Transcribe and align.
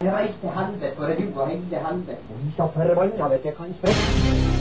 jeg 0.00 0.12
reise 0.14 0.38
til 0.40 0.50
helvete, 0.58 0.92
for 0.96 1.04
det 1.04 1.16
du 1.18 1.40
og 1.40 1.48
hele 1.48 1.78
helvete. 1.86 2.22
Vi 2.44 2.50
skal 2.52 2.68
forbanna 2.74 3.24
vet 3.32 3.44
jeg 3.44 3.54
kan 3.56 3.74
sprekke. 3.78 4.58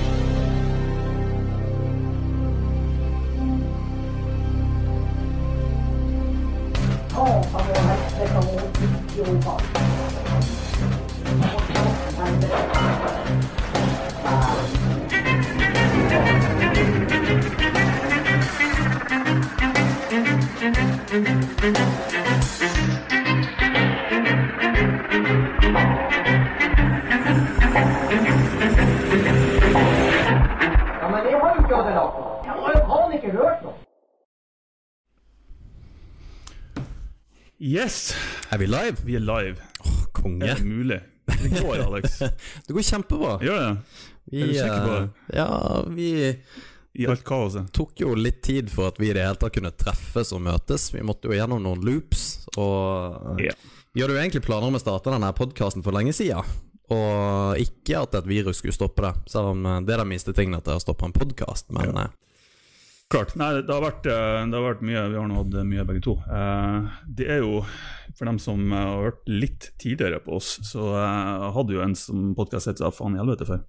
Satan 8.17 8.43
og 8.43 9.77
lagt 31.97 32.15
på. 32.17 32.23
Jeg 32.47 32.55
har 32.61 32.77
jo 32.77 32.81
faen 32.91 33.17
ikke 33.17 33.33
hørt 33.37 33.65
noe. 33.65 33.75
Yes, 37.59 38.13
Er 38.53 38.57
vi 38.61 38.67
live? 38.69 38.97
vi 39.03 39.15
er 39.17 39.23
live. 39.25 39.57
Åh, 39.85 40.01
konge. 40.13 40.45
Er 40.45 40.59
det 40.59 40.65
mulig? 40.65 40.99
Det 41.27 41.49
går, 41.61 41.81
Alex. 41.87 42.19
Det 42.67 42.73
går 42.75 42.85
kjempebra. 42.85 43.31
Gjør 43.43 43.63
det? 43.63 43.71
Vi, 44.31 44.41
Er 44.41 44.47
du 44.47 44.53
sikker 44.53 44.83
på 44.85 44.91
det? 44.93 45.01
eh, 45.01 45.37
Ja, 45.39 45.47
vi 45.89 46.09
I 46.97 47.07
alt 47.09 47.23
kaoset. 47.27 47.65
Det 47.67 47.73
tok 47.77 47.99
jo 48.01 48.13
litt 48.17 48.39
tid 48.45 48.69
for 48.73 48.87
at 48.91 48.97
vi 49.01 49.09
i 49.09 49.15
det 49.17 49.25
hele 49.25 49.37
tatt 49.41 49.53
kunne 49.57 49.71
treffes 49.77 50.31
og 50.37 50.41
møtes. 50.45 50.87
Vi 50.93 51.01
måtte 51.05 51.29
jo 51.29 51.35
gjennom 51.37 51.61
noen 51.65 51.81
loops, 51.85 52.45
og 52.57 53.41
Ja. 53.43 53.53
vi 53.93 54.01
hadde 54.01 54.13
jo 54.15 54.21
egentlig 54.21 54.43
planer 54.45 54.67
om 54.69 54.77
å 54.77 54.81
starte 54.81 55.11
denne 55.13 55.29
podkasten 55.37 55.83
for 55.85 55.91
lenge 55.97 56.13
siden. 56.13 56.45
Og 56.93 57.59
ikke 57.59 57.99
at 57.99 58.15
et 58.15 58.29
virus 58.29 58.61
skulle 58.61 58.75
stoppe 58.75 59.03
det, 59.03 59.13
selv 59.31 59.51
om 59.51 59.65
eh, 59.65 59.81
det 59.83 59.95
er 59.95 60.03
den 60.05 60.13
minste 60.13 60.33
tingen 60.35 60.55
at 60.55 60.67
det 60.67 60.77
har 60.77 60.83
stoppa 60.83 61.09
en 61.09 61.15
podkast. 61.15 61.69
Men 61.75 61.91
ja. 61.91 62.07
Klart. 63.07 63.37
Nei, 63.39 63.53
det 63.63 63.71
har, 63.71 63.83
vært, 63.85 64.07
eh, 64.11 64.41
det 64.51 64.57
har 64.57 64.65
vært 64.65 64.81
mye. 64.83 65.03
Vi 65.13 65.15
har 65.15 65.27
nå 65.31 65.37
hatt 65.39 65.53
mye 65.67 65.85
begge 65.87 66.03
to. 66.03 66.17
Eh, 66.27 66.89
Det 67.19 67.29
er 67.37 67.39
jo, 67.39 67.61
for 68.17 68.27
dem 68.27 68.39
som 68.43 68.65
eh, 68.71 68.83
har 68.83 69.05
hørt 69.05 69.21
litt 69.31 69.69
tidligere 69.79 70.19
på 70.25 70.35
oss, 70.35 70.57
så 70.67 70.89
jeg 70.97 71.53
hadde 71.55 71.77
jo 71.77 71.83
en 71.85 71.95
som 71.95 72.33
podkast 72.35 72.67
het 72.67 72.83
Faen 72.83 73.15
i 73.15 73.21
helvete 73.21 73.47
før. 73.47 73.63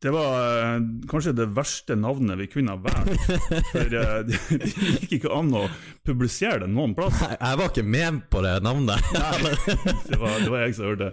Det 0.00 0.10
var 0.14 0.58
eh, 0.76 0.82
kanskje 1.10 1.32
det 1.34 1.48
verste 1.56 1.96
navnet 1.98 2.38
vi 2.38 2.46
kunne 2.46 2.76
ha 2.76 2.78
valgt. 2.78 3.18
For 3.72 3.94
eh, 3.98 4.20
det, 4.28 4.38
det 4.62 4.68
gikk 4.70 5.16
ikke 5.16 5.32
an 5.34 5.50
å 5.58 5.64
publisere 6.06 6.60
det 6.62 6.68
noen 6.70 6.94
plass. 6.94 7.18
jeg, 7.24 7.38
jeg 7.40 7.58
var 7.58 7.72
ikke 7.72 7.84
med 7.96 8.20
på 8.30 8.42
det 8.46 8.54
navnet. 8.62 9.08
Det 10.08 10.16
var, 10.18 10.38
det 10.40 10.48
var 10.50 10.62
jeg 10.62 10.74
som 10.74 10.86
hørte. 10.88 11.10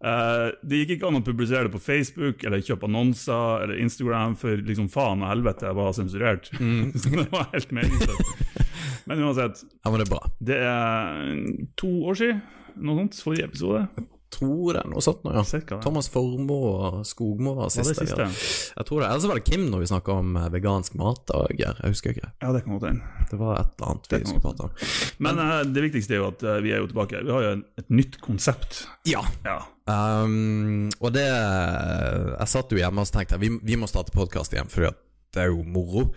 det 0.00 0.70
det 0.70 0.78
gikk 0.80 0.92
ikke 0.96 1.08
an 1.10 1.18
å 1.18 1.22
publisere 1.24 1.66
det 1.66 1.72
på 1.74 1.80
Facebook 1.82 2.44
eller 2.46 2.62
kjøpe 2.64 2.88
annonser 2.88 3.64
eller 3.64 3.80
Instagram, 3.82 4.34
for 4.38 4.62
liksom 4.66 4.88
faen 4.92 5.22
og 5.22 5.30
helvete 5.30 5.68
jeg 5.68 5.78
var 5.78 5.92
sensurert. 5.96 6.48
Så 6.50 7.12
det 7.12 7.26
var 7.32 7.50
helt 7.52 7.74
meningsløst. 7.76 8.64
Men 9.10 9.22
uansett, 9.26 9.62
ja, 9.66 9.90
men 9.90 10.00
det 10.00 10.06
er 10.06 10.12
bra. 10.14 10.32
det 10.50 10.58
er 10.70 11.68
to 11.80 11.92
år 12.10 12.18
siden, 12.22 12.42
noe 12.80 13.02
sånt, 13.02 13.20
forrige 13.26 13.50
episode. 13.50 13.84
Tror 14.30 14.76
det 14.76 14.80
er 14.84 14.88
noe 14.92 15.02
sånt 15.02 15.24
nå, 15.26 15.32
ja. 15.34 15.42
Cirka. 15.42 15.80
Thomas 15.82 16.06
Formoe 16.08 16.68
og 16.86 17.00
Skogmo 17.08 17.56
var 17.58 17.66
det 17.72 17.82
siste. 17.84 18.04
Ja. 18.06 18.28
Jeg 18.30 18.86
tror 18.86 19.02
det. 19.02 19.08
Ellers 19.10 19.26
var 19.26 19.40
det 19.40 19.44
Kim 19.48 19.64
når 19.72 19.82
vi 19.82 19.88
snakka 19.90 20.14
om 20.22 20.36
eh, 20.38 20.46
vegansk 20.54 20.94
mat. 21.00 21.32
Geir. 21.58 21.74
Jeg 21.82 21.96
husker 21.96 22.14
ikke. 22.14 22.30
Ja, 22.40 22.52
det 22.54 22.62
kan 22.64 22.76
godt 22.78 22.86
hende. 22.92 23.26
Det 23.32 23.40
var 23.40 23.58
et 23.58 23.74
eller 23.74 23.90
annet 23.90 24.06
vi 24.14 24.20
skulle 24.30 24.44
prate 24.44 24.68
om. 24.68 24.70
Men 25.26 25.42
eh, 25.42 25.56
det 25.74 25.82
viktigste 25.88 26.14
er 26.14 26.22
jo 26.22 26.28
at 26.30 26.46
eh, 26.46 26.60
vi 26.62 26.70
er 26.76 26.78
jo 26.84 26.86
tilbake. 26.92 27.24
Vi 27.26 27.34
har 27.34 27.42
jo 27.48 27.52
en- 27.58 27.66
et 27.82 27.90
nytt 27.90 28.20
konsept. 28.22 28.84
Ja. 29.10 29.24
Ja. 29.44 29.58
Um, 29.90 30.86
og 31.02 31.10
det 31.16 31.26
Jeg 31.26 32.46
satt 32.52 32.70
jo 32.70 32.78
hjemme 32.78 33.02
og 33.02 33.10
tenkte 33.10 33.38
vi, 33.42 33.48
vi 33.66 33.74
må 33.80 33.88
starte 33.90 34.14
podkast 34.14 34.54
igjen, 34.54 34.70
for 34.70 34.86
det 35.34 35.42
er 35.44 35.50
jo 35.52 35.62
moro. 35.62 36.08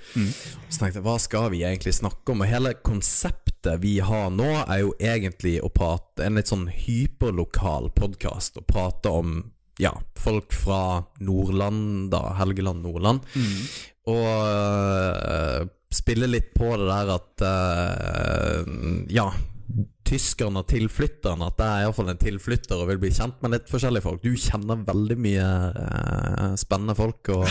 Så 0.70 0.80
tenkte 0.82 1.00
jeg, 1.00 1.06
hva 1.06 1.18
skal 1.22 1.52
vi 1.54 1.64
egentlig 1.66 1.94
snakke 1.96 2.34
om? 2.34 2.42
Og 2.44 2.50
hele 2.50 2.74
konseptet 2.82 3.80
vi 3.84 3.98
har 4.04 4.32
nå, 4.34 4.50
er 4.66 4.82
jo 4.82 4.94
egentlig 5.00 5.60
å 5.64 5.70
prate 5.74 6.26
en 6.26 6.40
litt 6.40 6.50
sånn 6.52 6.66
hyperlokal 6.74 7.92
podkast. 7.96 8.58
Å 8.60 8.66
prate 8.68 9.14
om 9.14 9.38
ja, 9.82 9.94
folk 10.20 10.54
fra 10.54 11.04
Nordland, 11.24 12.12
da. 12.14 12.26
Helgeland, 12.40 12.84
Nordland. 12.86 13.24
Og 14.10 14.28
øh, 14.28 15.64
spille 15.94 16.28
litt 16.28 16.52
på 16.58 16.74
det 16.78 16.90
der 16.90 17.14
at 17.14 17.44
øh, 17.48 18.72
Ja, 19.14 19.30
tyskerne 20.04 20.62
og 20.62 20.68
tilflytteren 20.70 21.42
At 21.46 21.56
det 21.58 21.66
er 21.66 21.86
iallfall 21.86 22.12
en 22.12 22.20
tilflytter 22.20 22.82
og 22.82 22.90
vil 22.92 23.00
bli 23.02 23.12
kjent 23.16 23.40
med 23.44 23.54
litt 23.56 23.72
forskjellige 23.72 24.06
folk. 24.06 24.22
Du 24.24 24.36
kjenner 24.38 24.84
veldig 24.86 25.18
mye 25.24 25.48
øh, 25.84 26.56
spennende 26.60 26.96
folk 26.98 27.32
og 27.34 27.46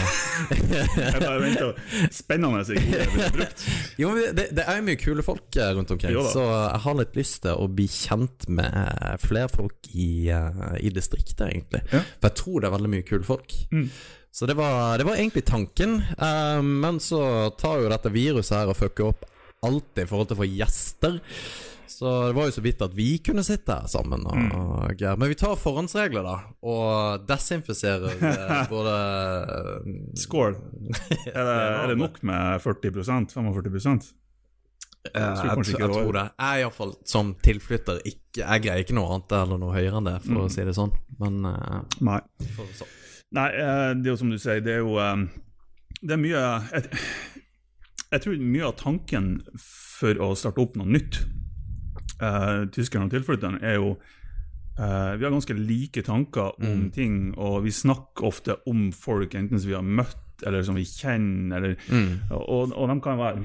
Jeg 0.52 1.22
bare 1.22 1.40
venter. 1.42 1.74
Spennende 2.14 2.62
er 2.62 2.78
ikke 2.78 2.94
det 2.94 3.26
jeg 3.26 3.36
brukt. 3.38 3.66
Jo, 4.02 4.12
men 4.14 4.36
det, 4.36 4.48
det 4.56 4.66
er 4.66 4.78
jo 4.78 4.86
mye 4.86 5.00
kule 5.00 5.26
folk 5.26 5.58
eh, 5.58 5.74
rundt 5.76 5.92
omkring, 5.94 6.16
så 6.32 6.44
jeg 6.46 6.82
har 6.86 6.98
litt 6.98 7.18
lyst 7.18 7.42
til 7.44 7.58
å 7.60 7.68
bli 7.72 7.86
kjent 7.90 8.48
med 8.52 9.20
flere 9.22 9.50
folk 9.52 9.90
i, 9.92 10.30
eh, 10.32 10.64
i 10.80 10.92
distriktet, 10.94 11.44
egentlig. 11.48 11.82
Ja. 11.92 12.02
For 12.18 12.30
jeg 12.30 12.38
tror 12.40 12.62
det 12.62 12.68
er 12.68 12.76
veldig 12.76 12.92
mye 12.94 13.06
kule 13.08 13.26
folk. 13.26 13.54
Mm. 13.74 13.88
Så 14.32 14.48
det 14.48 14.56
var, 14.56 14.96
det 14.98 15.04
var 15.04 15.18
egentlig 15.20 15.44
tanken, 15.44 15.98
eh, 16.16 16.62
men 16.62 17.00
så 17.04 17.50
tar 17.60 17.82
jo 17.82 17.92
dette 17.92 18.12
viruset 18.14 18.56
her 18.56 18.72
og 18.72 18.78
fucker 18.78 19.10
opp 19.10 19.28
alt 19.62 20.00
i 20.00 20.06
forhold 20.08 20.30
til 20.30 20.38
å 20.38 20.42
få 20.42 20.48
gjester. 20.48 21.18
Så 21.90 22.08
det 22.28 22.34
var 22.36 22.46
jo 22.48 22.54
så 22.54 22.62
vidt 22.64 22.82
at 22.84 22.94
vi 22.96 23.18
kunne 23.24 23.42
sitte 23.46 23.72
her 23.80 23.86
sammen. 23.90 24.24
Og, 24.26 24.36
Mm. 24.36 25.18
Men 25.18 25.28
vi 25.28 25.34
tar 25.38 25.56
forhåndsregler, 25.56 26.22
da, 26.26 26.36
og 26.62 27.26
desinfiserer 27.28 28.12
eh, 28.32 28.68
både 28.70 28.94
Skål. 30.18 30.56
Er 31.32 31.44
det, 31.46 31.56
er 31.82 31.86
det 31.92 31.98
nok 31.98 32.22
med 32.22 32.60
40 32.62 32.92
45 33.32 34.14
jeg, 35.02 35.18
jeg, 35.18 35.58
ikke 35.58 35.80
jeg 35.82 35.90
tror 35.90 36.12
det. 36.14 36.24
Jeg 36.38 36.62
iallfall 36.62 36.92
som 37.10 37.32
tilflytter 37.42 37.96
ikke 38.06 38.44
Jeg 38.44 38.62
greier 38.62 38.84
ikke 38.84 38.94
noe 38.94 39.10
annet 39.16 39.32
eller 39.34 39.58
noe 39.58 39.74
høyere 39.74 39.98
enn 39.98 40.06
det, 40.06 40.18
for 40.22 40.36
Mm. 40.36 40.42
å 40.44 40.50
si 40.54 40.62
det 40.68 40.74
sånn. 40.78 40.92
Men 41.18 41.44
eh, 41.50 41.80
Nei. 42.06 42.20
så. 42.78 42.86
Nei, 43.34 43.48
eh, 43.50 43.94
det 43.98 44.06
er 44.06 44.12
jo 44.12 44.16
som 44.20 44.30
du 44.30 44.38
sier, 44.38 44.60
det 44.62 44.76
er 44.76 44.82
jo 44.84 44.94
eh, 45.02 45.24
Det 46.02 46.14
er 46.14 46.22
mye 46.22 46.44
jeg, 46.44 46.92
jeg 48.12 48.20
tror 48.26 48.38
mye 48.44 48.68
av 48.68 48.76
tanken 48.78 49.28
for 49.58 50.18
å 50.22 50.32
starte 50.38 50.60
opp 50.62 50.76
noe 50.78 50.86
nytt, 50.86 51.18
uh, 52.22 52.64
tyskerne 52.72 53.08
og 53.08 53.14
tilflytterne, 53.14 53.60
er 53.62 53.78
jo 53.80 53.96
eh, 54.78 55.12
Vi 55.18 55.24
har 55.24 55.30
ganske 55.30 55.56
like 55.58 56.02
tanker 56.06 56.54
om 56.62 56.86
ting, 56.94 57.34
og 57.36 57.64
vi 57.66 57.74
snakker 57.74 58.28
ofte 58.30 58.56
om 58.66 58.90
folk 58.92 59.34
enten 59.34 59.60
som 59.60 59.68
vi 59.68 59.76
har 59.76 59.84
møtt, 59.84 60.46
eller 60.46 60.64
som 60.66 60.78
vi 60.78 60.86
kjenner, 60.88 61.56
eller, 61.56 61.76
og, 62.30 62.72
og 62.72 62.88
de 62.88 62.96
kan 63.04 63.20
være 63.20 63.44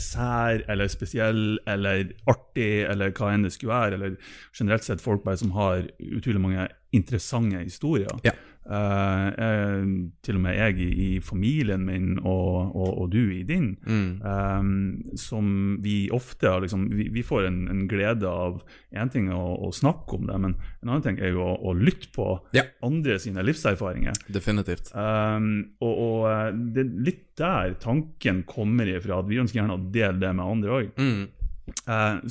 sær 0.00 0.62
eller 0.72 0.88
spesiell 0.88 1.58
eller 1.68 2.08
artig 2.30 2.84
eller 2.88 3.12
hva 3.14 3.32
enn 3.34 3.44
det 3.46 3.52
skulle 3.54 3.74
være. 3.74 3.98
Eller 3.98 4.16
generelt 4.56 4.86
sett 4.86 5.04
folk 5.04 5.24
bare 5.24 5.40
som 5.40 5.52
har 5.56 5.84
utrolig 6.00 6.42
mange 6.42 6.68
interessante 6.96 7.60
historier. 7.62 8.12
Ja. 8.26 8.34
Eh, 8.64 9.26
eh, 9.44 9.82
til 10.24 10.38
og 10.38 10.40
med 10.40 10.56
jeg 10.56 10.78
i, 10.80 10.86
i 11.04 11.08
familien 11.20 11.82
min 11.84 12.14
og, 12.24 12.70
og, 12.72 12.94
og 13.02 13.10
du 13.12 13.20
i 13.34 13.42
din, 13.44 13.74
Mm. 13.84 14.22
um, 14.24 15.02
som 15.20 15.50
vi 15.84 16.08
ofte 16.16 16.48
har 16.48 16.62
liksom, 16.64 16.86
vi, 16.96 17.10
vi 17.12 17.20
får 17.22 17.44
en, 17.50 17.58
en 17.68 17.82
glede 17.90 18.24
av 18.24 18.62
én 18.96 19.10
ting 19.12 19.28
å, 19.28 19.42
å 19.68 19.70
snakke 19.74 20.16
om 20.16 20.24
det, 20.30 20.38
men 20.40 20.54
en 20.80 20.88
annen 20.94 21.04
ting 21.04 21.20
er 21.20 21.34
jo 21.36 21.44
å, 21.44 21.52
å 21.60 21.74
lytte 21.76 22.08
på 22.16 22.28
Ja. 22.56 22.64
andre 22.88 23.18
sine 23.20 23.44
livserfaringer. 23.44 24.16
Definitivt. 24.32 24.88
Um, 24.96 25.74
og, 25.84 25.94
og 26.08 26.58
det 26.72 26.86
er 26.86 26.92
litt 27.10 27.22
der 27.36 27.74
tanken 27.84 28.44
kommer 28.48 28.88
ifra, 28.88 29.20
at 29.20 29.28
vi 29.28 29.42
ønsker 29.44 29.60
gjerne 29.60 29.76
å 29.76 29.86
dele 29.92 30.22
det 30.24 30.32
med 30.38 30.46
andre 30.46 30.78
òg. 30.80 30.92
Mm. 30.96 31.24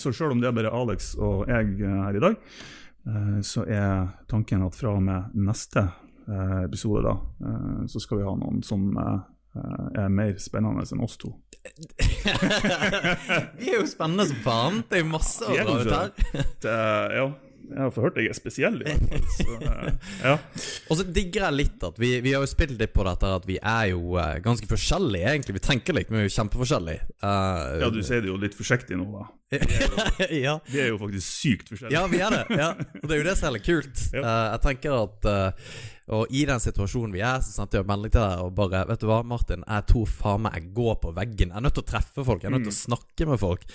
så 0.02 0.12
selv 0.14 0.32
om 0.34 0.42
det 0.42 0.48
er 0.50 0.58
bare 0.58 0.74
Alex 0.74 1.14
og 1.18 1.46
jeg 1.50 1.78
her 1.84 2.18
i 2.18 2.22
dag, 2.26 2.36
uh, 3.06 3.38
så 3.46 3.68
er 3.70 4.08
tanken 4.30 4.66
at 4.66 4.76
fra 4.82 4.98
og 4.98 5.04
med 5.06 5.30
neste 5.38 5.92
episode 6.28 7.04
da, 7.06 7.14
eh, 7.46 7.86
så 7.88 8.00
skal 8.00 8.22
vi 8.22 8.28
ha 8.28 8.36
noen 8.40 8.64
som 8.66 8.98
eh, 8.98 9.20
eh, 9.60 9.88
er 10.04 10.14
mer 10.14 10.36
spennende 10.42 10.86
enn 10.86 11.04
oss 11.04 11.18
to. 11.22 11.34
Vi 13.60 13.70
er 13.72 13.78
jo 13.78 13.88
spennende 13.88 14.26
som 14.28 14.40
faen. 14.44 14.82
Det 14.90 15.00
er 15.00 15.04
jo 15.06 15.12
masse 15.14 15.48
å 15.48 15.56
er 15.56 15.70
dra 15.70 15.80
ut 15.80 15.94
her. 15.94 16.48
Det, 16.64 16.74
ja, 17.16 17.28
jeg 17.64 17.80
har 17.80 17.92
forhørt 17.96 18.18
hørt 18.18 18.22
jeg 18.22 18.32
er 18.34 18.38
spesiell 18.38 18.82
i 18.82 18.86
hvert 18.86 19.06
fall. 19.10 19.28
Så, 19.38 19.56
eh, 19.58 20.10
ja. 20.24 20.34
Og 20.92 21.00
så 21.00 21.06
digger 21.08 21.48
jeg 21.48 21.58
litt 21.62 21.86
at 21.88 22.00
vi, 22.02 22.12
vi 22.26 22.34
har 22.36 22.44
jo 22.44 22.50
spilt 22.52 22.76
litt 22.80 22.94
på 22.96 23.06
dette 23.08 23.32
at 23.40 23.48
vi 23.50 23.58
er 23.60 23.86
jo 23.94 24.18
eh, 24.22 24.36
ganske 24.44 24.68
forskjellige, 24.70 25.30
egentlig. 25.32 25.56
Vi 25.58 25.64
tenker 25.70 25.98
litt, 25.98 26.12
men 26.12 26.22
vi 26.22 26.26
er 26.26 26.30
jo 26.30 26.36
kjempeforskjellige. 26.36 27.08
Uh, 27.24 27.80
ja, 27.86 27.90
du 27.94 28.02
sier 28.06 28.24
det 28.26 28.32
jo 28.32 28.38
litt 28.42 28.58
forsiktig 28.58 29.00
nå, 29.00 29.08
da. 29.16 29.26
ja. 30.46 30.58
Vi 30.68 30.82
er 30.82 30.92
jo 30.92 31.00
faktisk 31.02 31.28
sykt 31.28 31.74
forskjellige. 31.74 31.96
Ja, 31.96 32.06
vi 32.12 32.22
er 32.26 32.36
det. 32.36 32.44
Ja. 32.60 32.70
Og 33.02 33.08
det 33.08 33.16
er 33.16 33.22
jo 33.22 33.28
det 33.30 33.36
som 33.40 33.50
er 33.50 33.58
litt 33.58 33.68
kult. 33.68 34.06
Eh, 34.14 34.30
jeg 34.54 34.64
tenker 34.68 34.98
at 34.98 35.30
eh, 35.30 35.74
Og 36.12 36.32
i 36.36 36.44
den 36.48 36.60
situasjonen 36.60 37.14
vi 37.16 37.24
er, 37.24 37.40
så 37.40 37.54
sendte 37.54 37.80
jeg 37.80 37.88
melding 37.88 38.12
til 38.12 38.24
deg 38.24 38.44
og 38.44 38.56
bare 38.58 38.84
Vet 38.90 39.04
du 39.04 39.08
hva, 39.08 39.22
Martin, 39.24 39.64
jeg 39.64 39.88
tror 39.88 40.10
faen 40.12 40.46
meg 40.46 40.58
jeg 40.60 40.72
går 40.76 40.96
på 41.04 41.14
veggen. 41.16 41.52
Jeg 41.54 41.60
er 41.60 41.64
nødt 41.64 41.78
til 41.80 41.86
å 41.86 41.92
treffe 41.94 42.26
folk. 42.28 42.44
Jeg 42.44 42.52
er 42.52 42.58
nødt 42.58 42.68
til 42.68 42.76
å 42.76 42.82
snakke 42.82 43.30
med 43.30 43.40
folk. 43.40 43.68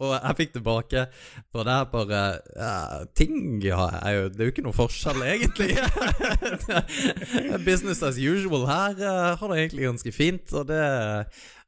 Og 0.00 0.14
jeg 0.14 0.36
fikk 0.38 0.52
tilbake 0.54 1.04
fra 1.52 1.64
her 1.66 1.88
bare 1.92 2.20
ja, 2.56 2.74
Ting 3.16 3.60
ja, 3.60 3.82
jo, 4.14 4.28
Det 4.32 4.40
er 4.40 4.48
jo 4.48 4.54
ikke 4.54 4.64
noe 4.64 4.76
forskjell, 4.76 5.20
egentlig. 5.28 5.76
Business 7.68 8.00
as 8.06 8.16
usual. 8.16 8.64
Her 8.70 8.96
eh, 8.96 9.32
har 9.40 9.52
det 9.52 9.58
egentlig 9.60 9.88
ganske 9.90 10.14
fint. 10.16 10.54
Og 10.56 10.68
det 10.72 10.84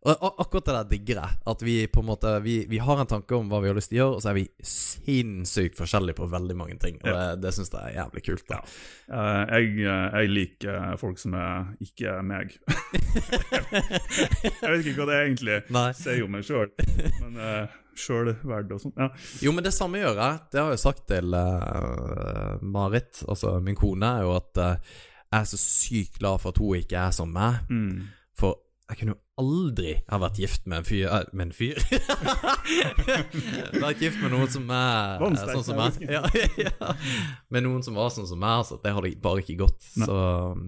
og 0.02 0.40
akkurat 0.42 0.66
det 0.66 0.74
der 0.74 0.88
digger 0.90 1.18
jeg. 1.20 1.36
At 1.52 1.60
vi 1.62 1.74
på 1.86 2.02
en 2.02 2.08
måte 2.08 2.32
vi, 2.42 2.56
vi 2.70 2.80
har 2.82 2.98
en 2.98 3.10
tanke 3.10 3.36
om 3.38 3.46
hva 3.50 3.60
vi 3.62 3.70
har 3.70 3.76
lyst 3.78 3.92
til 3.92 4.00
å 4.00 4.02
gjøre, 4.02 4.16
og 4.16 4.24
så 4.24 4.32
er 4.32 4.38
vi 4.40 4.46
sinnssykt 4.66 5.78
forskjellige 5.78 6.18
på 6.18 6.26
veldig 6.32 6.56
mange 6.58 6.78
ting. 6.82 6.98
Og 7.04 7.10
det, 7.10 7.28
det 7.44 7.52
syns 7.54 7.70
jeg 7.70 7.92
er 7.92 7.98
jævlig 8.00 8.24
kult. 8.26 8.46
da 8.50 8.58
Eh, 9.12 9.42
jeg, 9.50 9.66
eh, 9.84 10.14
jeg 10.16 10.28
liker 10.32 10.72
eh, 10.72 10.92
folk 11.00 11.18
som 11.20 11.34
er 11.36 11.66
ikke 11.84 12.14
er 12.14 12.22
meg. 12.24 12.54
jeg 14.62 14.70
vet 14.70 14.86
ikke 14.86 15.02
hva 15.02 15.08
det 15.10 15.18
egentlig 15.18 15.58
Nei. 15.76 15.90
sier 15.98 16.22
om 16.24 16.32
meg 16.32 16.46
sjøl, 16.46 16.70
men 17.20 17.36
uh, 17.36 17.74
sjølverd 17.98 18.72
og 18.72 18.80
sånt. 18.80 18.96
Ja. 18.96 19.10
Jo, 19.44 19.52
men 19.52 19.66
det 19.66 19.74
samme 19.76 20.00
gjør 20.00 20.16
jeg. 20.16 20.40
Det 20.54 20.62
har 20.62 20.72
jeg 20.72 20.82
sagt 20.82 21.04
til 21.12 21.36
uh, 21.36 22.56
Marit, 22.64 23.20
altså 23.28 23.58
min 23.64 23.76
kone, 23.78 24.08
er 24.08 24.24
jo 24.24 24.32
at 24.38 24.62
uh, 24.62 24.96
jeg 25.32 25.42
er 25.42 25.50
så 25.52 25.60
sykt 25.60 26.18
glad 26.22 26.40
for 26.40 26.48
at 26.54 26.60
hun 26.62 26.80
ikke 26.80 27.04
er 27.04 27.12
som 27.16 27.28
meg. 27.32 27.60
Mm. 27.68 28.08
For 28.38 28.62
jeg 28.90 28.98
kunne 28.98 29.14
jo 29.14 29.20
aldri 29.40 29.92
ha 30.10 30.18
vært 30.20 30.38
gift 30.42 30.66
med 30.68 30.82
en 30.82 30.86
fyr 30.86 31.06
eh, 31.06 31.28
Med 31.32 31.46
en 31.46 31.54
fyr? 31.56 31.78
vært 33.84 34.02
gift 34.02 34.18
med 34.20 34.34
noen 34.34 34.50
som 34.52 34.66
er 34.74 35.22
den 35.22 35.38
eh, 35.38 35.52
sånn 35.54 35.64
som 35.64 35.80
meg. 35.80 36.00
Ja, 36.04 36.22
ja. 36.60 36.94
Med 37.52 37.64
noen 37.64 37.84
som 37.86 37.96
var 37.96 38.12
sånn 38.12 38.28
som 38.28 38.42
meg. 38.42 38.66
så 38.68 38.76
det 38.82 38.92
hadde 38.92 39.14
bare 39.22 39.44
ikke 39.44 39.60
gått. 39.62 39.86
Nei. 39.96 40.08
Så 40.10 40.18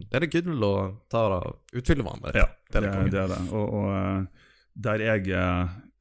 det 0.07 0.19
er 0.19 0.27
det 0.27 0.31
gull 0.33 0.67
å 0.67 0.75
ta 1.13 1.27
da, 1.35 1.41
utfylle 1.75 2.07
hverandre. 2.07 2.33
Ja, 2.39 2.49
det 2.73 2.81
er 2.81 2.89
det 2.89 3.13
det 3.13 3.23
er 3.27 3.35
det. 3.35 3.41
Og, 3.51 3.77
og 3.81 3.91
eh, 3.99 4.49
der 4.89 5.05
jeg 5.05 5.37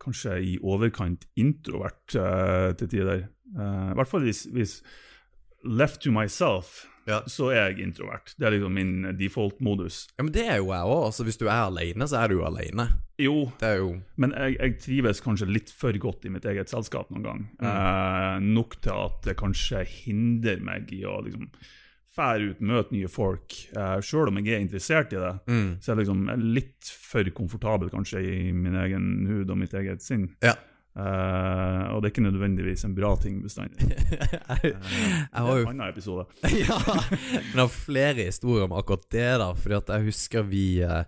kanskje 0.04 0.40
i 0.44 0.56
overkant 0.60 1.28
introvert 1.40 2.12
til 2.12 2.90
tider, 2.92 3.28
i 3.54 3.96
hvert 3.96 4.10
fall 4.10 4.26
hvis, 4.26 4.42
hvis 4.52 4.74
left 5.64 6.02
to 6.04 6.12
myself, 6.12 6.82
Ja. 7.10 7.22
så 7.28 7.50
er 7.52 7.72
jeg 7.72 7.88
introvert. 7.88 8.34
Det 8.38 8.48
er 8.48 8.56
liksom 8.56 8.76
min 8.78 8.94
default-modus. 9.20 10.08
Ja, 10.18 10.24
men 10.26 10.34
det 10.36 10.46
er 10.48 10.62
jo 10.62 10.72
jeg 10.72 10.90
òg. 10.90 11.06
Altså, 11.10 11.26
hvis 11.28 11.40
du 11.42 11.48
er 11.48 11.66
alene, 11.68 12.08
så 12.10 12.24
er 12.24 12.34
du 12.34 12.44
alene. 12.46 12.90
Jo, 13.22 13.52
Det 13.60 13.68
er 13.68 13.78
jo 13.78 13.92
Men 14.18 14.32
jeg, 14.34 14.56
jeg 14.58 14.80
trives 14.82 15.22
kanskje 15.22 15.46
litt 15.46 15.70
for 15.70 15.94
godt 16.02 16.26
i 16.26 16.32
mitt 16.34 16.46
eget 16.50 16.72
selskap 16.72 17.12
noen 17.14 17.28
gang. 17.28 17.46
Eh, 17.62 18.40
nok 18.42 18.80
til 18.82 18.98
at 18.98 19.22
det 19.28 19.38
kanskje 19.38 19.84
hindrer 19.86 20.64
meg 20.66 20.92
i 20.96 21.04
å 21.06 21.20
liksom 21.22 21.52
fære 22.14 22.52
ut, 22.52 22.62
møte 22.62 22.94
nye 22.94 23.10
folk. 23.10 23.56
Eh, 23.74 23.96
Sjøl 24.06 24.30
om 24.30 24.38
jeg 24.42 24.54
er 24.54 24.62
interessert 24.62 25.14
i 25.16 25.22
det, 25.22 25.34
mm. 25.50 25.70
så 25.82 25.92
er 25.92 25.96
jeg 25.96 26.04
liksom 26.04 26.28
litt 26.54 26.92
for 27.10 27.30
komfortabel 27.38 27.90
kanskje 27.94 28.22
i 28.22 28.36
min 28.54 28.78
egen 28.84 29.08
hud 29.30 29.50
og 29.50 29.60
mitt 29.62 29.74
eget 29.78 30.06
sinn. 30.06 30.30
Ja. 30.46 30.56
Eh, 30.94 31.86
og 31.90 32.02
det 32.02 32.08
er 32.08 32.12
ikke 32.12 32.26
nødvendigvis 32.28 32.86
en 32.86 32.94
bra 32.94 33.16
ting 33.18 33.40
bestandig. 33.42 33.88
jeg, 33.90 34.74
jeg 34.74 35.28
har 35.34 35.56
jo 35.58 35.64
En 35.66 35.72
annen 35.72 35.88
episode. 35.90 36.28
ja, 36.68 36.78
men 36.78 37.56
jeg 37.56 37.62
har 37.64 37.72
flere 37.74 38.28
historier 38.28 38.68
om 38.68 38.76
akkurat 38.78 39.08
det, 39.12 39.32
da. 39.42 39.50
Fordi 39.58 39.80
at 39.80 39.90
jeg 39.96 40.08
husker 40.12 40.46
vi 40.52 40.66
uh, 40.86 41.02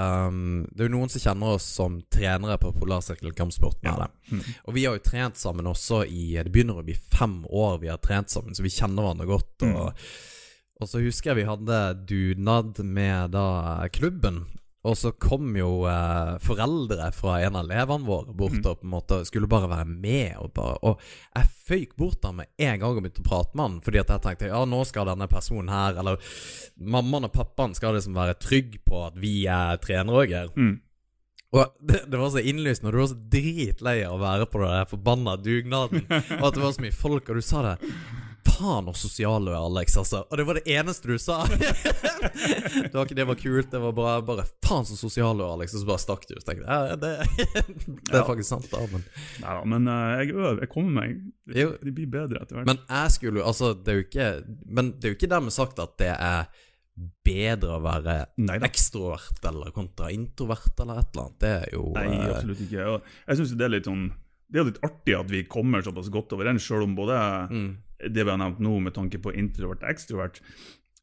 um, 0.00 0.64
Det 0.72 0.84
er 0.84 0.88
jo 0.88 0.94
noen 0.96 1.12
som 1.12 1.24
kjenner 1.26 1.58
oss 1.58 1.68
som 1.76 2.00
trenere 2.08 2.56
på 2.62 2.72
Polarsirkelen 2.78 3.36
kampsport. 3.36 3.82
Ja. 3.84 4.08
Mm. 4.32 4.42
Og 4.64 4.78
vi 4.78 4.86
har 4.88 4.96
jo 4.96 5.04
trent 5.04 5.40
sammen 5.40 5.68
også 5.68 6.06
i 6.08 6.30
Det 6.38 6.52
begynner 6.54 6.80
å 6.80 6.86
bli 6.88 6.96
fem 6.96 7.42
år 7.44 7.82
vi 7.84 7.92
har 7.92 8.00
trent 8.00 8.32
sammen, 8.32 8.56
så 8.56 8.64
vi 8.64 8.72
kjenner 8.72 9.04
hverandre 9.04 9.28
godt. 9.28 9.54
Mm. 9.60 9.76
Og, 9.76 10.08
og 10.80 10.88
så 10.88 11.04
husker 11.04 11.34
jeg 11.34 11.42
vi 11.42 11.50
hadde 11.50 11.82
dugnad 12.08 12.80
med 12.80 13.36
da 13.36 13.48
klubben. 13.92 14.46
Og 14.88 14.94
så 14.96 15.10
kom 15.20 15.50
jo 15.58 15.82
eh, 15.90 16.36
foreldre 16.40 17.10
fra 17.12 17.34
en 17.44 17.58
av 17.60 17.66
elevene 17.66 18.06
våre 18.08 18.32
bort 18.32 18.56
Mm. 18.58 18.64
og 18.70 18.80
på 18.80 18.86
en 18.86 18.92
måte 18.94 19.18
skulle 19.28 19.50
bare 19.50 19.68
være 19.68 19.84
med. 19.90 20.38
Og, 20.40 20.52
bare, 20.56 20.78
og 20.82 21.00
jeg 21.36 21.50
føyk 21.68 21.96
bort 22.00 22.22
der 22.24 22.32
med 22.38 22.48
en 22.56 22.80
gang 22.80 22.88
og 22.96 23.02
begynte 23.02 23.20
å 23.20 23.28
prate 23.28 23.54
med 23.58 23.66
han, 23.66 23.78
fordi 23.84 24.00
at 24.00 24.12
jeg 24.14 24.24
tenkte 24.24 24.48
ja, 24.48 24.62
nå 24.64 24.80
skal 24.88 25.10
denne 25.10 25.28
personen 25.28 25.68
her, 25.68 25.98
eller 26.00 26.16
mammaen 26.80 27.28
og 27.28 27.34
pappaen 27.34 27.76
skal 27.76 27.98
liksom 27.98 28.16
være 28.16 28.38
trygg 28.40 28.78
på 28.88 29.02
at 29.10 29.18
vi 29.20 29.34
er 29.50 29.76
trenere 29.84 30.22
òg 30.24 30.32
her. 30.38 30.48
Mm. 30.56 30.78
Og 31.52 31.74
det, 31.90 32.02
det 32.12 32.18
var 32.20 32.32
så 32.32 32.42
innlysende, 32.44 32.88
og 32.88 32.96
du 32.96 33.02
var 33.02 33.12
så 33.12 33.20
dritlei 33.36 33.98
av 34.06 34.16
å 34.16 34.22
være 34.24 34.48
på 34.52 34.64
den 34.64 34.88
forbanna 34.94 35.36
dugnaden, 35.40 36.06
og 36.40 36.48
at 36.48 36.56
det 36.56 36.64
var 36.64 36.74
så 36.76 36.84
mye 36.86 36.96
folk, 37.04 37.28
og 37.28 37.38
du 37.40 37.44
sa 37.44 37.62
det. 37.70 37.76
Faen 38.48 38.88
så 38.90 39.08
sosiale 39.08 39.44
du 39.46 39.52
er, 39.52 39.58
Alex, 39.60 39.96
altså. 40.00 40.24
Og 40.30 40.36
det 40.40 40.44
var 40.48 40.58
det 40.58 40.64
eneste 40.74 41.08
du 41.10 41.18
sa. 41.20 41.36
det 41.48 42.92
var 42.94 43.04
ikke 43.06 43.16
det 43.18 43.26
var 43.28 43.38
kult, 43.38 43.70
det 43.72 43.80
var 43.82 43.94
bare, 43.96 44.22
bare 44.26 44.44
Faen 44.64 44.86
så 44.88 44.96
sosial 44.98 45.38
du 45.38 45.44
er, 45.44 45.52
Alex, 45.56 45.74
og 45.76 45.82
så 45.84 45.88
bare 45.90 46.02
stakk 46.02 46.26
du. 46.28 46.34
Så 46.40 46.46
tenkte 46.48 46.66
jeg, 46.66 46.68
ja, 46.68 46.96
det, 46.98 47.12
det 48.08 48.18
er 48.20 48.26
faktisk 48.30 48.50
sant, 48.50 48.68
da, 48.72 48.82
men 48.92 49.04
Neida, 49.42 49.64
men 49.74 49.90
eh, 49.92 50.14
jeg 50.22 50.34
øver, 50.36 50.62
jeg 50.64 50.72
kommer 50.74 50.96
meg. 51.02 51.18
Det, 51.48 51.58
Jo. 51.62 51.74
blir 51.82 52.08
bedre 52.12 52.42
etter 52.44 52.58
hvert. 52.58 52.68
Men 52.68 52.80
jeg 52.88 53.14
skulle 53.14 53.40
jo 53.40 53.46
Altså, 53.48 53.70
det 53.74 53.88
er 53.92 53.96
jo 54.00 54.04
ikke 54.04 54.26
Men 54.68 54.90
det 55.00 55.06
er 55.08 55.12
jo 55.14 55.16
ikke 55.16 55.30
dermed 55.32 55.54
sagt 55.54 55.78
at 55.80 55.94
det 56.00 56.10
er 56.12 56.48
bedre 57.24 57.76
å 57.78 57.82
være 57.84 58.14
Neida. 58.42 58.66
ekstrovert 58.66 59.44
eller 59.48 59.70
kontra 59.76 60.08
introvert 60.12 60.80
eller 60.82 60.98
et 61.00 61.12
eller 61.14 61.24
annet. 61.28 61.36
Det 61.40 61.52
er 61.62 61.68
jo 61.76 61.84
Nei, 61.94 62.06
eh, 62.16 62.24
absolutt 62.34 62.62
ikke. 62.66 62.86
Jeg 63.28 63.38
synes 63.40 63.52
det 63.60 63.68
er 63.68 63.72
litt 63.76 63.88
sånn 63.88 64.08
det 64.48 64.60
er 64.62 64.64
litt 64.70 64.78
artig 64.86 65.12
at 65.12 65.28
vi 65.28 65.42
kommer 65.44 65.82
såpass 65.84 66.06
godt 66.08 66.32
overens, 66.32 66.64
selv 66.64 66.86
om 66.86 66.94
både 66.96 67.16
mm, 67.52 67.66
det 68.00 68.24
vi 68.24 68.30
har 68.30 68.38
nevnt 68.38 68.60
nå 68.62 68.78
med 68.80 68.94
tanke 68.94 69.18
på 69.22 69.32
introvert 69.34 69.82
og 69.82 69.90
ekstrovert, 69.90 70.40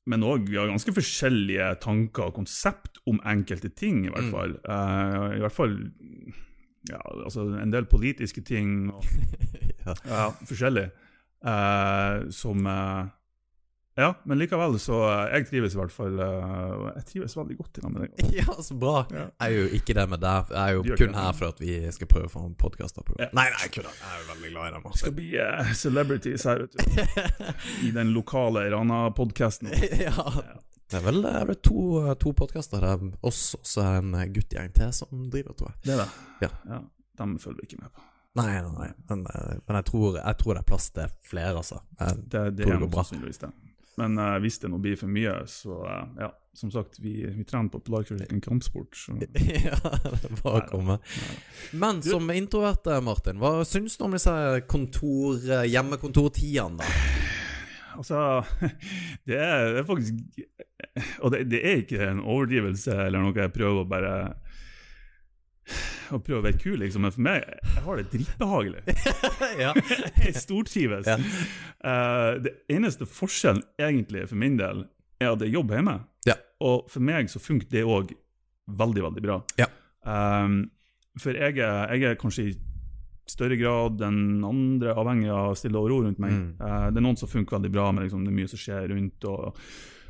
men 0.08 0.22
òg 0.24 0.48
vi 0.50 0.58
har 0.60 0.68
ganske 0.70 0.94
forskjellige 0.94 1.72
tanker 1.82 2.28
og 2.30 2.36
konsept 2.38 3.00
om 3.10 3.20
enkelte 3.26 3.70
ting, 3.74 4.06
i 4.06 4.10
hvert 4.14 4.28
Mm. 4.30 4.32
fall. 4.32 4.54
Eh, 4.64 5.38
I 5.38 5.42
hvert 5.42 5.52
fall 5.56 5.74
ja, 6.90 7.00
altså 7.26 7.48
en 7.62 7.72
del 7.74 7.86
politiske 7.90 8.42
ting 8.46 8.92
og 8.94 9.04
ja. 9.86 9.96
ja, 10.06 10.28
forskjellig. 10.46 10.90
Uh, 11.46 12.30
som 12.34 12.66
eh, 12.66 13.06
Ja, 13.96 14.10
men 14.28 14.36
likevel, 14.42 14.74
så 14.80 14.98
eh, 15.08 15.38
Jeg 15.38 15.46
trives 15.48 15.76
i 15.76 15.78
hvert 15.80 15.94
fall 15.96 16.18
eh, 16.20 16.72
Jeg 16.98 17.06
trives 17.14 17.36
veldig 17.38 17.56
godt 17.62 17.78
i 17.80 17.84
lag 17.86 17.94
med 17.94 18.02
deg. 18.04 18.34
ja, 18.42 18.56
så 18.68 18.76
bra. 18.80 19.06
Ja. 19.08 19.30
Jeg 19.40 19.46
er 19.46 19.56
jo 19.56 19.78
ikke 19.78 19.96
det 19.96 20.04
med 20.12 20.20
deg. 20.24 20.52
Jeg 20.52 20.60
er 20.62 20.76
jo 20.76 20.82
gjør 20.84 21.00
kun 21.00 21.14
det. 21.14 21.22
her 21.24 21.38
for 21.38 21.54
at 21.54 21.62
vi 21.64 21.76
skal 21.96 22.10
prøve 22.12 22.28
å 22.28 22.34
få 22.34 22.42
en 22.44 22.58
podkast. 22.60 23.00
Ja. 23.16 23.30
Nei, 23.40 23.46
nei, 23.54 23.70
kødder. 23.72 23.96
Jeg 24.02 24.12
er 24.12 24.20
jo 24.20 24.28
veldig 24.34 24.52
glad 24.52 24.68
i 24.68 24.74
dem. 24.76 24.88
Skal 25.00 25.14
bli 25.16 25.30
uh, 25.40 25.72
celebrities 25.80 26.48
her, 26.50 26.66
vet 26.66 26.76
du. 26.76 27.54
I 27.88 27.92
den 27.96 28.12
lokale 28.16 28.66
Rana-podkasten. 28.74 29.72
ja. 30.08 30.26
Det 30.92 31.00
er 31.00 31.06
vel, 31.06 31.22
det 31.24 31.32
er 31.40 31.54
to, 31.64 31.86
to 32.20 32.34
podkaster. 32.36 32.84
Det 32.84 32.92
er 32.98 33.30
oss 33.32 33.46
og 33.56 33.64
så 33.66 33.86
en 33.96 34.12
guttegjeng 34.36 34.76
til 34.76 34.92
som 34.98 35.30
driver, 35.32 35.56
tror 35.56 35.72
jeg. 35.72 35.80
Det 35.88 35.96
er 35.96 36.04
det. 36.04 36.10
Ja. 36.44 36.52
ja. 36.74 36.82
Dem 37.24 37.38
følger 37.40 37.64
vi 37.64 37.72
ikke 37.72 37.86
med 37.86 37.96
på. 37.96 38.04
Nei, 38.36 38.50
nei, 38.60 38.74
nei. 38.76 38.90
Men, 39.08 39.24
men 39.24 39.80
jeg, 39.80 39.88
tror, 39.88 40.20
jeg 40.20 40.40
tror 40.42 40.58
det 40.58 40.66
er 40.66 40.68
plass 40.68 40.90
til 40.92 41.16
flere, 41.24 41.56
altså. 41.62 41.80
Jeg 42.02 42.26
Det, 42.26 42.44
det 42.58 42.68
tror 42.68 42.76
det 42.76 42.90
går 42.90 42.92
bra. 43.00 43.54
Men 44.00 44.18
uh, 44.20 44.38
hvis 44.44 44.60
det 44.60 44.72
nå 44.72 44.80
blir 44.84 44.98
for 45.00 45.12
mye, 45.12 45.38
så 45.50 45.80
uh, 45.84 46.02
ja. 46.20 46.34
Som 46.56 46.70
sagt, 46.72 47.02
vi, 47.04 47.26
vi 47.36 47.44
trener 47.44 47.68
på 47.68 47.82
Polarkurs, 47.84 48.22
en 48.32 48.40
kampsport. 48.40 48.96
Så. 48.96 49.12
ja, 49.20 49.76
det 49.76 50.30
er 50.30 50.38
bare 50.40 50.62
å 50.62 50.68
komme. 50.70 50.96
Men 51.76 52.00
som 52.00 52.32
introvert, 52.32 52.88
Martin, 53.04 53.42
hva 53.44 53.58
syns 53.68 53.98
du 54.00 54.06
om 54.08 54.16
disse 54.16 54.32
kontor, 54.72 55.36
eh, 55.44 55.66
hjemmekontortidene, 55.74 56.80
da? 56.80 56.88
Altså, 57.96 58.22
det 59.28 59.36
er, 59.40 59.70
det 59.72 59.78
er 59.80 59.86
faktisk 59.88 60.40
Og 61.24 61.32
det, 61.32 61.46
det 61.48 61.62
er 61.64 61.78
ikke 61.80 62.02
en 62.10 62.18
overdrivelse 62.20 62.92
eller 63.06 63.24
noe 63.24 63.40
jeg 63.40 63.54
prøver 63.56 63.86
å 63.86 63.88
bare 63.88 64.16
Å 66.14 66.20
prøve 66.22 66.40
å 66.40 66.46
være 66.46 66.60
kul, 66.62 66.78
liksom. 66.82 67.06
Men 67.06 67.14
for 67.16 67.26
meg 67.26 67.46
jeg 67.46 67.84
har 67.86 68.00
det 68.00 68.06
dritbehagelig. 68.12 68.84
ja. 69.64 69.72
Jeg 70.26 70.36
stortrives. 70.38 71.10
Ja. 71.10 71.18
Uh, 71.86 72.42
det 72.46 72.54
eneste 72.72 73.08
forskjellen 73.10 73.64
egentlig 73.82 74.28
for 74.30 74.40
min 74.42 74.60
del 74.62 74.86
er 75.22 75.32
at 75.32 75.42
jeg 75.42 75.56
jobber 75.56 75.80
hjemme. 75.80 75.98
Ja. 76.28 76.36
Og 76.66 76.90
for 76.92 77.04
meg 77.06 77.30
så 77.32 77.40
funker 77.42 77.70
det 77.72 77.86
òg 77.88 78.14
veldig, 78.66 79.04
veldig 79.08 79.24
bra. 79.24 79.40
Ja. 79.60 79.70
Um, 80.06 80.66
for 81.22 81.38
jeg 81.38 81.58
er, 81.64 81.94
jeg 81.96 82.10
er 82.10 82.18
kanskje 82.20 82.50
i 82.50 82.56
større 83.30 83.58
grad 83.58 84.02
enn 84.06 84.44
andre 84.46 84.94
avhengig 84.94 85.32
av 85.34 85.56
stille 85.58 85.80
og 85.80 85.90
ro 85.90 86.02
rundt 86.04 86.22
meg. 86.22 86.36
Mm. 86.36 86.48
Uh, 86.60 86.88
det 86.92 87.02
er 87.02 87.06
noen 87.08 87.20
som 87.20 87.32
funker 87.32 87.58
veldig 87.58 87.74
bra 87.74 87.90
med 87.96 88.06
liksom, 88.06 88.26
det 88.28 88.36
mye 88.36 88.52
som 88.52 88.62
skjer 88.62 88.90
rundt, 88.92 89.30
og 89.32 89.56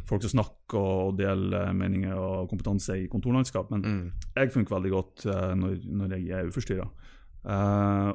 folk 0.05 0.21
som 0.25 0.31
snakker 0.35 0.77
og 0.79 1.17
deler 1.17 1.73
meninger 1.73 2.13
og 2.17 2.49
kompetanse 2.51 2.95
i 3.03 3.07
kontorlandskap. 3.11 3.71
Men 3.71 3.81
Mm. 3.81 4.11
jeg 4.35 4.51
funker 4.53 4.75
veldig 4.77 4.91
godt 4.91 5.25
eh, 5.25 5.53
når, 5.55 5.79
når 5.85 6.15
jeg 6.17 6.29
er 6.29 6.47
uforstyrra. 6.51 6.87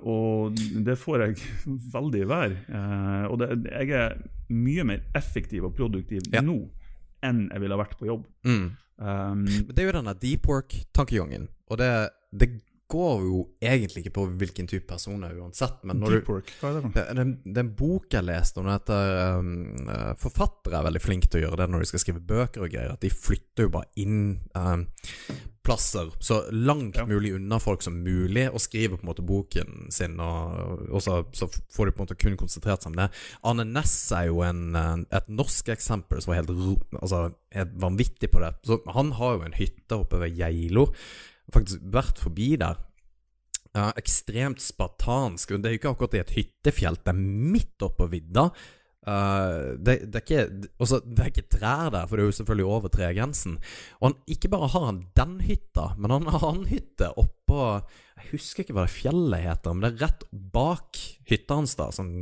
og 0.02 0.54
det 0.84 0.96
får 0.98 1.24
jeg 1.24 1.36
veldig 1.96 2.22
vær. 2.30 2.54
Eh, 2.68 3.24
og 3.30 3.38
det, 3.42 3.50
jeg 3.70 3.90
er 3.90 4.16
mye 4.50 4.84
mer 4.84 5.02
effektiv 5.14 5.64
og 5.68 5.74
produktiv 5.78 6.22
Ja. 6.32 6.40
nå 6.42 6.58
enn 7.22 7.48
jeg 7.52 7.60
ville 7.60 7.76
vært 7.76 7.98
på 8.00 8.06
jobb. 8.08 8.24
Mm. 8.48 8.70
Um, 9.00 9.44
Men 9.44 9.66
det 9.74 9.78
er 9.78 9.86
jo 9.90 9.92
denne 9.96 10.14
deep 10.20 10.46
work-tankegangen, 10.48 11.48
og 11.70 11.78
det, 11.80 11.88
det 12.36 12.48
går 12.90 13.24
jo 13.26 13.42
egentlig 13.62 14.04
ikke 14.04 14.14
på 14.18 14.26
hvilken 14.40 14.68
type 14.70 14.88
person 14.90 15.22
det 15.22 15.30
er 15.30 15.42
uansett, 15.42 15.78
men 15.86 16.00
når 16.02 16.16
deep 16.16 16.26
du 16.26 16.32
work, 16.34 16.52
hva 16.60 16.70
er 16.70 16.78
det 16.78 16.82
for 16.84 16.96
den, 16.96 16.96
det, 16.96 17.04
det, 17.20 17.52
det 17.54 17.62
er 17.62 17.66
en 17.66 17.74
bok 17.78 18.16
jeg 18.16 18.26
leste 18.26 18.62
om 18.62 18.70
dette 18.70 18.98
um, 19.38 19.52
eh, 19.86 20.10
Forfattere 20.20 20.80
er 20.80 20.88
veldig 20.88 21.04
flinke 21.04 21.30
til 21.30 21.40
å 21.40 21.44
gjøre 21.46 21.62
det 21.62 21.70
når 21.70 21.84
de 21.84 21.90
skal 21.92 22.04
skrive 22.04 22.24
bøker 22.32 22.66
og 22.66 22.74
greier. 22.74 22.96
At 22.96 23.04
de 23.04 23.12
flytter 23.14 23.68
jo 23.68 23.72
bare 23.74 23.90
inn 24.02 24.20
um, 24.58 24.84
plasser 25.62 26.10
så 26.18 26.42
langt 26.50 26.96
Ja. 26.96 27.06
mulig 27.06 27.34
unna 27.34 27.58
folk 27.60 27.82
som 27.82 28.02
mulig, 28.02 28.48
og 28.50 28.60
skriver 28.60 28.96
på 28.96 29.04
en 29.04 29.10
måte 29.10 29.26
boken 29.26 29.90
sin. 29.92 30.18
Og, 30.20 30.88
og 30.90 31.02
så, 31.02 31.24
så 31.32 31.48
får 31.48 31.86
de 31.86 31.92
på 31.92 32.00
en 32.02 32.06
måte 32.08 32.18
kun 32.18 32.36
konsentrert 32.40 32.82
seg 32.82 32.92
om 32.92 32.98
det. 32.98 33.10
Arne 33.44 33.66
Næss 33.68 34.12
er 34.16 34.30
jo 34.30 34.42
en, 34.46 34.74
en, 34.76 35.06
et 35.12 35.28
norsk 35.28 35.68
eksempel 35.68 36.22
som 36.22 36.32
er 36.32 36.42
helt, 36.42 36.54
altså, 37.00 37.30
helt 37.54 37.74
vanvittig 37.80 38.30
på 38.32 38.42
det. 38.42 38.54
Så 38.66 38.80
Han 38.96 39.12
har 39.20 39.36
jo 39.36 39.44
en 39.46 39.58
hytte 39.58 40.00
oppe 40.00 40.20
ved 40.22 40.36
Geilo. 40.38 40.88
Faktisk 41.54 41.84
vært 41.94 42.20
forbi 42.22 42.54
der. 42.60 42.80
Ja, 43.70 43.92
ekstremt 43.98 44.62
spartansk. 44.62 45.54
Det 45.54 45.68
er 45.68 45.76
jo 45.76 45.80
ikke 45.80 45.94
akkurat 45.94 46.18
i 46.18 46.24
et 46.24 46.34
hyttefjell, 46.34 46.98
det 46.98 47.12
er 47.12 47.24
midt 47.54 47.86
oppå 47.86 48.08
vidda. 48.10 48.50
Uh, 49.00 49.80
det, 49.80 50.10
det, 50.12 50.18
er 50.18 50.24
ikke, 50.26 50.68
også, 50.76 50.98
det 51.08 51.22
er 51.22 51.30
ikke 51.30 51.46
trær 51.54 51.88
der, 51.94 52.04
for 52.04 52.18
det 52.18 52.24
er 52.24 52.28
jo 52.28 52.36
selvfølgelig 52.36 52.66
over 52.68 52.92
tregrensen. 52.92 53.54
Og 54.00 54.10
han, 54.10 54.16
ikke 54.28 54.50
bare 54.52 54.68
har 54.74 54.84
han 54.90 55.00
den 55.16 55.38
hytta, 55.46 55.86
men 55.96 56.12
han 56.18 56.28
har 56.34 56.50
en 56.50 56.66
hytte 56.68 57.08
oppå 57.16 57.62
Jeg 58.20 58.26
husker 58.34 58.62
ikke 58.62 58.76
hva 58.76 58.84
det 58.84 58.92
fjellet 58.92 59.46
heter, 59.46 59.72
men 59.72 59.86
det 59.86 59.92
er 59.94 60.04
rett 60.04 60.26
bak 60.52 61.00
hytta 61.30 61.56
hans, 61.62 61.78
da, 61.78 61.88
sånn 61.94 62.12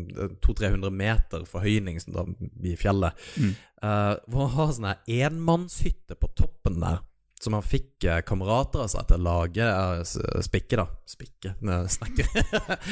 200-300 0.44 0.94
meter 0.94 1.48
forhøyning 1.50 1.98
som 2.04 2.14
da, 2.14 2.26
i 2.62 2.76
fjellet. 2.78 3.26
Mm. 3.40 3.56
Uh, 3.82 4.14
hvor 4.28 4.46
han 4.46 4.56
har 4.60 4.74
sånn 4.76 4.92
enmannshytte 5.18 6.20
på 6.20 6.30
toppen 6.38 6.78
der. 6.84 7.02
Som 7.38 7.54
han 7.54 7.62
fikk 7.62 8.04
eh, 8.08 8.20
kamerater 8.26 8.82
av 8.82 8.90
seg 8.90 9.06
til 9.08 9.20
å 9.20 9.26
lage 9.28 9.66
eh, 9.66 10.40
spikke, 10.44 10.80
da. 10.80 10.86
Spikke, 11.08 11.54
snekker. 11.94 12.30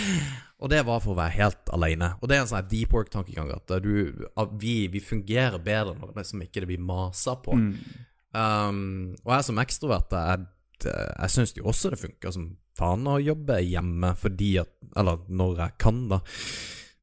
og 0.62 0.70
det 0.70 0.82
var 0.86 1.02
for 1.02 1.14
å 1.14 1.18
være 1.18 1.36
helt 1.40 1.72
alene. 1.74 2.12
Og 2.20 2.30
det 2.30 2.36
er 2.36 2.44
en 2.44 2.52
sånn 2.52 2.68
deep 2.70 2.94
work-tankegang. 2.94 3.50
At 3.56 3.74
at 3.74 4.58
vi, 4.62 4.76
vi 4.92 5.02
fungerer 5.02 5.58
bedre 5.58 5.96
når 5.96 6.12
det 6.12 6.22
liksom 6.22 6.44
ikke 6.46 6.62
det 6.62 6.70
blir 6.70 6.84
masa 6.92 7.34
på. 7.42 7.58
Mm. 7.58 7.72
Um, 8.36 8.78
og 9.24 9.32
jeg 9.32 9.48
som 9.48 9.60
ekstrovert, 9.62 10.12
jeg, 10.12 10.46
jeg 10.84 11.32
syns 11.32 11.54
jo 11.56 11.68
også 11.70 11.94
det 11.94 12.00
funker 12.02 12.34
som 12.34 12.50
faen 12.76 13.06
å 13.08 13.16
jobbe 13.22 13.62
hjemme 13.64 14.10
fordi 14.20 14.58
at 14.60 14.72
Eller 14.96 15.22
når 15.28 15.62
jeg 15.62 15.76
kan, 15.80 16.02
da. 16.12 16.20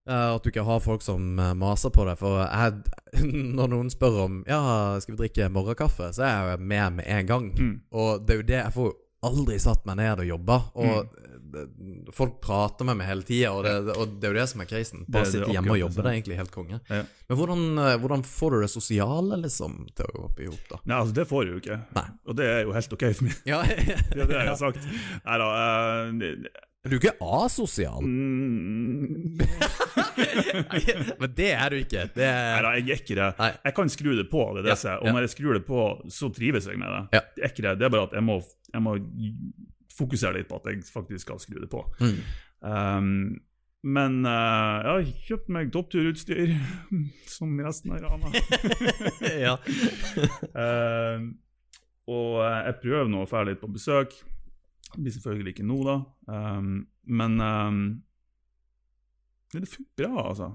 Eh, 0.10 0.30
at 0.36 0.44
du 0.44 0.50
ikke 0.52 0.66
har 0.68 0.82
folk 0.84 1.02
som 1.06 1.40
eh, 1.40 1.54
maser 1.56 1.94
på 1.96 2.04
deg. 2.10 2.18
For 2.20 2.42
jeg, 2.44 2.82
når 3.58 3.70
noen 3.72 3.92
spør 3.94 4.18
om 4.26 4.42
Ja, 4.50 4.62
skal 5.00 5.16
vi 5.16 5.22
drikke 5.26 5.48
morgenkaffe, 5.54 6.10
så 6.18 6.26
er 6.28 6.50
jeg 6.54 6.60
med 6.74 6.98
med 7.02 7.08
en 7.08 7.30
gang. 7.30 7.52
Mm. 7.56 7.76
Og 7.96 8.26
det 8.26 8.34
er 8.36 8.42
jo 8.42 8.50
det 8.50 8.60
Jeg 8.66 8.74
får 8.76 8.90
jo 8.92 8.98
aldri 9.24 9.56
satt 9.64 9.86
meg 9.88 9.96
ned 10.02 10.20
og 10.20 10.28
jobba. 10.28 10.58
Og 10.84 11.14
det, 11.54 11.62
folk 12.18 12.40
prater 12.44 12.84
med 12.90 12.98
meg 13.00 13.08
hele 13.08 13.24
tida, 13.24 13.52
og, 13.56 13.62
det- 13.64 13.94
og 13.96 14.18
det 14.20 14.28
er 14.28 14.34
jo 14.34 14.40
det 14.42 14.46
som 14.52 14.64
er 14.64 14.68
krisen. 14.68 15.06
Bare 15.08 15.30
sitte 15.30 15.52
hjemme 15.54 15.72
og 15.72 15.80
jobbe, 15.80 16.02
det 16.02 16.10
er 16.12 16.18
egentlig 16.18 16.40
helt 16.42 16.52
konge. 16.52 16.80
Ja. 16.90 17.04
Men 17.30 17.38
hvordan, 17.40 17.64
eh, 17.86 17.96
hvordan 18.04 18.26
får 18.28 18.52
du 18.52 18.58
det 18.66 18.70
sosiale, 18.74 19.38
liksom, 19.46 19.78
til 19.96 20.10
å 20.10 20.16
gå 20.18 20.26
opp 20.28 20.42
i 20.44 20.50
hop, 20.50 20.66
da? 20.74 20.82
Nei, 20.90 20.98
altså 20.98 21.16
det 21.22 21.28
får 21.30 21.46
du 21.48 21.54
jo 21.54 21.62
ikke. 21.62 21.78
Nei. 21.96 22.06
Og 22.28 22.36
det 22.42 22.50
er 22.52 22.62
jo 22.66 22.74
helt 22.76 22.98
OK 22.98 23.06
for 23.14 23.30
meg. 23.30 23.40
Ja, 23.48 23.62
Det 24.18 24.26
er 24.26 24.28
det 24.34 24.40
jeg 24.42 24.52
har 24.52 24.60
sagt. 24.66 24.92
Nei 25.24 25.40
da. 25.46 25.50
eh, 25.62 26.60
det- 26.84 26.92
Du 26.92 26.96
er 26.96 27.00
ikke 27.00 27.16
asosial. 27.46 28.02
mm, 28.04 29.40
Men 31.20 31.34
det 31.38 31.52
er 31.56 31.70
du 31.72 31.78
ikke. 31.80 32.04
Det 32.14 32.28
Nei 32.28 32.58
er 32.58 32.62
da, 32.66 32.72
jeg 32.78 32.90
er 32.90 33.00
ikke 33.02 33.16
det. 33.18 33.30
Nei. 33.40 33.50
Jeg 33.70 33.76
kan 33.78 33.90
skru 33.94 34.12
det 34.18 34.26
på, 34.32 34.44
det 34.58 34.64
er 34.66 34.70
det 34.74 34.84
Ja. 34.84 34.98
Og 35.00 35.08
når 35.14 35.22
jeg 35.28 35.30
skrur 35.36 35.54
det 35.58 35.66
på, 35.68 35.80
så 36.12 36.30
trives 36.36 36.68
jeg 36.68 36.78
med 36.82 36.88
det. 36.92 37.02
Ja. 37.18 37.22
Det 37.36 37.44
er 37.44 37.50
ikke 37.54 37.66
det. 37.68 37.74
Det 37.80 37.86
er 37.88 37.94
bare 37.96 38.08
at 38.10 38.14
jeg 38.20 38.24
må, 38.28 38.36
jeg 38.74 38.82
må 38.84 38.98
fokusere 39.94 40.34
litt 40.40 40.48
på 40.50 40.56
at 40.60 40.66
jeg 40.72 40.84
faktisk 40.90 41.28
skal 41.28 41.40
skru 41.40 41.60
det 41.64 41.70
på. 41.72 41.84
mm. 42.02 42.20
Um, 42.64 43.42
men 43.84 44.22
uh, 44.24 44.80
jeg 44.80 44.88
har 44.88 45.08
kjøpt 45.28 45.50
meg 45.52 45.72
toppturutstyr, 45.74 46.54
som 47.36 47.58
resten 47.60 47.92
av 47.92 48.00
Rana. 48.06 48.32
Ja. 49.44 49.58
Eh, 50.56 51.26
og 52.08 52.38
jeg 52.48 52.78
prøver 52.80 53.10
nå 53.12 53.26
å 53.26 53.28
dra 53.28 53.42
litt 53.50 53.60
på 53.60 53.68
besøk. 53.76 54.16
Det 54.94 55.02
blir 55.02 55.16
selvfølgelig 55.16 55.54
ikke 55.56 55.66
nå, 55.68 55.80
da. 55.88 55.96
Um, 56.30 56.74
men 57.10 57.40
um, 57.42 57.82
det 59.54 59.70
funker 59.70 60.04
bra, 60.04 60.30
altså. 60.30 60.52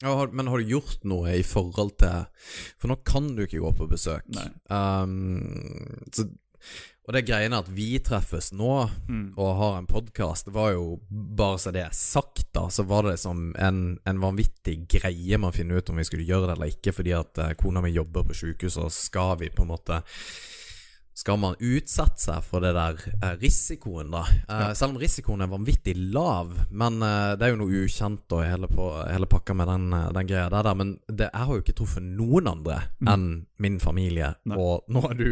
Ja, 0.00 0.14
Men 0.32 0.48
har 0.48 0.56
du 0.62 0.64
gjort 0.64 1.02
noe 1.04 1.34
i 1.36 1.42
forhold 1.44 1.90
til 2.00 2.22
For 2.80 2.88
nå 2.88 2.94
kan 3.04 3.26
du 3.36 3.42
ikke 3.44 3.60
gå 3.60 3.72
på 3.76 3.88
besøk. 3.90 4.24
Um, 4.72 6.06
så, 6.16 6.24
og 7.04 7.12
det 7.16 7.26
greiene 7.28 7.58
at 7.60 7.68
vi 7.74 7.98
treffes 8.04 8.52
nå 8.56 8.70
Mm. 9.10 9.34
og 9.36 9.56
har 9.58 9.76
en 9.80 9.88
podkast, 9.90 10.48
var 10.54 10.72
jo 10.72 11.00
bare 11.10 11.58
så 11.58 11.72
det 11.74 11.82
er 11.82 11.92
sagt, 11.96 12.46
da, 12.54 12.68
så 12.70 12.84
var 12.86 13.02
det 13.02 13.16
liksom 13.16 13.50
en, 13.58 13.98
en 14.06 14.20
vanvittig 14.22 14.76
greie 14.88 15.36
med 15.36 15.50
å 15.50 15.56
finne 15.56 15.76
ut 15.76 15.90
om 15.90 15.98
vi 16.00 16.04
skulle 16.06 16.24
gjøre 16.28 16.46
det 16.46 16.56
eller 16.56 16.70
ikke, 16.72 16.94
fordi 16.94 17.12
at 17.18 17.38
eh, 17.42 17.54
kona 17.58 17.82
mi 17.84 17.90
jobber 17.90 18.24
på 18.28 18.36
sjukehuset, 18.38 18.84
og 18.86 18.94
skal 18.94 19.34
vi 19.42 19.50
på 19.50 19.66
en 19.66 19.72
måte 19.72 20.00
skal 21.20 21.36
man 21.40 21.56
utsette 21.60 22.22
seg 22.22 22.44
for 22.46 22.64
det 22.64 22.70
der 22.76 23.00
eh, 23.12 23.34
risikoen, 23.42 24.12
da? 24.14 24.22
Eh, 24.48 24.70
Selv 24.78 24.94
om 24.94 25.00
risikoen 25.02 25.44
er 25.44 25.50
vanvittig 25.52 25.92
lav, 26.14 26.54
men 26.70 26.96
eh, 27.04 27.32
det 27.36 27.46
er 27.46 27.52
jo 27.52 27.58
noe 27.60 27.82
ukjent 27.84 28.36
og 28.36 28.44
hele, 28.46 28.70
på, 28.70 28.86
hele 29.04 29.28
pakka 29.30 29.56
med 29.58 29.68
den, 29.68 29.88
den 30.16 30.30
greia 30.30 30.46
der, 30.52 30.64
der. 30.64 30.78
Men 30.80 30.94
det, 31.08 31.28
jeg 31.28 31.50
har 31.50 31.58
jo 31.58 31.64
ikke 31.64 31.76
truffet 31.82 32.06
noen 32.06 32.48
andre 32.54 32.78
enn 33.04 33.26
min 33.60 33.76
familie, 33.82 34.32
Nei. 34.48 34.56
og 34.56 34.88
nå 34.88 35.04
er 35.10 35.18
du 35.20 35.28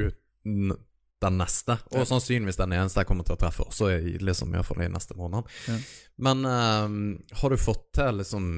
den 1.18 1.38
neste, 1.40 1.74
og 1.90 2.04
sannsynligvis 2.06 2.60
den 2.60 2.76
eneste 2.76 3.02
jeg 3.02 3.08
kommer 3.08 3.26
til 3.26 3.34
å 3.34 3.40
treffe 3.40 3.64
også, 3.64 3.88
liksom, 4.22 4.52
iallfall 4.54 4.84
i 4.84 4.90
neste 4.92 5.16
måned. 5.18 5.48
Ja. 5.66 5.78
Men 6.28 6.44
eh, 6.46 7.40
har 7.40 7.54
du 7.54 7.58
fått 7.58 7.88
til 7.98 8.20
liksom 8.20 8.52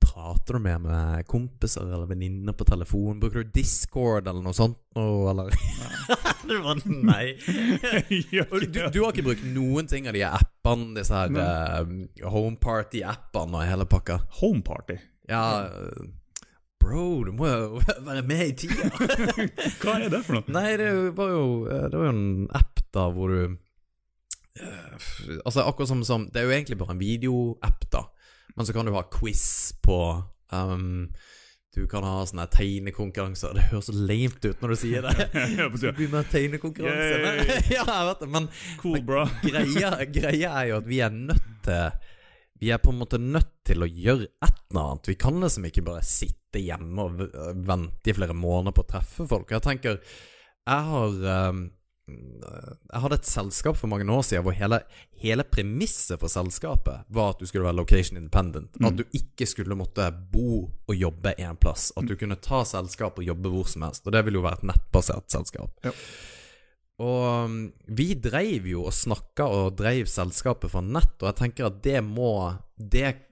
Prater 0.00 0.58
du 0.58 0.62
med, 0.64 0.80
med 0.80 1.26
kompiser 1.26 1.86
eller 1.86 2.06
venninner 2.10 2.52
på 2.56 2.66
telefon? 2.68 3.20
Bruker 3.20 3.44
du 3.44 3.50
Discord 3.54 4.28
eller 4.28 4.42
noe 4.42 4.56
sånt? 4.56 4.78
Oh, 4.98 5.30
eller? 5.30 5.52
du 6.48 6.56
var 6.64 6.80
nei. 6.86 7.34
Og 8.50 8.64
du, 8.64 8.80
du 8.94 9.00
har 9.02 9.12
ikke 9.12 9.26
brukt 9.30 9.46
noen 9.54 9.90
ting 9.90 10.08
av 10.10 10.16
de 10.16 10.24
appene, 10.28 10.94
disse 10.98 11.14
her 11.14 11.34
uh, 11.34 11.84
Home 12.30 12.56
Party-appene 12.62 13.60
og 13.60 13.68
hele 13.68 13.88
pakka? 13.90 14.22
Home 14.40 14.64
party? 14.66 14.98
Ja 15.28 15.68
eh, 15.68 16.08
Bro, 16.80 17.24
du 17.24 17.32
må 17.36 17.48
jo 17.50 17.80
være 18.08 18.22
med 18.26 18.44
i 18.46 18.52
tida. 18.64 18.88
Hva 19.82 19.98
er 19.98 20.10
det 20.12 20.22
for 20.24 20.38
noe? 20.38 20.46
Nei, 20.54 20.76
det 20.80 20.92
var 21.18 21.32
jo, 21.34 21.48
det 21.66 21.98
var 21.98 22.06
jo 22.06 22.12
en 22.14 22.46
app 22.54 22.84
da 22.94 23.08
hvor 23.12 23.32
du 23.34 23.40
eh, 24.62 25.08
Altså 25.42 25.66
akkurat 25.66 25.90
som, 25.90 26.04
som 26.06 26.24
Det 26.32 26.40
er 26.40 26.46
jo 26.48 26.54
egentlig 26.54 26.78
bare 26.80 26.94
en 26.94 27.02
videoapp, 27.02 27.84
da. 27.92 28.06
Men 28.56 28.66
så 28.66 28.74
kan 28.76 28.88
du 28.88 28.92
ha 28.94 29.02
quiz 29.12 29.74
på 29.84 29.98
um, 30.52 31.08
Du 31.76 31.84
kan 31.86 32.02
ha 32.02 32.24
sånne 32.26 32.48
tegnekonkurranser. 32.50 33.54
Det 33.54 33.66
høres 33.70 33.88
så 33.90 33.94
lamet 33.94 34.44
ut 34.44 34.62
når 34.64 34.72
du 34.72 34.78
sier 34.80 35.04
det. 35.06 35.28
Du 35.32 35.92
begynner 35.94 36.26
tegnekonkurranser. 36.32 37.22
Med 37.22 37.42
tegnekonkurranse. 37.44 37.58
Ja, 37.76 37.84
jeg 37.86 38.08
vet 38.08 38.24
det. 38.24 38.30
Men 38.34 38.48
Cool, 38.80 38.98
men 39.04 39.34
greia, 39.52 39.92
greia 40.10 40.54
er 40.62 40.70
jo 40.72 40.80
at 40.80 40.88
vi 40.88 41.02
er 41.04 41.14
nødt 41.14 41.50
til 41.68 42.08
Vi 42.58 42.72
er 42.74 42.82
på 42.82 42.90
en 42.90 42.98
måte 42.98 43.20
nødt 43.22 43.52
til 43.68 43.84
å 43.84 43.86
gjøre 43.86 44.26
et 44.26 44.62
eller 44.72 44.82
annet. 44.82 45.12
Vi 45.12 45.18
kan 45.20 45.38
liksom 45.44 45.68
ikke 45.68 45.86
bare 45.86 46.02
sitte 46.06 46.58
hjemme 46.64 47.04
og 47.04 47.20
vente 47.68 48.10
i 48.10 48.16
flere 48.16 48.34
måneder 48.34 48.74
på 48.74 48.82
å 48.82 48.90
treffe 48.96 49.28
folk. 49.30 49.52
Jeg 49.54 49.62
tenker 49.62 50.00
Jeg 50.00 50.88
har 50.88 51.20
ehm, 51.36 51.60
Jeg 52.08 53.02
hadde 53.02 53.18
et 53.18 53.28
selskap 53.28 53.76
for 53.78 53.90
mange 53.90 54.06
år 54.08 54.24
siden 54.26 54.44
hvor 54.46 54.56
hele, 54.56 54.80
hele 55.20 55.44
premisset 55.44 56.20
for 56.20 56.32
selskapet 56.32 57.04
var 57.14 57.34
at 57.34 57.42
du 57.42 57.48
skulle 57.48 57.66
være 57.66 57.78
location 57.78 58.18
independent. 58.20 58.78
At 58.84 58.96
du 58.98 59.04
ikke 59.16 59.46
skulle 59.48 59.76
måtte 59.78 60.08
bo 60.32 60.64
og 60.88 60.96
jobbe 60.96 61.34
en 61.38 61.60
plass. 61.60 61.90
At 61.96 62.08
du 62.08 62.16
kunne 62.18 62.40
ta 62.42 62.64
selskap 62.68 63.20
og 63.20 63.28
jobbe 63.28 63.52
hvor 63.52 63.68
som 63.70 63.86
helst. 63.86 64.06
Og 64.06 64.16
det 64.16 64.24
ville 64.26 64.40
jo 64.40 64.46
være 64.46 64.62
et 64.62 64.68
nettbasert 64.72 65.30
selskap. 65.32 65.72
Ja. 65.86 65.94
Og 66.98 67.44
um, 67.46 67.58
vi 67.94 68.10
dreiv 68.18 68.66
jo 68.66 68.88
og 68.88 68.94
snakka 68.94 69.46
og 69.54 69.76
dreiv 69.78 70.08
selskapet 70.10 70.72
fra 70.72 70.82
nett, 70.82 71.14
og 71.20 71.28
jeg 71.30 71.38
tenker 71.44 71.68
at 71.68 71.78
det 71.84 72.00
må 72.02 72.32
Det 72.78 73.04
eh, 73.06 73.24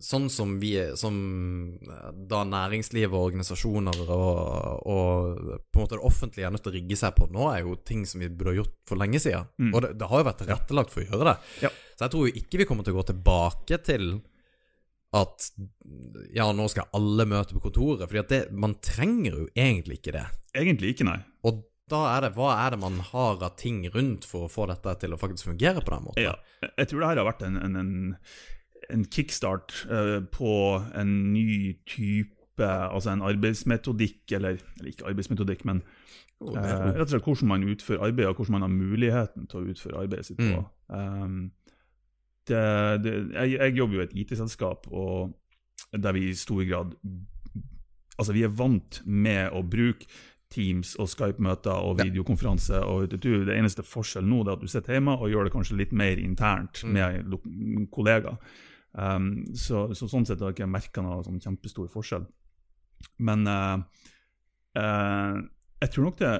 Sånn 0.00 0.28
som 0.32 0.54
vi 0.62 0.72
Som 0.98 1.16
eh, 1.84 2.08
da 2.30 2.42
næringsliv 2.48 3.12
og 3.12 3.30
organisasjoner 3.30 4.00
og, 4.06 4.88
og 4.88 5.44
på 5.70 5.80
en 5.80 5.84
måte 5.84 5.98
det 5.98 6.06
offentlige 6.08 6.48
er 6.48 6.54
nødt 6.54 6.64
til 6.66 6.72
å 6.72 6.76
rigge 6.78 6.98
seg 6.98 7.14
på 7.16 7.28
nå, 7.30 7.46
er 7.52 7.62
jo 7.64 7.76
ting 7.86 8.06
som 8.08 8.22
vi 8.22 8.30
burde 8.30 8.54
ha 8.54 8.60
gjort 8.62 8.74
for 8.88 9.00
lenge 9.00 9.20
siden. 9.22 9.48
Mm. 9.60 9.70
Og 9.74 9.84
det, 9.84 9.94
det 10.00 10.10
har 10.10 10.22
jo 10.22 10.28
vært 10.30 10.42
tilrettelagt 10.44 10.94
for 10.94 11.04
å 11.04 11.08
gjøre 11.08 11.30
det. 11.30 11.36
Ja. 11.66 11.72
Så 11.94 12.06
jeg 12.06 12.14
tror 12.14 12.28
jo 12.28 12.42
ikke 12.42 12.62
vi 12.62 12.68
kommer 12.68 12.86
til 12.86 12.96
å 12.96 13.00
gå 13.00 13.06
tilbake 13.12 13.80
til 13.86 14.12
at 15.16 15.48
ja, 16.30 16.46
nå 16.54 16.68
skal 16.70 16.92
alle 16.94 17.26
møte 17.26 17.56
på 17.56 17.64
kontoret. 17.64 18.06
Fordi 18.06 18.22
at 18.22 18.30
det, 18.30 18.40
man 18.54 18.76
trenger 18.84 19.34
jo 19.34 19.48
egentlig 19.58 19.98
ikke 19.98 20.14
det. 20.14 20.26
Egentlig 20.54 20.94
ikke, 20.94 21.08
nei. 21.08 21.18
Og 21.46 21.64
da 21.90 22.04
er 22.12 22.26
det, 22.26 22.32
hva 22.36 22.52
er 22.62 22.74
det 22.74 22.80
man 22.82 23.00
har 23.10 23.42
av 23.42 23.56
ting 23.58 23.82
rundt 23.90 24.26
for 24.28 24.46
å 24.46 24.52
få 24.52 24.68
dette 24.70 24.94
til 25.02 25.14
å 25.14 25.18
faktisk 25.20 25.50
fungere 25.50 25.82
på 25.82 25.94
den 25.94 26.06
måten? 26.06 26.28
Ja, 26.28 26.36
jeg 26.70 26.90
tror 26.90 27.02
det 27.02 27.10
her 27.10 27.22
har 27.22 27.28
vært 27.32 27.44
en, 27.46 27.58
en, 27.58 27.78
en, 27.80 27.92
en 28.92 29.04
kickstart 29.04 29.86
uh, 29.90 30.20
på 30.32 30.52
en 31.00 31.32
ny 31.32 31.76
type 31.86 32.36
Altså 32.60 33.08
en 33.14 33.22
arbeidsmetodikk, 33.24 34.32
eller, 34.36 34.58
eller 34.78 34.90
ikke 34.90 35.06
arbeidsmetodikk, 35.08 35.62
men 35.64 35.78
er- 36.44 36.90
rett 36.92 37.06
og 37.06 37.08
slett 37.14 37.24
hvordan 37.24 37.48
man 37.48 37.62
utfører 37.72 38.02
arbeid, 38.04 38.26
og 38.26 38.34
hvordan 38.36 38.52
man 38.52 38.62
har 38.66 38.68
muligheten 38.74 39.46
til 39.48 39.60
å 39.62 39.70
utføre 39.72 40.02
arbeidet 40.02 40.26
sitt 40.26 40.36
på. 40.42 40.60
Mm. 40.92 41.22
Um, 41.22 41.50
det, 42.50 42.60
det, 43.04 43.14
jeg, 43.32 43.54
jeg 43.58 43.76
jobber 43.78 43.94
jo 43.96 44.00
i 44.02 44.04
et 44.10 44.14
IT-selskap, 44.24 44.86
der 45.96 46.12
vi 46.12 46.26
i 46.28 46.34
stor 46.36 46.60
grad 46.68 46.92
Altså, 48.20 48.32
vi 48.36 48.42
er 48.44 48.52
vant 48.52 49.00
med 49.06 49.48
å 49.56 49.62
bruke 49.64 50.04
Teams 50.52 50.96
og 51.00 51.08
Skype-møter 51.08 51.72
og 51.72 52.02
videokonferanse. 52.02 52.82
og 52.84 53.08
du, 53.14 53.44
Det 53.46 53.54
eneste 53.56 53.82
forskjellen 53.86 54.28
nå 54.28 54.42
er 54.44 54.52
at 54.58 54.60
du 54.60 54.66
sitter 54.68 54.98
hjemme 54.98 55.14
og 55.16 55.30
gjør 55.32 55.46
det 55.48 55.52
kanskje 55.54 55.78
litt 55.78 55.92
mer 55.96 56.18
internt 56.20 56.82
Mm. 56.84 56.92
med 56.92 57.88
kollegaer. 57.94 58.36
Um, 58.92 59.30
så, 59.54 59.88
så 59.94 60.08
sånn 60.10 60.26
sett 60.26 60.40
har 60.42 60.50
jeg 60.50 60.60
ikke 60.60 60.70
merka 60.70 61.04
noe 61.04 61.22
sånn 61.26 61.42
kjempestor 61.42 61.90
forskjell. 61.92 62.26
Men 63.22 63.46
uh, 63.48 63.82
uh, 64.78 65.36
jeg 65.80 65.92
tror 65.94 66.08
nok 66.08 66.18
det, 66.20 66.34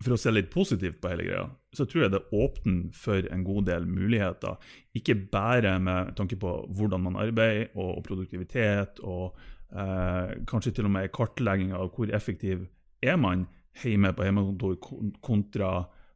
for 0.00 0.16
å 0.16 0.20
se 0.20 0.32
litt 0.32 0.48
positivt 0.52 0.98
på 1.00 1.12
hele 1.12 1.26
greia, 1.28 1.44
så 1.76 1.84
tror 1.86 2.06
jeg 2.06 2.14
det 2.14 2.22
åpner 2.32 2.88
for 2.96 3.26
en 3.30 3.44
god 3.44 3.68
del 3.68 3.86
muligheter. 3.86 4.56
Ikke 4.96 5.14
bare 5.30 5.76
med 5.82 6.14
tanke 6.18 6.38
på 6.40 6.54
hvordan 6.76 7.04
man 7.04 7.18
arbeider 7.20 7.68
og, 7.74 7.98
og 7.98 8.04
produktivitet, 8.08 9.02
og 9.04 9.36
eh, 9.76 10.32
kanskje 10.50 10.72
til 10.78 10.88
og 10.88 10.94
med 10.96 11.12
kartlegging 11.14 11.74
av 11.76 11.92
hvor 11.94 12.12
effektiv 12.16 12.64
er 13.04 13.20
man 13.20 13.46
hjemme 13.84 14.12
på 14.16 14.26
hjemmekontor 14.26 14.78
kontra 15.24 15.70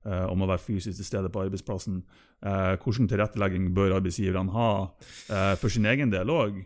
eh, 0.04 0.24
om 0.26 0.42
å 0.42 0.48
være 0.48 0.64
fysisk 0.64 0.98
til 0.98 1.10
stede 1.10 1.32
på 1.32 1.44
arbeidsplassen. 1.44 2.02
Eh, 2.44 2.76
hvordan 2.76 3.08
tilrettelegging 3.08 3.70
bør 3.72 3.94
arbeidsgiverne 3.96 4.52
ha 4.52 4.70
eh, 5.32 5.54
for 5.56 5.72
sin 5.72 5.86
egen 5.88 6.10
del 6.12 6.28
òg. 6.28 6.58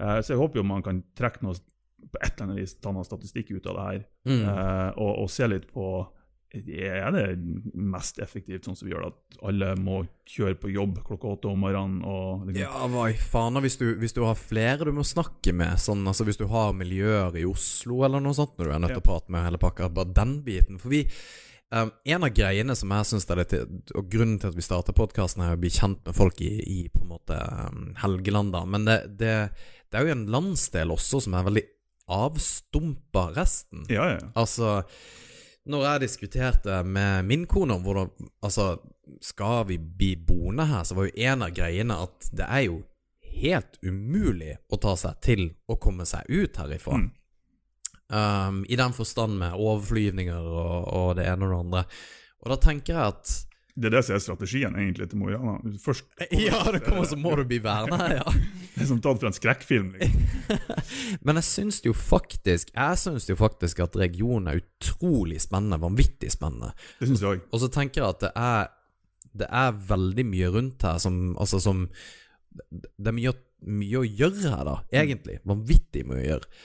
Eh, 0.00 0.18
så 0.24 0.32
jeg 0.32 0.40
håper 0.40 0.62
jo 0.62 0.64
man 0.64 0.82
kan 0.86 1.02
trekke 1.18 1.42
noe 1.44 1.58
på 2.06 2.20
et 2.22 2.32
eller 2.38 2.46
annet 2.46 2.60
vis 2.62 2.76
ta 2.80 2.92
noe 2.94 3.04
statistikk 3.04 3.50
ut 3.58 3.66
av 3.68 3.76
det 3.76 3.86
her, 3.90 4.04
Mm. 4.26 4.42
eh, 4.48 4.90
og, 4.96 5.12
og 5.22 5.28
se 5.30 5.46
litt 5.50 5.66
på 5.72 6.06
er 6.56 7.10
det 7.12 7.24
mest 7.74 8.18
effektivt 8.22 8.64
sånn 8.64 8.76
som 8.78 8.86
vi 8.86 8.94
gjør 8.94 9.02
det, 9.04 9.08
at 9.12 9.38
alle 9.50 9.68
må 9.76 9.98
kjøre 10.30 10.56
på 10.62 10.70
jobb 10.72 11.00
klokka 11.04 11.34
åtte 11.34 11.50
om 11.50 11.60
morgenen? 11.60 11.98
Og, 12.06 12.46
liksom, 12.46 12.62
Ja, 12.62 12.86
hva 12.88 13.10
i 13.10 13.16
faen 13.18 13.60
hvis 13.60 13.76
du, 13.80 13.94
hvis 14.00 14.14
du 14.16 14.22
har 14.24 14.38
flere 14.40 14.86
du 14.86 14.92
må 14.96 15.04
snakke 15.04 15.52
med, 15.52 15.76
sånn, 15.82 16.06
altså 16.08 16.24
hvis 16.24 16.38
du 16.40 16.46
har 16.48 16.72
miljøer 16.72 17.36
i 17.36 17.44
Oslo 17.44 18.04
eller 18.06 18.22
noe 18.24 18.32
sånt, 18.38 18.56
når 18.56 18.64
du 18.70 18.72
er 18.72 18.78
nødt 18.86 18.94
til 18.96 19.02
å 19.02 19.08
prate 19.10 19.34
med 19.34 19.44
hele 19.44 19.60
pakka, 19.60 19.90
bare 19.92 20.14
den 20.16 20.38
biten. 20.46 20.78
For 20.80 20.94
vi 20.94 21.02
um, 21.74 21.92
En 22.04 22.26
av 22.26 22.32
greiene 22.34 22.76
som 22.78 22.92
jeg 22.94 23.08
syns 23.08 23.28
er 23.30 23.40
litt 23.42 23.54
Og 23.96 24.10
grunnen 24.12 24.38
til 24.42 24.52
at 24.52 24.58
vi 24.58 24.64
starter 24.64 24.96
podkasten, 24.96 25.44
er 25.44 25.56
å 25.56 25.60
bli 25.60 25.72
kjent 25.72 26.02
med 26.06 26.16
folk 26.16 26.40
i, 26.44 26.54
i 26.62 26.80
på 26.92 27.04
en 27.04 27.12
måte 27.14 27.38
um, 27.38 27.92
Helgeland, 28.02 28.54
da. 28.54 28.64
Men 28.68 28.88
det, 28.88 28.98
det, 29.20 29.34
det 29.90 29.98
er 29.98 30.08
jo 30.08 30.16
en 30.16 30.26
landsdel 30.34 30.94
også 30.94 31.24
som 31.26 31.36
er 31.38 31.46
veldig 31.48 31.64
avstumpa 32.06 33.32
resten. 33.34 33.86
ja, 33.90 34.10
ja. 34.14 34.18
Altså 34.38 34.82
Når 35.66 35.86
jeg 35.88 36.04
diskuterte 36.04 36.82
med 36.86 37.24
min 37.26 37.46
kone 37.50 37.74
om 37.74 37.82
hvordan 37.82 38.12
Altså, 38.46 38.76
skal 39.22 39.64
vi 39.66 39.78
bli 39.78 40.12
boende 40.16 40.66
her, 40.66 40.84
så 40.84 40.94
var 40.94 41.08
jo 41.08 41.26
en 41.30 41.42
av 41.42 41.54
greiene 41.54 41.96
at 42.06 42.28
det 42.32 42.46
er 42.46 42.68
jo 42.68 42.82
helt 43.36 43.78
umulig 43.82 44.56
å 44.72 44.78
ta 44.80 44.94
seg 44.98 45.20
til 45.24 45.42
å 45.68 45.76
komme 45.80 46.06
seg 46.08 46.26
ut 46.30 46.56
herifra. 46.56 47.00
Mm. 47.02 47.10
Um, 48.06 48.62
I 48.70 48.76
den 48.78 48.92
forstand 48.94 49.34
med 49.40 49.56
overflyvninger 49.58 50.38
og, 50.38 50.86
og 50.94 51.08
det 51.18 51.26
ene 51.26 51.46
og 51.46 51.50
det 51.50 51.58
andre. 51.58 51.80
Og 52.44 52.52
da 52.52 52.58
tenker 52.62 52.94
jeg 52.94 53.14
at 53.16 53.32
Det 53.74 53.88
er 53.88 53.96
det 53.96 54.02
som 54.06 54.14
er 54.14 54.22
strategien 54.22 54.76
egentlig 54.78 55.08
til 55.10 55.18
Mo 55.18 55.26
i 55.28 55.34
Rana. 55.34 55.56
Først 55.82 56.06
Ja, 56.46 56.60
det 56.72 56.84
kommer, 56.84 57.04
så 57.04 57.18
må 57.18 57.34
du 57.36 57.42
bli 57.48 57.58
værende 57.64 58.06
ja. 58.20 58.26
Det 58.76 58.84
er 58.84 58.88
som 58.92 59.00
tatt 59.02 59.18
fra 59.20 59.32
en 59.32 59.36
skrekkfilm. 59.36 59.88
Liksom. 59.96 60.60
Men 61.26 61.40
jeg 61.40 61.48
syns 61.48 61.80
jo 61.84 61.94
faktisk 61.96 62.70
Jeg 62.70 63.00
synes 63.02 63.26
jo 63.28 63.36
faktisk 63.40 63.82
at 63.82 63.98
regionen 63.98 64.52
er 64.52 64.62
utrolig 64.62 65.40
spennende, 65.42 65.80
vanvittig 65.82 66.30
spennende. 66.36 66.70
Det 67.00 67.10
syns 67.10 67.24
jeg 67.26 67.34
òg. 67.40 67.44
Og 67.50 67.64
så 67.64 67.72
tenker 67.74 68.04
jeg 68.04 68.14
at 68.14 68.22
det 68.22 68.32
er 68.36 68.70
Det 69.42 69.50
er 69.50 69.82
veldig 69.90 70.28
mye 70.30 70.54
rundt 70.54 70.86
her 70.86 71.02
som 71.02 71.34
Altså 71.34 71.58
som 71.60 71.88
Det 72.70 73.10
er 73.10 73.18
mye, 73.18 73.34
mye 73.66 73.98
å 73.98 74.06
gjøre 74.06 74.54
her, 74.54 74.64
da, 74.64 74.78
egentlig. 74.94 75.40
Vanvittig 75.44 76.06
mye 76.06 76.22
å 76.22 76.28
gjøre. 76.30 76.64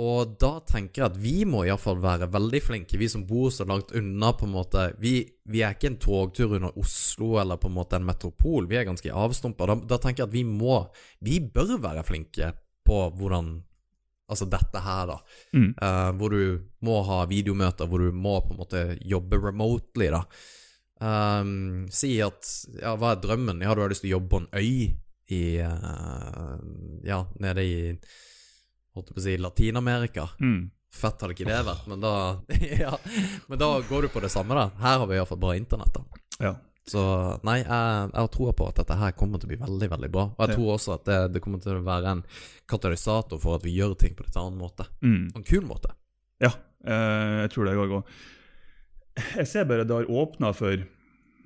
Og 0.00 0.36
da 0.40 0.54
tenker 0.64 1.02
jeg 1.02 1.10
at 1.10 1.18
vi 1.20 1.34
må 1.48 1.64
iallfall 1.66 1.98
være 2.00 2.30
veldig 2.32 2.60
flinke, 2.64 2.98
vi 3.00 3.08
som 3.10 3.26
bor 3.28 3.50
så 3.52 3.66
langt 3.68 3.92
unna, 3.96 4.32
på 4.32 4.46
en 4.46 4.54
måte. 4.54 4.86
Vi, 5.02 5.14
vi 5.50 5.64
er 5.64 5.76
ikke 5.76 5.90
en 5.90 5.98
togtur 6.00 6.54
under 6.56 6.78
Oslo 6.80 7.34
eller 7.42 7.60
på 7.60 7.68
en 7.68 7.76
måte 7.76 7.98
en 7.98 8.06
metropol, 8.08 8.68
vi 8.70 8.78
er 8.80 8.88
ganske 8.88 9.12
avstumpa. 9.12 9.68
Da, 9.68 9.76
da 9.92 9.98
tenker 10.00 10.24
jeg 10.24 10.30
at 10.30 10.36
vi 10.36 10.44
må 10.46 10.78
Vi 11.24 11.40
bør 11.52 11.76
være 11.82 12.06
flinke 12.06 12.54
på 12.86 13.02
hvordan 13.18 13.58
Altså 14.30 14.46
dette 14.46 14.78
her, 14.78 15.08
da. 15.10 15.16
Mm. 15.58 15.70
Uh, 15.74 16.10
hvor 16.14 16.30
du 16.30 16.42
må 16.86 17.00
ha 17.02 17.24
videomøter, 17.26 17.88
hvor 17.90 17.98
du 17.98 18.14
må 18.14 18.36
på 18.44 18.54
en 18.54 18.60
måte 18.60 18.82
jobbe 19.02 19.40
remotely, 19.42 20.06
da. 20.14 20.20
Um, 21.02 21.88
si 21.90 22.12
at 22.22 22.46
Ja, 22.78 22.94
hva 22.94 23.16
er 23.16 23.22
drømmen? 23.24 23.64
Ja, 23.64 23.74
du 23.74 23.82
har 23.82 23.90
lyst 23.90 24.04
til 24.04 24.12
å 24.12 24.18
jobbe 24.18 24.30
på 24.30 24.42
en 24.44 24.50
øy 24.54 25.34
i 25.34 25.42
uh, 25.64 26.54
Ja, 27.06 27.24
nede 27.42 27.64
i 27.66 27.74
Holdt 28.94 29.12
på 29.14 29.20
å 29.20 29.24
si 29.24 29.36
Latin-Amerika. 29.38 30.28
Mm. 30.40 30.70
Fett 30.90 31.20
hadde 31.22 31.36
ikke 31.36 31.46
det 31.46 31.60
vært, 31.68 31.84
men 31.86 32.00
da 32.02 32.12
Ja, 32.84 32.96
men 33.46 33.58
da 33.60 33.68
går 33.86 34.02
du 34.02 34.08
på 34.10 34.22
det 34.24 34.30
samme, 34.32 34.56
da. 34.58 34.64
Her 34.82 34.98
har 34.98 35.06
vi 35.06 35.14
iallfall 35.20 35.38
bra 35.38 35.52
internett, 35.54 35.94
da. 35.94 36.02
Ja. 36.42 36.54
Så 36.90 37.02
nei, 37.46 37.60
jeg, 37.60 37.68
jeg 37.68 38.16
har 38.18 38.30
troa 38.34 38.52
på 38.56 38.66
at 38.66 38.80
dette 38.80 38.96
her 38.98 39.12
kommer 39.14 39.38
til 39.38 39.46
å 39.46 39.52
bli 39.52 39.58
veldig, 39.60 39.88
veldig 39.92 40.08
bra. 40.10 40.24
Og 40.32 40.40
jeg 40.42 40.50
Ja. 40.50 40.56
tror 40.58 40.72
også 40.74 40.94
at 40.96 41.04
det, 41.06 41.18
det 41.36 41.42
kommer 41.44 41.60
til 41.62 41.76
å 41.78 41.84
være 41.86 42.16
en 42.16 42.24
katalysator 42.72 43.38
for 43.38 43.60
at 43.60 43.66
vi 43.68 43.76
gjør 43.76 43.94
ting 44.00 44.16
på 44.18 44.24
en 44.26 44.40
annen 44.42 44.58
måte. 44.58 44.88
Mm. 45.04 45.28
En 45.38 45.46
kul 45.46 45.62
måte. 45.68 45.92
Ja, 46.42 46.50
eh, 46.82 47.44
jeg 47.44 47.52
tror 47.54 47.68
det 47.70 47.76
òg. 47.78 47.94
Jeg 49.36 49.46
ser 49.52 49.68
bare 49.70 49.84
det 49.86 49.94
har 50.00 50.10
åpna 50.10 50.50
for 50.56 50.82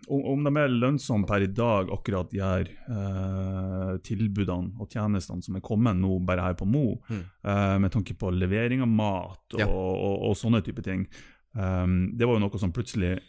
om, 0.09 0.45
de 0.45 0.53
er 0.61 0.69
lønnsomme 0.73 1.27
per 1.27 1.43
i 1.43 1.47
dag, 1.47 1.89
akkurat 1.95 2.31
de 2.31 2.41
her 2.43 2.69
eh, 2.69 3.93
tilbudene 4.05 4.75
og 4.81 4.89
tjenestene 4.93 5.43
som 5.45 5.57
er 5.59 5.65
kommet 5.65 5.97
nå 5.99 6.19
bare 6.27 6.43
her 6.51 6.55
på 6.59 6.67
Mo, 6.69 7.01
Mm. 7.11 7.23
eh, 7.45 7.79
med 7.79 7.91
tanke 7.93 8.15
på 8.19 8.31
levering 8.33 8.83
av 8.83 8.89
mat 8.89 9.55
og, 9.55 9.61
Ja. 9.61 9.67
og, 9.67 10.23
og, 10.31 10.35
sånne 10.37 10.63
type 10.65 10.83
ting. 10.83 11.07
Um, 11.57 12.17
det 12.17 12.27
var 12.27 12.35
jo 12.35 12.41
noe 12.49 12.59
som 12.59 12.73
plutselig 12.73 13.21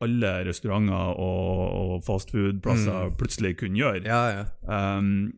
alle 0.00 0.44
restauranter 0.46 1.18
og, 1.18 1.92
og 1.92 2.02
fastfood-plasser 2.06 3.10
Mm. 3.10 3.16
plutselig 3.18 3.58
kunne 3.58 3.76
gjøre. 3.78 4.04
Ja, 4.06 4.22
ja. 4.32 4.96
Um, 4.98 5.32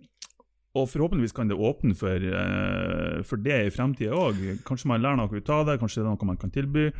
og 0.76 0.86
forhåpentligvis 0.88 1.34
kan 1.34 1.48
det 1.48 1.56
åpne 1.58 1.96
for, 1.98 2.14
uh, 2.14 3.22
for 3.26 3.36
det 3.42 3.66
i 3.66 3.70
fremtida 3.74 4.12
òg. 4.14 4.62
Kanskje 4.64 4.86
man 4.86 5.02
lærer 5.02 5.16
noe 5.18 5.34
ut 5.36 5.50
av 5.50 5.66
det, 5.66 5.80
kanskje 5.80 5.96
det 5.96 6.06
er 6.06 6.10
noe 6.14 6.24
man 6.30 6.36
kan 6.38 6.50
tilby. 6.54 6.92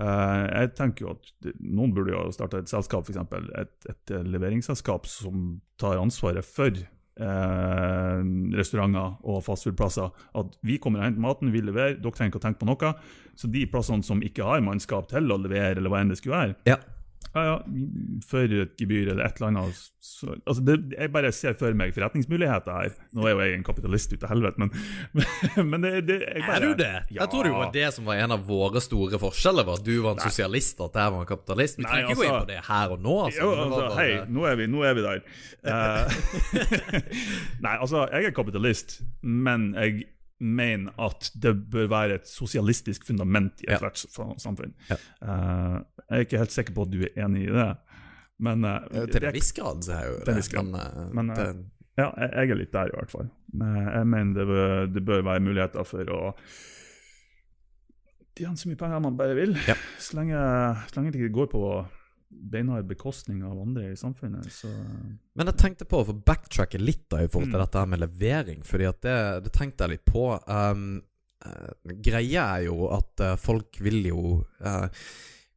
Eh, 0.00 0.44
jeg 0.48 0.72
tenker 0.78 1.04
jo 1.04 1.12
at 1.12 1.50
Noen 1.60 1.92
burde 1.96 2.14
jo 2.14 2.28
starte 2.32 2.62
et 2.62 2.70
selskap, 2.70 3.04
f.eks. 3.04 3.20
Et, 3.60 3.74
et 3.92 4.14
eh, 4.16 4.24
leveringsselskap 4.32 5.08
som 5.10 5.58
tar 5.80 6.00
ansvaret 6.00 6.46
for 6.46 6.72
eh, 6.72 8.22
restauranter 8.56 9.18
og 9.20 9.42
fastfood-plasser. 9.44 10.14
At 10.40 10.56
vi 10.66 10.78
kommer 10.80 11.02
og 11.02 11.10
henter 11.10 11.26
maten, 11.26 11.52
vi 11.52 11.64
leverer, 11.64 11.98
dere 12.00 12.16
trenger 12.16 12.32
ikke 12.32 12.42
å 12.42 12.46
tenke 12.46 12.62
på 12.62 12.70
noe. 12.70 12.94
Så 13.36 13.50
de 13.52 13.66
plassene 13.70 14.06
som 14.06 14.24
ikke 14.24 14.46
har 14.46 14.64
mannskap 14.64 15.10
til 15.12 15.28
å 15.28 15.40
levere, 15.40 15.76
eller 15.76 15.92
hva 15.92 16.02
enn 16.04 16.14
det 16.14 16.20
skulle 16.22 16.38
være, 16.38 16.58
Ja. 16.70 16.80
Ja, 17.30 17.42
ja, 17.46 17.56
for 18.26 18.42
et 18.42 18.72
gebyr 18.80 19.12
eller 19.12 19.22
et 19.22 19.36
eller 19.38 19.52
annet. 19.52 19.76
Så, 20.02 20.32
altså 20.48 20.62
det, 20.66 20.74
jeg 20.96 21.12
bare 21.14 21.30
ser 21.36 21.54
for 21.54 21.76
meg 21.78 21.92
forretningsmuligheter 21.94 22.74
her. 22.74 22.94
Nå 23.14 23.26
er 23.28 23.34
jo 23.36 23.42
jeg 23.44 23.58
en 23.58 23.66
kapitalist 23.68 24.14
ut 24.16 24.24
av 24.26 24.32
helvete, 24.32 24.58
men, 24.58 24.72
men 25.70 25.84
det, 25.84 25.92
det 26.08 26.16
jeg 26.24 26.42
bare, 26.42 26.56
Er 26.56 26.64
du 26.64 26.80
det? 26.80 26.90
Ja. 27.12 27.20
Jeg 27.20 27.30
tror 27.30 27.46
det 27.46 27.52
var 27.54 27.70
det 27.76 27.86
som 27.94 28.08
var 28.10 28.22
en 28.24 28.34
av 28.34 28.42
våre 28.48 28.82
store 28.82 29.20
forskjeller. 29.22 29.68
Var 29.68 29.78
at 29.78 29.86
du 29.86 29.92
var 30.02 30.16
en 30.16 30.24
sosialist, 30.24 30.80
og 30.82 30.90
at 30.90 30.98
jeg 31.04 31.14
var 31.14 31.22
en 31.22 31.30
kapitalist. 31.30 31.78
Vi 31.78 31.86
trenger 31.86 32.10
ikke 32.10 32.18
gå 32.18 32.26
inn 32.26 32.32
altså- 32.32 32.42
på 32.48 32.50
det 32.50 32.60
her 32.72 32.96
og 32.96 33.04
nå. 33.06 33.16
Altså. 33.28 33.40
Jo, 33.44 33.50
altså, 33.54 33.80
bare- 33.84 33.98
hei, 34.00 34.10
nå 34.38 34.46
er 34.50 34.58
vi, 34.62 34.70
nå 34.74 34.86
er 34.90 34.98
vi 34.98 35.06
der. 35.06 35.24
Eh, 35.60 36.06
Nei, 37.64 37.74
altså, 37.76 38.06
jeg 38.08 38.30
er 38.30 38.32
kapitalist, 38.34 39.02
men 39.20 39.74
jeg 39.76 40.06
mener 40.40 40.96
at 41.00 41.30
det 41.36 41.52
bør 41.72 41.88
være 41.92 42.20
et 42.20 42.28
sosialistisk 42.28 43.04
fundament 43.06 43.60
i 43.64 43.68
ethvert 43.70 44.00
ja. 44.06 44.28
samfunn. 44.40 44.72
Ja. 44.88 44.96
Uh, 45.20 45.76
jeg 46.08 46.16
er 46.16 46.26
ikke 46.26 46.40
helt 46.40 46.54
sikker 46.54 46.76
på 46.76 46.86
at 46.88 46.94
du 46.94 47.04
er 47.04 47.20
enig 47.26 47.44
i 47.48 47.52
det, 47.54 47.68
men 48.40 48.64
uh, 48.64 49.04
Til 49.12 49.28
en 49.28 49.36
viss 49.36 49.52
grad 49.56 49.84
så 49.84 49.98
er 49.98 50.08
jo 50.08 50.18
det. 50.24 50.38
grad. 50.52 50.72
Men, 50.72 51.30
uh, 51.34 51.44
Men, 51.44 51.70
Ja, 51.98 52.08
jeg, 52.16 52.30
jeg 52.32 52.50
er 52.54 52.60
litt 52.62 52.72
der, 52.72 52.88
i 52.88 52.96
hvert 52.96 53.12
fall. 53.12 53.30
Men 53.52 53.76
jeg 53.82 54.06
mener 54.08 54.34
det 54.38 54.46
bør, 54.48 54.86
det 54.88 55.04
bør 55.04 55.24
være 55.26 55.42
muligheter 55.44 55.84
for 55.84 56.12
å 56.14 56.20
tjene 58.38 58.56
så 58.56 58.70
mye 58.70 58.78
penger 58.80 59.02
man 59.04 59.18
bare 59.18 59.36
vil. 59.36 59.56
Ja. 59.68 59.76
Så, 60.00 60.16
lenge, 60.16 60.40
så 60.88 60.96
lenge 60.96 61.12
det 61.12 61.20
ikke 61.20 61.36
går 61.42 61.50
på 61.52 61.64
beinhard 62.30 62.86
bekostning 62.86 63.42
av 63.44 63.58
andre 63.60 63.90
i 63.92 63.96
samfunnet, 63.98 64.46
så 64.52 64.68
Men 65.34 65.46
jeg 65.50 65.56
tenkte 65.58 65.84
på 65.84 66.00
å 66.00 66.06
få 66.06 66.14
backtracke 66.24 66.78
litt 66.78 67.08
da 67.10 67.22
i 67.24 67.28
forhold 67.28 67.50
til 67.50 67.60
Mm. 67.60 67.64
dette 67.66 67.86
med 67.86 68.00
levering, 68.00 68.62
Fordi 68.62 68.88
at 68.88 69.00
det, 69.02 69.44
det 69.44 69.52
tenkte 69.52 69.84
jeg 69.84 69.90
litt 69.98 70.04
på. 70.04 70.24
Um, 70.46 71.02
eh, 71.44 71.92
greia 72.02 72.58
er 72.58 72.66
jo 72.68 72.88
at 72.94 73.20
eh, 73.20 73.36
folk 73.36 73.80
vil 73.80 74.04
jo 74.06 74.44
eh, 74.60 74.88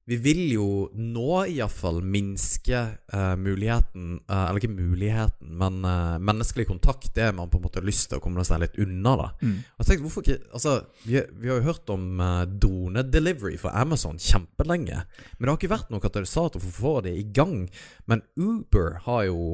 Vi 0.05 0.17
vil 0.19 0.41
jo 0.51 0.67
nå 0.99 1.45
iallfall 1.47 2.01
minske 2.03 2.79
uh, 3.13 3.35
muligheten 3.39 4.17
uh, 4.27 4.49
Eller 4.49 4.59
ikke 4.59 4.75
muligheten, 4.75 5.53
men 5.61 5.79
uh, 5.87 6.19
menneskelig 6.19 6.67
kontakt. 6.67 7.13
Det 7.15 7.29
man 7.35 7.51
på 7.51 7.59
en 7.59 7.63
måte 7.63 7.79
har 7.79 7.87
lyst 7.87 8.09
til 8.11 8.19
å 8.19 8.23
komme 8.23 8.43
seg 8.43 8.65
litt 8.65 8.75
unna. 8.83 9.15
da 9.21 9.29
mm. 9.39 9.57
Jeg 9.79 9.87
tenkte, 9.87 10.03
hvorfor 10.03 10.25
ikke 10.25 10.39
Altså, 10.51 10.75
vi, 11.05 11.21
vi 11.39 11.51
har 11.51 11.61
jo 11.61 11.69
hørt 11.69 11.93
om 11.93 12.19
uh, 12.19 12.43
dronedelivery 12.43 13.55
fra 13.61 13.75
Amazon 13.79 14.19
kjempelenge. 14.19 15.05
Men 15.37 15.45
det 15.45 15.53
har 15.53 15.61
ikke 15.61 15.75
vært 15.75 15.93
noen 15.93 16.03
katalysator 16.03 16.63
for 16.63 16.71
å 16.73 16.81
få 16.81 16.95
det 17.07 17.15
i 17.19 17.27
gang. 17.35 17.69
Men 18.09 18.25
Uber 18.35 18.99
har 19.07 19.29
jo 19.31 19.53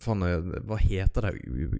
Fan, 0.00 0.22
hva 0.64 0.78
heter 0.80 1.26
det? 1.26 1.34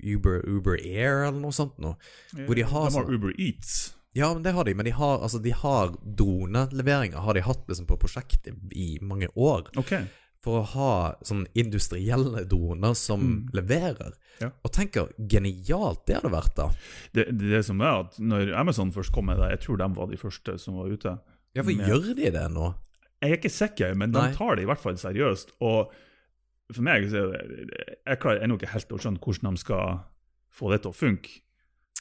Uber, 0.04 0.42
Uber 0.44 0.76
Air, 0.76 1.22
eller 1.24 1.38
noe 1.40 1.54
sånt 1.56 1.78
noe? 1.80 1.96
Hvor 2.44 2.52
de 2.52 2.66
har 2.68 2.90
de 2.90 2.92
har 2.92 2.92
sånn- 2.92 3.14
Uber 3.14 3.32
Eats. 3.40 3.95
Ja, 4.16 4.30
men 4.34 4.42
det 4.42 4.54
har 4.56 4.64
de. 4.64 4.72
Men 4.74 4.86
de 4.88 4.92
har, 4.96 5.18
altså, 5.20 5.38
de 5.44 5.52
har 5.52 5.90
droneleveringer 6.18 7.20
har 7.20 7.34
de 7.36 7.42
hatt 7.44 7.66
liksom 7.68 7.86
på 7.88 7.98
prosjektet 8.00 8.54
i 8.72 8.96
mange 9.04 9.28
år. 9.36 9.68
Okay. 9.76 10.06
For 10.44 10.60
å 10.62 10.66
ha 10.72 10.90
sånn 11.26 11.44
industrielle 11.58 12.44
droner 12.48 12.94
som 12.96 13.20
Mm. 13.20 13.50
leverer. 13.52 14.12
Ja. 14.40 14.50
Og 14.64 14.72
tenker 14.72 15.08
genialt 15.28 16.04
det 16.06 16.16
hadde 16.20 16.30
vært, 16.32 16.54
da. 16.56 16.68
Det, 17.12 17.26
det, 17.36 17.50
det 17.50 17.64
som 17.64 17.80
er 17.80 18.00
at 18.04 18.18
når 18.20 18.54
Amazon 18.54 18.92
først 18.92 19.12
kom 19.12 19.26
med 19.26 19.38
det, 19.40 19.50
jeg 19.56 19.60
tror 19.66 19.78
de 19.78 19.88
var 19.96 20.06
de 20.12 20.16
første 20.20 20.58
som 20.60 20.76
var 20.76 20.86
ute. 20.92 21.18
Ja, 21.56 21.62
for 21.62 21.72
Med- 21.72 21.88
gjør 21.88 22.14
de 22.14 22.30
det 22.30 22.50
nå? 22.52 22.74
Jeg 23.22 23.32
er 23.32 23.36
ikke 23.38 23.50
sikker, 23.50 23.94
men 23.96 24.12
de 24.12 24.20
Nei. 24.20 24.32
tar 24.36 24.56
det 24.56 24.62
i 24.64 24.66
hvert 24.68 24.78
fall 24.82 24.94
seriøst. 25.00 25.52
Og 25.64 25.90
for 26.72 26.82
meg 26.82 27.04
så 27.08 27.32
det- 27.32 27.96
Jeg 28.06 28.20
klarer 28.20 28.42
ennå 28.44 28.58
ikke 28.60 28.68
helt 28.72 28.88
å 28.92 28.98
skjønne 29.00 29.18
hvordan 29.20 29.54
de 29.54 29.56
skal 29.58 30.00
få 30.52 30.70
det 30.70 30.82
til 30.82 30.90
å 30.90 30.94
funke. 30.94 31.40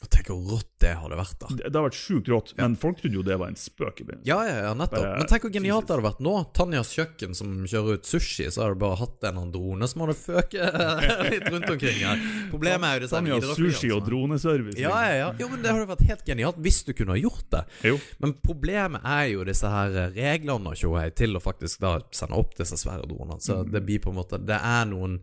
Og 0.06 0.10
Tenk 0.14 0.28
hvor 0.30 0.42
rått 0.54 0.68
det 0.80 0.92
hadde 1.00 1.16
vært, 1.18 1.36
da. 1.40 1.48
Det, 1.50 1.70
det 1.72 1.78
har 1.80 1.84
vært 1.88 1.96
sjukt 1.98 2.28
rått, 2.30 2.50
men 2.60 2.74
folk 2.78 2.98
trodde 3.00 3.16
jo 3.18 3.22
det 3.26 3.36
var 3.40 3.48
en 3.50 3.56
spøk. 3.58 4.00
i 4.00 4.04
begynnelsen. 4.06 4.26
Ja, 4.28 4.36
ja, 4.46 4.56
ja, 4.68 4.72
nettopp. 4.78 5.02
Bare- 5.02 5.16
Men 5.18 5.26
tenk 5.30 5.42
hvor 5.46 5.52
genialt 5.54 5.86
det 5.88 5.94
hadde 5.96 6.04
vært 6.06 6.20
nå. 6.22 6.34
Tanjas 6.54 6.90
kjøkken 6.94 7.34
som 7.34 7.54
kjører 7.66 7.98
ut 7.98 8.06
sushi, 8.06 8.46
så 8.52 8.62
hadde 8.62 8.76
du 8.76 8.82
bare 8.84 8.98
hatt 9.00 9.26
en 9.30 9.40
av 9.42 9.48
drone 9.54 9.88
som 9.90 10.04
hadde 10.04 10.16
føket 10.20 10.78
litt 11.32 11.48
rundt 11.50 11.70
omkring 11.74 11.98
her. 12.04 12.22
Problemet 12.52 12.86
er 12.86 13.00
jo 13.00 13.04
disse 13.06 13.16
Tanjas 13.18 13.48
sushi 13.56 13.90
og 13.90 13.98
altså. 13.98 14.10
droneservice. 14.10 14.78
Ja, 14.84 14.94
ja, 15.08 15.16
ja. 15.24 15.28
Jo, 15.42 15.48
men 15.52 15.64
det 15.64 15.72
hadde 15.74 15.88
vært 15.90 16.06
helt 16.12 16.24
genialt 16.28 16.62
hvis 16.62 16.80
du 16.86 16.92
kunne 16.94 17.16
ha 17.16 17.20
gjort 17.20 17.48
det. 17.56 17.64
Jo. 17.90 17.98
Men 18.22 18.36
problemet 18.46 19.02
er 19.16 19.26
jo 19.32 19.44
disse 19.48 19.66
her 19.72 19.98
reglene 20.14 20.70
og 20.72 20.78
tjohei 20.78 21.08
til 21.18 21.34
å 21.34 21.42
faktisk 21.42 21.82
da 21.82 21.96
sende 22.14 22.38
opp 22.38 22.54
disse 22.60 22.78
svære 22.78 23.08
dronene. 23.10 23.40
Så 23.42 23.56
Mm. 23.64 23.70
det 23.72 23.80
blir 23.86 23.98
på 24.04 24.10
en 24.12 24.16
måte 24.20 24.38
Det 24.46 24.60
er 24.62 24.84
noen 24.86 25.18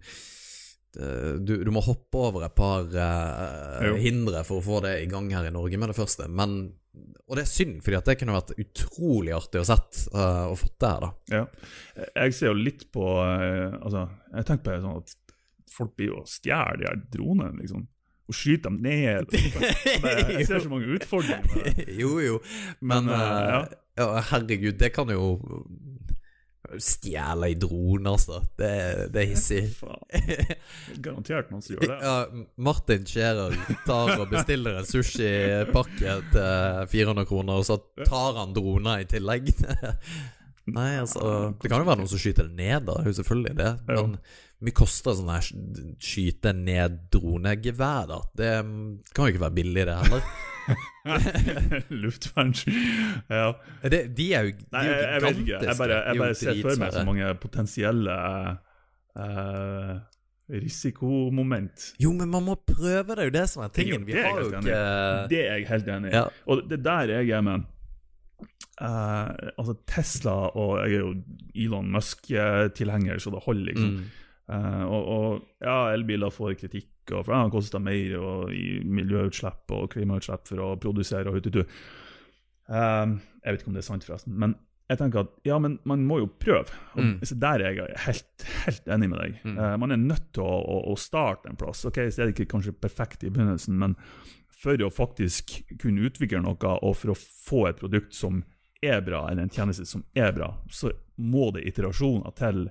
du, 0.94 1.56
du 1.66 1.72
må 1.74 1.82
hoppe 1.82 2.20
over 2.30 2.46
et 2.46 2.56
par 2.56 2.86
uh, 2.86 3.96
hindre 3.98 4.44
for 4.48 4.62
å 4.62 4.66
få 4.66 4.82
det 4.86 4.98
i 5.02 5.10
gang 5.12 5.32
her 5.34 5.48
i 5.50 5.54
Norge 5.54 5.80
med 5.82 5.90
det 5.90 5.98
første. 5.98 6.28
Men, 6.30 6.60
og 7.26 7.40
det 7.40 7.48
er 7.48 7.50
synd, 7.50 7.80
fordi 7.86 8.02
det 8.06 8.18
kunne 8.22 8.38
vært 8.38 8.54
utrolig 8.62 9.34
artig 9.34 9.64
å 9.64 9.68
sett 9.72 10.04
uh, 10.14 10.52
og 10.52 10.60
fått 10.62 10.78
det 10.84 10.92
her, 10.94 11.08
da. 11.08 11.40
Ja. 11.40 11.44
Jeg 12.24 12.38
ser 12.38 12.52
jo 12.52 12.62
litt 12.62 12.88
på 12.94 13.08
uh, 13.18 13.80
Altså, 13.80 14.08
jeg 14.36 14.50
tenker 14.50 14.68
på 14.70 14.80
sånn 14.86 15.02
at 15.02 15.18
folk 15.74 15.96
blir 15.98 16.14
jo 16.14 16.24
stjeler 16.30 16.80
de 16.80 16.90
her 16.90 17.02
dronene, 17.14 17.58
liksom. 17.62 17.88
Og 18.30 18.38
skyter 18.38 18.72
dem 18.72 18.80
ned. 18.86 19.34
Jeg 19.34 20.46
ser 20.48 20.62
så 20.64 20.70
mange 20.72 20.94
utfordringer 20.96 21.44
med 21.44 21.66
det. 21.76 21.88
jo, 22.02 22.14
jo. 22.24 22.38
Men, 22.80 23.10
Men, 23.10 23.16
eh, 23.18 23.56
eh, 23.58 23.74
ja. 24.00 24.22
herregud, 24.30 24.78
det 24.80 24.94
kan 24.96 25.12
jo 25.12 25.26
Stjele 26.82 27.50
ei 27.52 27.56
drone, 27.60 28.10
altså. 28.10 28.40
Det, 28.58 28.70
det 29.14 29.22
er 29.24 29.30
hissig. 29.34 29.64
Garantert 31.06 31.52
noen 31.52 31.62
som 31.66 31.76
gjør 31.76 31.84
det. 31.92 31.98
Ja, 32.02 32.46
Martin 32.70 33.06
Scherer 33.10 33.58
tar 33.86 34.14
og 34.20 34.30
bestiller 34.32 34.80
en 34.82 34.88
sushipakke 34.90 36.16
til 36.34 36.88
400 36.94 37.28
kroner, 37.30 37.60
og 37.62 37.68
så 37.68 37.78
tar 38.06 38.40
han 38.42 38.56
droner 38.56 39.04
i 39.04 39.10
tillegg. 39.10 39.52
Nei, 40.74 40.94
altså 41.02 41.52
Det 41.60 41.68
kan 41.68 41.82
jo 41.84 41.90
være 41.90 42.00
noen 42.00 42.08
som 42.14 42.22
skyter 42.24 42.48
det 42.48 42.56
ned, 42.62 42.86
da. 42.88 43.02
Jo 43.04 43.12
selvfølgelig 43.18 43.56
det. 43.60 43.72
Men 43.90 44.14
mye 44.64 44.76
koster 44.80 45.18
sånn 45.18 45.28
her 45.34 45.44
sk- 45.44 45.82
skyte 46.00 46.54
ned 46.56 47.02
dronegevær, 47.12 48.06
da? 48.14 48.22
Det 48.40 48.52
kan 49.12 49.26
jo 49.28 49.34
ikke 49.34 49.44
være 49.44 49.58
billig, 49.60 49.84
det 49.90 49.98
heller. 50.06 50.24
Luftvern. 52.04 52.54
Ja. 53.30 53.52
Det, 53.84 54.02
de 54.18 54.28
er 54.34 54.48
jo, 54.48 54.54
de 54.56 54.68
Nei, 54.72 54.86
er 54.86 54.94
jo 54.94 55.02
jeg, 55.02 55.22
vet 55.26 55.42
ikke. 55.44 55.60
Jeg 55.68 55.78
bare, 55.80 56.00
jeg 56.08 56.22
bare 56.24 56.38
ser 56.40 56.62
for 56.62 56.82
meg 56.84 56.96
så 56.96 57.04
mange 57.08 57.34
potensielle 57.44 58.18
uh, 59.20 59.94
risikomoment. 60.54 61.90
Jo, 62.04 62.14
men 62.16 62.32
man 62.32 62.48
må 62.48 62.56
prøve, 62.68 63.16
det 63.16 63.20
er 63.26 63.30
jo 63.32 63.36
det 63.36 63.46
som 63.52 63.66
er 63.66 63.76
tingen. 63.76 64.08
Vi 64.08 64.16
Det 64.16 64.26
har 64.26 64.40
jo 64.40 64.50
ikke 64.50 64.80
Det 65.32 65.44
er 65.44 65.54
jeg 65.60 65.70
helt 65.70 65.94
enig 65.98 66.12
i. 66.12 66.16
Ja. 66.16 66.26
Og 66.48 66.66
det 66.70 66.82
der 66.86 67.16
jeg 67.20 67.38
er 67.38 67.46
med 67.52 67.70
Uh, 68.82 69.30
Altså 69.54 69.76
Tesla 69.86 70.32
og 70.58 70.80
Jeg 70.90 70.96
er 70.98 71.04
jo 71.04 71.12
Elon 71.62 71.92
Musk-tilhenger, 71.94 73.20
så 73.22 73.30
det 73.30 73.44
holder, 73.46 73.66
liksom. 73.70 73.92
mm. 74.02 74.04
Uh, 74.50 74.82
og, 74.90 75.04
og 75.08 75.44
ja, 75.62 75.76
elbiler 75.94 76.34
får 76.34 76.56
kritikk, 76.60 76.90
og 77.12 77.26
for 77.26 77.36
det 77.36 77.54
kosta 77.54 77.82
mer 77.84 78.16
og, 78.20 78.54
i 78.56 78.80
miljøutslipp 78.86 79.74
og 79.76 79.90
klimautslipp 79.94 80.48
for 80.48 80.64
å 80.64 80.70
produsere 80.82 81.32
og 81.32 81.40
hututu. 81.40 81.64
Um, 82.68 83.20
jeg 83.44 83.52
vet 83.52 83.64
ikke 83.64 83.74
om 83.74 83.76
det 83.76 83.84
er 83.84 83.90
sant, 83.90 84.06
forresten. 84.08 84.38
Men 84.40 84.56
jeg 84.92 85.00
tenker 85.00 85.24
at 85.24 85.34
ja, 85.48 85.58
men 85.64 85.78
man 85.90 86.06
må 86.08 86.20
jo 86.22 86.30
prøve. 86.40 86.76
Mm. 86.96 87.18
så 87.26 87.36
Der 87.40 87.64
er 87.64 87.80
jeg 87.80 88.00
helt, 88.06 88.48
helt 88.68 88.88
enig 88.96 89.10
med 89.12 89.20
deg. 89.20 89.42
Mm. 89.44 89.58
Uh, 89.58 89.74
man 89.84 89.96
er 89.96 90.02
nødt 90.02 90.32
til 90.36 90.46
å, 90.46 90.56
å, 90.62 90.80
å 90.94 90.96
starte 91.00 91.52
en 91.52 91.60
plass. 91.60 91.84
Ok, 91.90 92.02
Så 92.08 92.22
er 92.22 92.30
det 92.30 92.38
ikke 92.38 92.54
kanskje 92.56 92.76
perfekt 92.78 93.24
i 93.24 93.32
begynnelsen, 93.34 93.78
men 93.80 93.98
for 94.64 94.80
å 94.80 94.92
faktisk 94.94 95.58
kunne 95.82 96.08
utvikle 96.08 96.40
noe, 96.44 96.76
og 96.80 96.96
for 96.96 97.12
å 97.12 97.20
få 97.20 97.66
et 97.68 97.82
produkt 97.82 98.16
som 98.16 98.44
er 98.84 99.02
bra, 99.04 99.26
eller 99.30 99.46
en 99.46 99.54
tjeneste 99.54 99.86
som 99.88 100.04
er 100.16 100.32
bra, 100.36 100.54
så 100.72 100.92
må 101.16 101.50
det 101.56 101.66
iterasjoner 101.68 102.36
til 102.38 102.66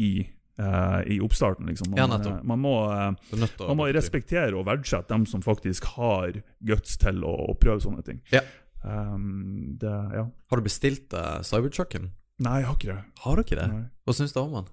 i, 0.00 0.26
eh, 0.58 1.00
i 1.14 1.18
oppstarten. 1.20 1.66
liksom. 1.66 1.90
Man, 1.90 1.98
Ja, 1.98 2.20
eh, 2.36 2.42
man 2.42 2.60
må, 2.60 2.74
eh, 2.92 3.12
til 3.30 3.46
å 3.46 3.68
man 3.68 3.80
må 3.82 3.88
respektere 3.94 4.54
og 4.56 4.66
verdsette 4.66 5.08
dem 5.08 5.26
som 5.26 5.42
faktisk 5.42 5.84
har 5.96 6.42
guts 6.60 6.96
til 6.96 7.24
å, 7.24 7.34
å 7.50 7.56
prøve 7.58 7.80
sånne 7.84 8.04
ting. 8.04 8.22
Ja. 8.32 8.42
Um, 8.86 9.76
det, 9.80 9.90
ja. 10.14 10.28
Har 10.50 10.60
du 10.60 10.62
bestilt 10.62 11.12
uh, 11.16 11.40
Cybertrucken? 11.42 12.12
Nei, 12.38 12.60
jeg 12.60 12.68
har 12.68 12.76
ikke 12.76 12.92
det. 12.92 13.02
Har 13.24 13.36
du 13.36 13.42
ikke 13.42 13.58
det? 13.58 13.68
Nei. 13.72 13.84
Hva 14.06 14.14
syns 14.14 14.34
du 14.36 14.40
om 14.44 14.52
den? 14.60 14.68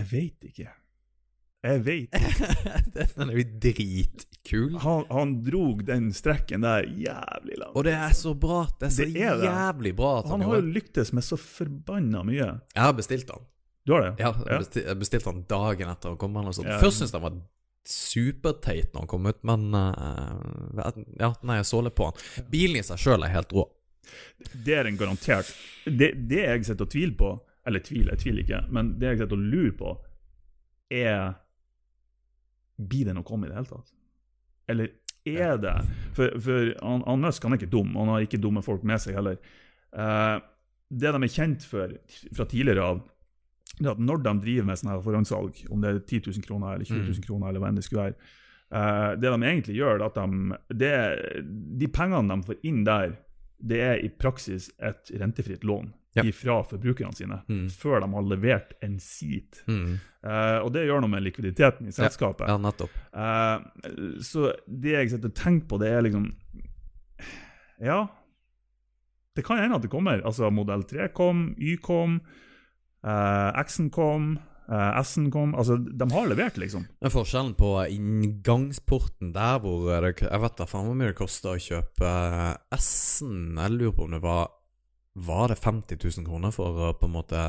Jeg 0.00 0.06
vet 0.10 0.46
ikke. 0.48 0.70
Jeg 1.60 1.82
vet 1.84 2.14
ikke. 2.16 3.04
Den 3.18 3.30
er 3.30 3.36
jo 3.36 3.44
dritkul. 3.60 4.78
Han, 4.80 5.02
han 5.12 5.34
drog 5.44 5.82
den 5.84 6.06
strekken 6.16 6.64
der 6.64 6.86
jævlig 6.88 7.58
langt. 7.60 7.74
Og 7.76 7.84
det 7.84 7.92
er 7.98 8.14
så 8.16 8.32
bra. 8.32 8.62
Det 8.80 8.88
er 8.88 8.94
så 8.94 9.04
Det 9.04 9.24
er 9.26 9.36
det. 9.36 9.50
jævlig 9.50 9.92
bra. 9.98 10.12
At 10.22 10.30
Han 10.30 10.40
han 10.40 10.48
har 10.48 10.62
jo 10.62 10.72
lyktes 10.78 11.12
med 11.12 11.26
så 11.26 11.36
forbanna 11.36 12.22
mye. 12.24 12.48
Jeg 12.72 12.80
har 12.80 12.96
bestilt 12.96 13.28
den. 13.28 13.44
Du 13.90 13.96
har 13.96 14.04
det? 14.04 14.22
Ja, 14.22 14.28
jeg 14.46 14.62
bestilte, 14.62 14.92
bestilt 15.00 15.24
den 15.26 15.40
dagen 15.50 15.88
etter 15.90 16.12
han 16.12 16.18
kom. 16.20 16.36
eller. 16.38 16.54
Ja. 16.62 16.76
Først 16.78 17.00
syntes 17.00 17.10
jeg 17.10 17.18
han 17.18 17.24
var 17.24 17.40
superteit 17.90 18.92
når 18.92 19.02
han 19.02 19.10
kom 19.10 19.26
ut, 19.26 19.40
men 19.50 19.64
uh, 19.74 20.92
Ja, 21.18 21.32
nei, 21.42 21.56
jeg 21.58 21.66
så 21.66 21.80
litt 21.82 21.96
på 21.98 22.06
han. 22.06 22.22
Bilen 22.52 22.78
i 22.78 22.84
seg 22.86 23.02
sjøl 23.02 23.26
er 23.26 23.34
helt 23.34 23.50
rå. 23.56 23.66
Det 24.54 24.78
er 24.78 24.86
en 24.86 25.00
garantert. 25.00 25.50
Det, 25.82 26.12
det 26.30 26.40
jeg 26.44 26.70
sitter 26.70 26.86
og 26.86 26.94
tviler 26.94 27.18
på, 27.18 27.34
eller 27.66 27.82
tviler, 27.82 28.14
jeg 28.14 28.22
tviler 28.28 28.46
ikke, 28.46 28.62
men 28.78 28.94
det 29.02 29.10
jeg 29.10 29.22
sitter 29.24 29.42
og 29.42 29.50
lurer 29.56 29.76
på, 29.82 29.98
er 31.02 31.36
Blir 32.80 33.10
det 33.10 33.18
noe 33.18 33.34
om 33.34 33.42
i 33.42 33.50
det 33.50 33.58
hele 33.58 33.74
tatt? 33.74 33.94
Eller 34.70 34.94
er 35.26 35.58
det 35.60 35.74
For, 36.14 36.38
for 36.40 36.70
han, 36.78 37.02
han 37.10 37.26
Musk 37.26 37.42
han 37.42 37.58
er 37.58 37.60
ikke 37.60 37.74
dum, 37.74 37.90
han 37.98 38.14
har 38.14 38.22
ikke 38.22 38.40
dumme 38.40 38.62
folk 38.62 38.86
med 38.86 39.02
seg 39.02 39.18
heller. 39.18 39.42
Uh, 39.90 40.38
det 40.90 41.10
de 41.10 41.26
er 41.26 41.32
kjent 41.34 41.66
for 41.66 41.98
fra 42.38 42.46
tidligere 42.46 42.86
av, 42.86 43.08
det 43.86 43.90
at 43.94 43.98
når 44.04 44.22
de 44.22 44.32
driver 44.44 44.64
med 44.68 44.78
sånne 44.80 44.92
her 44.96 45.02
forhåndssalg, 45.04 45.64
om 45.70 45.80
det 45.80 45.90
er 45.94 45.98
10 46.04 46.20
000 46.26 46.44
kroner 46.46 46.74
eller 46.74 46.84
20 46.84 47.02
000 47.08 47.24
kroner, 47.26 47.48
eller 47.48 47.60
hva 47.62 47.68
enn 47.72 47.78
det 47.80 47.84
skulle 47.86 48.04
være, 48.10 48.14
uh, 48.74 49.14
det 49.20 49.30
de 49.32 49.38
egentlig 49.52 49.76
gjør, 49.78 49.96
er 50.00 50.04
at 50.06 50.18
de, 50.20 50.58
det, 50.82 50.92
de 51.80 51.88
pengene 51.88 52.34
de 52.36 52.46
får 52.50 52.60
inn 52.68 52.84
der, 52.84 53.16
det 53.60 53.80
er 53.84 53.98
i 54.04 54.08
praksis 54.08 54.70
et 54.80 55.10
rentefritt 55.20 55.64
lån 55.64 55.92
Ja. 56.16 56.24
fra 56.34 56.56
forbrukerne 56.66 57.14
sine, 57.14 57.36
Mm. 57.48 57.68
før 57.70 58.00
de 58.02 58.08
har 58.12 58.22
levert 58.26 58.72
en 58.82 58.98
seat. 58.98 59.60
Mm. 59.68 59.92
Uh, 60.24 60.58
og 60.64 60.72
det 60.74 60.82
gjør 60.88 61.00
noe 61.04 61.08
med 61.12 61.22
likviditeten 61.22 61.86
i 61.86 61.92
selskapet. 61.94 62.48
Ja, 62.50 62.56
nettopp. 62.58 62.90
Uh, 63.14 64.18
så 64.20 64.50
det 64.66 64.90
jeg 64.96 65.10
sitter 65.12 65.28
og 65.30 65.34
tenker 65.38 65.68
på, 65.70 65.78
det 65.78 65.88
er 65.92 66.02
liksom 66.02 66.32
Ja. 67.80 68.06
Det 69.36 69.44
kan 69.46 69.58
hende 69.62 69.76
at 69.78 69.82
det 69.82 69.90
kommer. 69.92 70.20
Altså, 70.26 70.50
modell 70.50 70.82
3 70.82 71.08
kom, 71.14 71.54
Y 71.58 71.76
kom, 71.80 72.20
eh, 73.04 73.60
X-en 73.64 73.90
kom, 73.94 74.34
Uh, 74.70 75.00
S-en 75.00 75.30
kom. 75.34 75.50
Altså, 75.58 75.74
de 75.76 76.06
har 76.12 76.28
levert, 76.30 76.58
liksom. 76.62 76.84
Men 77.02 77.10
forskjellen 77.10 77.56
på 77.58 77.72
inngangsporten 77.90 79.32
der 79.34 79.58
hvor 79.64 79.88
det, 80.04 80.12
Jeg 80.22 80.42
vet 80.44 80.60
da 80.60 80.66
faen 80.70 80.86
hvor 80.86 80.98
mye 80.98 81.10
det 81.10 81.18
kosta 81.18 81.56
å 81.56 81.58
kjøpe 81.58 82.06
eh, 82.06 82.78
S-en. 82.78 83.58
Jeg 83.58 83.74
lurer 83.74 83.96
på 83.96 84.06
om 84.06 84.14
det 84.14 84.22
var 84.22 84.52
Var 85.18 85.50
det 85.50 85.58
50 85.58 85.98
000 86.20 86.28
kroner 86.28 86.54
for 86.54 86.78
å 86.86 86.92
på 86.94 87.10
en 87.10 87.16
måte 87.16 87.40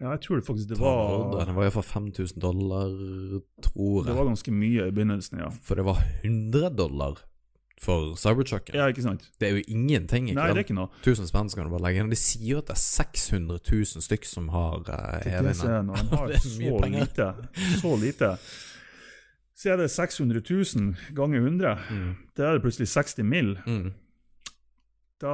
Ja, 0.00 0.14
jeg 0.14 0.22
tror 0.24 0.40
faktisk 0.46 0.72
det 0.72 0.80
var? 0.80 1.36
Det 1.36 1.52
var 1.52 1.68
iallfall 1.68 1.84
5000 1.84 2.40
dollar, 2.40 2.96
tror 3.68 4.08
Det 4.08 4.16
var 4.16 4.30
ganske 4.30 4.56
mye 4.56 4.88
i 4.88 4.96
begynnelsen, 4.96 5.44
ja. 5.44 5.52
For 5.68 5.76
det 5.76 5.84
var 5.84 6.00
100 6.24 6.72
dollar 6.80 7.20
for 7.80 8.14
Cybertrucken. 8.16 8.76
Ja, 8.78 8.86
ikke 8.88 9.04
sant? 9.04 9.26
Det 9.40 9.48
er 9.48 9.58
jo 9.58 9.64
ingenting. 9.68 10.30
ikke 10.30 10.38
Nei, 10.38 10.46
det 10.54 10.62
er 10.62 10.64
ikke 10.64 10.78
noe. 10.78 10.88
1000 11.02 11.28
spenn 11.28 11.50
skal 11.52 11.68
du 11.68 11.74
bare 11.74 11.84
legge 11.88 12.04
inn. 12.04 12.12
De 12.12 12.18
sier 12.18 12.54
jo 12.54 12.62
at 12.62 12.70
det 12.70 12.76
er 12.76 12.82
600 12.82 13.60
000 13.68 14.06
stykk 14.06 14.28
som 14.28 14.48
har 14.54 14.80
uh, 14.86 15.18
Det 15.24 15.34
det 15.44 15.68
er 15.68 15.84
når 15.84 16.08
har 16.14 16.32
Det 16.32 16.40
er 16.40 16.56
mye 16.62 16.80
penger. 16.86 17.04
lite, 17.04 17.28
så 17.82 17.92
lite. 18.00 18.32
Så 19.56 19.70
er 19.72 19.80
det 19.80 19.90
600 19.90 20.42
000 20.44 21.14
ganger 21.16 21.38
100. 21.40 21.76
Mm. 21.90 22.10
Da 22.36 22.48
er 22.48 22.58
det 22.58 22.64
plutselig 22.64 22.88
60 22.92 23.24
mill. 23.24 23.54
Mm. 23.66 23.92
Da 25.16 25.30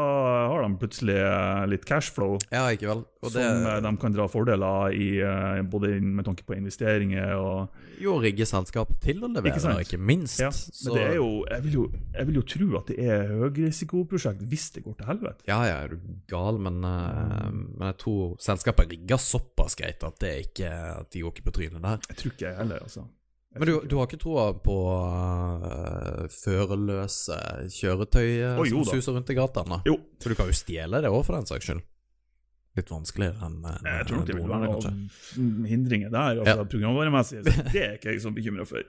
har 0.47 0.63
de 0.63 0.77
plutselig 0.79 1.17
eh, 1.19 1.65
litt 1.67 1.83
cashflow 1.89 2.37
Ja, 2.53 2.69
ikke 2.71 2.93
det 3.03 3.31
som 3.35 3.65
eh, 3.67 3.79
de 3.83 3.91
kan 3.99 4.13
dra 4.15 4.29
fordeler 4.31 4.95
i, 4.95 5.09
eh, 5.19 5.63
både 5.67 5.91
med 6.03 6.23
tanke 6.29 6.45
på 6.47 6.55
investeringer 6.55 7.33
og 7.35 7.81
jo 8.03 8.15
rigge 8.23 8.47
selskapet 8.47 9.01
til 9.03 9.25
å 9.27 9.31
levere, 9.31 9.59
Ikke 9.59 9.73
ikke, 9.83 9.99
minst. 9.99 10.39
Ja, 10.43 10.51
Så- 10.51 10.93
Men 10.95 10.99
det 11.01 11.17
jo 11.17 11.27
jeg, 11.51 11.63
vil 11.65 11.73
jo 11.73 11.85
jeg 12.15 12.27
vil 12.29 12.39
jo 12.39 12.43
tro 12.43 12.69
at 12.79 12.87
det 12.93 12.99
er 12.99 13.27
høyrisikoprosjekt 13.43 14.47
hvis 14.51 14.69
det 14.75 14.85
går 14.85 14.97
til 14.99 15.07
helvete. 15.07 15.43
Ja, 15.51 15.59
ja, 15.67 15.81
er 15.83 15.89
du 15.89 15.99
gal, 16.31 16.59
men, 16.59 16.79
men 16.81 17.87
jeg 17.89 17.99
tror 17.99 18.37
selskapet 18.39 18.91
rigger 18.91 19.19
såpass 19.19 19.75
greit 19.79 20.03
at 20.07 20.19
det 20.23 20.47
ikke 20.47 20.71
at 20.71 21.11
de 21.11 21.23
går 21.27 21.35
ikke 21.35 21.49
på 21.51 21.57
trynet 21.59 21.83
der. 21.83 21.99
Jeg 22.09 22.17
tror 22.23 22.33
ikke 22.37 22.47
jeg 22.47 22.57
heller, 22.57 22.79
altså. 22.87 23.07
Men 23.55 23.69
du, 23.69 23.73
du 23.85 23.97
har 23.99 24.07
ikke 24.09 24.21
troa 24.23 24.47
på 24.65 24.75
uh, 24.89 26.25
førerløse 26.33 27.37
kjøretøy 27.75 28.29
oh, 28.49 28.63
som 28.65 28.85
da. 28.85 28.95
suser 28.95 29.17
rundt 29.19 29.33
i 29.33 29.37
gatene? 29.37 29.81
Jo. 29.89 29.99
For 30.23 30.33
du 30.33 30.39
kan 30.39 30.49
jo 30.49 30.57
stjele 30.57 31.03
det 31.05 31.11
òg, 31.13 31.21
for 31.27 31.37
den 31.37 31.49
saks 31.51 31.69
skyld. 31.69 31.83
Litt 32.79 32.89
vanskeligere 32.89 33.45
enn 33.45 33.59
en, 33.69 33.85
Jeg 33.85 34.09
tror 34.09 34.23
nok 34.23 34.29
det 34.31 34.37
vil 34.39 34.49
være 34.49 34.71
noen 34.73 35.69
hindringer 35.69 36.13
der, 36.15 36.41
altså 36.41 36.65
programvaremessig. 36.73 37.43
Det 37.75 37.83
er 37.85 37.97
ikke 37.99 38.15
jeg 38.15 38.23
så 38.25 38.33
bekymra 38.33 38.65
for. 38.69 38.87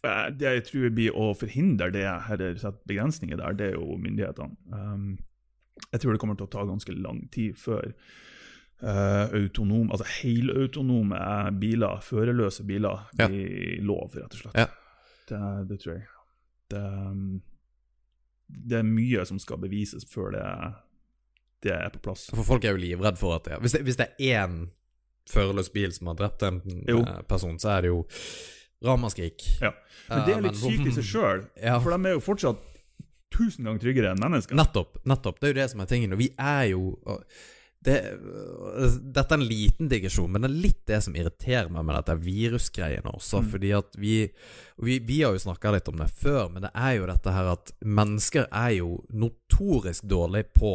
Eh, 0.00 0.26
Det 0.32 0.52
jeg 0.54 0.64
tror 0.70 0.94
blir 0.96 1.18
å 1.20 1.30
forhindre 1.36 1.90
det, 1.92 2.06
eller 2.32 2.56
sette 2.62 2.88
begrensninger 2.88 3.36
der, 3.42 3.58
det 3.58 3.72
er 3.74 3.76
jo 3.76 3.98
myndighetene. 4.00 4.56
Um, 4.72 5.10
jeg 5.90 6.00
tror 6.00 6.16
det 6.16 6.22
kommer 6.22 6.38
til 6.40 6.48
å 6.48 6.54
ta 6.56 6.64
ganske 6.64 6.96
lang 6.96 7.26
tid 7.34 7.58
før 7.60 7.92
eh, 8.82 9.34
autonom, 9.40 9.90
altså 9.90 10.04
helautonome 10.22 11.18
biler, 11.60 12.00
førerløse 12.02 12.64
biler, 12.66 13.06
Ja. 13.18 13.28
blir 13.28 13.80
lov, 13.82 14.14
rett 14.14 14.34
og 14.34 14.40
slett. 14.40 14.54
Ja. 14.56 14.66
Det, 15.28 15.68
det 15.68 15.80
tror 15.82 15.94
jeg. 15.94 16.06
Det, 16.70 16.82
um, 16.82 17.42
det 18.48 18.78
er 18.78 18.82
mye 18.86 19.24
som 19.26 19.38
skal 19.38 19.58
bevises 19.58 20.04
før 20.04 20.30
det, 20.34 20.44
det 21.62 21.72
er 21.72 21.88
på 21.90 21.98
plass. 22.02 22.26
For 22.34 22.42
folk 22.46 22.64
er 22.64 22.76
jo 22.76 22.82
livredd 22.82 23.18
for 23.18 23.34
at 23.36 23.44
det 23.44 23.60
Hvis 23.62 23.72
det, 23.72 23.82
hvis 23.86 23.96
det 23.96 24.08
er 24.18 24.44
én 24.46 24.68
førerløs 25.30 25.72
bil 25.74 25.90
som 25.92 26.06
har 26.06 26.14
drept 26.14 26.42
en 26.46 26.60
Jo. 26.88 27.00
eh, 27.02 27.22
person, 27.26 27.58
så 27.58 27.76
er 27.78 27.80
det 27.82 27.88
jo 27.88 28.04
ramaskrik. 28.84 29.42
Ja. 29.62 29.72
Men 30.08 30.24
det 30.26 30.34
er 30.36 30.42
litt 30.42 30.52
Eh, 30.54 30.62
sykt 30.70 30.86
i 30.86 30.92
seg 31.00 31.04
sjøl, 31.04 31.46
Ja. 31.62 31.78
for 31.80 31.90
de 31.96 32.08
er 32.08 32.12
jo 32.14 32.20
fortsatt 32.20 32.58
tusen 33.32 33.64
ganger 33.64 33.80
tryggere 33.82 34.12
enn 34.14 34.20
mennesker. 34.22 34.54
Nettopp. 34.54 35.00
nettopp, 35.04 35.40
Det 35.40 35.48
er 35.48 35.54
jo 35.54 35.60
det 35.62 35.70
som 35.70 35.80
er 35.80 35.86
tingen. 35.86 36.12
Og 36.12 36.18
vi 36.18 36.28
er 36.38 36.68
jo 36.70 36.98
det, 37.86 37.96
Dette 39.14 39.30
er 39.30 39.38
en 39.38 39.46
liten 39.46 39.90
digresjon, 39.90 40.30
men 40.32 40.42
det 40.42 40.50
er 40.50 40.62
litt 40.66 40.82
det 40.90 41.00
som 41.06 41.16
irriterer 41.16 41.70
meg 41.72 41.86
med 41.86 41.98
dette 42.00 42.18
virusgreiene 42.24 43.12
også. 43.14 43.42
Mm. 43.44 43.50
Fordi 43.54 43.72
at 43.78 43.98
vi 44.00 44.16
vi, 44.76 44.98
vi 44.98 45.22
har 45.22 45.32
jo 45.32 45.40
snakka 45.40 45.72
litt 45.72 45.88
om 45.88 45.96
det 46.00 46.10
før, 46.12 46.50
men 46.52 46.66
det 46.66 46.72
er 46.74 46.98
jo 46.98 47.08
dette 47.08 47.32
her 47.32 47.48
at 47.54 47.72
mennesker 47.80 48.48
er 48.50 48.74
jo 48.76 48.90
notorisk 49.08 50.04
dårlige 50.04 50.50
på 50.58 50.72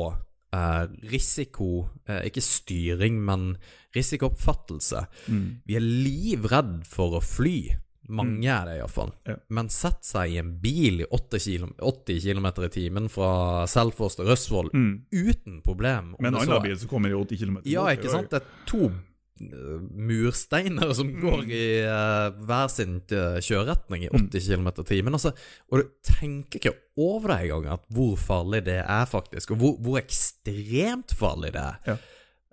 eh, 0.55 0.85
risiko 1.11 1.69
eh, 2.07 2.25
Ikke 2.29 2.41
styring, 2.41 3.21
men 3.21 3.53
risikooppfattelse. 3.95 5.05
Mm. 5.27 5.45
Vi 5.67 5.77
er 5.77 5.85
livredd 5.85 6.81
for 6.89 7.19
å 7.19 7.23
fly. 7.23 7.75
Mange 8.11 8.47
er 8.51 8.65
det 8.69 8.77
iallfall. 8.79 9.11
Ja. 9.27 9.35
Men 9.49 9.69
sett 9.73 10.03
seg 10.05 10.33
i 10.35 10.39
en 10.41 10.51
bil 10.63 11.01
i 11.05 11.07
80 11.07 12.19
km, 12.25 12.47
i 12.65 12.69
timen 12.73 13.07
fra 13.13 13.31
Selfoss 13.71 14.19
til 14.19 14.27
Røsvoll 14.29 14.69
Mm. 14.73 14.91
uten 15.11 15.61
problem. 15.65 16.15
Med 16.19 16.33
en 16.33 16.41
annen 16.41 16.61
bil 16.65 16.77
som 16.77 16.89
kommer 16.91 17.09
i 17.13 17.17
80 17.17 17.41
km. 17.45 17.57
Ja, 17.65 17.87
ikke 17.95 18.11
sant? 18.11 18.29
Det 18.33 18.41
er 18.41 18.67
to 18.69 18.89
eh, 18.91 19.79
mursteiner 20.11 20.93
som 20.93 21.09
går 21.21 21.45
i 21.49 21.63
uh, 21.87 22.29
hver 22.45 22.67
sin 22.71 22.99
eh, 23.09 23.39
kjøreretning 23.41 24.05
i 24.05 24.11
80 24.13 24.47
km 24.51 24.67
i 24.75 24.87
timen. 24.91 25.17
Altså, 25.17 25.31
og 25.71 25.81
du 25.81 25.89
tenker 26.05 26.59
ikke 26.61 26.75
over 27.01 27.33
det 27.33 27.39
engang, 27.47 27.69
at 27.79 27.85
hvor 27.95 28.17
farlig 28.19 28.63
det 28.67 28.79
er 28.83 29.05
faktisk, 29.09 29.55
og 29.55 29.61
hvor, 29.63 29.77
hvor 29.81 30.01
ekstremt 30.01 31.15
farlig 31.17 31.53
det 31.55 31.63
er. 31.63 31.79
Ja. 31.93 31.97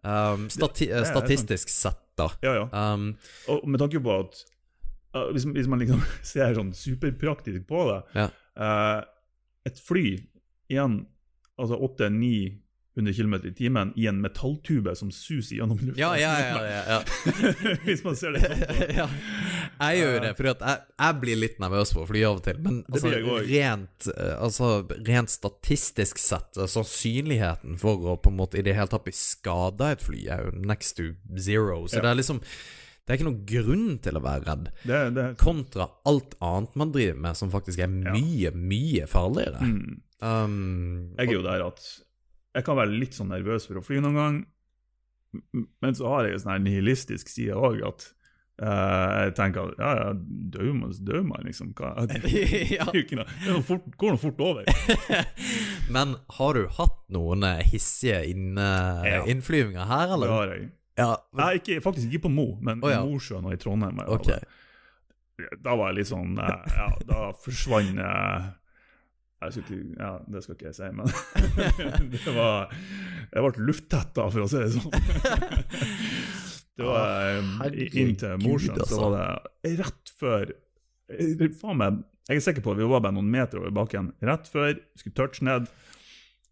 Um, 0.09 0.47
stati 0.49 0.87
det 0.87 0.95
er 1.01 1.09
statistisk 1.11 1.69
sett, 1.75 1.99
da. 2.17 2.29
Ja, 2.43 2.53
ja. 2.63 2.69
Um, 2.95 3.11
Og 3.51 3.67
med 3.69 3.81
tanke 3.83 4.01
på 4.03 4.15
at 4.23 4.39
hvis, 5.33 5.45
hvis 5.57 5.69
man 5.71 5.81
liksom 5.83 6.03
ser 6.33 6.57
sånn 6.59 6.73
superpraktisk 6.77 7.67
på 7.69 7.85
det 7.91 8.01
Ja. 8.25 8.31
uh, 8.61 9.01
Et 9.69 9.79
fly 9.85 10.07
igjen, 10.69 11.03
altså 11.61 11.77
800-900 11.81 13.13
km 13.17 13.35
i 13.49 13.53
timen 13.57 13.91
i 13.97 14.07
en 14.09 14.21
metalltube 14.21 14.95
som 14.97 15.11
suser 15.13 15.59
gjennom 15.59 15.79
lufta 15.81 16.01
ja, 16.01 16.11
ja, 16.19 16.33
ja. 16.41 16.63
ja, 16.65 16.83
ja. 16.95 17.01
Hvis 17.87 18.05
man 18.05 18.17
ser 18.17 18.37
det 18.37 18.43
sånn. 18.45 18.65
på. 18.65 18.89
ja. 19.01 19.07
Jeg 19.79 20.01
gjør 20.01 20.13
jo 20.15 20.23
det, 20.25 20.33
for 20.39 20.49
jeg, 20.51 20.81
jeg 20.99 21.19
blir 21.23 21.39
litt 21.39 21.61
nervøs 21.63 21.93
på 21.95 22.03
å 22.03 22.09
fly 22.09 22.25
av 22.27 22.41
og 22.41 22.45
til. 22.49 22.59
Men 22.65 22.81
altså, 22.89 23.13
rent, 23.47 24.09
eh, 24.15 24.35
altså, 24.43 24.71
rent 25.07 25.31
statistisk 25.31 26.19
sett, 26.23 26.59
eh, 26.59 26.67
sannsynligheten 26.69 27.79
for 27.81 28.11
å 28.15 28.17
på 28.19 28.33
en 28.33 28.41
måte 28.41 28.59
i 28.59 28.65
det 28.67 28.75
hele 28.79 28.91
tatt 28.91 29.07
bli 29.07 29.15
skada 29.15 29.93
i 29.93 29.97
et 29.99 30.05
fly, 30.05 30.25
er 30.35 30.49
jo 30.49 30.57
next 30.73 30.99
to 30.99 31.13
zero. 31.39 31.85
Så 31.87 32.03
det 32.03 32.11
er 32.11 32.19
liksom 32.19 32.43
Det 33.09 33.15
er 33.15 33.17
ikke 33.23 33.29
noen 33.31 33.45
grunn 33.49 33.87
til 34.05 34.19
å 34.19 34.21
være 34.21 34.45
redd, 34.45 34.67
Det, 34.85 34.99
det, 35.17 35.23
kontra 35.41 35.87
alt 36.05 36.35
annet 36.45 36.75
man 36.77 36.91
driver 36.93 37.23
med 37.25 37.39
som 37.41 37.49
faktisk 37.49 37.81
er 37.81 37.89
mye, 37.89 38.53
mye 38.53 39.09
farligere. 39.09 39.65
mm. 39.65 39.97
Um, 40.21 41.15
Jeg 41.17 41.29
er 41.29 41.33
jo 41.39 41.43
der 41.47 41.63
at 41.63 41.81
jeg 42.59 42.65
kan 42.67 42.77
være 42.77 42.91
litt 42.91 43.15
sånn 43.15 43.29
nervøs 43.31 43.69
for 43.69 43.79
å 43.79 43.83
fly 43.87 44.01
noen 44.03 44.17
gang, 44.19 44.39
men 45.81 45.95
så 45.95 46.09
har 46.11 46.27
jeg 46.27 46.37
en 46.37 46.43
sånn 46.43 46.65
nihilistisk 46.67 47.29
side 47.31 47.55
òg, 47.55 47.79
at 47.87 48.07
eh, 48.59 49.13
jeg 49.29 49.35
tenker 49.39 49.69
at 49.71 49.79
ja, 49.79 49.91
ja, 50.01 50.09
dør 50.57 50.73
man, 50.75 50.95
dør 51.07 51.23
man, 51.29 51.45
liksom. 51.47 51.71
Hva? 51.79 51.93
Det 52.11 52.33
ja. 52.75 52.89
det 52.93 53.61
fort, 53.69 53.87
går 54.01 54.17
nå 54.17 54.21
fort 54.25 54.43
over. 54.43 54.67
Men 55.95 56.17
har 56.41 56.59
du 56.59 56.67
hatt 56.81 56.99
noen 57.15 57.47
hissige 57.71 58.25
inn, 58.33 58.57
Ja. 58.59 59.23
innflyvninger 59.25 59.87
her, 59.87 60.17
Det 60.19 60.33
har 60.35 60.55
jeg. 60.57 60.69
Ja. 60.99 61.13
Nei, 61.39 61.53
ikke, 61.61 61.79
faktisk 61.85 62.11
ikke 62.11 62.25
på 62.27 62.33
Mo, 62.35 62.47
men 62.65 62.83
oh, 62.83 62.91
ja. 62.91 63.03
i 63.05 63.13
Mosjøen 63.13 63.47
og 63.47 63.55
i 63.55 63.61
Trondheim. 63.61 64.01
jeg 64.03 64.09
var 64.09 64.19
Ok. 64.19 64.57
Da 65.63 65.77
var 65.79 65.93
jeg 65.93 66.01
litt 66.01 66.09
sånn 66.11 66.33
eh, 66.43 66.73
Ja, 66.75 66.89
da 67.07 67.19
forsvant 67.39 68.01
eh, 68.03 68.49
ikke- 69.47 69.95
ja, 69.95 70.09
Det 70.27 70.43
skal 70.43 70.57
ikke 70.57 70.67
jeg 70.67 70.75
si, 70.75 70.89
men 70.99 71.07
det 72.11 72.35
var 72.35 72.73
Jeg 72.75 73.45
ble 73.45 73.67
lufttett, 73.69 74.11
da, 74.19 74.27
for 74.35 74.43
å 74.43 74.49
si 74.51 74.59
det 74.65 74.73
sånn. 74.75 74.91
Det 76.79 76.87
var 76.87 77.07
eh, 77.37 77.53
Herregud, 77.63 78.01
Inn 78.03 78.19
til 78.19 78.43
Mosjøen, 78.43 78.83
så 78.87 78.99
var 79.05 79.15
det 79.63 79.77
rett 79.79 80.13
før 80.19 80.53
Faen 81.59 81.79
meg, 81.81 82.03
jeg 82.29 82.43
er 82.43 82.45
sikker 82.45 82.63
på 82.67 82.75
at 82.75 82.83
vi 82.83 82.91
var 82.91 83.01
bare 83.01 83.17
noen 83.17 83.31
meter 83.33 83.63
over 83.63 83.73
bakken. 83.73 84.11
Rett 84.21 84.51
før 84.53 84.75
vi 84.75 85.01
skulle 85.01 85.17
touche 85.17 85.47
ned, 85.47 85.71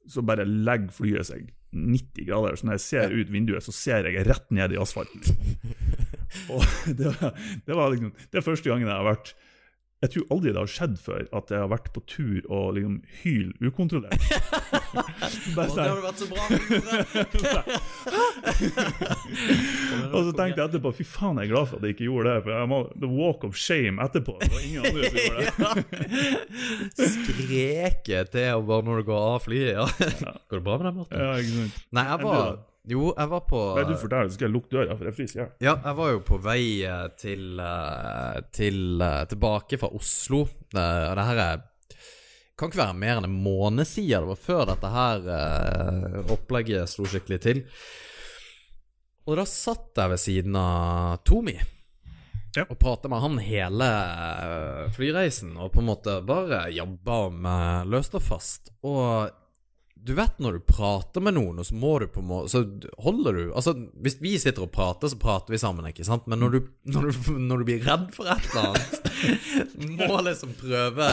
så 0.09 0.23
bare 0.25 0.47
legger 0.49 0.95
flyet 0.97 1.29
seg 1.29 1.51
90 1.77 2.29
grader. 2.29 2.57
Så 2.57 2.69
når 2.69 2.79
jeg 2.79 2.85
ser 2.87 3.15
ut 3.15 3.33
vinduet, 3.33 3.65
så 3.65 3.75
ser 3.75 4.09
jeg 4.09 4.27
rett 4.29 4.47
ned 4.55 4.75
i 4.75 4.81
asfalten. 4.81 5.23
Og 6.53 6.65
det 6.99 7.12
var, 7.21 7.37
det 7.65 7.77
var 7.79 7.93
liksom 7.93 8.11
Det 8.33 8.41
er 8.41 8.45
første 8.45 8.69
gangen 8.69 8.89
jeg 8.89 8.97
har 8.97 9.07
vært 9.07 9.31
Jeg 10.07 10.12
tror 10.14 10.31
aldri 10.37 10.53
det 10.55 10.61
har 10.61 10.69
skjedd 10.71 10.92
før 11.03 11.25
at 11.35 11.49
jeg 11.51 11.59
har 11.59 11.66
vært 11.73 11.88
på 11.90 11.99
tur 12.07 12.45
og 12.47 12.77
liksom 12.77 13.01
hyl 13.25 13.49
ukontrollert. 13.59 14.23
Bare 15.57 15.66
det 15.75 15.83
har 15.83 15.99
vært 16.05 16.21
så 16.23 16.27
bra! 16.31 16.45
og 20.14 20.21
så 20.29 20.33
tenkte 20.38 20.61
jeg 20.61 20.69
etterpå 20.69 20.92
fy 20.95 21.03
faen, 21.11 21.40
jeg 21.42 21.49
er 21.49 21.53
glad 21.57 21.66
for 21.73 21.81
at 21.81 21.83
jeg 21.88 21.97
ikke 21.97 22.07
gjorde 22.07 22.29
det. 22.31 22.38
For 22.47 22.51
jeg 22.55 22.71
må, 22.71 22.79
The 23.03 23.11
walk 23.11 23.42
of 23.49 23.59
shame 23.59 23.99
etterpå. 24.07 24.35
Det 24.45 24.51
var 24.55 24.62
ingen 24.62 24.87
andre 24.87 25.03
som 25.11 25.19
gjorde 25.19 25.42
det. 25.51 25.59
Skreke 27.16 28.23
til 28.31 28.55
og 28.61 28.64
bare 28.71 28.87
når 28.87 28.95
du 29.03 29.11
går 29.11 29.19
av 29.35 29.42
flyet, 29.42 29.75
ja. 29.75 29.90
Går 30.47 30.55
det 30.61 30.66
bra 30.71 30.79
med 30.79 30.87
deg, 30.87 30.95
Martin? 31.03 31.19
Ja, 31.19 31.35
ikke 31.42 31.59
sant. 31.59 31.75
Nei, 31.99 32.07
jeg 32.12 32.19
var 32.23 32.55
Jo, 32.87 33.09
jeg 33.16 33.31
var 33.33 33.40
på 33.51 33.61
Nei, 33.75 33.85
du 33.88 33.96
forteller, 33.99 34.29
så 34.31 34.37
skal 34.38 34.46
jeg 34.46 34.55
lukke 34.55 34.70
døra, 34.77 34.94
for 34.94 35.09
jeg 35.09 35.16
fryser 35.16 35.38
i 35.38 35.40
hjel. 35.42 35.49
Ja, 35.66 35.72
jeg 35.83 35.96
var 35.99 36.11
jo 36.12 36.20
på 36.29 36.37
vei 36.44 36.61
eh, 36.87 37.07
til, 37.18 37.46
eh, 37.59 38.37
til 38.55 38.79
eh, 39.03 39.22
Tilbake 39.33 39.79
fra 39.81 39.90
Oslo. 39.99 40.44
Og 40.46 40.77
det 40.77 41.25
her 41.31 41.40
er 41.49 41.64
kan 42.57 42.70
ikke 42.70 42.79
være 42.81 42.96
mer 42.96 43.18
enn 43.20 43.27
en 43.29 43.40
måned 43.44 43.85
siden. 43.85 44.22
Det 44.25 44.31
var 44.31 44.38
før 44.40 44.62
dette 44.70 44.90
her 44.94 45.27
eh, 45.35 46.20
opplegget 46.33 46.88
slo 46.88 47.05
skikkelig 47.11 47.40
til. 47.44 47.64
Og 49.27 49.35
da 49.40 49.44
satt 49.51 49.99
jeg 49.99 50.12
ved 50.14 50.22
siden 50.22 50.57
av 50.57 51.18
Tomi 51.27 51.57
Ja. 52.57 52.62
og 52.70 52.79
prata 52.81 53.11
med 53.12 53.20
han 53.20 53.35
hele 53.44 53.88
flyreisen, 54.96 55.57
og 55.61 55.75
på 55.75 55.83
en 55.83 55.90
måte 55.90 56.14
bare 56.25 56.62
jobba 56.72 57.18
med 57.35 57.90
løst 57.92 58.14
og 58.16 58.22
fast. 58.25 58.70
Og 58.87 59.29
du 60.07 60.12
vet 60.14 60.38
når 60.42 60.57
du 60.57 60.66
prater 60.69 61.25
med 61.25 61.35
noen, 61.37 61.59
og 61.61 61.66
så 61.66 61.77
må 61.79 61.97
du 61.99 62.07
på 62.12 62.23
må 62.25 62.45
Så 62.51 62.62
holder 63.03 63.37
du 63.37 63.42
Altså, 63.49 63.75
hvis 64.05 64.19
vi 64.23 64.37
sitter 64.38 64.66
og 64.66 64.73
prater, 64.75 65.11
så 65.11 65.19
prater 65.21 65.55
vi 65.55 65.61
sammen, 65.61 65.88
ikke 65.90 66.07
sant? 66.07 66.29
Men 66.31 66.42
når 66.42 66.57
du, 66.57 66.59
når 66.95 67.09
du, 67.11 67.31
når 67.42 67.62
du 67.62 67.69
blir 67.69 67.87
redd 67.87 68.11
for 68.14 68.31
et 68.31 68.51
eller 68.53 68.71
annet, 68.71 70.05
må 70.07 70.21
liksom 70.27 70.55
prøve 70.61 71.11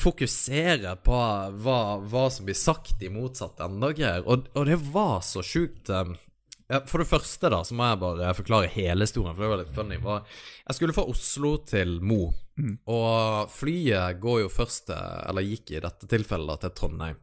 fokusere 0.00 0.96
på 1.06 1.18
hva, 1.62 1.78
hva 2.02 2.24
som 2.32 2.46
blir 2.48 2.58
sagt 2.58 3.02
i 3.06 3.10
motsatt 3.12 3.62
ende. 3.62 3.92
Og, 4.24 4.48
og 4.54 4.66
det 4.66 4.80
var 4.92 5.20
så 5.26 5.44
sjukt. 5.46 5.92
Eh, 6.68 6.76
ja, 6.76 6.80
For 6.88 7.02
det 7.02 7.08
første 7.10 7.50
da, 7.52 7.62
så 7.64 7.76
må 7.76 7.88
jeg 7.90 8.02
bare 8.02 8.34
forklare 8.36 8.70
hele 8.72 9.04
historien, 9.04 9.34
for 9.34 9.44
det 9.44 9.50
var 9.52 9.62
litt 9.62 9.74
funny. 9.76 9.98
Jeg 10.64 10.78
skulle 10.78 10.96
fra 10.96 11.08
Oslo 11.10 11.56
til 11.68 11.98
Mo, 12.00 12.30
og 12.86 13.50
flyet 13.52 14.20
går 14.22 14.44
jo 14.44 14.52
først 14.52 14.88
til, 14.92 15.12
eller 15.28 15.44
gikk 15.48 15.74
i 15.74 15.82
dette 15.84 16.08
tilfellet 16.10 16.64
til 16.64 16.74
Trondheim. 16.78 17.20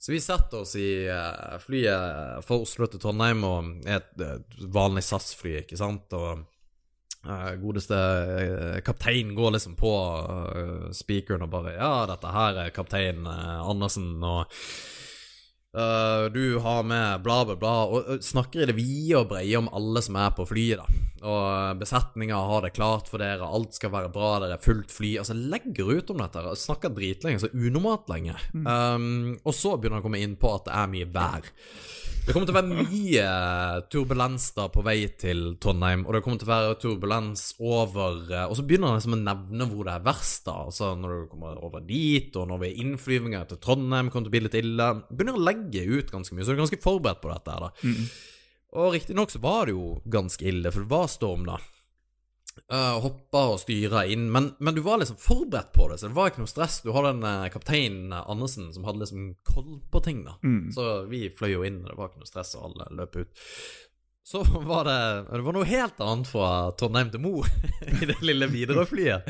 Så 0.00 0.14
vi 0.14 0.20
setter 0.24 0.62
oss 0.62 0.76
i 0.80 1.04
eh, 1.12 1.56
flyet 1.60 2.46
fra 2.46 2.56
Oslo 2.56 2.86
til 2.88 3.02
Trondheim, 3.02 3.42
og 3.44 3.74
er 3.84 3.98
et, 3.98 4.14
et 4.24 4.62
vanlig 4.72 5.02
SAS-fly, 5.04 5.58
ikke 5.60 5.76
sant, 5.76 6.14
og 6.16 6.46
eh, 7.26 7.50
godeste 7.60 7.98
eh, 7.98 8.78
kaptein 8.86 9.34
går 9.36 9.58
liksom 9.58 9.74
på 9.76 9.92
eh, 10.56 10.86
speakeren 10.96 11.44
og 11.44 11.52
bare 11.52 11.74
Ja, 11.76 12.06
dette 12.08 12.32
her 12.32 12.62
er 12.64 12.72
kaptein 12.72 13.28
eh, 13.28 13.60
Andersen, 13.60 14.14
og 14.24 14.48
Uh, 15.70 16.26
du 16.34 16.58
har 16.58 16.82
med 16.82 17.22
bla, 17.22 17.44
bla, 17.46 17.54
bla, 17.54 17.74
og 17.86 18.08
og 18.10 18.24
snakker 18.26 18.64
i 18.64 18.66
det 18.66 18.74
vide 18.74 19.20
og 19.20 19.28
breie 19.30 19.54
om 19.58 19.68
alle 19.70 20.02
som 20.02 20.18
er 20.18 20.32
på 20.34 20.48
flyet, 20.48 20.82
da. 20.82 21.06
Og 21.30 21.78
besetninga 21.78 22.38
har 22.48 22.64
det 22.64 22.72
klart 22.74 23.10
for 23.12 23.22
dere, 23.22 23.46
alt 23.46 23.76
skal 23.76 23.92
være 23.92 24.10
bra, 24.10 24.32
dere 24.42 24.56
er 24.56 24.64
fullt 24.64 24.90
fly. 24.90 25.12
Altså, 25.20 25.36
legger 25.36 25.92
ut 25.94 26.10
om 26.10 26.24
dette, 26.24 26.42
snakker 26.64 26.94
dritlenge, 26.96 27.44
så 27.44 27.52
unormalt 27.54 28.10
lenge. 28.10 28.34
Um, 28.54 29.36
og 29.44 29.54
så 29.54 29.76
begynner 29.76 30.00
han 30.00 30.02
å 30.02 30.08
komme 30.08 30.22
inn 30.24 30.38
på 30.40 30.54
at 30.56 30.66
det 30.66 30.78
er 30.80 30.94
mye 30.96 31.10
vær. 31.14 31.50
Det 32.20 32.34
kommer 32.34 32.46
til 32.46 32.54
å 32.54 32.60
være 32.60 32.82
mye 32.84 33.28
turbulens 33.90 34.50
da 34.54 34.66
på 34.70 34.82
vei 34.84 34.98
til 35.18 35.54
Trondheim, 35.62 36.02
og 36.04 36.14
det 36.14 36.20
kommer 36.24 36.40
til 36.40 36.46
å 36.46 36.50
være 36.50 36.74
turbulens 36.78 37.44
over 37.58 38.28
eh, 38.28 38.44
Og 38.44 38.58
så 38.58 38.64
begynner 38.68 38.92
han 38.92 39.00
liksom 39.00 39.16
å 39.16 39.20
nevne 39.22 39.66
hvor 39.70 39.88
det 39.88 39.94
er 39.96 40.04
verst, 40.04 40.44
da. 40.46 40.54
Altså 40.68 40.92
når 41.00 41.14
du 41.14 41.30
kommer 41.32 41.62
over 41.64 41.82
dit, 41.86 42.28
og 42.36 42.50
når 42.50 42.60
vi 42.60 42.68
er 42.68 42.82
innflyvninger 42.84 43.48
til 43.50 43.60
Trondheim, 43.64 44.12
kommer 44.12 44.28
til 44.28 44.32
å 44.32 44.36
bli 44.36 44.44
litt 44.44 44.58
ille. 44.60 44.88
Begynner 45.08 45.40
å 45.40 45.46
legge 45.48 45.59
ut 45.60 46.10
ganske 46.12 46.34
mye, 46.34 46.44
så 46.44 46.52
du 46.52 46.58
er 46.58 46.64
ganske 46.64 46.82
forberedt 46.82 47.22
på 47.22 47.32
dette 47.32 47.56
her, 47.56 47.68
da. 47.68 47.90
Og 48.80 48.94
riktignok 48.94 49.32
så 49.32 49.42
var 49.42 49.66
det 49.66 49.74
jo 49.74 49.98
ganske 50.06 50.46
ille, 50.46 50.70
for 50.70 50.84
det 50.84 50.92
var 50.92 51.10
storm, 51.10 51.46
da. 51.48 51.58
Uh, 52.70 52.98
hoppa 53.02 53.44
og 53.54 53.60
styra 53.62 54.04
inn, 54.10 54.28
men, 54.30 54.50
men 54.58 54.74
du 54.76 54.82
var 54.84 55.00
liksom 55.00 55.18
forberedt 55.18 55.72
på 55.74 55.88
det, 55.90 55.98
så 55.98 56.10
det 56.10 56.16
var 56.18 56.30
ikke 56.30 56.42
noe 56.42 56.50
stress. 56.50 56.80
Du 56.84 56.90
har 56.94 57.06
den 57.08 57.22
uh, 57.24 57.48
kapteinen 57.50 58.12
uh, 58.14 58.24
Andersen 58.30 58.68
som 58.74 58.84
hadde 58.86 59.02
liksom 59.02 59.30
koll 59.48 59.78
på 59.90 60.02
ting, 60.04 60.24
da. 60.26 60.36
Så 60.74 60.86
vi 61.10 61.24
fløy 61.34 61.54
jo 61.54 61.64
inn, 61.66 61.80
det 61.86 61.96
var 61.98 62.10
ikke 62.10 62.22
noe 62.22 62.30
stress, 62.30 62.52
og 62.58 62.68
alle 62.70 62.90
løp 63.00 63.16
ut. 63.22 63.46
Så 64.30 64.44
var 64.44 64.84
det 64.84 65.24
Det 65.30 65.42
var 65.42 65.56
noe 65.56 65.66
helt 65.66 66.02
annet 66.06 66.28
fra 66.30 66.70
Trondheim 66.78 67.08
til 67.10 67.22
Mo, 67.24 67.40
i 68.02 68.06
det 68.06 68.20
lille 68.22 68.46
Widerøe-flyet. 68.52 69.26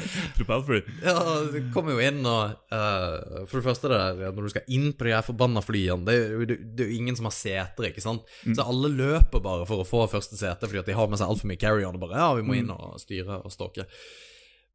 Ja, 1.01 1.15
det 1.55 1.63
kommer 1.73 1.97
jo 1.97 2.03
inn 2.05 2.21
og 2.29 2.53
uh, 2.75 3.47
For 3.49 3.57
det 3.57 3.65
første 3.65 3.89
det 3.89 4.29
når 4.37 4.45
du 4.45 4.53
skal 4.53 4.69
inn 4.77 4.91
på 4.93 5.09
de 5.09 5.15
her 5.17 5.25
forbanna 5.25 5.63
flyene 5.65 6.05
Det 6.05 6.19
det, 6.51 6.59
det 6.77 6.85
er 6.85 6.93
jo 6.93 7.01
ingen 7.01 7.17
som 7.17 7.31
har 7.31 7.37
seter, 7.37 7.89
ikke 7.89 8.05
sant? 8.05 8.29
Så 8.45 8.67
alle 8.67 8.93
løper 8.93 9.41
bare 9.41 9.65
for 9.69 9.81
å 9.81 9.89
få 9.89 10.05
første 10.13 10.37
sete 10.37 10.69
fordi 10.69 10.83
at 10.83 10.93
de 10.93 10.99
har 11.01 11.09
med 11.09 11.21
seg 11.21 11.33
altfor 11.33 11.49
mye 11.49 11.63
carry-on 11.65 11.97
og 11.97 12.05
bare 12.05 12.21
Ja, 12.21 12.35
vi 12.37 12.45
må 12.45 12.61
inn 12.61 12.75
og 12.75 13.01
styre 13.01 13.41
og 13.41 13.57
stalke. 13.57 13.89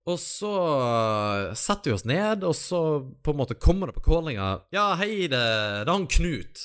Og 0.05 0.19
så 0.21 0.51
eh, 0.85 1.55
setter 1.57 1.89
vi 1.89 1.95
oss 1.95 2.03
ned, 2.05 2.43
og 2.45 2.53
så 2.53 2.79
på 3.25 3.33
en 3.33 3.39
måte 3.39 3.57
kommer 3.57 3.89
det 3.89 3.95
på 3.97 4.03
callinga 4.05 4.49
Ja, 4.75 4.91
hei, 4.99 5.25
det, 5.25 5.39
det 5.39 5.87
er 5.87 5.89
han 5.89 6.05
Knut. 6.05 6.61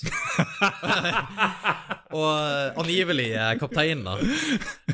og 2.18 2.26
eh, 2.28 2.80
angivelig 2.82 3.30
kapteinen, 3.62 4.04
da. 4.04 4.18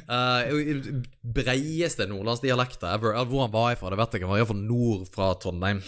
Uh, 0.06 1.02
breieste 1.26 2.06
nordlandsdialekta 2.06 2.92
ever. 2.94 3.18
Hvor 3.26 3.48
han 3.48 3.54
var 3.54 3.72
ifra, 3.74 3.90
det 3.90 3.98
vet 3.98 4.14
jeg 4.14 4.22
ikke. 4.22 4.28
Han 4.30 4.36
var 4.36 4.44
iallfall 4.44 4.62
nord 4.68 5.10
fra 5.10 5.32
Trondheim. 5.42 5.82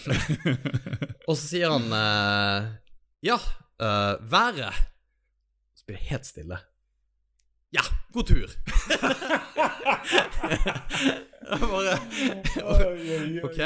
og 1.28 1.36
så 1.36 1.42
sier 1.44 1.76
han 1.76 1.86
uh, 1.94 2.74
Ja, 3.22 3.38
uh, 3.38 4.18
været. 4.34 4.82
Så 5.78 5.86
blir 5.86 6.00
det 6.00 6.10
helt 6.10 6.26
stille. 6.26 6.58
Ja, 7.70 7.82
god 8.12 8.26
tur! 8.26 8.48
Bare 11.48 11.98
Ok. 13.42 13.60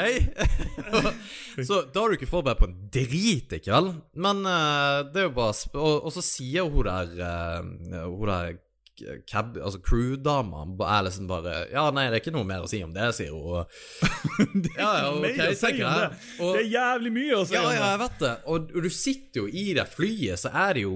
så 1.67 1.79
da 1.93 2.03
er 2.03 2.11
du 2.11 2.17
ikke 2.17 2.29
forberedt 2.29 2.59
på 2.61 2.67
en 2.69 2.75
drit, 2.93 3.55
i 3.55 3.59
kveld, 3.63 3.89
Men 4.19 4.43
eh, 4.47 4.99
det 5.13 5.23
er 5.23 5.27
jo 5.29 5.33
bare 5.37 5.55
og, 5.79 6.05
og 6.07 6.11
så 6.15 6.23
sier 6.23 6.67
hun 6.67 6.87
der 6.87 7.15
eh, 7.27 8.05
Hun 8.07 8.27
der 8.31 8.53
cab, 9.27 9.55
altså 9.57 9.79
crew-dama 9.83 10.65
er 10.85 11.07
liksom 11.07 11.27
bare 11.31 11.55
Ja, 11.73 11.87
nei, 11.95 12.05
det 12.11 12.19
er 12.19 12.21
ikke 12.23 12.35
noe 12.35 12.47
mer 12.47 12.63
å 12.63 12.69
si 12.69 12.83
om 12.85 12.91
det, 12.93 13.07
sier 13.17 13.33
hun. 13.33 13.65
ja, 14.77 14.91
ja, 15.01 15.09
okay, 15.09 15.33
Mer 15.39 15.49
å 15.49 15.57
si 15.57 15.71
om 15.73 15.97
det. 15.97 16.07
Og- 16.43 16.53
Det 16.59 16.61
er 16.61 16.69
jævlig 16.75 17.11
mye 17.17 17.39
å 17.39 17.43
si 17.49 17.57
ja, 17.57 17.63
om 17.65 17.73
ja, 17.73 17.87
jeg 17.89 18.01
vet 18.03 18.19
det. 18.21 18.33
Og, 18.53 18.69
og 18.77 18.85
du 18.85 18.91
sitter 18.93 19.43
jo 19.43 19.49
i 19.49 19.65
det 19.79 19.87
flyet, 19.95 20.43
så 20.43 20.53
er 20.53 20.77
det 20.77 20.85
jo 20.85 20.95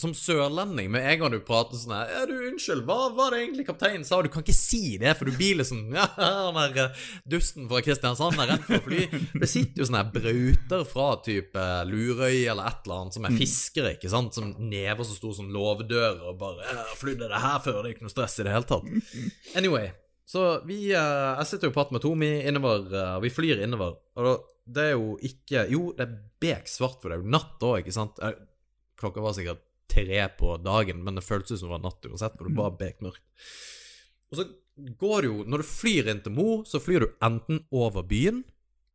som 0.00 0.14
sørlending, 0.16 0.90
med 0.92 1.04
en 1.04 1.18
gang 1.20 1.32
du 1.34 1.38
prater 1.44 1.78
sånn 1.78 1.94
her 1.94 2.10
Ja, 2.12 2.22
du, 2.28 2.34
unnskyld, 2.48 2.84
hva 2.88 3.08
var 3.16 3.34
det 3.34 3.42
egentlig 3.42 3.66
kapteinen 3.68 4.04
sa? 4.06 4.20
Du 4.24 4.30
kan 4.32 4.44
ikke 4.44 4.56
si 4.56 4.96
det, 5.00 5.14
for 5.18 5.28
du 5.28 5.36
blir 5.36 5.58
liksom 5.60 5.82
Ja, 5.96 6.06
han 6.16 6.58
der 6.58 6.78
eh, 6.84 7.00
dusten 7.28 7.68
fra 7.70 7.82
Kristiansand 7.84 8.40
er 8.42 8.52
redd 8.54 8.66
for 8.66 8.78
å 8.78 8.84
fly. 8.86 9.06
Det 9.42 9.48
sitter 9.50 9.82
jo 9.82 9.88
sånne 9.88 10.04
her 10.04 10.12
brauter 10.14 10.84
fra 10.88 11.08
type 11.24 11.66
Lurøy 11.88 12.44
eller 12.50 12.70
et 12.70 12.86
eller 12.86 13.00
annet, 13.00 13.18
som 13.18 13.26
er 13.28 13.40
fiskere, 13.40 13.96
ikke 13.96 14.12
sant, 14.12 14.36
som 14.36 14.54
never 14.58 15.08
så 15.08 15.16
stor 15.16 15.34
som 15.40 15.50
låvedører, 15.52 16.22
og 16.30 16.38
bare 16.40 16.68
ja, 16.68 16.86
'Flydde 16.98 17.28
det 17.32 17.42
her 17.42 17.58
før?' 17.64 17.82
Det 17.82 17.90
er 17.90 17.96
ikke 17.96 18.06
noe 18.06 18.14
stress 18.14 18.38
i 18.38 18.46
det 18.46 18.54
hele 18.54 18.68
tatt. 18.68 18.88
Anyway. 19.58 19.90
Så 20.32 20.62
vi 20.64 20.92
eh, 20.94 21.32
Jeg 21.38 21.48
sitter 21.48 21.68
jo 21.68 21.72
og 21.72 21.76
prater 21.76 21.96
med 21.96 22.04
Tomi 22.04 22.30
innover, 22.48 22.86
eh, 22.88 23.16
og 23.18 23.26
vi 23.26 23.32
flyr 23.34 23.64
innover. 23.64 23.98
Og 24.16 24.46
det 24.64 24.86
er 24.92 24.94
jo 24.94 25.16
ikke 25.20 25.66
Jo, 25.72 25.90
det 25.96 26.06
er 26.06 26.16
beksvart, 26.42 27.00
for 27.02 27.10
det 27.10 27.18
er 27.18 27.24
jo 27.24 27.34
natt 27.34 27.66
òg, 27.66 27.82
ikke 27.82 27.94
sant? 27.94 28.22
Eh, 28.22 28.38
Klokka 29.02 29.24
var 29.24 29.34
sikkert 29.36 29.64
tre 29.92 30.24
på 30.38 30.56
dagen, 30.64 31.02
men 31.04 31.18
det 31.18 31.24
føltes 31.26 31.60
som 31.60 31.68
det 31.70 31.76
var 31.76 31.84
natt 31.86 32.08
uansett, 32.08 32.38
for 32.38 32.48
det 32.48 32.56
var 32.58 32.74
bekmørkt. 32.80 33.22
Og 34.32 34.38
så 34.40 34.46
går 34.98 35.22
det 35.22 35.28
jo 35.28 35.44
Når 35.52 35.60
du 35.62 35.68
flyr 35.68 36.08
inn 36.08 36.22
til 36.24 36.32
Mo, 36.32 36.48
så 36.64 36.80
flyr 36.80 37.04
du 37.04 37.08
enten 37.22 37.64
over 37.70 38.02
byen, 38.08 38.42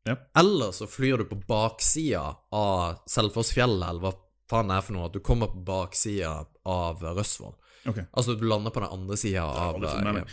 Ja. 0.07 0.15
eller 0.39 0.71
så 0.71 0.87
flyr 0.87 1.17
du 1.19 1.25
på 1.29 1.35
baksida 1.47 2.37
av 2.55 3.01
Selfossfjellet, 3.11 3.89
eller 3.89 3.99
hva 4.01 4.13
faen 4.49 4.69
det 4.71 4.77
er 4.77 4.85
for 4.87 4.95
noe, 4.95 5.05
at 5.09 5.13
du 5.13 5.19
kommer 5.19 5.47
på 5.51 5.59
baksida 5.67 6.47
av 6.65 7.01
Røsvoll. 7.03 7.53
Okay. 7.87 8.05
Altså 8.15 8.35
du 8.39 8.45
lander 8.47 8.71
på 8.71 8.79
den 8.83 8.89
andre 8.95 9.17
sida 9.19 9.43
av 9.43 9.75
får. 9.79 10.27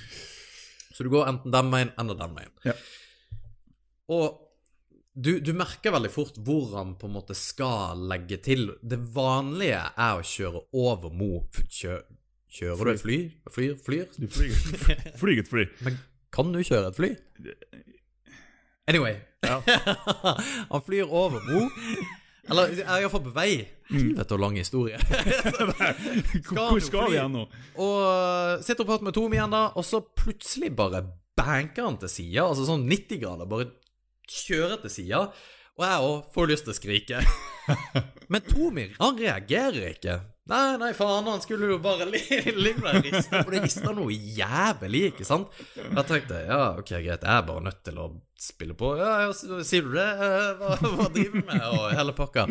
Så 0.95 1.03
du 1.03 1.11
går 1.11 1.26
enten 1.26 1.51
den 1.51 1.70
veien 1.72 1.91
eller 1.99 2.14
den 2.14 2.34
veien. 2.38 2.53
Ja. 2.64 2.74
Og 4.14 4.43
du, 5.14 5.38
du 5.40 5.52
merker 5.54 5.94
veldig 5.94 6.10
fort 6.10 6.38
hvor 6.42 6.72
han 6.74 6.96
på 6.98 7.06
en 7.06 7.14
måte 7.14 7.36
skal 7.38 8.00
legge 8.10 8.40
til. 8.42 8.72
Det 8.82 8.98
vanlige 9.14 9.78
er 9.78 10.18
å 10.18 10.26
kjøre 10.26 10.64
over 10.74 11.14
Mo. 11.14 11.44
Kjø, 11.70 12.00
kjører 12.50 12.90
du 12.90 12.92
et 12.94 13.04
fly? 13.04 13.20
Flyr? 13.54 13.76
Flyr? 13.86 14.10
Du 14.18 14.26
et 14.26 15.52
fly. 15.52 15.68
Men 15.86 16.00
kan 16.34 16.50
du 16.50 16.58
kjøre 16.58 16.90
et 16.90 16.98
fly? 16.98 17.12
Anyway. 18.90 19.14
Ja. 19.46 19.60
han 20.72 20.84
flyr 20.84 21.06
over 21.06 21.46
Mo. 21.46 21.68
Eller 22.50 22.74
er 22.82 23.04
iallfall 23.04 23.22
på 23.24 23.32
vei. 23.38 23.52
Helvete, 23.92 24.34
og 24.34 24.42
lang 24.42 24.58
historie. 24.58 24.98
Hvor, 26.48 26.56
hvor 26.56 26.80
skal 26.82 27.06
vi 27.12 27.16
igjen 27.18 27.34
nå? 27.36 27.44
Og 27.84 28.64
sitter 28.64 28.82
og 28.82 28.90
prater 28.90 29.06
med 29.06 29.14
Tom 29.16 29.32
igjen, 29.36 29.52
da, 29.54 29.68
og 29.76 29.84
så 29.86 30.00
plutselig 30.02 30.70
bare 30.76 31.04
banker 31.36 31.86
han 31.86 31.98
til 32.00 32.10
sida, 32.10 32.46
altså 32.46 32.66
sånn 32.68 32.86
90 32.88 33.20
grader, 33.22 33.48
bare 33.48 33.68
kjører 34.31 34.81
til 34.85 34.93
sida. 35.01 35.25
Og 35.75 35.83
jeg 35.89 36.05
òg 36.07 36.29
får 36.35 36.51
lyst 36.53 36.68
til 36.68 36.75
å 36.75 36.79
skrike. 36.79 37.22
Men 38.31 38.45
Tomir, 38.47 38.93
han 39.01 39.18
reagerer 39.18 39.89
ikke. 39.91 40.20
Nei, 40.53 40.77
nei, 40.77 40.91
faen, 40.93 41.25
han 41.27 41.41
skulle 41.41 41.70
jo 41.72 41.79
bare 41.83 42.05
li- 42.12 42.53
ligge 42.53 42.83
der 42.85 42.99
og 43.01 43.07
riste, 43.09 43.41
for 43.41 43.55
det 43.55 43.62
rister 43.64 43.95
noe 43.97 44.12
jævlig, 44.12 45.01
ikke 45.14 45.25
sant? 45.27 45.49
Jeg 45.79 46.05
tenkte 46.11 46.43
ja, 46.45 46.59
ok, 46.77 46.91
greit, 47.01 47.25
jeg 47.25 47.31
er 47.33 47.47
bare 47.49 47.64
nødt 47.64 47.81
til 47.87 48.01
å 48.03 48.11
spille 48.45 48.77
på. 48.77 48.91
Ja, 49.01 49.14
ja, 49.25 49.61
sier 49.64 49.87
du 49.89 49.95
det? 49.97 50.05
Eh, 50.05 50.51
Hva, 50.61 50.75
hva 50.99 51.07
driver 51.14 51.41
du 51.41 51.49
med? 51.49 51.64
Og 51.72 51.87
hele 51.97 52.14
pakka. 52.18 52.45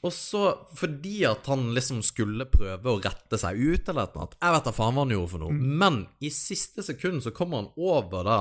Og 0.00 0.14
så, 0.16 0.42
fordi 0.80 1.18
at 1.28 1.44
han 1.52 1.66
liksom 1.76 1.98
skulle 2.08 2.46
prøve 2.48 2.88
å 2.88 3.00
rette 3.04 3.36
seg 3.36 3.58
ut 3.60 3.90
eller 3.92 4.06
et 4.08 4.14
eller 4.16 4.22
annet 4.24 4.38
Jeg 4.40 4.54
vet 4.56 4.68
da 4.70 4.72
faen 4.72 4.96
hva 4.96 5.04
han 5.04 5.12
gjorde 5.12 5.32
for 5.34 5.42
noe. 5.44 5.52
Men 5.84 5.98
i 6.24 6.30
siste 6.32 6.80
sekund 6.86 7.20
så 7.26 7.34
kommer 7.36 7.60
han 7.60 7.68
over 7.76 8.24
da, 8.24 8.38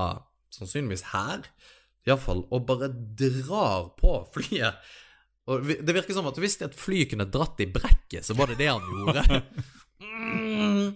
sannsynligvis 0.55 1.03
her, 1.11 1.43
iallfall, 2.09 2.45
og 2.49 2.65
bare 2.67 2.91
drar 2.91 3.91
på 3.99 4.17
flyet. 4.35 4.89
Og 5.49 5.65
det 5.65 5.95
virker 5.95 6.13
som 6.13 6.27
at 6.29 6.37
hvis 6.41 6.59
et 6.61 6.77
fly 6.77 7.05
kunne 7.09 7.29
dratt 7.31 7.61
i 7.63 7.69
brekket, 7.73 8.25
så 8.27 8.35
var 8.37 8.51
det 8.51 8.59
det 8.61 8.71
han 8.73 8.89
gjorde. 8.93 9.43
Mm. 9.99 10.93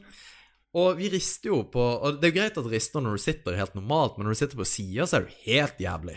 Og 0.80 0.98
vi 0.98 1.10
rister 1.12 1.50
jo 1.52 1.58
på 1.70 1.82
Og 1.82 2.20
det 2.22 2.28
er 2.28 2.32
jo 2.32 2.38
greit 2.38 2.56
at 2.58 2.66
du 2.66 2.70
rister 2.72 3.04
når 3.04 3.18
du 3.18 3.22
sitter 3.22 3.58
helt 3.60 3.76
normalt, 3.76 4.16
men 4.16 4.26
når 4.26 4.36
du 4.36 4.40
sitter 4.40 4.60
på 4.62 4.68
sida, 4.68 5.06
så 5.06 5.18
er 5.18 5.26
du 5.26 5.34
helt 5.44 5.82
jævlig. 5.84 6.16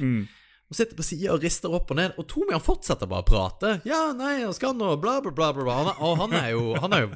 Og 0.66 0.74
sitter 0.74 0.98
på 0.98 1.04
sida 1.06 1.30
og 1.34 1.44
rister 1.44 1.70
opp 1.76 1.92
og 1.94 1.98
ned, 2.00 2.16
og 2.18 2.26
Tommy 2.26 2.50
han 2.56 2.62
fortsetter 2.62 3.06
bare 3.10 3.22
å 3.22 3.28
prate. 3.28 3.76
Ja, 3.86 4.08
nei, 4.18 4.40
han 4.42 4.54
skal 4.56 4.74
nå 4.74 4.96
bla, 4.98 5.20
bla, 5.22 5.30
bla, 5.30 5.52
bla. 5.54 5.76
Han 5.78 5.92
er, 5.92 6.00
og 6.02 6.18
han 6.24 6.34
er 6.34 6.48
jo, 6.56 6.64
han 6.82 6.96
er 6.96 7.04
jo 7.04 7.12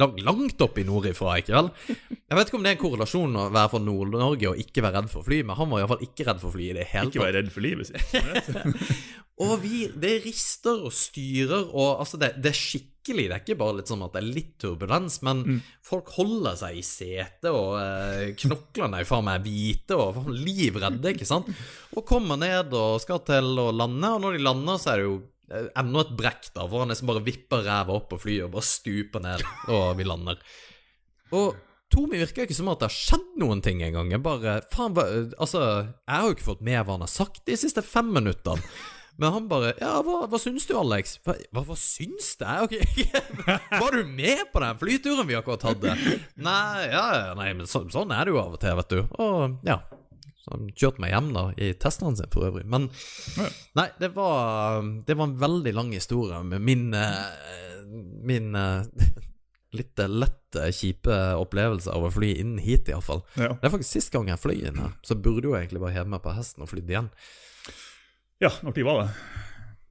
lang, 0.00 0.18
langt 0.26 0.64
opp 0.66 0.78
i 0.78 0.84
nord 0.84 1.06
ifra, 1.08 1.36
ikke 1.40 1.54
vel? 1.54 1.70
Jeg 1.88 2.38
vet 2.38 2.50
ikke 2.50 2.58
om 2.58 2.66
det 2.66 2.72
er 2.72 2.76
en 2.76 2.82
korrelasjon 2.82 3.38
å 3.38 3.46
være 3.54 3.72
fra 3.72 3.82
Nord-Norge 3.84 4.50
og 4.50 4.62
ikke 4.64 4.84
være 4.84 4.98
redd 4.98 5.12
for 5.12 5.26
fly, 5.26 5.40
men 5.46 5.58
han 5.60 5.70
var 5.70 5.84
iallfall 5.84 6.04
ikke 6.04 6.26
redd 6.28 6.42
for 6.42 6.56
fly 6.56 6.68
i 6.68 6.76
det 6.76 6.86
hele 6.90 7.06
tatt. 7.06 7.14
Ikke 7.14 7.24
være 7.24 7.38
redd 7.38 7.52
for 7.54 7.64
livet 7.64 7.90
sitt. 7.90 8.74
og 9.46 9.54
vi, 9.62 9.86
det 10.02 10.14
rister 10.26 10.84
og 10.90 10.94
styrer, 10.94 11.70
og 11.70 12.02
altså, 12.02 12.20
det, 12.20 12.34
det 12.42 12.52
er 12.52 12.62
skikkelig. 12.64 12.89
Det 13.06 13.16
er 13.26 13.40
ikke 13.40 13.56
bare 13.58 13.78
litt 13.78 13.90
sånn 13.90 14.02
at 14.04 14.12
det 14.12 14.20
er 14.20 14.34
litt 14.36 14.52
turbulens, 14.60 15.20
men 15.26 15.40
folk 15.86 16.10
holder 16.18 16.58
seg 16.60 16.76
i 16.78 16.82
setet, 16.84 17.48
og 17.50 17.78
eh, 17.80 18.34
knoklene 18.42 19.00
er 19.00 19.08
faen 19.08 19.24
meg 19.26 19.46
hvite 19.46 19.96
og 19.96 20.18
faen 20.18 20.36
livredde, 20.36 21.14
ikke 21.14 21.28
sant? 21.28 21.48
Og 21.96 22.04
kommer 22.06 22.36
ned 22.40 22.74
og 22.76 23.00
skal 23.02 23.22
til 23.26 23.50
å 23.58 23.70
lande, 23.72 24.12
og 24.14 24.20
når 24.26 24.36
de 24.36 24.44
lander, 24.44 24.78
så 24.78 24.92
er 24.92 25.00
det 25.00 25.08
jo 25.08 25.16
eh, 25.50 25.72
enda 25.80 26.04
et 26.04 26.12
brekk, 26.20 26.52
da, 26.54 26.68
hvor 26.68 26.84
han 26.84 26.92
liksom 26.92 27.10
bare 27.10 27.24
vipper 27.26 27.64
ræva 27.66 27.96
opp 27.96 28.10
på 28.12 28.20
flyet 28.26 28.46
og 28.46 28.54
bare 28.58 28.68
stuper 28.68 29.24
ned, 29.24 29.48
og 29.72 29.90
vi 29.98 30.06
lander. 30.06 30.46
Og 31.32 31.66
Tommy 31.90 32.20
virker 32.20 32.46
ikke 32.46 32.54
som 32.54 32.70
at 32.70 32.78
det 32.82 32.86
har 32.86 32.94
skjedd 32.94 33.32
noen 33.42 33.60
ting 33.64 33.80
engang. 33.82 34.12
Jeg 34.14 34.22
bare 34.22 34.60
Faen, 34.70 34.94
hva 34.94 35.08
Altså, 35.42 35.60
jeg 35.90 36.14
har 36.14 36.28
jo 36.28 36.36
ikke 36.36 36.46
fått 36.52 36.62
med 36.62 36.78
hva 36.84 36.94
han 36.94 37.02
har 37.02 37.10
sagt 37.10 37.42
de 37.50 37.56
siste 37.58 37.82
fem 37.82 38.12
minuttene. 38.14 38.62
Men 39.20 39.34
han 39.34 39.48
bare 39.50 39.74
Ja, 39.80 39.98
hva, 40.04 40.22
hva 40.30 40.40
syns 40.40 40.64
du, 40.68 40.74
Alex? 40.80 41.18
Hva, 41.26 41.36
hva, 41.52 41.64
hva 41.68 41.76
syns 41.78 42.32
du? 42.40 42.46
Okay. 42.64 42.84
Var 43.82 43.96
du 43.96 44.04
med 44.08 44.46
på 44.52 44.62
den 44.64 44.78
flyturen 44.80 45.28
vi 45.28 45.36
akkurat 45.36 45.66
hadde? 45.70 45.94
Nei, 46.40 46.88
ja, 46.88 47.06
nei, 47.36 47.50
men 47.56 47.68
så, 47.68 47.84
sånn 47.92 48.12
er 48.16 48.26
det 48.26 48.34
jo 48.34 48.40
av 48.42 48.56
og 48.56 48.62
til, 48.62 48.76
vet 48.80 48.94
du. 48.94 49.00
Og 49.20 49.58
ja. 49.68 49.80
Så 50.40 50.54
han 50.54 50.70
kjørte 50.72 51.02
meg 51.04 51.12
hjem, 51.12 51.32
da, 51.36 51.42
i 51.60 51.72
Teslaen 51.76 52.16
sin 52.16 52.30
for 52.32 52.48
øvrig. 52.48 52.64
Men 52.70 52.88
Nei, 53.76 53.88
det 54.00 54.12
var, 54.16 54.80
det 55.06 55.16
var 55.18 55.28
en 55.28 55.36
veldig 55.40 55.74
lang 55.76 55.92
historie 55.92 56.40
med 56.46 56.64
min 56.64 56.86
eh, 56.96 57.18
Min 58.24 58.54
eh, 58.56 59.10
litt 59.76 60.00
lette, 60.00 60.64
kjipe 60.74 61.14
opplevelse 61.38 61.92
av 61.92 62.08
å 62.08 62.10
fly 62.10 62.32
inn 62.40 62.56
hit, 62.62 62.88
iallfall. 62.90 63.20
Ja. 63.36 63.52
Det 63.54 63.68
er 63.68 63.74
faktisk 63.76 63.98
sist 63.98 64.12
gang 64.14 64.30
jeg 64.30 64.40
fløy 64.42 64.56
inn 64.58 64.80
her, 64.82 64.96
så 65.06 65.14
burde 65.14 65.46
jo 65.46 65.54
egentlig 65.58 65.82
bare 65.82 65.94
heve 65.94 66.10
meg 66.10 66.24
på 66.24 66.34
hesten 66.34 66.64
og 66.64 66.70
flydd 66.72 66.90
igjen. 66.90 67.10
Ja, 68.40 68.52
når 68.64 68.84
var 68.86 69.02
det? 69.02 69.10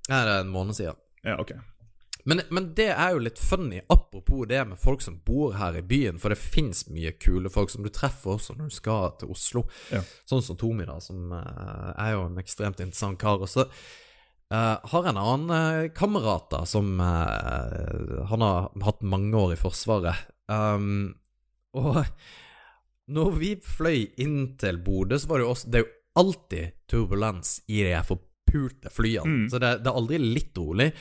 Det 0.10 0.18
er 0.18 0.32
en 0.39 0.54
måned 0.54 0.78
siden. 0.78 0.97
Ja, 1.24 1.38
ok. 1.41 1.54
Men, 2.30 2.41
men 2.50 2.74
det 2.76 2.89
er 2.91 3.14
jo 3.16 3.22
litt 3.24 3.39
funny, 3.39 3.80
apropos 3.88 4.47
det 4.50 4.60
med 4.68 4.80
folk 4.80 5.02
som 5.02 5.20
bor 5.26 5.56
her 5.58 5.78
i 5.80 5.84
byen, 5.86 6.20
for 6.20 6.34
det 6.34 6.41
fins 6.41 6.84
mye 6.91 7.14
kule 7.18 7.50
folk 7.50 7.72
som 7.72 7.86
du 7.86 7.89
treffer 7.93 8.36
også 8.36 8.58
når 8.58 8.70
du 8.70 8.76
skal 8.76 9.16
til 9.22 9.32
Oslo. 9.34 9.64
Ja. 9.93 10.04
Sånn 10.30 10.43
som 10.45 10.60
Tomi, 10.60 10.86
da, 10.89 11.00
som 11.02 11.32
eh, 11.36 11.89
er 11.95 12.14
jo 12.18 12.28
en 12.28 12.41
ekstremt 12.41 12.84
interessant 12.84 13.20
kar. 13.22 13.39
Og 13.41 13.50
så 13.50 13.66
uh, 13.66 14.76
har 14.91 15.08
jeg 15.08 15.14
en 15.14 15.22
annen 15.24 15.56
uh, 15.56 15.93
kamerat 15.95 16.50
da, 16.52 16.64
som 16.70 16.91
uh, 17.00 18.28
Han 18.30 18.45
har 18.45 18.70
hatt 18.86 19.02
mange 19.06 19.34
år 19.39 19.56
i 19.56 19.62
Forsvaret. 19.62 20.28
Um, 20.52 21.16
og 21.78 22.04
når 23.10 23.36
vi 23.39 23.56
fløy 23.64 24.10
inn 24.22 24.58
til 24.60 24.82
Bodø, 24.84 25.18
så 25.18 25.32
var 25.32 25.39
det 25.39 25.47
jo 25.47 25.54
også 25.56 25.70
Det 25.70 25.80
er 25.80 25.86
jo 25.86 25.93
alltid 26.20 26.80
turbulens 26.89 27.60
i 27.70 27.84
de 27.86 27.93
her 27.93 28.06
forpulte 28.50 28.89
flyene. 28.93 29.50
Så 29.50 29.62
det, 29.62 29.78
det 29.84 29.91
er 29.91 30.00
aldri 30.02 30.20
litt 30.22 30.58
rolig. 30.58 30.91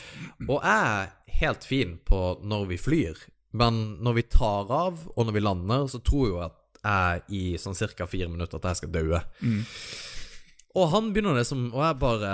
Og 0.48 0.60
jeg 0.60 0.92
er 0.92 1.10
helt 1.40 1.64
fin 1.64 1.98
på 2.04 2.22
når 2.42 2.66
vi 2.72 2.78
flyr, 2.80 3.18
men 3.58 3.98
når 4.04 4.18
vi 4.20 4.26
tar 4.28 4.70
av, 4.74 5.06
og 5.14 5.26
når 5.26 5.38
vi 5.38 5.44
lander, 5.44 5.86
så 5.88 6.00
tror 6.04 6.28
jeg 6.28 6.46
at 6.50 6.56
jeg 6.78 7.22
i 7.34 7.42
sånn 7.58 7.74
cirka 7.74 8.06
fire 8.06 8.28
minutter 8.30 8.60
at 8.60 8.70
jeg 8.70 8.82
skal 8.82 8.92
daue. 8.94 9.22
Og 10.78 10.90
han 10.92 11.08
begynner 11.14 11.38
liksom 11.38 11.70
Og 11.72 11.80
jeg 11.80 11.96
bare 11.98 12.30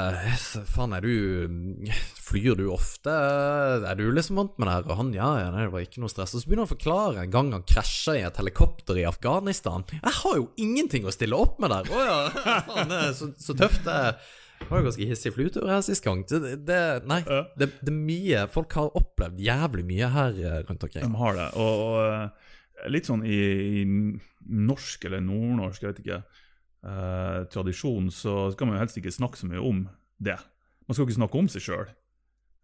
Faen, 0.69 0.93
er 0.93 1.05
du 1.05 1.87
Flyr 2.25 2.59
du 2.59 2.65
ofte? 2.75 3.13
Er 3.15 3.97
du 3.97 4.09
liksom 4.13 4.37
vant 4.41 4.59
med 4.59 4.69
det 4.69 4.75
her? 4.75 4.87
Og 4.91 4.99
han 4.99 5.13
ja, 5.15 5.31
ja, 5.39 5.49
nei, 5.55 5.65
det 5.67 5.73
var 5.73 5.85
ikke 5.85 6.03
noe 6.03 6.13
stress. 6.13 6.35
Og 6.35 6.43
så 6.43 6.49
begynner 6.49 6.65
han 6.65 6.71
å 6.71 6.75
forklare 6.75 7.25
en 7.25 7.33
gang 7.33 7.53
han 7.55 7.67
krasja 7.69 8.17
i 8.19 8.25
et 8.27 8.41
helikopter 8.41 8.99
i 9.01 9.07
Afghanistan. 9.09 9.85
Jeg 9.95 10.17
har 10.23 10.39
jo 10.41 10.49
ingenting 10.61 11.07
å 11.07 11.15
stille 11.15 11.37
opp 11.39 11.61
med 11.63 11.73
der! 11.73 11.89
Å 11.89 12.07
ja, 12.09 12.17
faen, 12.69 12.91
det 12.91 13.01
er 13.01 13.13
så, 13.17 13.29
så 13.39 13.57
tøft. 13.61 13.85
Det 13.87 13.99
var 14.71 14.81
jo 14.81 14.89
ganske 14.89 15.09
hissig 15.09 15.33
flutur 15.35 15.67
her 15.71 15.83
sist 15.85 16.05
gang. 16.05 16.23
Det, 16.29 16.41
det, 16.67 16.81
nei, 17.11 17.21
det, 17.59 17.71
det 17.81 17.91
er 17.93 17.97
mye 17.97 18.45
Folk 18.53 18.77
har 18.79 18.95
opplevd 18.99 19.41
jævlig 19.43 19.85
mye 19.89 20.11
her 20.15 20.39
eh, 20.41 20.61
rundt 20.69 20.87
omkring. 20.87 21.05
De 21.05 21.21
har 21.23 21.39
det. 21.39 21.49
Og, 21.61 21.83
og 21.85 21.99
eh, 22.05 22.55
litt 22.95 23.11
sånn 23.11 23.25
i, 23.27 23.41
i 23.83 23.85
norsk 24.45 25.07
eller 25.09 25.23
nordnorsk, 25.25 25.83
jeg 25.83 25.93
vet 25.93 26.03
ikke, 26.05 26.21
eh, 26.87 27.39
tradisjon, 27.53 28.11
så 28.15 28.51
skal 28.55 28.69
man 28.69 28.79
jo 28.79 28.85
helst 28.85 29.01
ikke 29.01 29.15
snakke 29.15 29.41
så 29.41 29.51
mye 29.51 29.63
om 29.63 29.85
det. 30.23 30.39
Man 30.85 30.97
skal 30.97 31.09
ikke 31.09 31.21
snakke 31.21 31.41
om 31.41 31.51
seg 31.53 31.65
sjøl. 31.65 31.93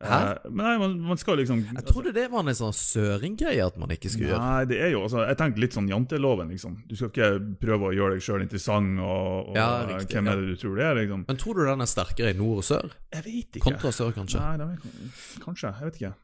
Hæ? 0.01 0.49
men 0.49 0.65
nei, 0.65 0.77
man, 0.81 0.93
man 1.11 1.19
skal 1.21 1.37
liksom 1.37 1.59
Jeg 1.75 1.85
trodde 1.85 2.15
det 2.17 2.23
var 2.33 2.41
en 2.41 2.57
sånn 2.57 2.73
søringgreie 2.73 3.61
at 3.67 3.75
man 3.77 3.91
ikke 3.93 4.09
skulle 4.09 4.31
gjøre. 4.31 4.41
Nei, 4.41 4.63
det 4.71 4.79
er 4.81 4.95
jo 4.95 5.03
altså, 5.05 5.27
Jeg 5.29 5.37
tenkte 5.37 5.61
litt 5.61 5.77
sånn 5.77 5.91
janteloven, 5.93 6.49
liksom. 6.55 6.79
Du 6.89 6.95
skal 6.97 7.11
ikke 7.13 7.29
prøve 7.61 7.91
å 7.91 7.93
gjøre 7.93 8.17
deg 8.17 8.25
sjøl 8.25 8.47
interessant, 8.47 8.97
og, 9.05 9.51
og 9.53 9.59
Ja, 9.61 9.67
eh, 9.83 9.91
riktig, 9.91 10.17
hvem 10.17 10.31
er 10.33 10.41
det 10.41 10.55
du 10.55 10.63
tror 10.63 10.81
det 10.81 10.87
er, 10.87 10.97
liksom. 11.03 11.27
Men 11.29 11.43
tror 11.45 11.61
du 11.61 11.63
den 11.69 11.85
er 11.85 11.91
sterkere 11.93 12.33
i 12.33 12.39
nord 12.39 12.63
og 12.63 12.67
sør? 12.71 12.89
Jeg 13.13 13.27
vet 13.27 13.61
ikke. 13.61 13.65
Kontra 13.67 13.93
sør, 13.93 14.15
kanskje? 14.17 14.41
Nei, 14.41 14.57
det 14.57 14.71
er, 14.71 15.21
kanskje. 15.45 15.75
Jeg 15.77 15.91
vet 15.91 16.01
ikke. 16.01 16.15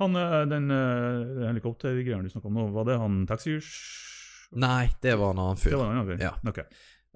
Han, 0.00 0.18
Den, 0.50 0.66
den 0.72 1.46
helikoptergreia 1.52 2.18
du 2.24 2.32
snakka 2.32 2.50
om 2.50 2.58
nå, 2.58 2.66
var 2.74 2.90
det 2.90 2.98
han 3.02 3.22
taxiers... 3.30 3.70
Nei, 4.56 4.88
det 5.02 5.14
var 5.18 5.34
en 5.34 5.40
annen 5.42 5.58
fyr. 5.58 5.74
Det 5.74 5.78
var 5.78 5.90
en 5.90 5.98
annen 6.00 6.10
fyr? 6.10 6.22
Ja. 6.22 6.34
Ok. 6.46 6.60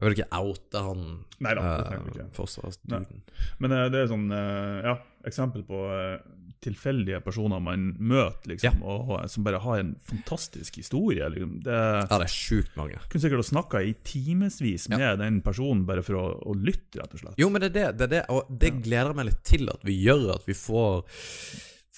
Jeg 0.00 0.08
vil 0.08 0.16
ikke 0.16 0.40
oute 0.40 0.80
han 0.80 1.00
Neida, 1.44 1.60
det 1.60 1.70
eh, 1.70 1.86
trenger 1.88 2.04
vi 2.04 2.12
ikke. 2.14 2.28
forsvarsduden. 2.36 3.24
Men 3.60 3.74
uh, 3.76 3.86
det 3.92 4.00
er 4.00 4.08
sånn 4.08 4.28
uh, 4.32 4.78
ja, 4.86 4.94
eksempel 5.28 5.64
på 5.68 5.80
uh, 5.92 6.14
tilfeldige 6.60 7.20
personer 7.24 7.60
man 7.64 7.86
møter, 7.96 8.50
liksom, 8.52 8.82
og, 8.84 9.12
og 9.14 9.30
som 9.32 9.44
bare 9.46 9.60
har 9.64 9.80
en 9.80 9.94
fantastisk 10.04 10.76
historie. 10.80 11.28
Liksom. 11.32 11.54
Det 11.64 11.76
Ja, 11.76 12.18
det 12.20 12.26
er 12.26 12.34
sjukt 12.34 12.76
mange. 12.80 13.00
kunne 13.08 13.24
sikkert 13.24 13.44
ha 13.44 13.48
snakka 13.48 13.82
i 13.84 13.94
timevis 14.04 14.88
med 14.92 15.20
den 15.22 15.40
personen 15.44 15.86
bare 15.88 16.04
for 16.04 16.20
å, 16.20 16.26
å 16.52 16.56
lytte, 16.56 17.00
rett 17.00 17.16
og 17.16 17.24
slett. 17.24 17.40
Jo, 17.40 17.48
men 17.52 17.64
det 17.64 17.72
er 17.72 17.76
det, 17.76 17.88
det, 17.96 18.08
er 18.08 18.14
det 18.16 18.22
og 18.32 18.52
det 18.52 18.74
gleder 18.80 19.12
jeg 19.12 19.20
meg 19.20 19.30
litt 19.30 19.44
til 19.48 19.72
at 19.72 19.84
vi 19.88 19.96
gjør, 20.00 20.26
at 20.36 20.48
vi 20.48 20.56
får 20.56 21.04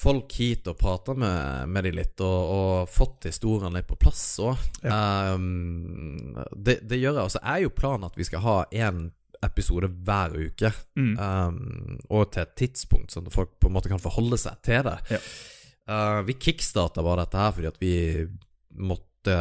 folk 0.02 0.32
hit 0.34 0.66
og 0.70 0.76
prata 0.80 1.14
med, 1.14 1.68
med 1.70 1.84
de 1.86 1.92
litt, 1.94 2.20
og, 2.26 2.52
og 2.56 2.90
fått 2.90 3.28
historien 3.30 3.72
litt 3.76 3.86
på 3.86 3.96
plass 4.02 4.24
òg. 4.42 4.58
det, 6.56 6.78
det 6.88 6.98
gjør 7.00 7.18
jeg. 7.18 7.24
Og 7.26 7.32
så 7.34 7.42
er 7.54 7.62
jo 7.64 7.72
planen 7.74 8.08
at 8.08 8.18
vi 8.18 8.26
skal 8.28 8.42
ha 8.44 8.56
én 8.74 9.10
episode 9.42 9.88
hver 10.06 10.36
uke, 10.38 10.70
Mm. 10.94 11.14
um, 11.18 11.96
og 12.14 12.28
til 12.30 12.42
et 12.44 12.52
tidspunkt, 12.60 13.10
sånn 13.10 13.26
at 13.26 13.34
folk 13.34 13.56
på 13.58 13.66
en 13.70 13.74
måte 13.74 13.90
kan 13.90 13.98
forholde 14.02 14.38
seg 14.38 14.60
til 14.62 14.84
det. 14.86 14.98
Ja. 15.10 15.18
Uh, 15.90 16.20
vi 16.28 16.36
kickstarta 16.38 17.02
bare 17.02 17.24
dette 17.24 17.40
her 17.42 17.50
fordi 17.56 17.66
at 17.72 17.80
vi 17.82 17.94
måtte 18.78 19.34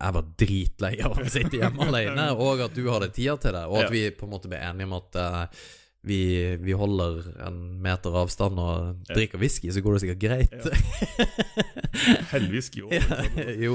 Jeg 0.00 0.14
var 0.16 0.24
dritlei 0.38 0.90
av 1.04 1.12
å 1.20 1.26
sitte 1.30 1.60
hjemme 1.60 1.86
alene, 1.86 2.24
og 2.42 2.62
at 2.64 2.74
du 2.74 2.82
hadde 2.90 3.10
tida 3.14 3.36
til 3.42 3.52
det, 3.54 3.62
og 3.68 3.76
at 3.82 3.86
Ja. 3.86 3.90
vi 3.94 4.02
på 4.16 4.26
en 4.26 4.32
måte 4.34 4.48
ble 4.50 4.58
enige 4.64 4.88
om 4.88 4.94
at 4.98 5.18
eh, 5.20 5.62
vi, 6.02 6.56
vi 6.56 6.72
holder 6.72 7.26
en 7.44 7.56
meter 7.84 8.14
avstand 8.16 8.56
og 8.60 9.02
drikker 9.10 9.40
whisky, 9.42 9.68
så 9.72 9.82
går 9.84 9.96
det 9.96 10.02
sikkert 10.04 10.22
greit. 10.22 10.54
Heldigvis 12.32 12.70
jo. 12.78 12.88
jo. 13.60 13.74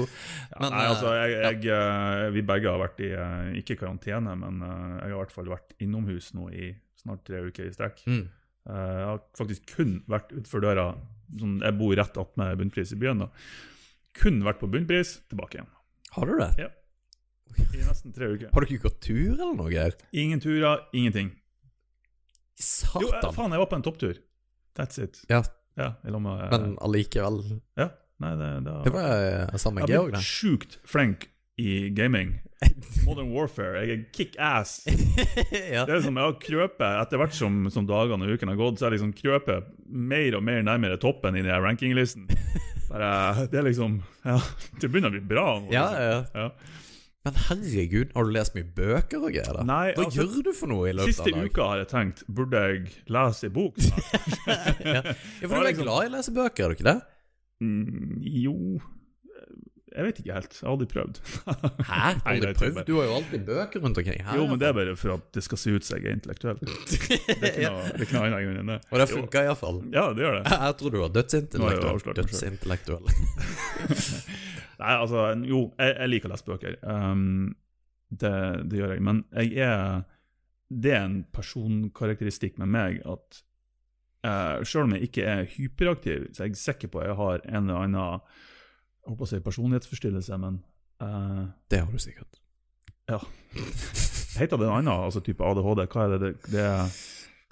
Men, 0.58 0.72
Nei, 0.74 0.86
altså, 0.90 1.12
eh, 1.12 1.28
jeg, 1.30 1.60
jeg, 1.68 1.76
eh, 1.76 2.24
Vi 2.34 2.42
begge 2.48 2.72
har 2.72 2.82
vært 2.82 3.02
i 3.06 3.12
eh, 3.14 3.52
ikke 3.62 3.78
karantene, 3.78 4.34
men 4.40 4.58
jeg 4.64 5.04
har 5.04 5.14
i 5.14 5.20
hvert 5.20 5.36
fall 5.36 5.52
vært 5.52 5.76
innomhus 5.86 6.32
nå 6.34 6.48
i 6.50 6.72
snart 6.98 7.22
tre 7.28 7.44
uker 7.46 7.68
i 7.68 7.74
strekk. 7.76 8.02
mm, 8.10 8.24
Jeg 8.72 9.06
har 9.12 9.22
faktisk 9.38 9.70
kun 9.76 10.00
vært 10.10 10.34
utenfor 10.34 10.66
døra 10.66 10.88
sånn, 11.38 11.60
Jeg 11.62 11.78
bor 11.78 11.94
rett 11.94 12.18
attmed 12.18 12.58
Bunnpris 12.58 12.96
i 12.96 13.00
byen. 13.04 13.22
da 13.22 13.30
Kun 14.18 14.42
vært 14.42 14.58
på 14.64 14.70
Bunnpris, 14.72 15.20
tilbake 15.30 15.60
igjen. 15.60 15.70
Har 16.16 16.26
du 16.26 16.38
det? 16.40 16.50
Ja. 16.58 16.72
I 17.70 17.86
nesten 17.86 18.12
tre 18.12 18.34
uker. 18.34 18.50
Har 18.52 18.64
du 18.64 18.66
ikke 18.72 18.88
gått 18.88 18.98
tur 19.04 19.36
eller 19.36 19.54
noe? 19.54 19.70
Geir? 19.70 19.94
Ingen 20.16 20.42
turer, 20.42 20.88
ingenting. 20.96 21.30
Jo, 23.02 23.10
eh, 23.12 23.30
faen, 23.36 23.52
jeg 23.52 23.60
var 23.62 23.68
på 23.70 23.76
en 23.78 23.84
topptur. 23.86 24.18
That's 24.78 24.98
it. 25.02 25.22
Ja, 25.30 25.42
Ja, 25.76 25.90
med 26.04 26.16
eh, 26.16 26.50
men 26.50 26.76
allikevel. 26.80 27.42
Ja, 27.76 27.90
nei, 28.24 28.30
det, 28.40 28.50
det, 28.64 28.76
Det 28.86 28.92
var 28.96 29.58
samme 29.60 29.84
Georg, 29.86 30.12
med 30.12 30.16
Jeg 30.16 30.20
det. 30.20 30.24
sjukt 30.24 30.78
flink 30.88 31.26
i 31.60 31.90
gaming. 31.96 32.38
Modern 33.06 33.28
Warfare. 33.34 33.82
Jeg 33.84 33.92
er 33.98 34.04
kick-ass. 34.16 34.86
ja. 35.74 35.84
Det 35.84 35.94
er 35.98 36.00
som 36.04 36.16
jeg 36.16 36.24
har 36.24 36.38
krøpet 36.40 36.86
Etter 37.02 37.20
hvert 37.20 37.36
som, 37.36 37.58
som 37.72 37.84
dagene 37.88 38.24
og 38.24 38.32
ukene 38.36 38.52
har 38.54 38.60
gått, 38.60 38.78
så 38.80 38.86
har 38.86 38.92
jeg 38.96 39.02
liksom 39.02 39.12
krøpet 39.16 39.68
mer 39.88 40.36
og 40.38 40.44
mer 40.48 40.62
nærmere 40.64 40.96
toppen 41.00 41.36
i 41.36 41.44
den 41.44 41.60
rankinglisten. 41.64 42.24
Det 42.88 43.56
er 43.58 43.66
liksom 43.66 43.98
Ja, 44.24 44.38
det 44.80 44.88
begynner 44.88 45.12
å 45.12 45.16
bli 45.18 45.24
bra. 45.28 45.46
nå, 45.60 45.68
Ja, 45.74 45.86
liksom. 45.92 46.04
ja. 46.08 46.46
Ja. 46.46 46.50
Men 47.26 47.38
herregud, 47.48 48.12
har 48.14 48.28
du 48.28 48.30
lest 48.36 48.54
mye 48.54 48.68
bøker 48.76 49.18
og 49.18 49.32
greier? 49.34 49.56
da? 49.58 49.64
Nei, 49.66 49.86
Hva 49.96 50.04
altså, 50.06 50.22
gjør 50.22 50.44
du 50.46 50.52
for 50.54 50.70
noe 50.70 50.86
i 50.86 50.94
løpet 50.94 51.10
Siste 51.16 51.26
av 51.26 51.32
en 51.32 51.40
Siste 51.42 51.50
uka 51.56 51.64
har 51.72 51.80
jeg 51.82 51.88
tenkt 51.90 52.22
Burde 52.38 52.60
jeg 52.68 52.82
lese 53.16 53.48
ei 53.48 53.54
bok? 53.56 53.80
snart? 53.82 54.44
ja. 54.86 55.00
ja, 55.42 55.48
for 55.48 55.54
du 55.56 55.58
er 55.58 55.66
liksom- 55.72 55.88
glad 55.88 56.04
i 56.06 56.10
å 56.12 56.14
lese 56.14 56.34
bøker, 56.36 56.60
er 56.62 56.68
du 56.70 56.76
ikke 56.78 56.86
det? 56.92 57.00
Mm, 57.66 58.20
jo 58.36 58.54
Jeg 59.96 60.04
vet 60.04 60.18
ikke 60.20 60.34
helt. 60.36 60.52
Jeg 60.52 60.60
har 60.66 60.72
aldri 60.74 60.86
prøvd. 60.92 61.18
Hæ? 61.88 62.00
Aldri 62.30 62.50
prøvd? 62.60 62.80
Du 62.84 62.94
har 62.98 63.06
jo 63.08 63.14
alltid 63.16 63.46
bøker 63.48 63.80
rundt 63.80 63.96
omkring. 64.02 64.18
Her, 64.26 64.36
Jo, 64.36 64.44
men 64.50 64.60
det 64.60 64.68
er 64.68 64.74
bare 64.76 64.94
for 65.00 65.14
at 65.16 65.24
det 65.32 65.42
skal 65.46 65.60
se 65.62 65.72
ut 65.72 65.86
som 65.88 65.96
jeg 65.96 66.10
er 66.10 66.18
intellektuell. 66.18 66.58
Det 66.66 67.48
er 67.48 67.56
ikke 67.56 67.70
noe, 67.72 67.86
det 67.86 67.94
er 67.96 68.04
ikke 68.04 68.18
noe 68.18 68.26
annet 68.28 68.44
grunn 68.44 68.60
enn 68.60 68.72
det. 68.74 68.78
Og 68.92 69.00
det 69.00 69.06
funka 69.14 69.42
iallfall. 69.48 69.78
Ja, 69.96 70.04
det 70.12 70.26
gjør 70.26 70.36
det. 70.36 70.42
Jeg, 70.52 70.60
jeg 70.68 70.76
tror 70.82 70.92
du 70.94 70.98
var 71.00 71.14
dødsintellektuell. 71.16 72.18
Dødsintellektuell. 72.20 73.04
Nei, 74.80 74.92
altså, 74.94 75.28
jo, 75.48 75.62
jeg, 75.78 75.94
jeg 75.96 76.12
liker 76.12 76.28
å 76.28 76.34
lese 76.34 76.46
bøker. 76.46 76.76
Um, 76.82 77.54
det, 78.10 78.34
det 78.70 78.80
gjør 78.80 78.94
jeg. 78.94 79.02
Men 79.02 79.24
jeg 79.34 79.56
er 79.66 80.04
Det 80.66 80.92
er 80.92 81.04
en 81.04 81.20
personkarakteristikk 81.30 82.56
med 82.58 82.72
meg 82.74 82.96
at 83.06 83.42
uh, 84.26 84.64
selv 84.66 84.88
om 84.88 84.96
jeg 84.96 85.06
ikke 85.06 85.22
er 85.22 85.44
hyperaktiv, 85.46 86.26
så 86.34 86.42
er 86.42 86.50
jeg 86.50 86.58
sikker 86.58 86.90
på 86.90 86.98
at 87.00 87.12
jeg 87.12 87.18
har 87.20 87.44
en 87.46 87.70
eller 87.70 87.84
annen 87.84 88.24
jeg 89.06 89.12
håper 89.12 89.22
å 89.22 89.30
si 89.30 89.38
personlighetsforstyrrelse, 89.38 90.38
men 90.42 90.58
uh, 90.98 91.46
Det 91.70 91.78
har 91.78 91.92
du 91.92 92.02
sikkert. 92.02 92.40
Ja. 93.06 93.20
Heter 94.36 94.58
det 94.58 94.66
en 94.66 94.72
annen 94.80 94.90
Altså 94.90 95.22
type 95.22 95.44
ADHD? 95.46 95.84
Hva 95.86 96.06
er 96.08 96.16
det? 96.16 96.18
Det, 96.24 96.56
det, 96.56 96.64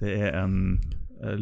det 0.02 0.16
er 0.18 0.40
en 0.40 0.56
eh, 1.22 1.38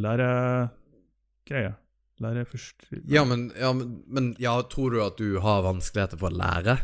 læregreie. 2.22 2.48
først. 2.48 2.86
Ja 3.10 3.24
men, 3.28 3.50
ja, 3.58 3.72
men, 3.76 4.02
men 4.08 4.30
ja, 4.42 4.54
tror 4.72 4.94
du 4.94 5.02
at 5.04 5.18
du 5.20 5.38
har 5.44 5.62
vanskeligheter 5.66 6.18
for 6.20 6.30
å 6.30 6.38
lære? 6.38 6.78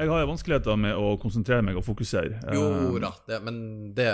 Jeg 0.00 0.08
har 0.08 0.26
vanskeligheter 0.28 0.76
med 0.80 0.96
å 0.96 1.14
konsentrere 1.20 1.62
meg 1.66 1.76
og 1.76 1.84
fokusere. 1.84 2.40
Jo 2.56 2.66
Eh, 2.96 3.00
da, 3.02 3.10
det, 3.28 3.40
men 3.44 3.58
det 3.94 4.08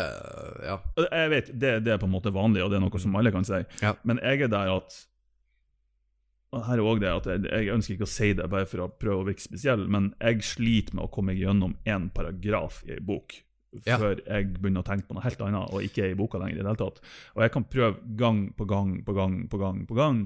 Ja. 0.66 0.78
Jeg 1.10 1.30
vet, 1.30 1.50
det, 1.58 1.74
det 1.86 1.92
er 1.94 2.00
på 2.02 2.08
en 2.08 2.14
måte 2.16 2.32
vanlig, 2.34 2.62
og 2.64 2.70
det 2.72 2.80
er 2.80 2.86
noe 2.86 2.98
som 3.02 3.14
alle 3.16 3.30
kan 3.34 3.44
si. 3.46 3.60
Ja. 3.82 3.94
Men 4.04 4.18
jeg 4.22 4.46
er 4.48 4.48
der 4.52 4.72
at 4.76 4.96
og 6.54 6.62
Her 6.64 6.78
er 6.78 6.86
også 6.86 7.00
det 7.02 7.08
at 7.10 7.26
jeg, 7.26 7.40
jeg 7.66 7.74
ønsker 7.74 7.94
ikke 7.96 8.06
å 8.06 8.10
si 8.10 8.28
det 8.38 8.46
bare 8.48 8.68
for 8.70 8.84
å 8.84 8.92
prøve 9.02 9.24
å 9.24 9.26
virke 9.26 9.42
spesiell, 9.44 9.82
men 9.92 10.12
jeg 10.22 10.44
sliter 10.46 10.94
med 10.96 11.04
å 11.04 11.10
komme 11.12 11.34
gjennom 11.36 11.74
én 11.84 12.06
paragraf 12.14 12.82
i 12.86 12.94
ei 12.96 13.02
bok 13.02 13.34
Ja. 13.84 13.98
før 14.00 14.22
jeg 14.24 14.54
begynner 14.54 14.80
å 14.80 14.86
tenke 14.86 15.04
på 15.08 15.12
noe 15.18 15.24
helt 15.26 15.40
annet 15.44 15.74
og 15.74 15.82
ikke 15.84 16.04
er 16.06 16.14
i 16.14 16.16
boka 16.16 16.38
lenger. 16.40 16.54
i 16.54 16.62
det 16.62 16.70
hele 16.70 16.80
tatt. 16.80 17.00
Og 17.34 17.42
jeg 17.44 17.52
kan 17.52 17.64
prøve 17.68 18.16
gang 18.16 18.38
på 18.56 18.64
gang 18.64 19.02
på 19.04 19.12
gang 19.12 19.34
på 19.52 19.58
gang, 19.60 19.82
på 19.90 19.94
gang, 19.98 20.22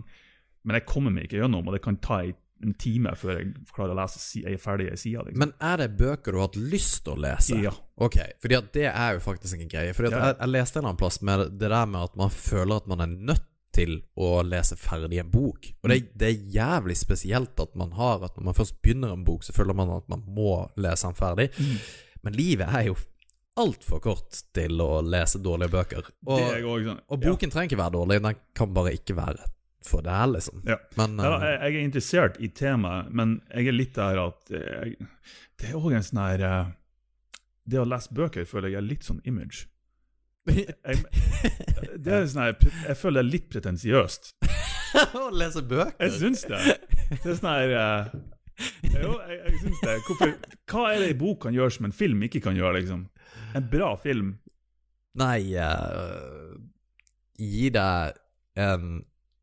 men 0.64 0.76
jeg 0.78 0.86
kommer 0.86 1.10
meg 1.14 1.24
ikke 1.28 1.40
gjennom, 1.42 1.66
og 1.66 1.74
det 1.76 1.82
kan 1.82 1.96
ta 2.02 2.20
en 2.60 2.74
time 2.76 3.14
før 3.16 3.38
jeg 3.38 3.52
klarer 3.72 3.94
å 3.94 3.96
lese 4.02 4.20
jeg 4.42 4.52
er 4.52 4.60
ferdig 4.60 4.90
ei 4.92 4.96
side. 5.00 5.22
Liksom. 5.24 5.38
Men 5.40 5.52
er 5.64 5.78
det 5.80 5.86
bøker 5.96 6.32
du 6.32 6.38
har 6.42 6.48
hatt 6.50 6.58
lyst 6.60 7.04
til 7.06 7.14
å 7.14 7.20
lese? 7.24 7.56
Ja. 7.64 7.70
Ok, 7.96 8.18
fordi 8.42 8.58
at 8.58 8.72
det 8.74 8.84
er 8.90 9.14
jo 9.16 9.22
faktisk 9.24 9.56
en 9.56 9.70
greie. 9.72 9.94
Fordi 9.96 10.10
at 10.10 10.12
Ja. 10.18 10.26
jeg, 10.26 10.36
jeg 10.42 10.52
leste 10.52 10.76
en 10.82 10.84
annen 10.90 10.98
plass 11.00 11.22
med 11.24 11.46
det 11.58 11.70
der 11.72 11.86
med 11.88 12.02
at 12.10 12.16
man 12.20 12.28
føler 12.30 12.76
at 12.76 12.86
man 12.92 13.00
er 13.00 13.06
nødt 13.06 13.46
til 13.72 14.02
å 14.18 14.42
lese 14.44 14.76
ferdig 14.76 15.20
en 15.22 15.30
bok. 15.30 15.70
Og 15.82 15.88
det, 15.88 16.02
Mm. 16.02 16.08
det 16.18 16.28
er 16.28 16.50
jævlig 16.58 16.96
spesielt 16.98 17.60
at 17.60 17.76
man 17.76 17.92
har 17.92 18.24
At 18.24 18.36
når 18.36 18.44
man 18.44 18.54
først 18.54 18.82
begynner 18.82 19.12
en 19.14 19.24
bok, 19.24 19.42
så 19.42 19.52
føler 19.54 19.74
man 19.74 19.88
at 19.96 20.08
man 20.10 20.22
må 20.26 20.68
lese 20.76 21.06
den 21.06 21.14
ferdig. 21.14 21.48
Mm. 21.56 21.78
Men 22.24 22.32
livet 22.34 22.68
er 22.68 22.82
jo 22.90 22.96
altfor 23.56 24.00
kort 24.02 24.42
til 24.52 24.80
å 24.80 25.00
lese 25.04 25.38
dårlige 25.42 25.70
bøker. 25.70 26.04
Og, 26.26 26.40
også 26.40 26.66
og 26.66 27.00
og 27.08 27.22
ja. 27.22 27.30
boken 27.30 27.50
trenger 27.50 27.70
ikke 27.70 27.80
være 27.80 27.96
dårlig, 27.96 28.20
den 28.22 28.36
kan 28.54 28.74
bare 28.74 28.92
ikke 28.96 29.16
være 29.16 29.48
for 29.86 30.04
det, 30.04 30.26
liksom. 30.34 30.62
Ja. 30.68 30.76
Men 30.96 31.18
Ja, 31.18 31.34
eh, 31.36 31.46
jeg, 31.48 31.60
jeg 31.60 31.74
er 31.74 31.86
interessert 31.88 32.38
i 32.40 32.48
temaet, 32.48 33.10
men 33.16 33.40
jeg 33.54 33.70
er 33.70 33.76
litt 33.76 33.94
der 33.96 34.20
at 34.26 34.52
jeg, 34.52 34.96
Det 35.60 35.70
er 35.70 35.78
òg 35.80 35.96
en 35.96 36.04
sånn 36.04 36.22
her 36.22 36.44
eh, 36.46 36.72
Det 37.64 37.80
å 37.80 37.86
lese 37.88 38.14
bøker 38.16 38.48
føler 38.48 38.74
jeg 38.74 38.80
er 38.80 38.88
litt 38.88 39.06
sånn 39.06 39.22
image. 39.24 39.66
Jeg, 40.50 41.04
det 42.00 42.12
er 42.16 42.26
sånn 42.26 42.42
her, 42.42 42.56
jeg 42.88 42.98
føler 42.98 43.20
det 43.20 43.26
er 43.26 43.32
litt 43.34 43.48
pretensiøst. 43.52 44.32
Å 45.20 45.28
lese 45.36 45.62
bøker? 45.62 45.94
Jeg 46.00 46.16
syns 46.18 46.44
det. 46.50 46.60
Det 47.10 47.20
er 47.22 47.36
sånn 47.38 47.50
her 47.52 47.74
eh, 47.78 48.14
Jo, 48.96 49.12
jeg, 49.28 49.36
jeg 49.38 49.60
syns 49.64 49.82
det. 49.84 49.96
Hvorfor, 50.08 50.32
hva 50.72 50.86
er 50.90 51.04
det 51.04 51.12
en 51.12 51.20
bok 51.20 51.42
kan 51.44 51.56
gjøre 51.56 51.76
som 51.76 51.88
en 51.88 51.94
film 51.96 52.24
ikke 52.26 52.42
kan 52.44 52.58
gjøre, 52.58 52.80
liksom? 52.80 53.04
En 53.56 53.68
bra 53.70 53.92
film. 54.00 54.34
Nei 55.20 55.38
uh, 55.58 56.54
Gi 57.40 57.70
deg 57.74 58.18
en 58.60 59.00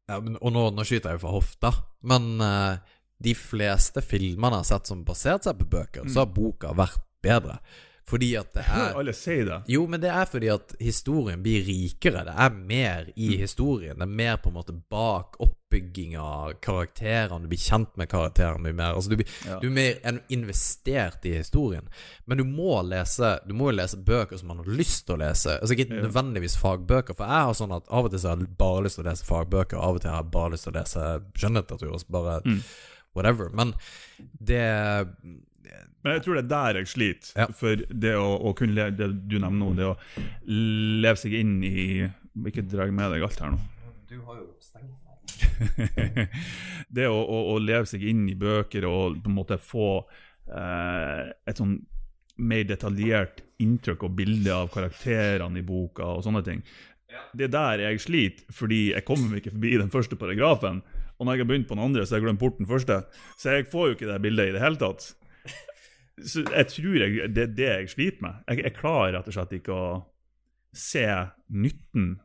ja, 0.08 0.20
men, 0.24 0.38
Og 0.42 0.54
nå, 0.56 0.70
nå 0.76 0.86
skyter 0.88 1.12
jeg 1.12 1.20
jo 1.20 1.26
fra 1.26 1.34
hofta, 1.36 1.74
men 2.08 2.38
uh, 2.44 2.78
de 3.24 3.34
fleste 3.38 4.04
filmene 4.06 4.60
jeg 4.60 4.66
har 4.66 4.70
sett 4.72 4.92
som 4.92 5.04
basert 5.08 5.48
seg 5.48 5.60
på 5.60 5.70
bøker, 5.78 6.08
så 6.10 6.24
har 6.24 6.34
boka 6.34 6.74
vært 6.78 7.02
bedre. 7.24 7.60
Fordi 8.08 8.30
at 8.40 8.54
det 8.56 8.64
er 8.72 8.94
alle 8.96 9.12
sier 9.14 9.46
det. 9.46 9.56
Jo, 9.68 9.82
men 9.92 10.00
det 10.00 10.08
er 10.16 10.26
fordi 10.32 10.48
at 10.54 10.70
historien 10.80 11.42
blir 11.44 11.66
rikere. 11.68 12.22
Det 12.24 12.36
er 12.40 12.54
mer 12.56 13.10
i 13.20 13.34
historien. 13.42 13.98
Det 14.00 14.06
er 14.06 14.14
mer 14.22 14.38
på 14.40 14.48
en 14.48 14.56
måte 14.56 14.76
bak 14.90 15.36
oppbygging 15.44 16.14
av 16.18 16.54
karakterene. 16.64 17.42
Du 17.44 17.50
blir 17.52 17.60
kjent 17.60 17.98
med 18.00 18.08
karakterene 18.08 18.64
mye 18.64 18.78
mer. 18.80 18.94
Altså, 18.96 19.10
du, 19.12 19.18
blir, 19.20 19.28
Ja. 19.46 19.60
du 19.60 19.68
er 19.68 19.76
mer 19.76 20.22
investert 20.30 21.26
i 21.28 21.34
historien. 21.36 21.90
Men 22.26 22.38
du 22.38 22.46
må 22.48 22.80
lese 22.88 23.40
Du 23.46 23.54
må 23.54 23.72
jo 23.72 23.76
lese 23.82 23.98
bøker 24.00 24.38
som 24.40 24.48
man 24.54 24.64
har 24.64 24.72
lyst 24.72 25.06
til 25.06 25.16
å 25.18 25.22
lese. 25.26 25.58
Altså 25.60 25.76
Ikke 25.76 25.92
nødvendigvis 25.92 26.56
fagbøker. 26.64 27.14
For 27.14 27.26
jeg 27.28 27.44
har 27.50 27.54
sånn 27.60 27.76
at 27.76 27.84
av 27.92 28.06
og 28.08 28.12
til 28.16 28.20
så 28.24 28.30
har 28.32 28.38
jeg 28.40 28.56
bare 28.58 28.84
lyst 28.88 28.96
til 29.02 29.04
å 29.06 29.10
lese 29.12 29.28
fagbøker, 29.28 29.78
av 29.84 29.96
og 29.96 30.02
til 30.02 30.12
har 30.16 30.24
jeg 30.24 30.32
bare 30.32 30.52
lyst 30.56 30.64
til 30.64 30.72
å 30.72 30.80
lese 30.80 31.04
skjønnlitteratur. 31.36 31.92
og 31.92 32.08
Bare 32.10 32.40
Mm. 32.46 32.64
whatever. 33.14 33.50
Men 33.52 33.74
det 34.40 35.08
Men 36.08 36.16
jeg 36.16 36.24
tror 36.24 36.38
det 36.38 36.44
er 36.46 36.52
der 36.54 36.78
jeg 36.80 36.88
sliter. 36.88 37.32
Ja. 37.36 37.48
For 37.52 37.82
det 38.06 38.14
å, 38.16 38.28
å 38.48 38.54
kunne 38.56 38.78
leve 38.78 38.96
det 38.96 39.10
du 39.28 39.36
nevner 39.44 39.60
nå, 39.60 39.74
det 39.76 39.90
å 39.90 39.98
leve 41.04 41.20
seg 41.20 41.36
inn 41.36 41.58
i 41.68 42.06
Ikke 42.48 42.64
dra 42.64 42.86
med 42.88 43.12
deg 43.12 43.26
alt 43.28 43.44
her 43.44 43.52
nå. 43.52 43.60
Du 44.08 44.22
har 44.24 44.40
jo 44.40 44.48
stengt 44.64 44.96
det 46.96 47.08
å, 47.10 47.18
å, 47.18 47.38
å 47.52 47.58
leve 47.60 47.86
seg 47.90 48.06
inn 48.08 48.24
i 48.30 48.36
bøker 48.40 48.86
og 48.88 49.18
på 49.22 49.30
en 49.30 49.36
måte 49.36 49.58
få 49.62 49.90
eh, 50.00 51.28
et 51.50 51.60
sånn 51.60 51.76
mer 52.38 52.64
detaljert 52.70 53.42
inntrykk 53.62 54.06
og 54.06 54.16
bilde 54.18 54.54
av 54.54 54.70
karakterene 54.74 55.60
i 55.60 55.66
boka 55.66 56.06
og 56.16 56.24
sånne 56.26 56.44
ting. 56.46 56.62
Det 57.34 57.48
er 57.48 57.54
der 57.54 57.84
jeg 57.88 58.04
sliter, 58.04 58.48
fordi 58.54 58.82
jeg 58.92 59.06
kommer 59.08 59.40
ikke 59.40 59.56
forbi 59.56 59.76
den 59.82 59.94
første 59.94 60.18
paragrafen. 60.20 60.84
Og 61.18 61.26
når 61.26 61.34
jeg 61.34 61.44
har 61.44 61.50
begynt 61.50 61.70
på 61.70 61.78
den 61.78 61.86
andre, 61.88 62.06
så 62.06 62.16
har 62.16 62.22
jeg 62.22 62.28
glemt 62.28 62.44
bort 62.44 62.60
den 62.60 62.70
første. 62.70 63.00
Så 63.40 63.56
jeg 63.56 63.70
får 63.72 63.88
jo 63.88 63.98
ikke 63.98 64.10
det 64.12 64.20
bildet 64.22 64.52
i 64.52 64.54
det 64.54 64.62
hele 64.62 64.78
tatt. 64.82 65.08
Så 66.26 66.42
jeg 66.50 66.68
tror 66.74 66.96
jeg, 67.04 67.34
det 67.36 67.44
er 67.44 67.52
det 67.58 67.68
jeg 67.74 67.90
sliter 67.94 68.22
med. 68.26 68.40
Jeg, 68.50 68.64
jeg 68.64 68.74
klarer 68.80 69.14
rett 69.18 69.28
og 69.30 69.36
slett 69.36 69.52
ikke 69.60 69.76
å 69.76 69.90
se 70.78 71.04
nytten 71.54 72.16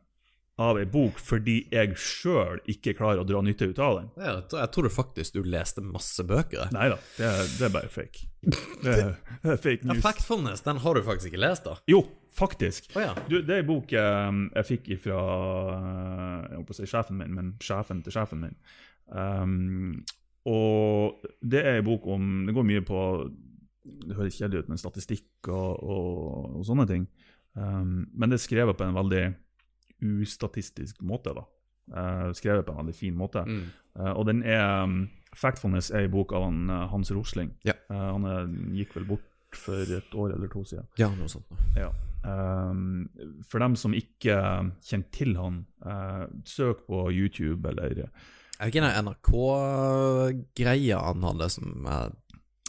av 0.61 0.77
ei 0.77 0.85
bok 0.85 1.17
fordi 1.17 1.55
jeg 1.73 1.95
sjøl 1.97 2.59
ikke 2.69 2.93
klarer 2.97 3.23
å 3.23 3.25
dra 3.25 3.39
nytte 3.41 3.65
ut 3.71 3.79
av 3.81 3.95
den. 3.99 4.09
Jeg 4.21 4.43
tror- 4.51 4.59
jeg 4.61 4.71
tror 4.75 4.89
faktisk 4.93 5.33
du 5.33 5.43
leste 5.49 5.81
masse 5.81 6.21
bøker. 6.29 6.69
Nei 6.75 6.89
da, 6.93 6.97
det, 7.17 7.29
det 7.57 7.65
er 7.69 7.73
bare 7.73 7.89
fake. 7.89 8.27
Det 8.83 8.93
er, 8.93 9.15
det 9.43 9.51
er 9.55 9.61
fake 9.63 9.87
news. 9.89 10.01
Factfulness, 10.05 10.61
den 10.65 10.77
har 10.83 10.93
du 10.93 11.01
faktisk 11.05 11.31
ikke 11.31 11.41
lest, 11.41 11.65
da? 11.65 11.77
Jo, 11.89 12.03
faktisk. 12.37 12.91
Oh, 12.95 13.01
ja. 13.01 13.13
Du, 13.29 13.39
det 13.41 13.55
er 13.59 13.63
en 13.63 13.69
bok 13.71 13.93
jeg, 13.95 14.43
jeg 14.59 14.69
fikk 14.69 14.91
fra 15.07 15.21
jeg 16.49 16.57
holdt 16.57 16.67
på 16.69 16.75
å 16.75 16.79
si 16.81 16.89
sjefen 16.91 17.17
min, 17.21 17.33
men 17.33 17.53
sjefen 17.63 18.03
til 18.05 18.13
sjefen 18.13 18.43
min. 18.45 18.55
Um, 19.09 20.03
og 20.49 21.25
det 21.41 21.61
er 21.65 21.77
en 21.81 21.85
bok 21.87 22.05
om 22.13 22.23
Det 22.47 22.53
går 22.55 22.65
mye 22.67 22.81
på 22.87 22.99
Det 23.83 24.15
høres 24.15 24.37
kjedelig 24.39 24.63
ut, 24.63 24.69
med 24.71 24.81
statistikk 24.81 25.51
og, 25.51 25.83
og, 25.83 26.59
og 26.59 26.67
sånne 26.67 26.87
ting. 26.89 27.07
Um, 27.53 28.07
men 28.13 28.31
det 28.31 28.39
er 28.39 28.45
skrevet 28.47 28.77
på 28.79 28.85
en 28.87 28.95
veldig 28.95 29.25
ustatistisk 30.23 31.01
måte. 31.01 31.33
da. 31.35 31.43
Uh, 31.91 32.31
skrevet 32.33 32.65
på 32.65 32.71
en 32.71 32.77
veldig 32.77 32.95
fin 32.95 33.15
måte. 33.15 33.43
Mm. 33.43 33.63
Uh, 33.99 34.13
og 34.13 34.25
den 34.27 34.43
er 34.43 34.83
um, 34.83 35.09
Factfulness 35.33 35.91
er 35.91 36.05
en 36.05 36.11
bok 36.13 36.29
av 36.37 36.43
han, 36.45 36.69
eh, 36.69 36.87
Hans 36.91 37.09
Rosling. 37.11 37.55
Ja. 37.65 37.73
Uh, 37.89 38.11
han 38.11 38.25
er, 38.29 38.47
gikk 38.77 38.95
vel 38.99 39.07
bort 39.09 39.57
for 39.57 39.81
et 39.81 40.13
år 40.13 40.35
eller 40.35 40.47
to 40.53 40.61
siden. 40.69 40.85
Ja, 41.01 41.09
noe 41.17 41.25
sånt. 41.29 41.49
Ja. 41.73 41.89
Um, 42.23 43.09
for 43.49 43.57
dem 43.59 43.75
som 43.75 43.93
ikke 43.97 44.37
kjenner 44.85 45.09
til 45.11 45.33
han, 45.35 45.65
søk 46.45 46.85
på 46.85 47.11
YouTube 47.11 47.67
eller 47.69 47.83
Er 47.83 48.09
det 48.61 48.69
ikke 48.69 48.85
den 48.85 49.09
NRK-greia 49.09 50.97
han 51.01 51.25
hadde 51.25 51.49
som 51.51 51.89
er 51.89 52.13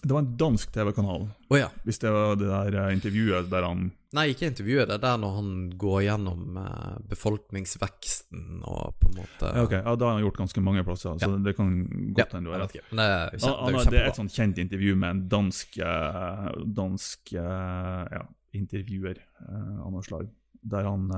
Det 0.05 0.13
var 0.13 0.21
en 0.21 0.37
dansk 0.37 0.73
TV-kanal. 0.73 1.23
Oh, 1.49 1.57
ja. 1.59 1.71
Hvis 1.85 1.99
det 2.03 2.11
var 2.13 2.35
det 2.37 2.49
der 2.51 2.75
eh, 2.83 2.91
intervjuet 2.93 3.47
der 3.53 3.65
han 3.65 3.87
Nei, 4.15 4.29
ikke 4.31 4.47
intervjuet. 4.47 4.87
Det 4.87 4.95
er 4.95 5.03
der 5.03 5.17
når 5.19 5.33
han 5.39 5.49
går 5.81 6.03
gjennom 6.05 6.59
eh, 6.61 6.99
befolkningsveksten 7.11 8.61
og 8.69 8.99
på 9.01 9.09
en 9.11 9.17
måte 9.23 9.49
ja, 9.49 9.65
ok, 9.65 9.73
ja, 9.79 9.95
Da 9.99 10.07
har 10.07 10.19
han 10.19 10.23
gjort 10.27 10.41
ganske 10.43 10.63
mange 10.63 10.85
plasser, 10.87 11.17
så 11.19 11.31
Ja. 11.33 11.39
det 11.47 11.57
kan 11.57 11.73
godt 12.15 12.37
hende 12.37 12.51
du 12.51 12.53
har 12.55 12.63
rett. 12.67 12.77
det 12.77 12.83
er, 13.01 13.33
Han, 13.33 13.75
det 13.75 13.81
er 13.81 13.91
det 13.91 14.01
er 14.03 14.11
et 14.13 14.21
sånt 14.21 14.37
kjent 14.37 14.61
intervju 14.63 14.95
med 14.97 15.11
en 15.11 15.23
dansk, 15.33 15.79
eh, 15.79 16.49
dansk 16.81 17.33
ja, 17.33 18.27
intervjuer 18.53 19.19
av 19.49 19.91
noe 19.91 20.05
slag. 20.05 20.29
Der 20.63 20.85
han, 20.85 21.09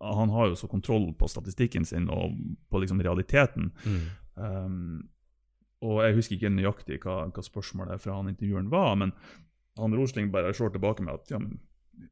han 0.00 0.30
har 0.36 0.52
jo 0.52 0.54
så 0.56 0.68
kontroll 0.70 1.10
på 1.18 1.28
statistikken 1.28 1.84
sin 1.84 2.06
og 2.12 2.36
på 2.70 2.80
liksom 2.84 3.00
realiteten. 3.02 3.72
Mm. 3.84 4.04
Um, 4.36 5.08
og 5.82 6.00
jeg 6.04 6.16
husker 6.16 6.38
ikke 6.38 6.52
nøyaktig 6.54 7.00
hva, 7.02 7.22
hva 7.28 7.44
spørsmålet 7.44 8.02
fra 8.02 8.16
han 8.18 8.30
intervjueren 8.30 8.70
var, 8.72 8.94
men 9.00 9.14
han 9.80 9.94
Rosling 9.96 10.32
bare 10.32 10.52
slår 10.54 10.74
tilbake 10.74 11.04
med 11.04 11.16
at 11.16 11.32
ja, 11.32 11.40
men 11.42 11.60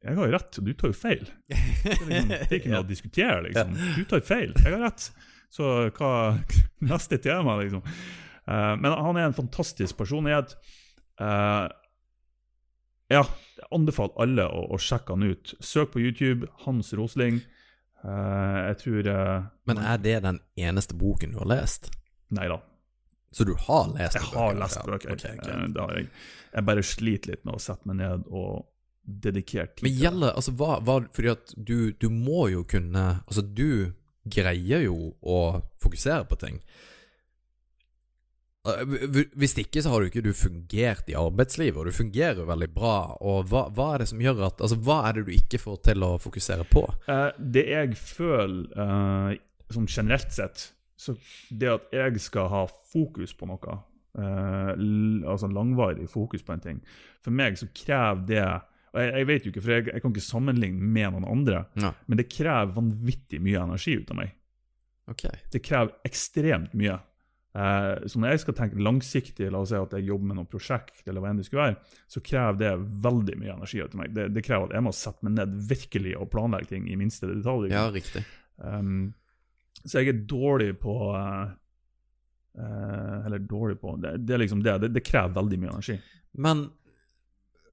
jeg 0.01 0.15
har 0.15 0.27
jo 0.27 0.33
rett, 0.35 0.57
og 0.59 0.65
du 0.65 0.71
tar 0.77 0.91
jo 0.91 0.97
feil. 0.97 1.27
Det 1.49 1.57
er, 1.57 2.07
liksom, 2.07 2.29
det 2.31 2.39
er 2.45 2.57
ikke 2.59 2.71
noe 2.71 2.83
å 2.83 2.89
diskutere, 2.93 3.37
liksom. 3.47 3.75
Du 3.97 4.03
tar 4.09 4.23
feil, 4.25 4.53
jeg 4.61 4.75
har 4.75 4.83
rett. 4.85 5.07
Så 5.51 5.67
hva 5.97 6.11
Neste 6.91 7.19
tema, 7.21 7.57
liksom. 7.59 7.83
Uh, 8.49 8.73
men 8.81 8.89
han 8.93 9.19
er 9.19 9.27
en 9.27 9.37
fantastisk 9.37 9.99
personlighet. 9.99 10.55
uh, 11.21 11.67
ja, 13.11 13.25
jeg 13.57 13.67
anbefaler 13.75 14.15
alle 14.23 14.47
å, 14.47 14.63
å 14.71 14.79
sjekke 14.81 15.17
han 15.17 15.27
ut. 15.27 15.53
Søk 15.59 15.93
på 15.93 16.01
YouTube, 16.01 16.47
Hans 16.63 16.93
Rosling. 16.97 17.41
Uh, 18.01 18.71
jeg 18.71 18.77
tror 18.81 19.07
eh, 19.11 19.43
Men 19.69 19.81
er 19.85 19.99
det 20.01 20.15
den 20.23 20.39
eneste 20.57 20.95
boken 20.97 21.35
du 21.35 21.41
har 21.43 21.49
lest? 21.51 21.91
Nei 22.33 22.47
da. 22.49 22.57
Så 23.31 23.45
du 23.47 23.53
har 23.67 23.87
lest 23.95 24.17
Jeg 24.19 24.27
har 24.33 24.53
lest 24.59 24.81
bøker. 24.85 25.13
ok, 25.15 25.25
okay. 25.39 25.53
Eh, 25.55 25.67
det 25.71 25.81
har 25.85 25.95
jeg. 25.95 26.09
jeg 26.53 26.65
bare 26.67 26.83
sliter 26.83 27.31
litt 27.31 27.45
med 27.47 27.55
å 27.55 27.61
sette 27.63 27.87
meg 27.87 28.01
ned 28.01 28.25
og 28.27 28.65
dedikere 29.01 29.67
tid 29.71 29.87
Men 29.87 29.97
gjelder 29.97 30.35
Altså, 30.35 30.51
hva, 30.59 30.75
hva 30.85 30.99
Fordi 31.15 31.31
at 31.31 31.53
du, 31.57 31.91
du 31.97 32.09
må 32.13 32.49
jo 32.51 32.65
kunne 32.69 33.05
Altså, 33.25 33.41
du 33.41 33.93
greier 34.29 34.83
jo 34.85 35.15
å 35.25 35.37
fokusere 35.81 36.27
på 36.29 36.35
ting. 36.37 36.59
Eh, 38.69 38.83
Hvis 39.33 39.55
ikke 39.57 39.81
så 39.81 39.89
har 39.89 40.03
du 40.03 40.11
ikke 40.11 40.21
du 40.21 40.33
fungert 40.37 41.07
i 41.09 41.15
arbeidslivet, 41.17 41.79
og 41.81 41.87
du 41.89 41.95
fungerer 41.95 42.37
jo 42.43 42.45
veldig 42.49 42.67
bra. 42.75 42.97
Og 43.25 43.47
hva, 43.49 43.63
hva 43.73 43.87
er 43.95 44.03
det 44.03 44.11
som 44.11 44.21
gjør 44.21 44.43
at 44.51 44.61
Altså, 44.61 44.77
hva 44.85 44.99
er 45.09 45.17
det 45.17 45.23
du 45.29 45.33
ikke 45.39 45.61
får 45.63 45.79
til 45.89 46.05
å 46.05 46.11
fokusere 46.21 46.67
på? 46.69 46.85
Eh, 47.09 47.29
det 47.57 47.65
jeg 47.71 47.97
føler 47.97 48.85
eh, 48.85 49.39
sånn 49.73 49.89
generelt 49.89 50.29
sett, 50.35 50.67
så 51.01 51.15
det 51.49 51.69
at 51.73 51.87
jeg 51.97 52.19
skal 52.21 52.49
ha 52.51 52.65
fokus 52.91 53.33
på 53.37 53.47
noe, 53.49 53.77
eh, 54.21 54.73
altså 55.25 55.49
langvarig 55.51 56.05
fokus 56.11 56.43
på 56.45 56.53
en 56.55 56.63
ting, 56.67 56.81
for 57.23 57.33
meg 57.33 57.57
så 57.59 57.69
krever 57.75 58.27
det 58.29 58.43
og 58.91 58.99
jeg, 58.99 59.11
jeg 59.21 59.27
vet 59.29 59.45
jo 59.45 59.51
ikke, 59.53 59.61
for 59.63 59.71
jeg, 59.71 59.85
jeg 59.87 60.01
kan 60.03 60.11
ikke 60.11 60.25
sammenligne 60.25 60.83
med 60.83 61.13
noen 61.15 61.27
andre, 61.31 61.61
Ja. 61.79 61.93
men 62.11 62.19
det 62.19 62.25
krever 62.33 62.73
vanvittig 62.75 63.39
mye 63.39 63.61
energi 63.63 63.93
ut 64.01 64.09
av 64.11 64.17
meg. 64.19 64.33
Ok. 65.07 65.23
Det 65.53 65.61
krever 65.63 65.93
ekstremt 66.09 66.73
mye. 66.75 66.97
Eh, 67.55 68.03
så 68.11 68.19
når 68.19 68.33
jeg 68.33 68.41
skal 68.43 68.57
tenke 68.59 68.83
langsiktig, 68.83 69.47
la 69.51 69.61
oss 69.63 69.71
si 69.71 69.79
at 69.79 69.95
jeg 69.95 70.09
jobber 70.09 70.27
med 70.33 70.41
noe 70.41 70.49
prosjekt, 70.51 71.05
eller 71.07 71.23
hva 71.23 71.31
enn 71.31 71.39
det 71.39 71.47
skulle 71.47 71.69
være, 71.69 71.95
så 72.11 72.19
krever 72.27 72.59
det 72.59 72.73
veldig 73.07 73.37
mye 73.39 73.55
energi 73.55 73.79
ut 73.79 73.95
av 73.95 74.01
meg. 74.03 74.11
Det, 74.19 74.27
det 74.35 74.43
krever 74.43 74.67
at 74.67 74.75
jeg 74.75 74.85
må 74.89 74.93
sette 74.99 75.23
meg 75.29 75.37
ned 75.39 75.55
virkelig 75.71 76.13
og 76.19 76.29
planlegge 76.35 76.73
ting 76.75 76.91
i 76.91 76.99
minste 76.99 77.31
detalj. 77.31 77.71
Ja, 77.71 77.87
riktig. 77.95 78.25
Um, 78.59 79.13
så 79.85 79.99
jeg 80.01 80.07
er 80.13 80.25
dårlig 80.27 80.79
på 80.79 80.95
Uh, 82.51 82.63
eh, 82.65 83.25
Eller 83.25 83.39
dårlig 83.39 83.77
på 83.79 83.93
Det, 84.01 84.17
det 84.27 84.33
er 84.33 84.37
liksom 84.41 84.63
det. 84.63 84.73
det. 84.81 84.89
Det 84.93 85.03
krever 85.07 85.33
veldig 85.37 85.59
mye 85.59 85.69
energi. 85.71 85.95
Men 86.33 86.65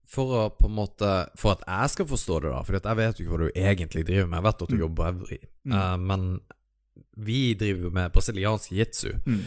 for 0.06 0.34
å 0.38 0.42
på 0.56 0.68
en 0.70 0.76
måte 0.76 1.08
For 1.36 1.56
at 1.56 1.64
jeg 1.66 1.90
skal 1.90 2.06
forstå 2.06 2.36
det, 2.44 2.52
da 2.52 2.60
For 2.62 2.78
jeg 2.78 2.96
vet 3.00 3.18
jo 3.18 3.24
ikke 3.24 3.32
hva 3.34 3.40
du 3.42 3.58
egentlig 3.58 4.04
driver 4.06 4.28
med. 4.30 4.38
Jeg 4.38 4.44
vet 4.46 4.62
at 4.62 4.68
du 4.68 4.74
Mm. 4.76 4.80
jobber 4.80 5.02
på 5.02 5.08
Evry, 5.08 5.38
Mm. 5.66 5.72
Eh, 5.74 5.96
men 5.96 6.40
vi 7.16 7.54
driver 7.54 7.82
jo 7.82 7.90
med 7.90 8.12
brasiliansk 8.12 8.70
jitsu, 8.72 9.12
Mm. 9.26 9.42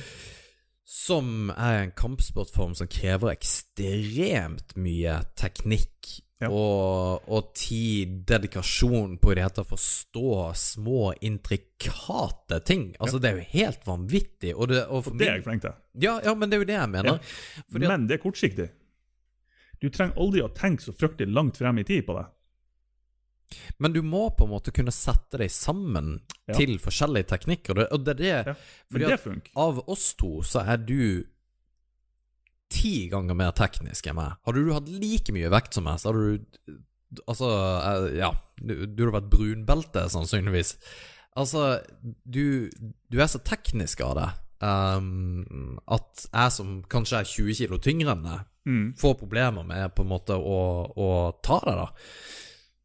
som 0.85 1.49
er 1.51 1.83
en 1.83 1.91
kampsportform 1.91 2.75
som 2.75 2.87
krever 2.87 3.31
ekstremt 3.31 4.75
mye 4.75 5.23
teknikk. 5.35 6.21
Ja. 6.41 6.49
Og, 6.49 7.27
og 7.29 7.51
tid, 7.53 8.23
dedikasjon 8.25 9.17
på 9.21 9.31
i 9.31 9.35
det 9.37 9.43
hele 9.45 9.53
tatt 9.59 9.69
forstå 9.69 10.31
små, 10.57 11.11
intrikate 11.21 12.59
ting. 12.65 12.87
Altså, 12.99 13.19
det 13.21 13.29
er 13.29 13.37
jo 13.41 13.47
helt 13.53 13.85
vanvittig. 13.85 14.55
Og 14.55 14.67
det, 14.71 14.83
og 14.89 15.03
for 15.05 15.17
Det 15.21 15.27
er 15.29 15.35
jeg 15.37 15.43
flink 15.45 15.61
til. 15.67 15.75
ja, 16.01 16.15
ja, 16.25 16.33
men 16.33 16.49
det 16.49 16.57
er 16.57 16.63
jo 16.63 16.69
det 16.71 16.77
jeg 16.79 16.89
mener. 16.89 17.19
Men 17.77 18.07
det 18.09 18.17
er 18.17 18.23
kortsiktig. 18.23 18.69
Du 19.81 19.89
trenger 19.89 20.17
aldri 20.21 20.41
å 20.45 20.49
tenke 20.53 20.81
så 20.85 20.93
fryktelig 20.93 21.33
langt 21.33 21.57
frem 21.57 21.79
i 21.81 21.83
tid 21.87 22.05
på 22.05 22.17
det. 22.17 22.25
Men 23.83 23.91
du 23.93 24.01
må 24.01 24.29
på 24.37 24.45
en 24.47 24.51
måte 24.53 24.71
kunne 24.71 24.93
sette 24.95 25.37
deg 25.41 25.51
sammen 25.51 26.21
Ja. 26.47 26.53
til 26.57 26.77
forskjellige 26.79 27.27
teknikker. 27.35 27.85
Og 27.91 28.03
det, 28.05 28.13
er 28.15 28.21
det 28.21 28.47
Ja. 28.47 28.53
Fordi 28.91 29.05
det 29.05 29.13
at 29.13 29.19
funker. 29.23 29.51
av 29.55 29.83
oss 29.89 30.13
to 30.15 30.41
så 30.41 30.65
er 30.67 30.77
du 30.77 31.23
ti 32.71 33.09
ganger 33.11 33.35
mer 33.37 33.51
teknisk 33.57 34.07
enn 34.11 34.17
meg. 34.17 34.37
Hadde 34.47 34.63
du 34.65 34.71
hatt 34.75 34.89
like 34.89 35.33
mye 35.35 35.51
vekt 35.53 35.75
som 35.77 35.85
meg, 35.89 35.99
så 36.01 36.11
hadde 36.11 36.23
du 36.29 36.77
Altså, 37.27 37.47
eh, 37.83 38.05
ja 38.21 38.29
Du, 38.55 38.85
du 38.87 39.01
hadde 39.03 39.15
vært 39.17 39.31
brunbelte, 39.33 40.05
sannsynligvis. 40.13 40.77
Altså, 41.35 41.81
du, 42.23 42.69
du 43.11 43.17
er 43.19 43.27
så 43.27 43.41
teknisk 43.43 43.99
av 44.05 44.13
det 44.15 44.29
um, 44.63 45.75
at 45.91 46.23
jeg 46.29 46.53
som 46.55 46.77
kanskje 46.91 47.19
er 47.19 47.27
20 47.27 47.57
kilo 47.59 47.79
tyngre 47.83 48.15
enn 48.15 48.23
deg, 48.29 48.47
Mm. 48.61 48.91
får 48.93 49.15
problemer 49.17 49.65
med 49.65 49.87
på 49.97 50.03
en 50.05 50.11
måte 50.11 50.35
å, 50.37 50.57
å 50.93 51.05
ta 51.41 51.55
det, 51.65 51.71
da. 51.79 51.87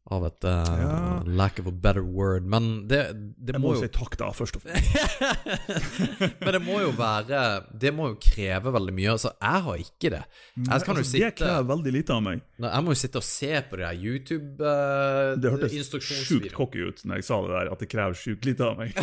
Av 0.07 0.23
et 0.23 0.45
uh, 0.47 0.51
Ja. 0.79 0.91
lack 1.27 1.57
of 1.59 1.65
a 1.67 1.71
better 1.71 2.03
word. 2.05 2.45
Men 2.47 2.87
det, 2.87 2.99
det 3.35 3.57
Jeg 3.57 3.59
må 3.59 3.73
må 3.73 3.75
jo 3.75 3.81
si 3.81 3.89
takk, 3.91 4.13
da, 4.21 4.29
først 4.31 4.55
og 4.55 4.61
fremst. 4.63 6.37
Men 6.39 6.53
det 6.55 6.61
må 6.63 6.77
jo 6.79 6.93
være 6.95 7.41
Det 7.75 7.91
må 7.95 8.07
jo 8.13 8.17
kreve 8.23 8.71
veldig 8.71 8.93
mye. 8.95 9.09
Altså, 9.17 9.33
jeg 9.35 9.65
har 9.67 9.81
ikke 9.83 10.11
det. 10.13 10.21
Jeg 10.55 10.85
kan 10.87 10.95
jo 10.95 11.03
Altså, 11.03 11.19
det 11.19 11.33
krever 11.41 11.67
veldig 11.73 11.93
lite 11.97 12.15
av 12.15 12.23
meg. 12.23 12.45
Nei, 12.55 12.71
Jeg 12.71 12.85
må 12.87 12.95
jo 12.95 12.99
sitte 13.03 13.19
og 13.19 13.27
se 13.27 13.51
på 13.67 13.81
de 13.81 13.83
der 13.83 15.35
Det 15.43 15.51
hørtes 15.51 15.75
sjukt 15.75 15.75
YouTube-instruksjonsvideoene. 15.75 16.55
cocky 16.55 16.87
ut 16.87 17.03
når 17.03 17.19
jeg 17.19 17.27
sa 17.27 17.41
det 17.43 17.51
der, 17.57 17.71
at 17.75 17.83
det 17.83 17.89
krever 17.91 18.15
sjukt 18.23 18.47
lite 18.47 18.63
av 18.71 18.79
meg. 18.79 18.95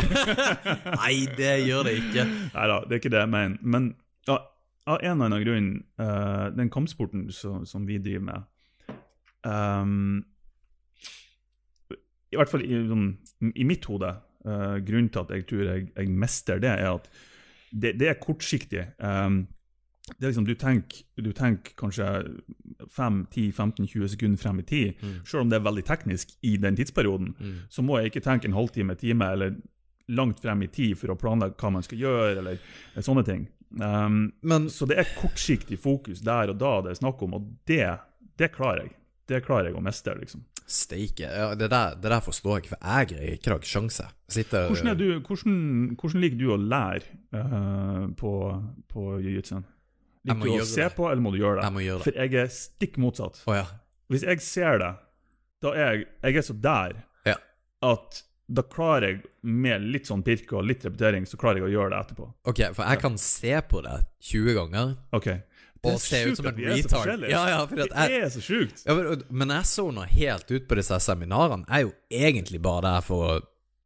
Nei, 1.03 1.15
det 1.37 1.53
gjør 1.67 1.85
det 1.85 1.95
ikke. 2.01 2.25
Nei 2.55 2.67
da, 2.73 2.81
det 2.81 2.97
er 2.97 3.03
ikke 3.03 3.13
det 3.13 3.21
jeg 3.21 3.33
mener. 3.37 3.57
Men 3.61 3.91
ja, 4.25 4.39
av 4.89 4.99
en 5.01 5.11
eller 5.15 5.29
annen 5.29 5.45
grunn, 5.45 5.69
uh, 6.01 6.49
den 6.57 6.69
kampsporten 6.73 7.27
som, 7.33 7.61
som 7.69 7.85
vi 7.85 7.97
driver 8.01 8.25
med 8.31 8.43
ehm, 9.45 10.23
I 12.35 12.39
hvert 12.39 12.51
fall 12.51 12.63
i, 12.67 12.75
sånn, 12.91 13.07
i 13.55 13.65
mitt 13.67 13.87
hode, 13.89 14.11
uh, 14.45 14.75
grunnen 14.85 15.09
til 15.15 15.23
at 15.23 15.31
jeg 15.35 15.47
tror 15.49 15.63
jeg, 15.71 15.87
jeg 15.95 16.11
mestrer 16.11 16.59
det, 16.63 16.75
er 16.75 16.91
at 16.93 17.09
det, 17.71 17.95
det 17.99 18.11
er 18.11 18.19
kortsiktig. 18.21 18.83
Um, 18.99 19.45
det 20.05 20.21
er 20.27 20.29
liksom, 20.33 20.45
du 20.45 20.53
tenker, 20.61 20.99
du 21.17 21.31
tenker 21.33 21.73
kanskje 21.79 22.05
5-10-15-20 22.93 24.07
sekunder 24.13 24.37
frem 24.37 24.59
i 24.59 24.63
tid, 24.63 24.93
Mm. 25.01 25.25
selv 25.25 25.41
om 25.41 25.49
det 25.49 25.57
er 25.59 25.65
veldig 25.65 25.83
teknisk 25.85 26.35
i 26.43 26.57
den 26.57 26.75
tidsperioden 26.75 27.33
Mm. 27.39 27.55
så 27.69 27.81
må 27.81 27.97
jeg 27.99 28.11
ikke 28.11 28.23
tenke 28.23 28.45
en 28.47 28.53
halvtime, 28.53 28.95
time 28.95 29.25
eller 29.31 29.55
langt 30.07 30.39
frem 30.39 30.61
i 30.63 30.67
tid 30.67 30.97
for 30.97 31.07
å 31.09 31.17
planlegge 31.17 31.55
hva 31.57 31.71
man 31.71 31.83
skal 31.83 31.97
gjøre, 31.97 32.37
eller 32.37 32.57
sånne 33.01 33.25
ting. 33.25 33.47
Um, 33.81 34.33
Men 34.43 34.69
så 34.69 34.85
det 34.87 34.97
er 34.99 35.15
kortsiktig 35.19 35.79
fokus 35.79 36.21
der 36.21 36.49
og 36.49 36.59
da 36.59 36.81
det 36.81 36.91
er 36.91 37.01
snakk 37.01 37.21
om, 37.23 37.33
og 37.33 37.57
det, 37.65 37.97
det 38.37 38.51
klarer 38.53 38.83
jeg. 38.83 38.91
Det 39.27 39.43
klarer 39.45 39.65
jeg 39.71 39.75
å 39.75 39.81
mestre, 39.81 40.13
liksom. 40.19 40.45
Steike 40.65 41.27
ja, 41.29 41.51
det, 41.55 41.69
der, 41.69 41.95
det 42.01 42.09
der 42.09 42.23
forstår 42.25 42.59
jeg 42.59 42.71
for 42.71 42.81
jeg 42.81 43.09
greier 43.11 43.37
ikke 43.37 43.53
å 43.53 43.59
ikke 43.61 43.69
sjanse. 43.69 44.07
Sitter 44.31 44.67
Hvordan, 44.71 44.97
du, 44.97 45.07
hvordan, 45.21 45.55
hvordan 46.01 46.23
liker 46.23 46.39
du 46.41 46.45
å 46.55 46.59
lære 46.59 47.17
uh, 47.37 48.05
på, 48.17 48.33
på 48.91 49.07
jiu-jitsuen? 49.21 49.65
Liker 50.25 50.49
du 50.49 50.53
å 50.57 50.67
se 50.67 50.87
det. 50.87 50.93
på, 50.97 51.09
eller 51.11 51.21
må 51.21 51.33
du 51.35 51.39
gjøre 51.41 51.59
det? 51.59 51.67
Jeg 51.67 51.75
må 51.75 51.83
gjøre 51.85 52.01
det. 52.01 52.05
For 52.07 52.21
jeg 52.23 52.39
er 52.41 52.53
stikk 52.53 52.97
motsatt. 53.01 53.41
Oh, 53.45 53.53
ja. 53.53 53.65
Hvis 54.09 54.25
jeg 54.25 54.41
ser 54.45 54.79
det, 54.81 54.93
da 55.65 55.73
er 55.75 55.85
jeg, 55.85 56.07
jeg 56.25 56.41
er 56.41 56.47
så 56.49 56.55
der 56.65 56.97
Ja. 57.29 57.37
at 57.85 58.23
da 58.45 58.61
klarer 58.61 59.07
jeg, 59.09 59.21
med 59.45 59.85
litt 59.93 60.09
sånn 60.09 60.21
pirke 60.25 60.57
og 60.57 60.65
litt 60.69 60.83
repetering, 60.85 61.25
så 61.29 61.37
klarer 61.41 61.63
jeg 61.63 61.69
å 61.69 61.73
gjøre 61.73 61.93
det 61.93 62.01
etterpå. 62.03 62.27
Ok, 62.49 62.61
for 62.77 62.85
jeg 62.85 63.01
kan 63.01 63.17
se 63.21 63.53
på 63.69 63.81
det 63.85 63.95
20 64.29 64.57
ganger 64.57 64.91
Ok. 65.17 65.29
Det 65.85 65.93
og 65.95 66.01
se 66.03 66.19
ut 66.25 66.39
som 66.39 66.49
en 66.51 66.59
retard. 66.65 67.25
Ja, 67.29 67.41
ja, 67.53 67.61
for 67.69 67.81
at 67.85 67.95
Det 68.09 68.19
er 68.23 68.29
så 68.33 68.41
sjukt. 68.43 68.83
Ja, 68.85 68.95
men, 68.97 69.23
men 69.29 69.53
jeg 69.55 69.69
så 69.69 69.87
nå 69.93 70.05
helt 70.11 70.51
ut 70.51 70.67
på 70.69 70.77
disse 70.81 70.99
seminarene. 71.05 71.65
Jeg 71.69 71.75
er 71.75 71.87
jo 71.87 71.95
egentlig 72.25 72.61
bare 72.65 72.85
der 72.89 73.05
for 73.05 73.25
å 73.29 73.33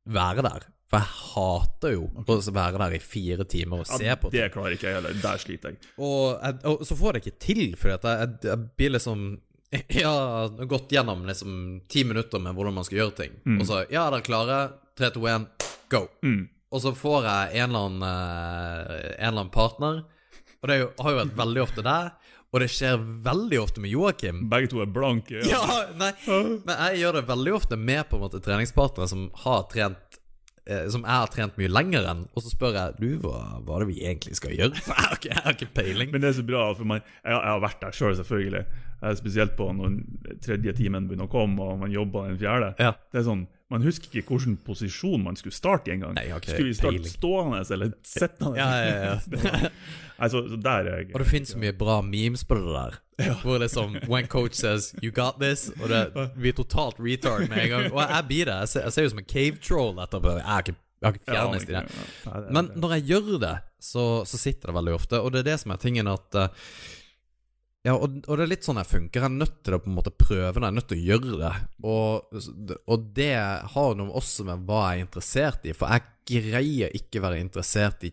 være 0.10 0.46
der. 0.48 0.68
For 0.90 1.04
jeg 1.04 1.10
hater 1.36 1.92
jo 1.94 2.08
å 2.18 2.38
være 2.56 2.80
der 2.82 2.96
i 2.98 3.02
fire 3.04 3.46
timer 3.46 3.84
og 3.84 3.90
se 3.92 4.08
Ja, 4.08 4.16
på 4.18 4.32
ting. 4.32 4.40
det 4.42 4.48
klarer 4.56 4.74
ikke 4.74 4.88
jeg 4.90 4.98
heller. 4.98 5.20
Der 5.22 5.38
sliter 5.44 5.76
jeg. 5.76 5.84
Og, 6.02 6.40
jeg, 6.42 6.56
og 6.72 6.82
så 6.90 6.98
får 6.98 7.12
jeg 7.12 7.14
det 7.20 7.22
ikke 7.28 7.44
til, 7.46 7.62
for 7.78 7.92
jeg, 7.94 8.02
jeg, 8.10 8.32
jeg 8.50 8.64
blir 8.80 8.96
liksom 8.96 9.28
Ja, 10.02 10.14
gått 10.66 10.90
gjennom 10.96 11.28
liksom 11.30 11.60
ti 11.94 12.02
minutter 12.10 12.42
med 12.42 12.58
hvordan 12.58 12.74
man 12.80 12.88
skal 12.88 13.04
gjøre 13.04 13.18
ting. 13.22 13.36
Og 13.60 13.68
så 13.70 13.84
Ja, 13.94 14.08
dere 14.10 14.24
er 14.24 14.26
klare? 14.26 14.58
Tre, 14.98 15.12
to, 15.14 15.22
én, 15.30 15.46
go. 15.94 16.08
Mm. 16.26 16.48
Og 16.74 16.82
så 16.82 16.92
får 16.98 17.24
jeg 17.26 17.62
en 17.62 17.70
eller 17.70 17.86
annen, 17.86 18.04
eh, 18.10 18.96
en 19.20 19.30
eller 19.30 19.44
annen 19.44 19.54
partner 19.54 20.02
Og 20.60 20.70
det 20.70 20.80
jo, 20.82 20.90
har 21.00 21.14
jo 21.14 21.20
vært 21.22 21.38
veldig 21.40 21.62
ofte 21.64 21.86
der, 21.86 22.12
og 22.50 22.64
det 22.64 22.70
skjer 22.74 23.02
veldig 23.26 23.60
ofte 23.62 23.84
med 23.84 23.94
Joakim. 23.94 24.46
Begge 24.52 24.72
to 24.72 24.82
er 24.84 24.90
blanke. 24.92 25.44
Ja, 25.50 25.62
nei, 26.00 26.12
men 26.26 26.74
jeg 26.74 27.04
gjør 27.04 27.20
det 27.20 27.28
veldig 27.30 27.54
ofte 27.60 27.78
med 27.80 28.10
på 28.10 28.18
en 28.18 28.26
måte 28.26 28.42
treningspartnere 28.44 29.10
som 29.12 29.28
har 29.44 29.68
trent 29.72 30.20
eh, 30.66 30.88
Som 30.92 31.06
jeg 31.06 31.14
har 31.14 31.32
trent 31.32 31.60
mye 31.62 31.70
lenger 31.72 32.10
enn, 32.10 32.26
og 32.34 32.44
så 32.44 32.52
spør 32.52 32.78
jeg 32.80 32.98
Du, 33.00 33.08
hva, 33.24 33.62
hva 33.64 33.78
er 33.78 33.86
det 33.86 33.90
vi 33.94 34.02
egentlig 34.02 34.40
skal 34.40 34.56
gjøre? 34.58 34.82
For 34.82 34.96
jeg 34.98 35.06
har 35.06 35.18
ikke, 35.20 35.32
jeg 35.32 35.46
har 35.46 35.58
ikke 35.58 35.72
peiling. 35.78 36.14
Men 36.14 36.26
det 36.26 36.32
er 36.34 36.40
så 36.42 36.48
bra, 36.50 36.68
for 36.76 36.90
meg, 36.90 37.06
jeg, 37.22 37.36
jeg 37.38 37.54
har 37.54 37.66
vært 37.68 37.84
der 37.86 37.96
sjøl, 37.96 38.12
selv, 38.12 38.24
selvfølgelig. 38.24 38.66
Eh, 39.02 39.16
Spesielt 39.16 39.56
på 39.58 39.70
når 39.76 40.02
tredje 40.44 40.74
timen 40.76 41.08
begynner 41.08 41.30
å 41.30 41.32
komme, 41.32 41.64
og 41.64 41.80
man 41.84 41.94
jobber 41.94 42.28
den 42.30 42.40
fjerde. 42.42 42.74
Ja. 42.80 42.94
Det 43.12 43.22
er 43.24 43.26
sånn, 43.30 43.48
Man 43.70 43.84
husker 43.86 44.10
ikke 44.10 44.34
hvilken 44.34 44.56
posisjon 44.66 45.22
man 45.22 45.36
skulle 45.38 45.54
starte 45.54 45.92
i 45.92 45.94
engang. 45.94 46.16
Skulle 46.42 46.72
vi 46.72 46.74
starte 46.74 47.12
stående 47.12 47.60
eller 47.76 47.92
sittende? 48.02 48.58
Ja, 48.58 48.70
ja, 48.82 49.12
ja. 49.12 49.70
Nei, 50.20 50.30
så, 50.34 50.42
der 50.58 50.90
er 50.90 50.98
jeg 50.98 51.12
Og 51.14 51.22
det 51.22 51.28
finnes 51.30 51.54
så 51.54 51.60
mye 51.62 51.76
bra 51.78 52.00
memes 52.02 52.42
på 52.50 52.58
det 52.58 52.74
der. 52.74 52.98
Hvor 53.44 53.62
liksom 53.62 54.00
When 54.10 54.26
coach 54.28 54.58
says 54.58 54.96
'you 55.04 55.12
got 55.14 55.38
this', 55.38 55.70
og 55.84 55.90
det, 55.90 56.02
er 56.50 56.58
totalt 56.58 56.98
retard 57.00 57.46
med 57.50 57.64
en 57.64 57.70
gang. 57.70 57.94
Og 57.94 58.02
jeg 58.02 58.26
blir 58.28 58.46
det. 58.50 58.58
Jeg 58.60 58.68
ser, 58.74 58.82
jeg 58.82 58.94
ser 58.94 59.04
jo 59.04 59.10
som 59.10 59.20
en 59.20 59.32
cave 59.38 59.58
troll 59.62 60.00
etterpå. 60.00 60.34
Jeg 60.40 60.50
har 60.50 60.66
ikke, 60.66 60.76
jeg 61.02 61.08
har 61.08 61.14
ikke 61.14 61.32
fjernest 61.32 61.70
i 61.70 61.74
det. 61.74 61.84
ja, 62.26 62.40
ja. 62.40 62.52
Men 62.52 62.72
når 62.76 62.98
jeg 62.98 63.04
gjør 63.04 63.40
det, 63.40 63.58
så, 63.80 64.26
så 64.26 64.38
sitter 64.38 64.74
det 64.74 64.76
veldig 64.76 64.94
ofte. 64.94 65.22
Og 65.22 65.32
det 65.32 65.40
er 65.40 65.52
det 65.54 65.60
som 65.60 65.72
er 65.72 65.78
tingen 65.78 66.08
at 66.08 66.36
eh, 66.36 66.50
Ja, 67.90 67.96
og, 67.98 68.20
og 68.28 68.38
det 68.38 68.44
er 68.44 68.52
litt 68.52 68.68
sånn 68.68 68.78
jeg 68.78 68.90
funker. 68.90 69.24
Jeg 69.24 69.26
er 69.26 69.40
nødt 69.40 69.60
til 69.66 69.74
å 69.74 69.82
på 69.82 69.90
en 69.90 69.98
måte 69.98 70.14
prøve 70.14 70.52
det. 70.54 70.62
Jeg 70.62 70.68
er 70.68 70.76
nødt 70.78 70.90
til 70.92 71.00
å 71.00 71.06
gjøre 71.08 71.38
det. 71.42 71.54
Og, 71.90 72.42
og 72.94 73.08
det 73.18 73.34
har 73.74 73.96
noe 73.98 74.18
også 74.20 74.46
med 74.46 74.66
hva 74.68 74.82
jeg 74.92 75.00
er 75.00 75.08
interessert 75.08 75.66
i. 75.66 75.74
For 75.78 75.96
jeg 75.96 76.44
greier 76.52 76.98
ikke 77.00 77.24
være 77.24 77.40
interessert 77.42 78.06
i 78.06 78.12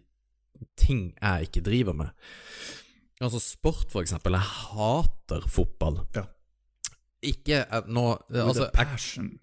ting 0.81 1.11
jeg 1.19 1.51
ikke 1.51 1.65
driver 1.67 1.99
med. 1.99 2.31
Altså 3.21 3.41
sport, 3.43 3.91
for 3.93 4.01
eksempel. 4.05 4.39
Jeg 4.39 4.55
hater 4.73 5.45
fotball. 5.53 6.01
Ja. 6.17 6.25
Ikke 7.27 7.63
nå 7.91 8.05
With 8.31 8.43
altså, 8.43 8.69
a 8.71 8.85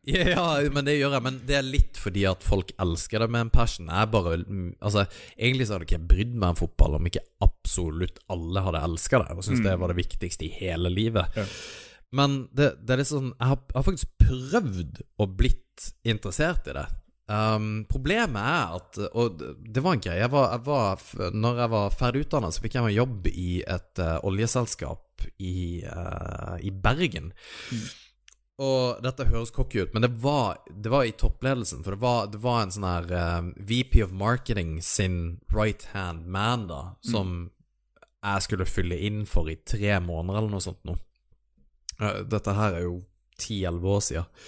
jeg, 0.07 0.27
ja, 0.34 0.45
men 0.73 0.88
det 0.88 0.97
gjør 0.97 1.17
jeg. 1.17 1.25
Men 1.25 1.39
det 1.47 1.57
er 1.59 1.67
litt 1.67 1.99
fordi 1.99 2.25
at 2.29 2.45
folk 2.45 2.73
elsker 2.81 3.23
det 3.23 3.29
med 3.34 3.47
en 3.47 3.53
passion. 3.53 3.91
Jeg 3.91 4.11
bare 4.13 4.38
mm, 4.43 4.69
Altså, 4.84 5.05
egentlig 5.38 5.67
så 5.67 5.75
hadde 5.75 5.88
ikke 5.88 5.99
jeg 5.99 6.09
brydd 6.13 6.36
meg 6.38 6.53
om 6.53 6.61
fotball 6.63 6.99
om 6.99 7.09
ikke 7.09 7.25
absolutt 7.43 8.21
alle 8.34 8.65
hadde 8.65 8.84
elska 8.88 9.23
det 9.23 9.36
og 9.36 9.45
syntes 9.45 9.65
det 9.65 9.77
var 9.81 9.91
det 9.91 9.99
viktigste 9.99 10.47
i 10.47 10.53
hele 10.61 10.91
livet. 10.93 11.39
Ja. 11.39 11.47
Men 12.13 12.43
det, 12.53 12.73
det 12.86 12.93
er 12.93 13.01
litt 13.01 13.09
sånn 13.09 13.31
jeg 13.31 13.49
har, 13.53 13.61
jeg 13.71 13.79
har 13.79 13.88
faktisk 13.88 14.11
prøvd 14.21 14.99
å 15.23 15.29
blitt 15.39 15.88
interessert 16.05 16.67
i 16.69 16.75
det. 16.77 16.86
Um, 17.31 17.86
problemet 17.88 18.36
er 18.43 18.73
at 18.75 18.97
Og 19.15 19.38
det 19.39 19.79
var 19.79 19.95
en 19.95 20.01
greie. 20.03 20.19
Jeg 20.19 20.31
var, 20.34 20.49
jeg 20.57 20.65
var, 20.65 21.03
når 21.31 21.61
jeg 21.63 21.71
var 21.71 21.95
ferdig 21.95 22.25
utdanna, 22.25 22.51
så 22.51 22.63
fikk 22.63 22.77
jeg 22.77 22.86
meg 22.86 22.97
jobb 22.97 23.29
i 23.31 23.49
et 23.63 24.01
uh, 24.03 24.17
oljeselskap 24.27 25.03
i, 25.38 25.84
uh, 25.86 26.55
i 26.61 26.71
Bergen. 26.71 27.32
Og 28.63 28.99
dette 29.01 29.26
høres 29.32 29.51
cocky 29.53 29.82
ut, 29.82 29.93
men 29.95 30.05
det 30.05 30.11
var, 30.21 30.59
det 30.69 30.91
var 30.93 31.07
i 31.07 31.15
toppledelsen. 31.17 31.82
For 31.86 31.95
det 31.95 32.03
var, 32.03 32.28
det 32.34 32.41
var 32.43 32.61
en 32.61 32.74
sånn 32.76 32.86
her 32.88 33.09
uh, 33.09 33.49
VP 33.57 34.03
of 34.05 34.13
Marketing 34.13 34.78
sin 34.86 35.39
right 35.53 35.88
hand 35.93 36.28
man, 36.30 36.67
da, 36.69 36.84
som 37.05 37.49
jeg 38.24 38.45
skulle 38.45 38.69
fylle 38.69 38.99
inn 39.03 39.26
for 39.28 39.49
i 39.51 39.57
tre 39.67 39.97
måneder 40.03 40.39
eller 40.39 40.53
noe 40.53 40.63
sånt 40.63 40.84
nå. 40.88 40.95
Uh, 41.99 42.21
Dette 42.30 42.55
her 42.55 42.78
er 42.78 42.88
jo 42.88 43.01
ti-elleve 43.41 43.97
år 43.97 44.05
siden. 44.05 44.47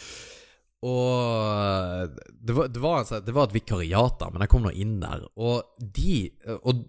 Og 0.83 2.11
det 2.29 2.53
var, 2.53 2.67
det, 2.67 2.81
var, 2.81 2.97
altså, 2.99 3.19
det 3.23 3.33
var 3.33 3.47
et 3.47 3.55
vikariat, 3.55 4.17
da, 4.19 4.27
men 4.29 4.43
jeg 4.43 4.51
kom 4.51 4.65
nå 4.65 4.73
inn 4.75 4.97
der. 5.01 5.23
Og 5.39 5.63
de 5.79 6.29
Og 6.59 6.83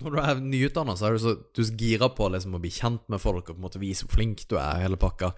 når 0.00 0.16
du 0.16 0.18
er 0.22 0.40
nyutdanna, 0.42 0.96
så 0.96 1.08
er 1.08 1.16
du 1.16 1.22
så 1.22 1.36
du 1.54 1.62
gira 1.78 2.08
på 2.14 2.30
liksom, 2.32 2.56
å 2.56 2.62
bli 2.62 2.72
kjent 2.74 3.04
med 3.12 3.22
folk 3.22 3.46
og 3.46 3.54
på 3.54 3.60
en 3.60 3.66
måte 3.68 3.82
vise 3.82 4.06
hvor 4.06 4.16
flink 4.16 4.46
du 4.50 4.56
er, 4.58 4.82
hele 4.82 4.98
pakka. 4.98 5.30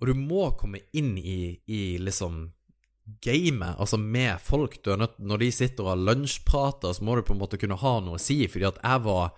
Og 0.00 0.10
du 0.10 0.16
må 0.18 0.48
komme 0.58 0.82
inn 0.96 1.14
i, 1.20 1.54
i 1.70 1.82
liksom 2.02 2.48
gamet, 3.22 3.76
altså 3.78 3.98
med 4.00 4.40
folk. 4.42 4.80
Du 4.82 4.92
er 4.94 5.02
nødt, 5.04 5.18
når 5.18 5.44
de 5.44 5.52
sitter 5.54 5.86
og 5.86 5.92
har 5.92 6.04
lunsjprater, 6.10 6.94
så 6.94 7.04
må 7.04 7.16
du 7.16 7.24
på 7.26 7.36
en 7.36 7.42
måte 7.42 7.60
kunne 7.60 7.78
ha 7.78 7.94
noe 8.02 8.18
å 8.18 8.22
si. 8.22 8.40
Fordi 8.50 8.70
at 8.72 8.82
jeg 8.82 9.06
var 9.06 9.34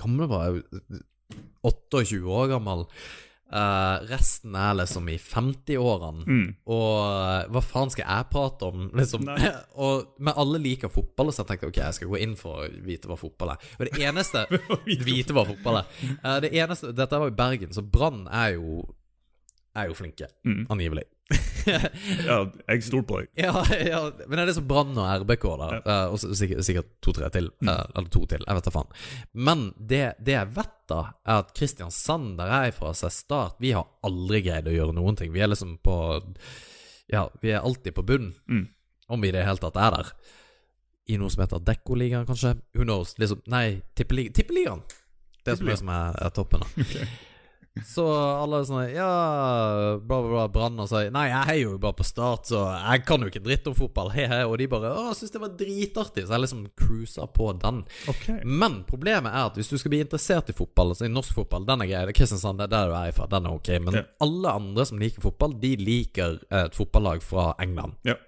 Gammel 0.00 0.30
var 0.30 0.46
jeg 0.48 1.02
28 1.66 2.22
år 2.24 2.46
gammel. 2.54 2.86
Eh, 3.50 3.96
resten 4.06 4.54
er 4.54 4.76
liksom 4.78 5.08
i 5.10 5.16
50-årene. 5.18 6.22
Mm. 6.26 6.44
Og 6.70 6.92
eh, 7.02 7.48
hva 7.50 7.62
faen 7.66 7.90
skal 7.90 8.06
jeg 8.06 8.28
prate 8.30 8.68
om? 8.68 8.84
Liksom. 8.94 9.26
Og, 9.86 10.12
men 10.22 10.38
alle 10.38 10.60
liker 10.62 10.92
fotball, 10.92 11.32
så 11.34 11.42
jeg 11.42 11.48
tenkte 11.52 11.70
ok, 11.72 11.80
jeg 11.82 11.96
skal 11.98 12.12
gå 12.12 12.20
inn 12.22 12.36
for 12.38 12.62
å 12.62 12.68
vite 12.86 13.10
hva 13.10 13.18
fotball 13.18 13.54
er. 13.56 13.66
Og 13.78 13.88
det 13.88 14.04
eneste 14.06 14.44
Vite 15.08 15.34
hva 15.34 15.44
fotball 15.48 15.80
er. 15.82 15.90
Uh, 16.22 16.36
det 16.46 16.52
eneste 16.54 16.92
Dette 16.94 17.18
var 17.22 17.32
i 17.32 17.36
Bergen, 17.42 17.74
så 17.74 17.82
Brann 17.82 18.22
er 18.30 18.54
jo 18.58 18.84
Er 19.74 19.90
jo 19.90 19.94
flinke, 19.98 20.26
Mm. 20.46 20.64
angivelig. 20.70 21.04
Ja, 22.24 22.36
jeg 22.66 22.82
stoler 22.82 23.04
på 23.06 23.18
deg. 23.20 23.28
Ja, 23.44 23.60
ja, 23.84 24.00
men 24.26 24.40
er 24.40 24.48
det 24.48 24.54
som 24.56 24.66
Brann 24.68 24.96
og 24.98 25.06
RBK, 25.22 25.44
da? 25.60 25.68
Eh, 25.78 26.14
og 26.14 26.18
sikkert, 26.22 26.64
sikkert 26.66 26.88
to-tre 27.04 27.28
til. 27.34 27.50
eh, 27.62 27.82
eller 27.94 28.08
to 28.10 28.24
til, 28.30 28.42
jeg 28.46 28.58
vet 28.58 28.66
da 28.66 28.72
faen. 28.74 28.90
Men 29.48 29.66
det, 29.76 30.02
det 30.24 30.34
jeg 30.38 30.50
vet, 30.56 30.74
da, 30.90 31.00
er 31.28 31.44
at 31.44 31.52
Kristiansand, 31.54 32.32
der 32.40 32.50
jeg 32.54 32.72
er 32.72 32.76
fra, 32.80 32.92
så 32.96 33.06
er 33.10 33.14
Start 33.14 33.60
Vi 33.62 33.74
har 33.76 33.86
aldri 34.06 34.42
greid 34.48 34.66
å 34.66 34.74
gjøre 34.74 34.96
noen 34.96 35.18
ting. 35.20 35.30
Vi 35.34 35.42
er 35.44 35.52
liksom 35.52 35.76
på 35.84 35.96
Ja, 37.12 37.28
vi 37.42 37.52
er 37.54 37.62
alltid 37.66 37.94
på 37.94 38.06
bunnen. 38.06 38.34
Mm. 38.50 38.66
Om 39.10 39.22
vi 39.22 39.30
i 39.30 39.34
det 39.34 39.46
hele 39.46 39.62
tatt 39.62 39.78
er 39.78 39.96
der. 40.00 40.12
I 41.10 41.16
noe 41.18 41.30
som 41.32 41.42
heter 41.42 41.62
Dekkoligaen, 41.66 42.26
kanskje? 42.28 42.56
Who 42.74 42.86
knows? 42.86 43.16
Liksom, 43.18 43.42
nei, 43.50 43.80
Tippeligaen. 43.98 44.82
Det 45.44 45.56
som 45.58 45.70
er, 45.72 45.78
som 45.80 45.90
er, 45.90 46.18
er 46.26 46.32
toppen, 46.36 46.62
da. 46.62 46.94
Så 47.86 48.02
alle 48.10 48.58
er 48.60 48.64
sånn 48.66 48.88
Ja, 48.92 49.10
bla, 50.02 50.16
bla, 50.20 50.30
bla, 50.32 50.46
Brann 50.50 50.80
og 50.82 50.88
sier 50.90 51.12
Nei, 51.14 51.28
jeg 51.30 51.52
er 51.52 51.58
jo 51.62 51.76
bare 51.80 51.94
på 52.00 52.04
start, 52.04 52.48
så 52.50 52.64
jeg 52.74 53.04
kan 53.06 53.22
jo 53.22 53.28
ikke 53.30 53.42
dritt 53.44 53.68
om 53.70 53.76
fotball. 53.78 54.10
He, 54.10 54.24
he. 54.26 54.40
Og 54.44 54.56
de 54.58 54.66
bare 54.72 54.90
Å, 54.90 55.04
syns 55.16 55.30
det 55.30 55.40
var 55.40 55.52
dritartig. 55.60 56.24
Så 56.26 56.34
jeg 56.34 56.42
liksom 56.44 56.64
cruisa 56.76 57.28
på 57.30 57.52
den. 57.62 57.78
Okay. 58.10 58.40
Men 58.44 58.80
problemet 58.90 59.30
er 59.30 59.46
at 59.52 59.60
hvis 59.60 59.70
du 59.70 59.76
skal 59.78 59.94
bli 59.94 60.00
interessert 60.02 60.50
i 60.50 60.56
fotball, 60.58 60.92
altså 60.96 61.06
i 61.06 61.12
norsk 61.14 61.38
fotball, 61.38 61.64
den 61.68 61.84
er 61.86 61.90
grei. 61.92 62.02
Det 62.10 62.14
er 62.16 62.18
Kristiansand, 62.18 62.58
det 62.58 62.66
er 62.66 62.74
der 62.74 62.90
du 62.90 62.96
er 62.98 63.14
fra. 63.16 63.28
den 63.30 63.46
er 63.46 63.54
ok. 63.60 63.70
Men 63.86 64.00
Ja. 64.00 64.04
alle 64.26 64.56
andre 64.60 64.86
som 64.90 64.98
liker 64.98 65.22
fotball, 65.22 65.54
de 65.62 65.72
liker 65.78 66.40
eh, 66.50 66.64
et 66.66 66.74
fotballag 66.76 67.22
fra 67.22 67.52
England. 67.62 67.94
Ja. 68.04 68.18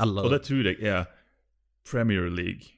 Eller 0.00 0.24
Og 0.24 0.30
det 0.38 0.42
tror 0.46 0.70
jeg 0.70 0.78
er 0.86 1.04
Premier 1.84 2.30
League. 2.30 2.70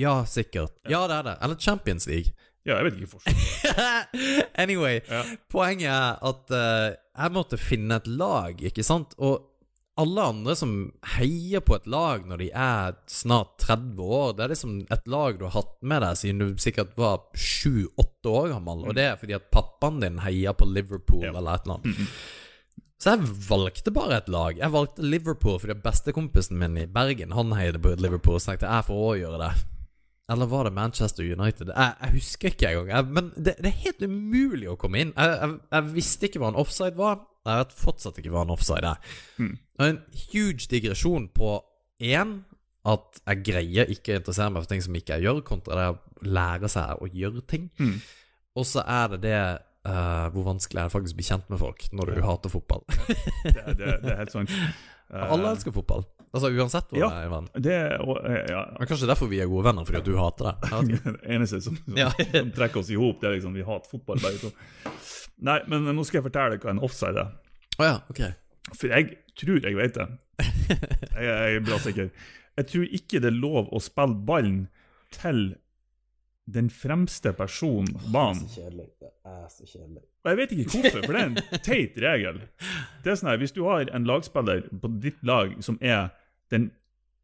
Ja, 0.00 0.24
sikkert. 0.24 0.72
Ja, 0.90 1.04
det 1.06 1.20
er 1.20 1.22
det. 1.28 1.36
Eller 1.44 1.54
Champions 1.60 2.08
League. 2.10 2.32
Ja, 2.64 2.78
jeg 2.80 2.86
vet 2.86 2.94
ikke 3.00 3.10
forskjell. 3.18 3.40
anyway, 4.64 5.00
Ja. 5.10 5.22
poenget 5.52 5.90
er 5.92 6.14
at 6.24 6.54
uh, 6.54 6.94
jeg 6.94 7.34
måtte 7.34 7.58
finne 7.60 7.98
et 8.00 8.06
lag, 8.08 8.62
ikke 8.64 8.84
sant? 8.86 9.12
Og 9.18 9.50
alle 10.00 10.22
andre 10.26 10.56
som 10.58 10.70
heier 11.18 11.60
på 11.62 11.76
et 11.76 11.84
lag 11.86 12.24
når 12.26 12.40
de 12.40 12.48
er 12.50 12.96
snart 13.06 13.52
30 13.62 14.00
år, 14.02 14.32
det 14.34 14.42
er 14.46 14.50
liksom 14.54 14.72
et 14.90 15.04
lag 15.12 15.36
du 15.38 15.44
har 15.46 15.54
hatt 15.60 15.76
med 15.86 16.02
deg 16.02 16.16
siden 16.18 16.40
du 16.42 16.56
sikkert 16.58 16.96
var 16.98 17.20
7-8 17.38 18.32
år 18.32 18.48
gammel, 18.56 18.82
og 18.88 18.96
det 18.98 19.04
er 19.12 19.20
fordi 19.20 19.36
at 19.36 19.46
pappaen 19.54 20.00
din 20.02 20.18
heier 20.24 20.56
på 20.58 20.66
Liverpool 20.66 21.22
Ja. 21.28 21.30
eller 21.36 21.54
et 21.60 21.68
eller 21.68 21.78
annet. 21.78 22.16
Så 23.04 23.12
jeg 23.12 23.28
valgte 23.50 23.92
bare 23.92 24.16
et 24.22 24.28
lag. 24.32 24.56
Jeg 24.56 24.72
valgte 24.72 25.04
Liverpool 25.04 25.58
fordi 25.60 25.74
bestekompisen 25.84 26.56
min 26.58 26.78
i 26.80 26.86
Bergen 26.88 27.34
Han 27.36 27.52
heide 27.52 27.78
på 27.82 27.92
Liverpool, 28.00 28.40
så 28.40 28.54
tenkte 28.54 28.66
jeg 28.70 28.80
jeg 28.80 28.86
får 28.88 29.02
òg 29.10 29.18
gjøre 29.20 29.40
det. 29.44 29.52
Eller 30.32 30.48
var 30.48 30.64
det 30.64 30.72
Manchester 30.72 31.24
United? 31.24 31.68
Jeg, 31.68 31.92
jeg 32.00 32.14
husker 32.14 32.48
ikke 32.48 32.70
engang. 32.72 33.12
Men 33.12 33.30
det, 33.36 33.58
det 33.60 33.68
er 33.68 33.82
helt 33.84 34.04
umulig 34.08 34.70
å 34.72 34.78
komme 34.80 35.02
inn. 35.02 35.12
Jeg, 35.12 35.36
jeg, 35.36 35.58
jeg 35.76 35.94
visste 35.98 36.28
ikke 36.28 36.40
hva 36.40 36.52
en 36.54 36.60
offside 36.62 36.96
var. 36.96 37.20
Jeg 37.44 37.60
vet 37.60 37.76
fortsatt 37.76 38.20
ikke 38.20 38.32
hva 38.32 38.46
en 38.46 38.54
offside 38.54 38.94
er. 38.94 39.20
Mm. 39.36 39.52
En 39.84 40.00
huge 40.30 40.70
digresjon 40.72 41.28
på 41.36 41.58
én 42.00 42.38
at 42.88 43.20
jeg 43.20 43.44
greier 43.48 43.92
ikke 43.92 44.14
å 44.14 44.20
interessere 44.20 44.52
meg 44.52 44.64
for 44.64 44.72
ting 44.72 44.82
som 44.84 44.96
ikke 44.96 45.16
jeg 45.16 45.26
gjør, 45.28 45.44
kontra 45.44 45.76
det 45.78 45.86
å 45.92 46.26
lære 46.28 46.68
seg 46.72 47.04
å 47.04 47.08
gjøre 47.12 47.44
ting. 47.48 47.68
Mm. 47.80 47.94
Og 48.60 48.66
så 48.68 48.84
er 48.84 49.14
det 49.14 49.20
det 49.24 49.38
uh, 49.88 50.26
hvor 50.32 50.48
vanskelig 50.50 50.80
er 50.82 50.88
det 50.88 50.94
faktisk 50.94 51.16
å 51.16 51.20
bli 51.20 51.28
kjent 51.28 51.52
med 51.52 51.60
folk 51.60 51.86
når 51.92 52.12
du 52.12 52.24
hater 52.24 52.52
fotball. 52.52 52.84
Det, 52.88 53.54
det, 53.76 53.96
det 54.04 54.12
er 54.12 54.20
helt 54.22 54.34
sant. 54.34 54.52
Uh, 55.12 55.24
Alle 55.32 55.54
elsker 55.54 55.74
fotball. 55.74 56.04
Altså 56.34 56.50
Uansett 56.50 56.88
hvor 56.90 56.98
Ja. 56.98 57.08
jeg 57.14 57.26
er 57.28 57.30
venn. 57.30 57.48
Det 57.62 57.74
er 57.78 58.00
og, 58.02 58.16
eh, 58.26 58.40
ja. 58.50 58.62
Men 58.78 58.88
Kanskje 58.90 59.06
derfor 59.06 59.28
vi 59.30 59.38
er 59.40 59.46
gode 59.50 59.64
venner, 59.68 59.86
fordi 59.86 60.00
at 60.00 60.08
du 60.08 60.16
hater 60.18 60.50
det. 60.50 60.54
Det 61.22 61.30
eneste 61.36 61.60
som, 61.62 61.76
som, 61.78 61.96
Ja. 62.00 62.08
som 62.10 62.50
trekker 62.56 62.80
oss 62.82 62.90
i 62.90 62.98
hop, 62.98 63.20
det 63.22 63.30
er 63.30 63.36
liksom 63.38 63.54
vi 63.54 63.62
hater 63.62 63.90
fotball 63.92 64.18
begge 64.24 64.40
to. 64.42 64.50
Nei, 65.46 65.60
men 65.70 65.86
nå 65.94 66.04
skal 66.06 66.20
jeg 66.20 66.26
fortelle 66.28 66.56
deg 66.56 66.66
hva 66.66 66.74
en 66.74 66.82
offside 66.86 67.22
er. 67.22 67.30
Oh, 67.78 67.84
ja, 67.86 67.96
ok. 68.10 68.22
For 68.74 68.90
jeg 68.90 69.16
tror 69.38 69.60
jeg 69.62 69.76
vet 69.78 69.94
det. 69.98 70.08
Jeg, 70.38 71.24
jeg 71.26 71.56
er 71.58 71.64
bra 71.66 71.78
sikker. 71.82 72.10
Jeg 72.58 72.66
tror 72.70 72.84
ikke 72.98 73.20
det 73.22 73.30
er 73.30 73.38
lov 73.38 73.68
å 73.74 73.80
spille 73.82 74.14
ballen 74.26 74.64
til 75.14 75.44
den 76.50 76.66
fremste 76.68 77.32
personen 77.32 77.94
på 77.96 78.10
banen. 78.12 78.42
kjedelig. 78.52 78.88
Det 79.00 79.10
er 79.24 79.46
så 79.48 79.64
kjedelig. 79.66 80.02
Og 80.24 80.30
jeg 80.30 80.38
vet 80.40 80.52
ikke 80.54 80.70
hvorfor, 80.74 81.04
for 81.06 81.12
det 81.16 81.20
er 81.22 81.30
en 81.30 81.60
teit 81.64 81.96
regel. 82.04 82.40
Det 83.04 83.12
er 83.12 83.16
sånn 83.20 83.30
her, 83.32 83.38
Hvis 83.40 83.52
du 83.56 83.62
har 83.64 83.88
en 83.96 84.04
lagspiller 84.08 84.66
på 84.82 84.90
ditt 85.00 85.22
lag 85.24 85.54
som 85.64 85.78
er 85.80 86.10
den 86.52 86.70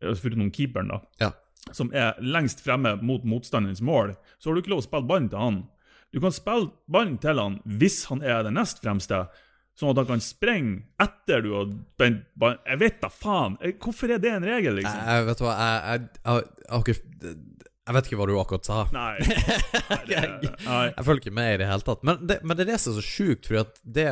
Foruten 0.00 0.48
keeperen, 0.54 0.88
da. 0.88 1.02
Ja. 1.20 1.32
som 1.76 1.90
er 1.92 2.16
lengst 2.24 2.62
fremme 2.64 2.94
mot 3.04 3.20
motstanderens 3.28 3.82
mål, 3.84 4.14
så 4.40 4.48
har 4.48 4.56
du 4.56 4.62
ikke 4.62 4.72
lov 4.72 4.80
å 4.80 4.86
spille 4.86 5.04
ballen 5.10 5.28
til 5.28 5.38
han. 5.42 5.58
Du 6.10 6.20
kan 6.24 6.32
spille 6.32 6.70
ballen 6.88 7.18
til 7.20 7.36
han 7.38 7.58
hvis 7.68 8.06
han 8.08 8.22
er 8.24 8.46
den 8.46 8.56
nest 8.56 8.80
fremste, 8.80 9.26
sånn 9.76 9.92
at 9.92 10.00
han 10.00 10.08
kan 10.14 10.24
springe 10.24 10.80
etter 11.04 11.44
du 11.44 11.50
har 11.52 11.68
bent 12.00 12.24
ballen. 12.40 12.58
Jeg 12.64 12.80
vet 12.80 12.98
da 13.04 13.12
faen! 13.12 13.58
Eh, 13.60 13.76
Hvorfor 13.76 14.08
er 14.16 14.24
det 14.24 14.32
en 14.38 14.48
regel, 14.48 14.80
liksom? 14.80 15.04
Jeg, 15.12 15.28
vet 15.28 15.44
hva, 15.44 15.52
jeg, 15.60 15.76
jeg, 15.84 16.08
jeg, 16.24 16.96
jeg, 16.96 17.36
jeg 17.90 17.96
vet 17.98 18.08
ikke 18.08 18.18
hva 18.22 18.26
du 18.32 18.34
akkurat 18.40 18.68
sa. 18.72 18.80
Nei. 18.96 19.14
Nei, 19.90 20.02
det, 20.08 20.50
nei. 20.64 20.84
Jeg 20.96 21.04
følger 21.06 21.22
ikke 21.26 21.36
med 21.42 21.54
i 21.54 21.60
det 21.60 21.68
hele 21.68 21.84
tatt. 21.86 22.04
Men 22.08 22.24
det, 22.24 22.40
men 22.46 22.56
det 22.56 22.64
er 22.64 22.72
det 22.72 22.80
som 22.80 22.92
er 22.96 23.02
så 23.02 23.04
sjukt, 23.04 23.48
fordi 23.50 23.60
at 23.66 23.80
det 23.84 24.08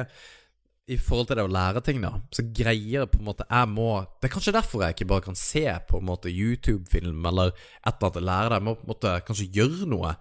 i 0.88 0.96
forhold 0.96 1.28
til 1.28 1.36
det 1.38 1.44
å 1.44 1.52
lære 1.52 1.82
ting, 1.84 2.00
da, 2.00 2.14
så 2.32 2.42
greier 2.56 3.02
jeg 3.02 3.10
på 3.12 3.18
en 3.20 3.26
måte 3.26 3.44
Jeg 3.44 3.68
må 3.68 3.88
Det 4.16 4.28
er 4.28 4.32
kanskje 4.32 4.54
derfor 4.56 4.84
jeg 4.84 4.96
ikke 4.96 5.08
bare 5.10 5.26
kan 5.26 5.36
se 5.38 5.64
på 5.88 6.00
en 6.00 6.08
måte 6.08 6.32
YouTube-film 6.32 7.26
eller 7.28 7.52
et 7.52 7.90
eller 7.90 8.06
annet 8.08 8.20
og 8.20 8.28
lære 8.28 8.48
det. 8.48 8.58
Jeg 8.58 8.66
må 8.68 8.74
på 8.78 8.86
en 8.86 8.92
måte 8.94 9.14
kanskje 9.28 9.48
gjøre 9.58 9.88
noe. 9.90 10.14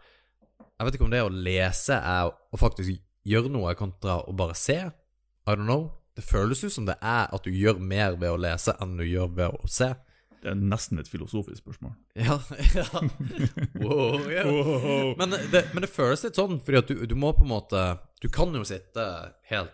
Jeg 0.78 0.88
vet 0.88 0.97
ikke 0.97 1.07
om 1.07 1.13
det 1.13 1.24
å 1.24 1.32
lese 1.34 1.99
er 1.99 2.32
å 2.34 2.59
faktisk 2.59 2.99
gjøre 3.28 3.51
noe 3.53 3.76
kontra 3.80 4.20
å 4.28 4.36
bare 4.36 4.57
se. 4.59 4.78
I 5.47 5.55
don't 5.55 5.63
know. 5.65 5.88
Det 6.18 6.26
føles 6.26 6.63
jo 6.65 6.70
som 6.74 6.88
det 6.88 6.97
er 6.99 7.32
at 7.32 7.47
du 7.47 7.53
gjør 7.53 7.80
mer 7.80 8.18
ved 8.20 8.34
å 8.34 8.41
lese 8.41 8.76
enn 8.82 8.97
du 8.99 9.05
gjør 9.07 9.32
ved 9.38 9.55
å 9.55 9.72
se. 9.72 9.93
Det 10.38 10.51
er 10.51 10.59
nesten 10.59 10.99
et 11.01 11.09
filosofisk 11.09 11.63
spørsmål. 11.63 11.95
Ja, 12.28 12.38
ja. 12.76 12.86
Wow, 13.80 14.28
yeah. 14.30 14.51
Wow. 14.51 15.15
Men, 15.18 15.36
det, 15.51 15.63
men 15.74 15.86
det 15.86 15.91
føles 15.93 16.28
litt 16.28 16.38
sånn, 16.38 16.59
fordi 16.65 16.82
at 16.82 16.91
du, 16.91 17.03
du 17.09 17.15
må 17.18 17.32
på 17.38 17.45
en 17.45 17.53
måte 17.55 17.82
Du 18.22 18.28
kan 18.34 18.53
jo 18.53 18.63
sitte 18.65 19.05
helt 19.51 19.74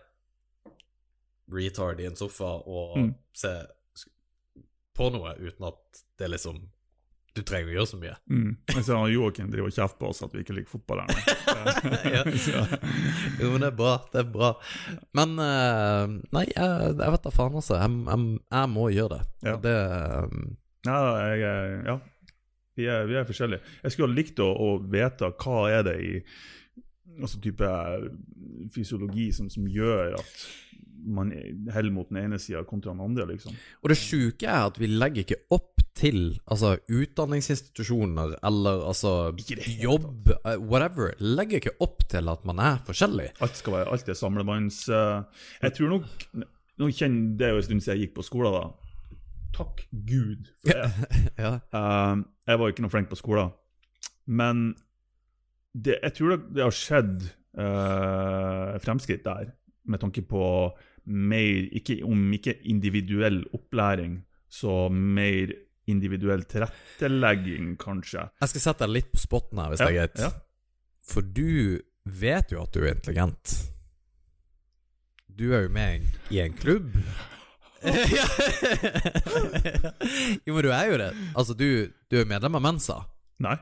retard 1.54 2.00
i 2.04 2.10
en 2.10 2.16
sofa 2.20 2.52
og 2.68 2.98
Mm. 3.00 3.14
se 3.34 3.54
på 4.94 5.08
noe 5.14 5.32
uten 5.40 5.66
at 5.72 6.04
det 6.22 6.28
liksom 6.36 6.60
Du 7.34 7.42
trenger 7.42 7.72
å 7.72 7.74
gjøre 7.80 7.90
så 7.90 7.98
mye. 7.98 8.12
Mm. 8.30 8.50
Jeg 8.70 8.84
ser 8.86 8.94
han 9.00 9.10
Joakim 9.10 9.48
driver 9.50 9.72
og 9.72 9.74
kjefter 9.74 9.98
på 10.04 10.10
oss 10.12 10.20
at 10.22 10.34
vi 10.36 10.44
ikke 10.44 10.54
liker 10.54 10.70
fotball 10.70 11.00
her 11.02 11.08
nå. 11.10 11.16
Ja. 12.14 12.22
Jo, 13.42 13.48
men 13.56 13.64
det 13.64 13.72
er 13.72 13.78
bra. 13.80 13.94
Det 14.14 14.20
er 14.22 14.28
bra. 14.36 14.52
Men 15.18 15.34
uh, 15.42 16.14
Nei, 16.38 16.44
jeg, 16.52 16.92
jeg 17.00 17.16
vet 17.16 17.24
da 17.26 17.32
faen, 17.34 17.58
altså. 17.58 17.80
Jeg, 17.82 17.90
jeg, 18.06 18.38
jeg 18.54 18.70
må 18.76 18.86
gjøre 18.94 19.18
det. 19.18 19.24
Ja. 19.50 19.56
Det 19.66 19.74
um... 20.30 20.44
ja, 20.86 21.00
jeg, 21.34 21.42
er- 21.50 21.82
ja. 21.90 21.98
Vi 22.78 22.86
er, 22.90 23.10
vi 23.10 23.18
er 23.18 23.26
forskjellige. 23.26 23.66
Jeg 23.82 23.92
skulle 23.96 24.12
ha 24.12 24.18
likt 24.22 24.40
å, 24.46 24.52
å 24.54 24.70
vite 24.94 25.34
hva 25.42 25.58
er 25.74 25.84
det 25.90 25.98
i 26.06 26.14
altså 27.18 27.42
type 27.42 27.68
fysiologi 28.74 29.32
som, 29.34 29.50
som 29.54 29.66
gjør 29.70 30.16
at 30.22 30.46
man 31.06 31.32
heller 31.74 31.92
mot 31.94 32.10
den 32.10 32.22
ene 32.24 32.40
sida 32.42 32.64
kontra 32.68 32.94
den 32.94 33.04
andre, 33.04 33.26
liksom. 33.34 33.56
Og 33.84 33.92
det 33.92 33.98
sjuke 34.00 34.48
er 34.48 34.70
at 34.70 34.80
vi 34.80 34.90
legger 34.92 35.26
ikke 35.26 35.42
opp 35.54 35.84
til 35.98 36.40
altså 36.50 36.74
utdanningsinstitusjoner 36.90 38.38
eller 38.46 38.86
altså 38.90 39.34
jobb, 39.82 40.32
eh, 40.34 40.58
whatever. 40.58 41.14
Legger 41.20 41.62
ikke 41.62 41.76
opp 41.84 42.08
til 42.10 42.30
at 42.32 42.46
man 42.50 42.62
er 42.64 42.80
forskjellig. 42.88 43.30
Alt 43.46 43.60
skal 43.60 43.78
være 43.78 43.92
alt 43.94 44.10
er 44.10 44.18
samlemanns... 44.18 44.84
Uh, 44.90 45.22
jeg 45.62 45.78
tror 45.78 45.98
nok 45.98 46.08
Nå 46.82 46.88
kjenner 46.90 47.36
Det 47.38 47.46
er 47.46 47.52
jo 47.54 47.60
en 47.62 47.66
stund 47.68 47.84
siden 47.86 48.00
jeg 48.00 48.08
gikk 48.08 48.16
på 48.18 48.26
skolen, 48.26 48.56
da. 48.56 49.20
Takk 49.54 49.84
Gud 49.92 50.50
for 50.64 50.82
det. 50.82 51.20
Ja. 51.44 51.52
uh, 51.76 52.24
jeg 52.48 52.60
var 52.60 52.74
ikke 52.74 52.86
noe 52.86 52.94
flink 52.94 53.12
på 53.12 53.20
skolen. 53.20 53.54
Men 54.26 54.72
det, 55.74 56.00
jeg 56.00 56.16
tror 56.18 56.34
det, 56.34 56.40
det 56.56 56.66
har 56.66 56.74
skjedd 56.78 57.28
uh, 57.60 58.74
fremskritt 58.82 59.26
der, 59.26 59.54
med 59.86 60.02
tanke 60.02 60.24
på 60.26 60.44
mer 61.06 61.68
ikke, 61.76 62.00
Om 62.06 62.34
ikke 62.38 62.56
individuell 62.72 63.44
opplæring, 63.54 64.22
så 64.48 64.88
mer 64.90 65.52
individuell 65.92 66.46
tilrettelegging, 66.48 67.76
kanskje. 67.82 68.30
Jeg 68.40 68.54
skal 68.54 68.62
sette 68.68 68.86
deg 68.86 68.94
litt 69.02 69.12
på 69.12 69.20
spotten 69.20 69.60
her, 69.60 69.70
hvis 69.74 69.82
det 69.84 69.90
er 69.90 69.98
greit. 70.00 70.20
Ja. 70.24 70.32
For 71.04 71.22
du 71.26 71.80
vet 72.08 72.52
jo 72.54 72.62
at 72.64 72.72
du 72.76 72.84
er 72.86 72.94
intelligent. 72.96 73.56
Du 75.28 75.50
er 75.52 75.66
jo 75.66 75.72
med 75.74 76.06
i 76.32 76.40
en 76.44 76.54
klubb. 76.56 76.94
jo, 80.46 80.54
men 80.54 80.64
du 80.64 80.70
er 80.72 80.86
jo 80.88 80.98
det. 81.02 81.12
Altså, 81.36 81.54
du, 81.58 81.92
du 82.08 82.20
er 82.22 82.30
medlem 82.30 82.56
av 82.60 82.64
Mensa. 82.64 82.98
Nei. 83.44 83.58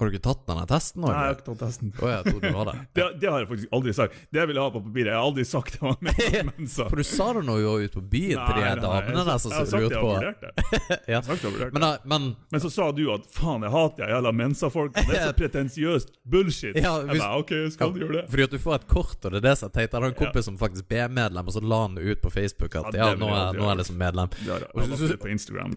Har 0.00 0.08
du 0.08 0.14
ikke 0.16 0.24
tatt 0.24 0.42
denne 0.48 0.62
testen? 0.70 1.02
Nei, 1.04 1.10
jeg 1.12 1.20
har 1.20 1.34
ikke 1.36 1.44
tatt 1.50 1.60
testen. 1.60 1.90
jeg 1.92 2.22
trodde 2.24 2.40
du 2.50 2.54
var 2.56 2.68
det. 2.70 2.74
Det, 2.96 3.06
det 3.20 3.28
har 3.30 3.42
jeg 3.42 3.48
faktisk 3.50 3.74
aldri 3.76 3.92
sagt. 3.98 4.14
Det 4.32 4.44
vil 4.48 4.56
jeg 4.56 4.64
ha 4.64 4.70
på 4.72 4.80
papiret. 4.86 5.10
Jeg 5.10 5.18
har 5.20 5.26
aldri 5.28 5.44
sagt 5.44 5.74
det 5.76 5.82
var 5.84 5.96
mensa. 6.00 6.86
For 6.90 6.96
du 6.96 7.04
sa 7.04 7.26
det 7.36 7.42
vi 7.50 7.66
var 7.68 7.84
ute 7.84 7.94
på 7.98 8.04
byen 8.14 8.40
til 8.46 8.60
de 8.60 8.70
damene 8.80 9.24
der 9.28 9.42
som 9.44 9.52
jeg 9.52 9.60
har 9.60 9.68
sagt 9.70 9.84
det, 9.84 9.90
jeg 9.90 10.00
på 10.00 10.12
har 10.14 10.24
vurdert 10.24 10.40
det. 10.40 10.52
Jeg 10.90 10.98
Ja. 11.10 11.20
har 11.20 11.26
sagt 11.28 11.42
det, 11.44 11.52
jeg 11.52 11.60
har. 11.66 11.72
Men, 11.76 11.84
da, 11.84 11.90
men 12.14 12.28
Men 12.50 12.64
så 12.64 12.70
sa 12.72 12.88
du 12.96 13.02
at 13.12 13.28
faen, 13.36 13.62
jeg 13.68 13.74
hater 13.76 14.04
jeg 14.06 14.14
jævla 14.16 14.32
mensa-folk. 14.40 14.94
Det 14.96 15.16
er 15.20 15.26
så 15.28 15.36
pretensiøst 15.42 16.14
bullshit. 16.24 16.76
Ja, 16.80 16.94
Jeg 17.04 17.18
ba, 17.18 17.18
bare, 17.26 17.42
ok, 17.44 17.52
skal 17.76 17.92
du 17.94 18.00
gjøre 18.04 18.16
det? 18.20 18.24
Fordi 18.32 18.46
at 18.48 18.56
du 18.56 18.58
får 18.64 18.74
et 18.80 18.86
kort, 18.90 19.18
og 19.24 19.34
det 19.34 19.42
er 19.42 19.46
det 19.50 19.54
som 19.60 19.68
er 19.68 19.74
teit. 19.76 19.90
Jeg 19.92 20.00
har 20.00 20.08
en 20.08 20.16
kompis 20.24 20.48
som 20.48 20.56
faktisk 20.60 20.88
ble 20.90 21.04
medlem, 21.12 21.46
og 21.50 21.56
så 21.56 21.60
la 21.64 21.82
han 21.84 21.94
det 21.98 22.06
ut 22.14 22.22
på 22.24 22.32
Facebook 22.32 22.74
at 22.80 22.90
Ja, 22.94 23.10
ja, 23.10 23.10
det 23.14 23.20
nå 23.20 23.28
er, 23.34 23.58
nå 23.60 23.68
er 23.70 23.80
liksom 23.82 23.98
medlem. 24.00 24.32
Det 24.40 24.48
har 24.48 24.64
jeg 24.64 24.88
har 24.88 25.06
det 25.12 25.20
på 25.20 25.30
Instagram. 25.34 25.76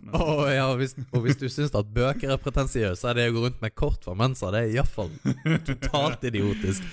ja, 0.53 0.65
og, 0.69 0.77
hvis, 0.79 0.95
og 1.11 1.21
hvis 1.25 1.37
du 1.41 1.47
syns 1.51 1.73
at 1.75 1.89
bøker 1.93 2.31
er 2.33 2.39
pretensiøse, 2.41 3.07
er 3.09 3.17
det 3.19 3.27
å 3.31 3.35
gå 3.35 3.43
rundt 3.47 3.61
med 3.63 3.75
kort 3.75 4.05
Mensa 4.19 4.49
Det 4.53 4.61
er 4.63 4.73
iallfall 4.77 5.11
totalt 5.67 6.23
idiotisk. 6.29 6.83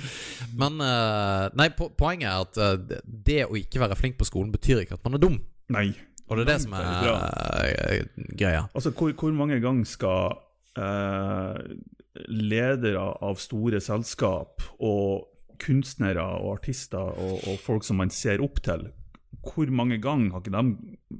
Men 0.59 0.81
eh, 0.85 1.47
Nei, 1.59 1.69
po 1.77 1.89
poenget 1.99 2.29
er 2.31 2.45
at 2.47 2.61
eh, 2.61 3.01
det- 3.27 3.47
å 3.49 3.57
ikke 3.59 3.81
være 3.83 3.97
flink 3.99 4.19
på 4.21 4.29
skolen 4.29 4.53
betyr 4.55 4.83
ikke 4.85 4.99
at 4.99 5.05
man 5.07 5.19
er 5.19 5.23
dum. 5.25 5.41
Nei. 5.71 5.89
Og 6.31 6.37
det 6.39 6.45
er 6.45 6.51
det 6.53 6.61
som 6.63 6.75
er 6.79 7.09
eh, 7.67 8.05
greia. 8.39 8.67
Altså, 8.75 8.93
hvor, 8.95 9.11
hvor 9.19 9.33
mange 9.35 9.57
ganger 9.63 9.89
skal 9.91 10.37
eh, 10.79 11.59
ledere 12.31 13.03
av 13.23 13.39
store 13.43 13.81
selskap 13.83 14.63
og 14.79 15.27
kunstnere 15.61 16.23
og 16.41 16.55
artister 16.59 17.11
og, 17.21 17.43
og 17.51 17.59
folk 17.61 17.85
som 17.85 17.99
man 18.01 18.13
ser 18.15 18.41
opp 18.45 18.63
til, 18.65 18.87
hvor 19.45 19.71
mange 19.73 19.99
ganger 20.03 20.35
har 20.35 20.43
ikke 20.45 20.55
dem, 20.55 20.71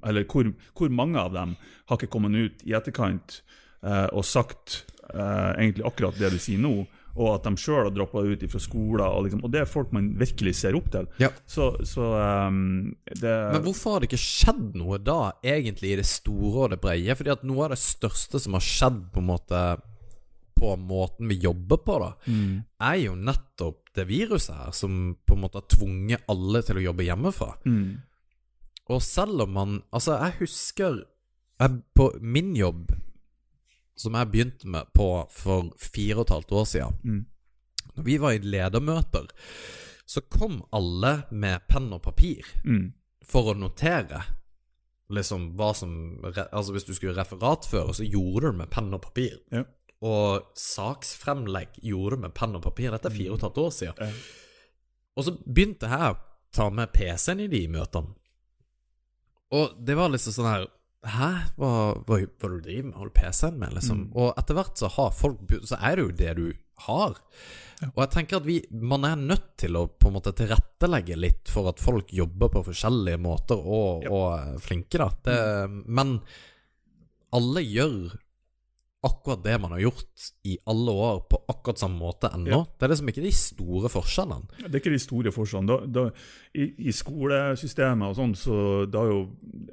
eller 0.05 0.25
hvor, 0.29 0.49
hvor 0.77 0.93
mange 0.93 1.19
av 1.21 1.33
dem 1.35 1.57
har 1.91 1.99
ikke 1.99 2.11
kommet 2.13 2.37
ut 2.37 2.65
i 2.69 2.75
etterkant 2.77 3.41
eh, 3.83 4.09
og 4.13 4.25
sagt 4.29 4.83
eh, 5.15 5.51
egentlig 5.59 5.87
akkurat 5.89 6.19
det 6.19 6.33
du 6.35 6.41
sier 6.43 6.61
nå, 6.63 6.75
og 7.19 7.29
at 7.35 7.47
de 7.47 7.59
sjøl 7.59 7.89
har 7.89 7.93
droppa 7.95 8.23
ut 8.23 8.45
fra 8.53 8.61
skoler, 8.63 9.05
og, 9.07 9.25
liksom, 9.27 9.43
og 9.45 9.53
det 9.53 9.63
er 9.65 9.71
folk 9.71 9.91
man 9.95 10.13
virkelig 10.21 10.55
ser 10.61 10.79
opp 10.79 10.91
til. 10.95 11.09
Ja. 11.23 11.33
Så, 11.49 11.73
så 11.89 12.07
um, 12.47 12.93
det 13.11 13.35
Men 13.57 13.65
hvorfor 13.65 13.97
har 13.97 14.03
det 14.03 14.11
ikke 14.13 14.23
skjedd 14.23 14.79
noe 14.79 15.01
da, 15.03 15.35
egentlig, 15.43 15.95
i 15.95 16.01
det 16.01 16.07
store 16.09 16.67
og 16.67 16.75
det 16.75 16.81
breie? 16.83 17.17
Fordi 17.19 17.35
at 17.35 17.47
noe 17.49 17.67
av 17.67 17.75
det 17.75 17.81
største 17.83 18.41
som 18.43 18.57
har 18.57 18.65
skjedd 18.65 19.09
på 19.15 19.25
en 19.25 19.31
måte 19.33 19.63
på 20.61 20.75
måten 20.77 21.29
vi 21.31 21.39
jobber 21.41 21.81
på, 21.81 21.95
da, 22.03 22.11
er 22.85 22.97
jo 23.01 23.15
nettopp 23.17 23.95
det 23.97 24.05
viruset 24.11 24.55
her, 24.55 24.73
som 24.77 25.15
på 25.27 25.35
en 25.37 25.45
måte 25.47 25.63
har 25.63 25.71
tvunget 25.73 26.27
alle 26.31 26.61
til 26.67 26.79
å 26.79 26.83
jobbe 26.85 27.07
hjemmefra. 27.07 27.55
Mm. 27.65 27.87
Og 28.91 29.03
selv 29.03 29.45
om 29.45 29.53
man 29.55 29.77
Altså, 29.95 30.17
jeg 30.19 30.35
husker 30.41 30.97
jeg, 31.61 31.83
På 31.95 32.11
min 32.21 32.57
jobb, 32.59 32.91
som 34.01 34.17
jeg 34.17 34.31
begynte 34.33 34.71
med 34.73 34.89
på 34.97 35.07
for 35.35 35.71
fire 35.77 36.17
og 36.23 36.27
et 36.27 36.35
halvt 36.37 36.57
år 36.63 36.67
siden 36.73 36.99
Mm. 37.05 37.21
Når 37.97 38.05
vi 38.07 38.17
var 38.23 38.33
i 38.33 38.39
ledermøter, 38.39 39.27
så 40.07 40.21
kom 40.31 40.61
alle 40.73 41.25
med 41.31 41.67
penn 41.69 41.93
og 41.93 42.03
papir 42.03 42.47
Mm. 42.65 42.93
for 43.25 43.51
å 43.53 43.59
notere 43.59 44.23
liksom 45.11 45.57
hva 45.59 45.73
som 45.75 46.23
Altså 46.53 46.73
hvis 46.73 46.87
du 46.87 46.95
skulle 46.95 47.17
referatføre, 47.19 47.93
så 47.95 48.05
gjorde 48.07 48.41
du 48.41 48.51
det 48.53 48.59
med 48.59 48.71
penn 48.71 48.95
og 48.95 49.03
papir. 49.03 49.39
Ja. 49.53 49.65
Og 50.03 50.47
saksfremlegg 50.57 51.81
gjorde 51.83 52.17
du 52.17 52.23
med 52.23 52.35
penn 52.35 52.55
og 52.57 52.63
papir. 52.63 52.91
Dette 52.91 53.11
er 53.11 53.17
fire 53.17 53.33
og 53.35 53.39
et 53.41 53.43
halvt 53.49 53.59
år 53.59 53.71
siden. 53.71 53.95
Ja. 53.99 54.13
Og 55.17 55.25
så 55.27 55.35
begynte 55.45 55.91
jeg 55.91 56.15
å 56.15 56.19
ta 56.53 56.71
med 56.71 56.93
PC-en 56.95 57.41
i 57.41 57.49
de 57.49 57.67
møtene. 57.69 58.15
Og 59.53 59.75
det 59.85 59.97
var 59.99 60.09
liksom 60.13 60.33
sånn 60.33 60.49
her 60.51 60.67
Hæ? 61.01 61.29
Hva, 61.57 61.71
hva, 62.05 62.19
hva 62.21 62.49
du 62.53 62.59
driver 62.61 62.91
med? 62.91 62.99
Du 63.09 63.15
PC-en 63.17 63.57
med, 63.61 63.73
liksom? 63.79 64.03
Mm. 64.05 64.11
Og 64.21 64.35
etter 64.41 64.59
hvert 64.59 64.77
så 64.81 64.91
har 64.99 65.15
folk 65.17 65.55
Så 65.65 65.79
er 65.81 65.97
det 65.97 66.05
jo 66.05 66.17
det 66.19 66.35
du 66.37 66.47
har. 66.87 67.17
Og 67.95 68.01
jeg 68.03 68.11
tenker 68.13 68.37
at 68.41 68.45
vi, 68.45 68.59
man 68.77 69.07
er 69.09 69.17
nødt 69.17 69.47
til 69.61 69.77
å 69.81 69.87
på 69.89 70.11
en 70.11 70.19
måte 70.19 70.35
tilrettelegge 70.37 71.17
litt 71.17 71.49
for 71.49 71.71
at 71.73 71.81
folk 71.81 72.13
jobber 72.13 72.53
på 72.53 72.63
forskjellige 72.67 73.21
måter 73.21 73.57
og, 73.61 74.05
Ja. 74.05 74.11
og 74.13 74.27
er 74.37 74.59
flinke, 74.61 75.01
da. 75.01 75.09
Det, 75.25 75.39
men 75.89 76.19
alle 77.33 77.63
gjør 77.65 78.13
akkurat 79.07 79.43
det 79.45 79.55
man 79.63 79.73
har 79.73 79.81
gjort 79.81 80.27
i 80.45 80.59
alle 80.69 80.93
år, 80.93 81.21
på 81.31 81.39
akkurat 81.49 81.81
samme 81.81 81.97
måte 82.01 82.29
ennå. 82.37 82.51
Ja. 82.53 82.61
Det 82.77 82.87
er 82.87 82.93
liksom 82.93 83.09
ikke 83.13 83.25
de 83.25 83.33
store 83.33 83.91
forskjellene. 83.93 84.61
Det 84.61 84.71
er 84.75 84.83
ikke 84.83 84.93
de 84.93 85.01
store 85.01 85.33
forskjellene. 85.33 85.71
Da, 85.71 85.79
da, 85.89 86.05
i, 86.53 86.67
I 86.91 86.93
skolesystemet 86.93 88.11
og 88.11 88.19
sånn, 88.19 88.37
så 88.37 88.61
det 88.91 89.01
har 89.01 89.09
jo, 89.09 89.23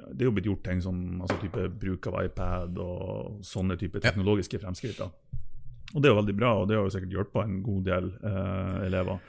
det 0.08 0.24
er 0.24 0.30
jo 0.30 0.34
blitt 0.38 0.48
gjort 0.48 0.64
ting 0.70 0.82
som 0.84 1.02
altså 1.20 1.36
type 1.42 1.68
bruk 1.82 2.08
av 2.08 2.20
iPad 2.24 2.80
og 2.84 3.44
sånne 3.44 3.76
type 3.80 4.00
Ja. 4.00 4.08
teknologiske 4.08 4.60
fremskritt. 4.62 4.98
da. 4.98 5.10
Og 5.94 6.02
det 6.02 6.08
er 6.08 6.14
jo 6.14 6.20
veldig 6.20 6.36
bra, 6.36 6.52
og 6.60 6.68
det 6.68 6.76
har 6.76 6.84
jo 6.84 6.92
sikkert 6.92 7.16
hjulpet 7.16 7.44
en 7.44 7.62
god 7.64 7.84
del 7.84 8.12
eh, 8.20 8.86
elever. 8.88 9.20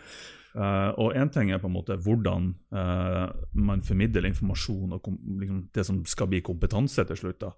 Uh, 0.50 0.89
og 0.97 1.14
én 1.14 1.30
ting 1.30 1.52
er 1.54 1.60
på 1.62 1.70
en 1.70 1.76
måte 1.76 1.93
hvordan 2.02 2.47
uh, 2.74 3.30
man 3.54 3.84
formidler 3.86 4.26
informasjon 4.26 4.95
og 4.95 5.06
liksom, 5.39 5.60
det 5.76 5.86
som 5.86 6.00
skal 6.10 6.28
bli 6.32 6.41
kompetanse 6.41 7.06
til 7.06 7.20
slutt. 7.20 7.38
da. 7.43 7.52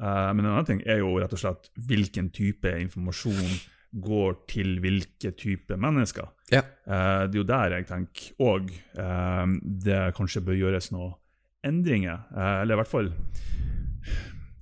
Eh, 0.00 0.30
men 0.32 0.44
en 0.44 0.52
annen 0.54 0.68
ting 0.68 0.82
er 0.86 1.02
jo 1.02 1.16
rett 1.20 1.34
og 1.34 1.42
slett 1.42 1.70
hvilken 1.88 2.30
type 2.34 2.72
informasjon 2.86 3.56
går 4.02 4.36
til 4.48 4.78
hvilke 4.80 5.34
type 5.36 5.76
mennesker. 5.76 6.30
Ja. 6.52 6.62
Eh, 6.62 7.24
det 7.28 7.36
er 7.36 7.42
jo 7.42 7.48
der 7.48 7.76
jeg 7.76 7.88
tenker 7.90 8.46
òg 8.46 8.70
det 9.84 10.04
kanskje 10.16 10.44
bør 10.46 10.56
gjøres 10.56 10.92
noen 10.94 11.18
endringer. 11.62 12.26
Eh, 12.36 12.60
eller 12.62 12.74
i 12.74 12.80
hvert 12.82 12.92
fall 12.92 13.12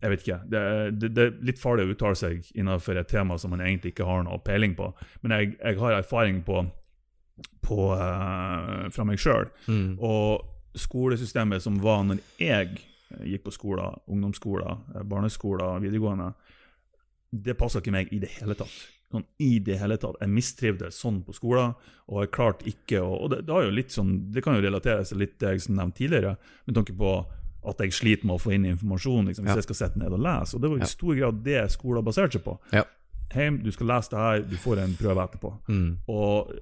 Jeg 0.01 0.11
vet 0.11 0.23
ikke. 0.25 0.37
Det, 0.49 0.61
det, 0.97 1.09
det 1.13 1.25
er 1.27 1.33
litt 1.45 1.59
farlig 1.61 1.85
å 1.85 1.91
uttale 1.93 2.17
seg 2.17 2.47
innenfor 2.57 2.97
et 2.97 3.09
tema 3.11 3.37
som 3.37 3.51
man 3.53 3.61
egentlig 3.61 3.93
ikke 3.93 4.07
har 4.09 4.23
noe 4.25 4.39
peiling 4.41 4.73
på. 4.79 4.87
Men 5.21 5.35
jeg, 5.37 5.51
jeg 5.59 5.77
har 5.77 5.99
erfaring 5.99 6.39
på, 6.47 6.63
på 7.61 7.91
uh, 7.93 8.87
fra 8.89 9.05
meg 9.05 9.21
sjøl. 9.21 9.51
Mm. 9.69 9.99
Og 10.01 10.79
skolesystemet 10.81 11.61
som 11.61 11.77
var 11.85 12.01
når 12.09 12.23
jeg 12.41 12.81
gikk 13.25 13.45
på 13.45 13.53
skoler, 13.55 13.99
ungdomsskoler, 14.09 14.79
eh, 14.95 15.03
barneskoler, 15.03 15.81
videregående, 15.83 16.33
det 17.33 17.55
passa 17.59 17.79
ikke 17.81 17.93
meg 17.95 18.13
i 18.13 18.19
det 18.23 18.31
hele 18.41 18.55
tatt. 18.59 18.73
Sånn, 19.11 19.25
I 19.43 19.59
det 19.59 19.77
hele 19.81 19.97
tatt. 19.99 20.17
Jeg 20.23 20.31
mistrivdes 20.31 20.95
sånn 21.03 21.25
på 21.27 21.35
skolen, 21.35 21.75
og 22.09 22.21
jeg 22.23 22.31
klarte 22.31 22.67
ikke 22.71 23.01
å 23.03 23.25
Og 23.25 23.31
det, 23.31 23.41
det, 23.47 23.91
sånn, 23.91 24.31
det 24.31 24.43
kan 24.43 24.55
jo 24.55 24.63
relateres 24.63 25.11
litt 25.13 25.39
til 25.39 25.49
det 25.49 25.59
jeg 25.67 25.75
nevnte 25.75 25.99
tidligere, 25.99 26.37
med 26.67 26.75
tanke 26.77 26.95
på 26.97 27.27
at 27.67 27.79
jeg 27.79 27.93
sliter 27.93 28.25
med 28.27 28.37
å 28.39 28.41
få 28.41 28.55
inn 28.55 28.65
informasjon 28.65 29.27
liksom, 29.27 29.45
hvis 29.45 29.51
Ja. 29.51 29.57
jeg 29.57 29.65
skal 29.65 29.75
sette 29.81 29.99
ned 29.99 30.13
og 30.13 30.21
lese. 30.21 30.55
Og 30.55 30.63
det 30.63 30.71
var 30.71 30.79
i 30.79 30.87
stor 30.87 31.15
grad 31.15 31.43
det 31.45 31.71
skolen 31.71 32.05
baserte 32.05 32.33
seg 32.39 32.45
på. 32.45 32.59
Ja. 32.73 32.85
Heim, 33.35 33.59
du 33.63 33.71
skal 33.71 33.87
lese 33.87 34.11
det 34.11 34.19
her, 34.19 34.41
du 34.43 34.57
får 34.57 34.79
en 34.79 34.95
prøve 34.95 35.27
etterpå. 35.29 35.53
Mm. 35.69 35.99
Og 36.09 36.55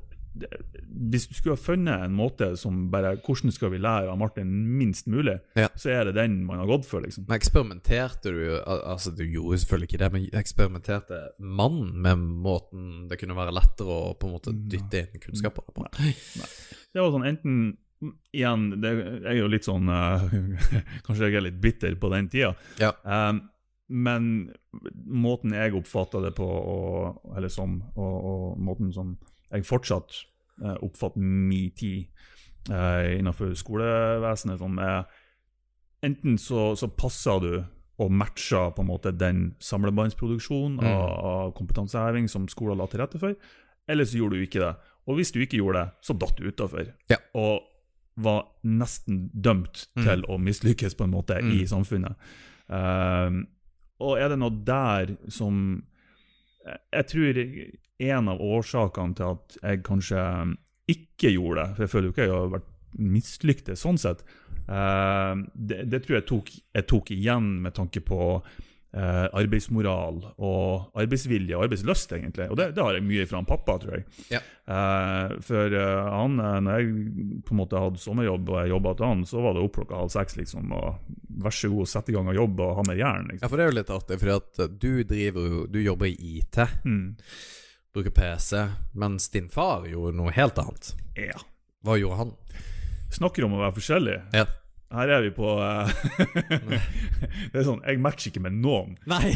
hvis 1.11 1.27
du 1.29 1.35
skulle 1.37 1.57
ha 1.57 1.61
funnet 1.61 2.05
en 2.05 2.15
måte 2.17 2.51
som 2.61 2.87
bare 2.93 3.17
Hvordan 3.25 3.53
skal 3.55 3.73
vi 3.73 3.81
lære 3.83 4.11
av 4.13 4.19
Martin 4.21 4.51
minst 4.79 5.07
mulig, 5.11 5.39
Ja. 5.57 5.69
så 5.77 5.91
er 5.91 6.05
det 6.09 6.15
den 6.19 6.45
man 6.47 6.59
har 6.59 6.67
gått 6.67 6.87
for, 6.87 7.01
liksom. 7.05 7.27
Men 7.29 7.39
eksperimenterte 7.39 8.33
du 8.33 8.61
Altså, 8.67 9.11
du 9.17 9.25
gjorde 9.25 9.59
selvfølgelig 9.59 9.89
ikke 9.89 10.03
det, 10.05 10.13
men 10.13 10.29
eksperimenterte 10.41 11.21
mannen 11.39 11.93
med 12.03 12.19
måten 12.19 13.09
det 13.09 13.19
kunne 13.21 13.37
være 13.37 13.55
lettere 13.57 13.89
å 13.89 14.15
på 14.19 14.29
en 14.29 14.37
måte 14.39 14.55
dytte 14.55 15.05
inn 15.07 15.21
kunnskaper 15.21 15.63
på? 15.75 15.87
Det 15.99 17.03
var 17.03 17.13
sånn 17.15 17.29
enten 17.29 17.77
Igjen, 18.31 18.69
det, 18.79 18.93
jeg 18.95 19.33
er 19.33 19.39
jo 19.41 19.49
litt 19.51 19.67
sånn 19.67 19.89
uh, 19.91 20.23
Kanskje 21.05 21.27
jeg 21.27 21.35
er 21.41 21.43
litt 21.49 21.57
bitter 21.59 21.97
på 21.99 22.11
den 22.13 22.29
tida. 22.31 22.53
Ja. 22.79 22.93
Um, 23.03 23.41
men 23.89 24.53
måten 25.09 25.55
jeg 25.57 25.75
oppfatta 25.75 26.21
det 26.23 26.35
på, 26.37 26.45
og, 26.47 27.35
eller 27.37 27.51
som, 27.51 27.79
og, 27.97 28.17
og 28.31 28.61
måten 28.61 28.93
som 28.95 29.17
jeg 29.53 29.65
fortsatt 29.65 30.25
eh, 30.65 30.77
oppfatter 30.85 31.19
min 31.21 31.71
tid 31.71 32.09
eh, 32.71 33.19
innenfor 33.19 33.55
skolevesenet 33.57 34.59
som 34.59 34.79
er 34.79 35.05
Enten 36.03 36.37
så, 36.39 36.77
så 36.79 36.87
passer 36.95 37.41
du 37.43 37.65
og 37.99 38.13
matcher 38.15 38.69
på 38.71 38.85
en 38.85 38.87
måte 38.87 39.11
den 39.19 39.57
samlebåndsproduksjonen 39.59 40.77
Mm. 40.79 40.87
av, 40.87 41.25
av 41.27 41.49
kompetanseheving 41.59 42.29
som 42.31 42.45
skolen 42.49 42.79
la 42.79 42.87
til 42.87 43.01
rette 43.03 43.19
for, 43.19 43.35
eller 43.89 44.05
så 44.07 44.21
gjorde 44.21 44.39
du 44.39 44.45
ikke 44.47 44.61
det. 44.63 44.77
Og 45.09 45.17
hvis 45.19 45.33
du 45.35 45.41
ikke 45.43 45.59
gjorde 45.59 45.81
det, 45.83 45.91
så 46.07 46.15
datt 46.15 46.37
du 46.39 46.47
utafor. 46.47 46.93
Ja. 47.11 47.17
Og 47.35 47.65
var 48.17 48.45
nesten 48.63 49.29
dømt 49.35 49.89
Mm. 49.97 50.05
til 50.05 50.23
å 50.31 50.39
mislykkes 50.39 50.95
på 50.95 51.05
en 51.09 51.11
måte 51.17 51.41
Mm. 51.43 51.51
i 51.59 51.67
samfunnet. 51.67 52.15
Um, 52.69 53.49
og 53.99 54.19
er 54.23 54.29
det 54.29 54.39
noe 54.39 54.55
der 54.65 55.17
som 55.29 55.83
Jeg 56.67 57.07
tror 57.11 57.43
en 57.99 58.31
av 58.31 58.43
årsakene 58.45 59.19
til 59.19 59.37
at 59.37 59.59
jeg 59.63 59.85
kanskje 59.87 60.25
ikke 60.89 61.33
gjorde 61.35 61.63
det, 61.63 61.75
for 61.75 61.85
jeg 61.85 61.93
føler 61.93 62.09
jo 62.09 62.15
ikke 62.15 62.27
jeg 62.27 62.35
har 62.35 62.55
vært 62.57 62.75
mislyktes 62.99 63.85
sånn 63.85 64.01
sett, 64.01 64.25
eh, 64.67 65.35
det, 65.55 65.85
det 65.93 66.03
tror 66.05 66.19
jeg 66.19 66.27
tok, 66.31 66.55
jeg 66.79 66.89
tok 66.89 67.13
igjen 67.15 67.51
med 67.65 67.77
tanke 67.77 68.01
på 68.05 68.21
eh, 68.39 69.27
arbeidsmoral 69.27 70.23
og 70.33 70.99
arbeidsvilje 70.99 71.57
og 71.59 71.67
arbeidslyst, 71.67 72.15
egentlig. 72.17 72.49
Og 72.49 72.59
det, 72.61 72.71
det 72.77 72.85
har 72.85 72.97
jeg 72.97 73.07
mye 73.07 73.29
fra 73.29 73.43
en 73.43 73.51
pappa, 73.51 73.77
tror 73.83 73.99
jeg. 73.99 74.07
Ja. 74.33 74.43
Eh, 74.73 75.37
for 75.45 75.79
han, 75.79 76.41
når 76.41 76.81
jeg 76.81 77.43
på 77.45 77.55
en 77.55 77.63
måte 77.63 77.85
hadde 77.85 78.03
sommerjobb 78.03 78.55
og 78.55 78.63
jeg 78.63 78.75
jobba 78.75 78.97
til 78.97 79.11
han, 79.13 79.27
så 79.29 79.45
var 79.45 79.57
det 79.57 79.67
opp 79.67 79.81
klokka 79.81 80.03
halv 80.03 80.15
seks, 80.17 80.39
liksom. 80.41 80.73
Og 80.79 81.18
vær 81.39 81.55
så 81.55 81.71
god, 81.73 81.89
sett 81.89 82.09
i 82.11 82.15
gang 82.17 82.29
og 82.31 82.35
jobb 82.37 82.61
og 82.65 82.75
ha 82.81 82.85
mer 82.89 82.99
jern. 82.99 83.27
Ja, 83.29 83.33
Liksom. 83.37 83.49
for 83.49 83.57
det 83.61 83.65
er 83.65 83.71
jo 83.73 83.77
litt 83.79 83.93
artig, 83.95 84.19
at 84.35 84.59
eh, 84.65 84.69
du 84.69 85.05
driver 85.05 85.67
Du 85.71 85.79
jobber 85.83 86.07
i 86.11 86.15
IT, 86.39 86.59
Mm. 86.85 87.17
bruker 87.95 88.11
PC, 88.15 88.65
mens 88.95 89.29
din 89.31 89.49
far 89.49 89.87
gjorde 89.89 90.17
noe 90.19 90.31
helt 90.35 90.59
annet. 90.59 90.93
Ja. 91.17 91.39
Hva 91.85 91.97
gjorde 91.99 92.17
han? 92.25 92.33
Snakker 93.15 93.45
om 93.47 93.55
å 93.57 93.63
være 93.63 93.77
forskjellig. 93.79 94.17
Ja. 94.35 94.45
Her 94.91 95.09
er 95.19 95.21
vi 95.23 95.31
på 95.37 95.45
uh, 95.61 95.85
Det 97.53 97.59
er 97.61 97.65
sånn, 97.67 97.83
jeg 97.85 98.01
matcher 98.01 98.31
ikke 98.31 98.41
med 98.41 98.55
noen. 98.63 98.95
Nei! 99.11 99.35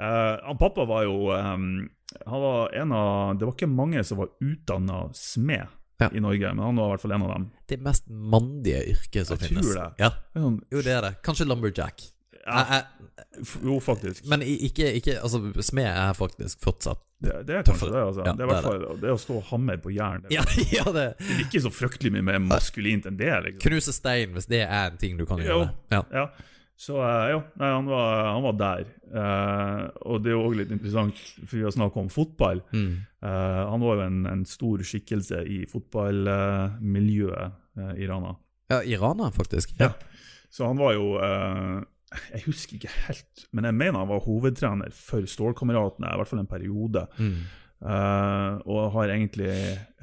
uh, 0.00 0.36
han 0.46 0.58
pappa 0.60 0.84
var 0.84 1.06
jo 1.06 1.30
um, 1.32 1.88
Han 2.26 2.42
var 2.44 2.74
en 2.76 2.92
av 2.92 3.38
Det 3.38 3.46
var 3.48 3.54
ikke 3.56 3.70
mange 3.72 4.02
som 4.04 4.20
var 4.20 4.28
utdanna 4.44 5.06
smed 5.16 5.64
Ja. 6.00 6.08
i 6.12 6.20
Norge, 6.20 6.54
men 6.54 6.64
han 6.64 6.76
var 6.76 6.86
i 6.86 6.90
hvert 6.96 7.00
fall 7.02 7.12
en 7.12 7.22
av 7.22 7.32
dem. 7.34 7.50
det 7.68 7.80
mest 7.80 8.08
mandige 8.08 8.80
yrket 8.94 9.26
som 9.26 9.36
Jeg 9.38 9.50
finnes. 9.50 9.66
tror 9.66 9.74
det. 9.74 9.92
Ja. 9.98 10.08
Det 10.34 10.42
Sånn, 10.42 10.60
Jo, 10.72 10.82
det 10.82 10.94
er 10.96 11.00
det. 11.02 11.14
Kanskje 11.22 11.46
lumberjack. 11.46 12.00
ja, 12.46 12.58
Jeg- 12.58 12.84
jeg- 13.18 13.62
jo, 13.64 13.78
faktisk. 13.80 14.26
men 14.26 14.40
ikke, 14.42 14.94
ikke 14.96 15.20
Altså, 15.22 15.40
smed 15.62 15.86
er 15.86 16.12
faktisk 16.14 16.58
fortsatt 16.60 16.98
Det, 17.22 17.46
det 17.46 17.54
er 17.56 17.62
kanskje 17.62 17.90
det. 17.92 18.00
altså. 18.00 18.24
Ja, 18.24 18.32
det 18.32 18.40
er 18.40 18.46
det 18.46 18.48
hvert 18.48 18.62
fall 18.64 19.00
det 19.00 19.10
å 19.12 19.18
stå 19.20 19.36
og 19.36 19.44
hamre 19.44 19.76
på 19.76 19.92
jern. 19.94 20.22
Det 20.22 20.30
Ja, 20.32 20.42
ja 20.72 20.84
det 20.90 21.04
er 21.20 21.44
ikke 21.44 21.60
så 21.60 21.70
fryktelig 21.70 22.12
mye 22.12 22.22
mer 22.24 22.38
maskulint 22.38 23.04
enn 23.06 23.18
det. 23.18 23.28
liksom. 23.44 23.60
Knuse 23.60 23.92
stein, 23.92 24.32
hvis 24.32 24.46
det 24.46 24.62
er 24.66 24.86
en 24.90 24.96
ting 24.96 25.18
du 25.18 25.26
kan 25.26 25.36
Jo. 25.38 25.44
gjøre. 25.44 25.74
Ja. 25.92 26.02
Ja, 26.12 26.26
så 26.80 26.96
ja, 26.96 27.16
jo, 27.34 27.40
nei, 27.60 27.68
han 27.74 27.88
var, 27.90 28.20
han 28.32 28.44
var 28.46 28.54
der. 28.56 28.86
Eh, 29.12 29.82
og 30.08 30.22
det 30.24 30.30
er 30.30 30.36
jo 30.38 30.44
òg 30.46 30.54
litt 30.62 30.70
interessant, 30.72 31.18
for 31.42 31.58
vi 31.58 31.64
har 31.66 31.74
snakket 31.74 32.00
om 32.06 32.08
fotball. 32.14 32.62
Mm. 32.72 32.94
Eh, 33.20 33.60
han 33.68 33.82
var 33.84 33.98
jo 33.98 34.06
en, 34.06 34.20
en 34.30 34.44
stor 34.48 34.80
skikkelse 34.88 35.42
i 35.44 35.58
fotballmiljøet 35.68 37.50
eh, 37.76 37.92
i 38.00 38.08
Rana. 38.08 38.32
ja, 38.72 38.80
i 38.82 38.96
Rana, 38.96 39.28
faktisk. 39.34 39.74
Ja. 39.80 39.92
Så 40.50 40.66
han 40.66 40.80
var 40.80 40.96
jo 40.96 41.12
eh, 41.22 41.82
Jeg 42.32 42.42
husker 42.48 42.78
ikke 42.78 42.94
helt, 43.06 43.44
men 43.54 43.68
jeg 43.68 43.76
mener 43.76 44.00
han 44.00 44.08
var 44.10 44.24
hovedtrener 44.24 44.90
for 44.96 45.28
Stålkameratene, 45.30 46.10
i 46.10 46.18
hvert 46.18 46.32
fall 46.32 46.42
en 46.42 46.50
periode. 46.50 47.04
Mm. 47.20 47.36
Eh, 47.80 48.56
og 48.66 48.90
har 48.96 49.12
egentlig, 49.14 49.52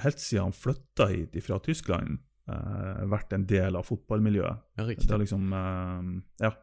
helt 0.05 0.21
siden 0.23 0.47
han 0.47 0.55
flytta 0.55 1.09
hit 1.11 1.35
fra 1.45 1.59
Tyskland, 1.65 2.19
eh, 2.49 3.03
vært 3.11 3.33
en 3.35 3.45
del 3.49 3.75
av 3.75 3.89
fotballmiljøet. 3.89 4.63
Ja, 4.79 4.87
riktig. 4.87 5.09
Det 5.09 5.17
har 5.17 5.25
liksom 5.25 5.51
eh, 5.53 6.15
Ja, 6.47 6.53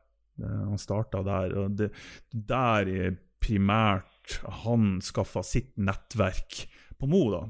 han 0.40 0.80
starta 0.80 1.22
der. 1.26 1.58
Og 1.62 1.76
det 1.78 1.90
der 2.32 2.88
er 2.90 3.18
primært 3.44 4.38
han 4.64 4.98
skaffa 5.04 5.42
sitt 5.44 5.74
nettverk 5.76 6.64
på 6.98 7.10
Mo, 7.10 7.26
da. 7.34 7.44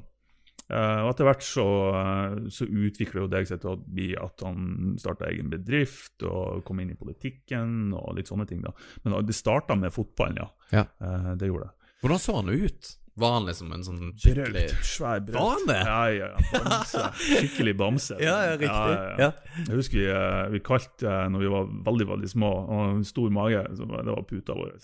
Eh, 0.65 0.99
og 1.05 1.11
etter 1.11 1.27
hvert 1.27 1.43
så, 1.45 1.65
eh, 1.93 2.35
så 2.49 2.65
utvikler 2.65 3.21
jo 3.21 3.29
det 3.29 3.43
seg 3.45 3.61
til 3.61 3.75
å 3.75 3.77
bli 3.77 4.09
at 4.17 4.41
han 4.45 4.95
starta 5.01 5.29
egen 5.29 5.51
bedrift 5.51 6.25
og 6.25 6.63
kom 6.65 6.81
inn 6.81 6.95
i 6.95 6.97
politikken 6.97 7.93
og 7.93 8.15
litt 8.17 8.31
sånne 8.31 8.47
ting. 8.49 8.63
da. 8.65 8.73
Men 9.03 9.19
det 9.25 9.37
starta 9.37 9.77
med 9.77 9.93
fotballen, 9.93 10.41
ja. 10.41 10.49
Ja. 10.71 10.85
Eh, 10.99 11.33
det 11.37 11.51
gjorde 11.51 11.69
det. 11.69 11.91
Hvordan 12.01 12.21
så 12.21 12.37
han 12.41 12.49
ut? 12.49 12.95
Var 13.17 13.31
han 13.31 13.45
liksom 13.47 13.69
en 13.71 13.83
sånn 13.87 13.99
skikkelig 14.19 14.65
Braut. 14.65 14.87
Svær 14.87 15.21
braut. 15.23 15.37
Var 15.39 15.51
han 15.53 15.69
det? 15.69 15.77
Ja, 15.87 15.99
ja, 16.11 16.25
ja. 16.33 16.61
Bamse. 16.65 17.03
Skikkelig 17.21 17.73
bamse. 17.79 18.17
Ja, 18.25 18.33
ja, 18.43 18.57
riktig. 18.59 18.95
Ja, 18.97 19.13
ja. 19.21 19.29
Jeg 19.61 19.77
husker 19.79 20.01
vi, 20.01 20.07
eh, 20.11 20.39
vi 20.51 20.61
kalte 20.65 21.07
eh, 21.07 21.27
når 21.31 21.45
vi 21.45 21.51
var 21.53 21.69
veldig 21.87 22.07
veldig 22.09 22.31
små 22.33 22.49
og 22.65 22.81
en 22.89 23.05
stor 23.07 23.31
mage, 23.31 23.61
så 23.77 23.87
det 23.87 24.11
var 24.11 24.25
puta 24.27 24.57
vår. 24.59 24.73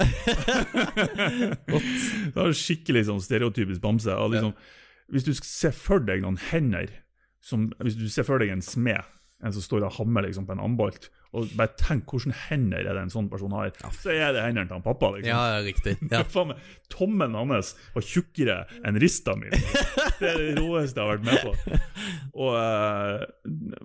det 2.31 2.37
var 2.37 2.55
skikkelig 2.55 3.03
sånn 3.09 3.19
stereotypisk 3.23 3.83
bamse. 3.83 4.15
Og 4.15 4.31
liksom, 4.37 4.55
Hvis 5.11 5.27
du 5.27 5.33
ser 5.35 5.75
for 5.75 5.99
deg 5.99 6.23
noen 6.23 6.39
hender 6.51 6.87
som, 7.43 7.67
Hvis 7.83 7.99
du 7.99 8.07
ser 8.13 8.23
for 8.27 8.39
deg 8.39 8.53
en 8.53 8.63
smed, 8.63 9.03
en 9.43 9.51
som 9.51 9.65
står 9.65 9.89
og 9.89 9.97
hammer 9.99 10.23
liksom, 10.29 10.47
på 10.47 10.55
en 10.55 10.63
ambolt, 10.63 11.09
og 11.31 11.47
bare 11.55 11.71
tenk 11.79 12.09
hvordan 12.11 12.33
hender 12.49 12.83
er 12.83 12.97
det 12.97 13.01
en 13.05 13.11
sånn 13.13 13.29
person 13.31 13.53
har, 13.55 13.69
så 13.95 14.11
er 14.11 14.33
det 14.35 14.41
hendene 14.43 14.67
til 14.67 14.75
han 14.75 14.83
pappa. 14.83 15.13
liksom. 15.15 15.29
Ja, 15.31 15.43
ja, 15.53 15.59
riktig. 15.63 15.93
Ja. 16.11 16.25
Meg, 17.07 17.31
hans 17.31 17.69
var 17.95 18.03
tjukkere 18.03 18.57
enn 18.83 18.99
rista 18.99 19.37
mi. 19.39 19.47
Det 20.19 20.27
er 20.27 20.41
det 20.41 20.49
råeste 20.59 20.99
jeg 20.99 21.07
har 21.07 21.13
vært 21.13 21.23
med 21.29 21.39
på. 21.45 21.79
Og 22.35 22.57
eh, 22.59 23.23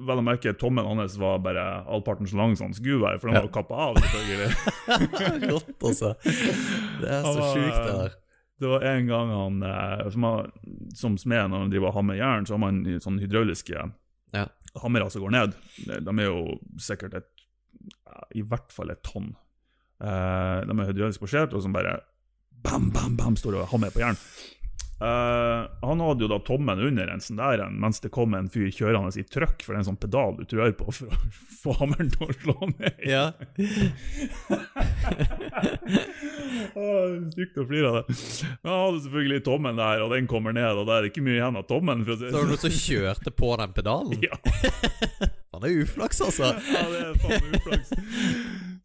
vel 0.09 0.23
å 0.23 0.25
merke, 0.27 0.57
tommen 0.59 0.89
hans 0.91 1.15
var 1.23 1.39
bare 1.45 1.65
halvparten 1.87 2.27
så 2.27 2.41
lang 2.41 2.57
som 2.59 2.73
den 2.73 2.79
skulle 2.81 2.99
være, 3.05 3.21
for 3.23 3.31
den 3.31 3.39
var 3.39 3.53
kappa 3.55 3.79
av. 3.87 4.01
selvfølgelig. 4.03 5.51
Rått, 5.55 5.71
altså. 5.87 6.13
Det 6.27 7.13
er 7.15 7.31
så 7.31 7.47
sjukt, 7.53 7.79
det 7.87 7.95
der. 8.03 8.19
Det 8.57 8.69
var 8.73 8.85
en 8.89 9.07
gang 9.11 9.31
han 9.37 9.57
eh, 9.69 10.07
Som, 10.15 10.23
har, 10.25 10.47
som 10.97 11.17
smed, 11.21 11.51
når 11.53 11.67
han 11.67 11.73
driver 11.73 11.91
og 11.93 11.99
hammer 12.01 12.17
jern, 12.19 12.47
så 12.49 12.57
har 12.57 12.63
man 12.67 12.83
sånne 13.05 13.23
hydrauliske 13.23 13.87
Ja. 14.35 14.47
hammere 14.83 15.11
som 15.13 15.23
går 15.23 15.35
ned. 15.35 15.57
De 15.87 16.15
er 16.19 16.27
jo 16.27 16.59
sikkert 16.83 17.15
et 17.21 17.29
ja, 17.29 17.36
I 18.37 18.45
hvert 18.47 18.75
fall 18.75 18.93
et 18.95 19.03
tonn. 19.07 19.33
Uh, 19.97 20.61
de 20.67 20.77
er 20.77 20.91
hydraulisk 20.91 21.23
posjert, 21.23 21.55
og 21.57 21.63
som 21.65 21.75
bare 21.77 21.99
bam, 22.67 22.91
bam, 22.93 23.17
bam 23.17 23.39
står 23.39 23.63
og 23.63 23.71
hammer 23.73 23.95
på 23.95 24.03
jern. 24.03 24.19
Uh, 24.97 25.69
han 25.83 26.01
hadde 26.01 26.25
jo 26.25 26.29
da 26.31 26.39
tommen 26.41 26.79
under 26.81 27.11
en 27.13 27.21
sånn 27.21 27.37
der 27.37 27.61
en, 27.67 27.75
mens 27.83 28.01
det 28.01 28.09
kom 28.15 28.33
en 28.33 28.47
fyr 28.49 28.71
kjørende 28.73 29.13
i 29.21 29.27
trøkk, 29.29 29.61
for 29.61 29.75
det 29.75 29.77
er 29.77 29.83
en 29.83 29.89
sånn 29.91 29.99
pedal 30.01 30.39
du 30.39 30.47
trør 30.49 30.73
på 30.79 30.87
for 30.89 31.13
å 31.13 31.19
få 31.67 31.75
hammeren 31.83 32.09
til 32.15 32.23
å 32.25 32.37
slå 32.39 32.55
ned. 32.71 32.97
Ja. 33.05 33.27
Stygt 37.37 37.61
å 37.61 37.67
flire 37.69 37.91
av 37.91 37.95
det. 37.99 38.05
Men 38.63 38.71
han 38.73 38.85
hadde 38.87 39.05
selvfølgelig 39.05 39.43
tommen 39.51 39.77
der, 39.83 39.97
og 40.07 40.09
den 40.17 40.31
kommer 40.33 40.53
ned, 40.57 40.73
og 40.81 40.89
det 40.89 40.95
er 40.97 41.05
ikke 41.11 41.27
mye 41.29 41.39
igjen 41.43 41.61
av 41.61 41.69
tommen. 41.69 42.01
For 42.07 42.13
å 42.17 42.19
si 42.21 42.25
Så 42.31 42.37
var 42.39 42.45
det 42.47 42.53
noen 42.55 42.65
som 42.65 42.77
kjørte 42.81 43.31
på 43.37 43.49
den 43.61 43.71
pedalen? 43.77 44.17
Ja, 44.27 44.37
Han 45.57 45.67
er 45.67 45.83
uflaks, 45.83 46.23
altså. 46.27 46.53
ja, 46.77 46.87
det 46.93 47.03
er 47.03 47.21
faen 47.23 47.47
meg 47.51 47.61
uflaks. 47.61 47.93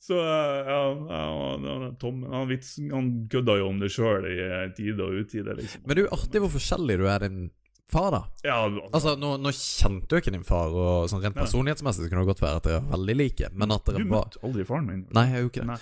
Så 0.01 0.17
eh, 0.17 0.69
ja, 0.71 0.77
han, 1.11 1.65
han, 1.67 1.97
Tom, 2.01 2.23
han, 2.31 2.53
han 2.91 3.09
kødda 3.31 3.57
jo 3.59 3.67
om 3.69 3.81
det 3.81 3.91
sjøl 3.93 4.25
i 4.31 4.37
eh, 4.47 4.69
tide 4.77 5.05
og 5.05 5.19
utide, 5.21 5.57
liksom. 5.59 5.83
Men 5.85 5.97
det 5.97 6.03
er 6.03 6.07
jo 6.07 6.15
artig 6.17 6.41
hvor 6.41 6.55
forskjellig 6.55 6.97
du 7.01 7.05
er 7.11 7.27
din 7.27 7.43
far, 7.91 8.09
da. 8.15 8.21
Ja, 8.47 8.57
Altså, 8.89 9.13
nå, 9.19 9.35
nå 9.43 9.51
kjente 9.55 10.15
jo 10.15 10.23
ikke 10.23 10.33
din 10.33 10.47
far, 10.47 10.73
og 10.73 11.11
sånn 11.11 11.21
rent 11.25 11.37
personlighetsmessig 11.37 12.05
så 12.05 12.09
kunne 12.09 12.23
det 12.23 12.31
godt 12.31 12.43
være 12.43 12.61
at 12.61 12.67
dere 12.67 12.81
er 12.81 12.89
veldig 12.95 13.17
like, 13.19 13.51
men 13.53 13.75
at 13.75 13.85
du 13.85 13.93
dere 13.93 14.07
var 14.07 14.25
møtte 14.25 14.43
aldri 14.47 14.67
faren 14.67 14.87
min. 14.87 15.05
Nei, 15.17 15.25
jeg 15.29 15.45
gjorde 15.45 15.53
ikke 15.53 15.65
det. 15.65 15.71
Nei. 15.75 15.79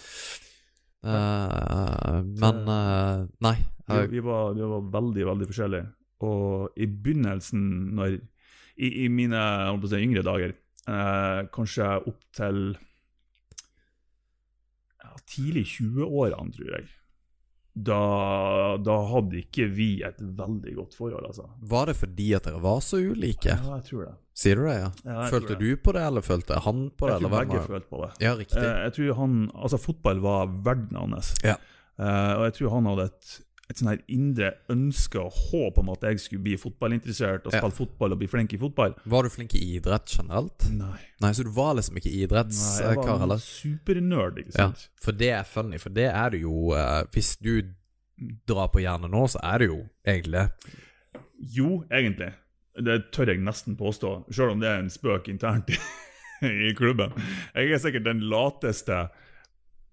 Uh, 0.99 2.17
men 2.41 2.57
uh, 2.67 3.27
Nei. 3.45 3.55
Vi, 3.87 4.01
vi, 4.17 4.23
var, 4.25 4.51
vi 4.57 4.65
var 4.73 4.89
veldig, 4.97 5.27
veldig 5.29 5.47
forskjellige. 5.49 5.85
Og 6.27 6.75
i 6.75 6.89
begynnelsen, 6.91 7.61
når 7.95 8.17
I, 8.75 8.89
i 9.05 9.07
mine 9.11 9.39
si, 9.85 10.01
yngre 10.01 10.25
dager, 10.27 10.57
eh, 10.87 11.41
kanskje 11.55 11.89
opp 12.07 12.21
til 12.37 12.77
ja, 15.03 15.11
tidlig 15.29 15.65
20-årene, 15.75 16.53
tror 16.55 16.73
jeg, 16.75 16.87
da, 17.79 17.97
da 18.83 18.95
hadde 19.07 19.39
ikke 19.39 19.69
vi 19.71 19.89
et 20.03 20.17
veldig 20.19 20.73
godt 20.81 20.95
forhold, 20.99 21.27
altså. 21.29 21.45
Var 21.71 21.91
det 21.91 21.95
fordi 21.99 22.31
at 22.35 22.47
dere 22.49 22.59
var 22.63 22.81
så 22.83 22.99
ulike? 22.99 23.53
Ja, 23.53 23.77
jeg 23.77 23.85
tror 23.87 24.07
det. 24.09 24.15
Sier 24.39 24.55
du 24.59 24.65
det, 24.67 24.75
ja? 24.79 24.89
Ja, 25.05 25.27
Følte 25.31 25.55
det. 25.55 25.59
du 25.63 25.83
på 25.83 25.93
det, 25.95 26.03
eller 26.09 26.23
følte 26.25 26.59
han 26.63 26.85
på 26.95 27.07
det? 27.07 27.13
Jeg 27.17 27.23
tror 27.25 27.33
begge 27.37 27.57
var- 27.59 27.67
følte 27.67 27.89
på 27.91 28.01
det. 28.03 28.09
Ja, 28.23 28.33
riktig. 28.39 28.59
Eh, 28.63 28.79
jeg 28.87 28.93
tror 28.97 29.13
han, 29.19 29.37
altså 29.55 29.79
Fotball 29.79 30.19
var 30.23 30.47
verden 30.65 30.95
hans. 30.99 31.33
Ja. 31.43 31.55
Eh, 31.99 32.33
og 32.39 32.43
jeg 32.49 32.53
tror 32.59 32.69
han 32.77 32.85
hadde 32.91 33.05
et, 33.11 33.31
et 33.69 33.77
sånn 33.77 33.91
her 33.91 33.99
indre 34.09 34.47
ønske 34.73 35.19
og 35.21 35.35
håp 35.51 35.77
om 35.77 35.91
at 35.93 36.01
jeg 36.07 36.19
skulle 36.23 36.41
bli 36.47 36.55
fotballinteressert 36.57 37.45
og 37.45 37.53
Ja. 37.53 37.59
spille 37.59 37.77
fotball 37.77 38.15
og 38.15 38.17
bli 38.17 38.27
flink 38.27 38.53
i 38.53 38.57
fotball. 38.57 38.95
Var 39.05 39.23
du 39.23 39.29
flink 39.29 39.53
i 39.55 39.61
idrett 39.75 40.09
generelt? 40.09 40.65
Nei. 40.73 40.97
Nei, 41.21 41.31
så 41.37 41.43
du 41.45 41.51
var 41.53 41.75
liksom 41.77 41.99
ikke 42.01 42.09
idrettskar 42.25 42.95
heller? 42.95 42.95
Nei, 42.95 43.13
jeg 43.13 43.27
var 43.27 43.35
en 43.35 43.45
supernerd, 43.45 44.39
ikke 44.41 44.57
Ja, 44.57 44.71
for 45.05 45.11
det 45.11 45.29
er 45.29 45.43
funny, 45.43 45.77
for 45.77 45.89
det 45.93 46.07
er 46.09 46.29
du 46.33 46.37
jo 46.41 46.71
uh, 46.73 47.03
Hvis 47.13 47.35
du 47.37 47.61
drar 48.47 48.67
på 48.73 48.81
hjernen 48.81 49.11
nå, 49.13 49.27
så 49.29 49.39
er 49.43 49.59
du 49.59 49.65
jo 49.69 49.79
egentlig 50.05 50.49
Jo, 51.55 51.83
egentlig. 51.91 52.33
Det 52.79 53.11
tør 53.11 53.27
jeg 53.33 53.39
nesten 53.43 53.77
påstå, 53.77 54.31
selv 54.31 54.51
om 54.55 54.59
det 54.59 54.69
er 54.69 54.79
en 54.79 54.89
spøk 54.89 55.27
internt 55.31 55.69
i, 55.69 55.77
i 56.69 56.73
klubben. 56.73 57.11
Jeg 57.53 57.71
er 57.71 57.77
sikkert 57.83 58.05
den 58.09 58.21
lateste 58.31 59.09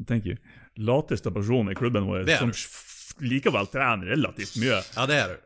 Thank 0.06 0.26
you. 0.26 0.36
Lateste 0.76 1.30
personen 1.32 1.72
i 1.72 1.74
klubben 1.74 2.04
vår 2.06 2.26
Det 2.28 2.36
som 2.38 2.50
likevel 3.24 3.66
trener 3.72 4.10
relativt 4.12 4.56
mye. 4.60 4.80
Ja, 4.96 5.06
det 5.08 5.16
er 5.22 5.30
du. 5.32 5.36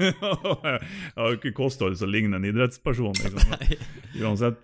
Jeg 0.00 0.14
har 1.16 1.30
jo 1.30 1.36
ikke 1.38 1.52
kosthold 1.56 1.96
som 2.00 2.10
ligner 2.12 2.40
en 2.40 2.46
idrettsperson, 2.48 3.14
liksom. 3.22 3.54
uansett. 4.24 4.60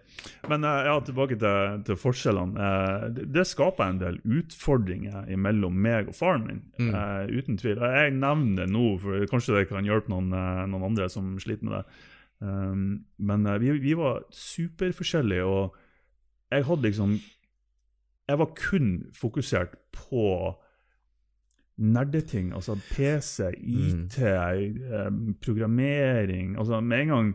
Men 0.50 0.64
eh, 0.68 0.82
ja, 0.88 0.96
tilbake 1.06 1.36
til, 1.40 1.78
til 1.86 1.96
forskjellene. 2.00 2.66
Eh, 2.66 3.04
det, 3.16 3.26
det 3.34 3.44
skaper 3.48 3.86
en 3.86 4.00
del 4.02 4.18
utfordringer 4.40 5.30
mellom 5.40 5.76
meg 5.80 6.10
og 6.12 6.16
faren 6.18 6.46
min, 6.48 6.62
Mm. 6.80 6.90
eh, 6.96 7.32
uten 7.40 7.58
tvil. 7.60 7.80
Jeg 7.84 8.14
nevner 8.16 8.64
det 8.64 8.70
nå, 8.72 8.84
for 9.02 9.26
kanskje 9.30 9.58
det 9.58 9.66
kan 9.70 9.84
hjelpe 9.88 10.12
noen, 10.12 10.30
noen 10.72 10.86
andre 10.90 11.08
som 11.12 11.34
sliter 11.42 11.68
med 11.68 11.78
det. 11.78 11.84
Um, 12.40 12.84
men 13.20 13.44
vi, 13.60 13.74
vi 13.84 13.92
var 13.98 14.22
superforskjellige, 14.32 15.44
og 15.44 15.74
jeg 16.50 16.64
hadde 16.64 16.86
liksom 16.88 17.10
Jeg 18.30 18.38
var 18.40 18.48
kun 18.56 18.86
fokusert 19.12 19.74
på 19.92 20.22
nerdeting, 21.80 22.52
altså 22.54 22.76
PC, 22.90 23.50
IT, 23.56 24.18
mm. 24.20 25.36
programmering 25.40 26.58
altså 26.58 26.80
Med 26.84 27.06
en 27.06 27.08
gang 27.14 27.30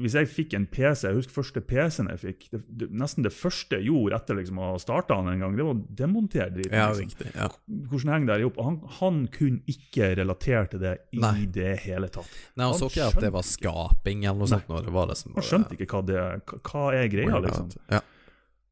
Hvis 0.00 0.16
jeg 0.18 0.28
fikk 0.30 0.54
en 0.58 0.66
PC 0.66 1.04
Jeg 1.06 1.18
husker 1.18 1.36
første 1.36 1.60
PC-en 1.60 2.10
jeg 2.10 2.20
fikk. 2.22 2.44
Det, 2.52 2.60
det, 2.80 2.88
nesten 2.90 3.26
det 3.26 3.32
første 3.34 3.78
jeg 3.78 3.90
gjorde 3.90 4.16
etter 4.16 4.38
liksom 4.38 4.58
å 4.58 4.70
ha 4.72 4.78
starta 4.82 5.18
den 5.20 5.34
en 5.34 5.44
gang, 5.44 5.56
det 5.58 5.66
var 5.66 5.76
å 5.76 5.96
demontere 5.98 6.50
driten. 6.54 6.76
Ja, 6.78 6.86
liksom. 6.96 7.32
Ja. 7.34 7.48
Hvordan 7.90 8.12
henger 8.14 8.30
det 8.30 8.46
opp? 8.48 8.60
Han, 8.64 8.78
han 9.00 9.18
kunne 9.34 9.60
ikke 9.70 10.12
relatere 10.18 10.70
til 10.72 10.82
det 10.82 10.94
i 11.12 11.20
Nei. 11.20 11.34
det 11.52 11.74
hele 11.84 12.08
tatt. 12.12 12.30
Nei, 12.54 12.70
han 12.70 12.78
så 12.78 12.88
ikke 12.88 13.10
at 13.10 13.20
det 13.26 13.32
var 13.34 13.46
skaping 13.46 14.24
eller 14.24 14.40
noe 14.40 14.52
sånt. 14.54 14.70
Når 14.70 14.86
Det 14.88 14.94
var 14.94 15.10
liksom 15.12 15.36
Han 15.36 15.48
skjønte 15.50 15.76
ikke 15.76 15.90
hva, 15.92 16.06
det, 16.08 16.24
hva, 16.70 16.86
er 16.96 17.12
greia, 17.12 17.42
liksom. 17.48 17.74
Ja. 17.90 18.00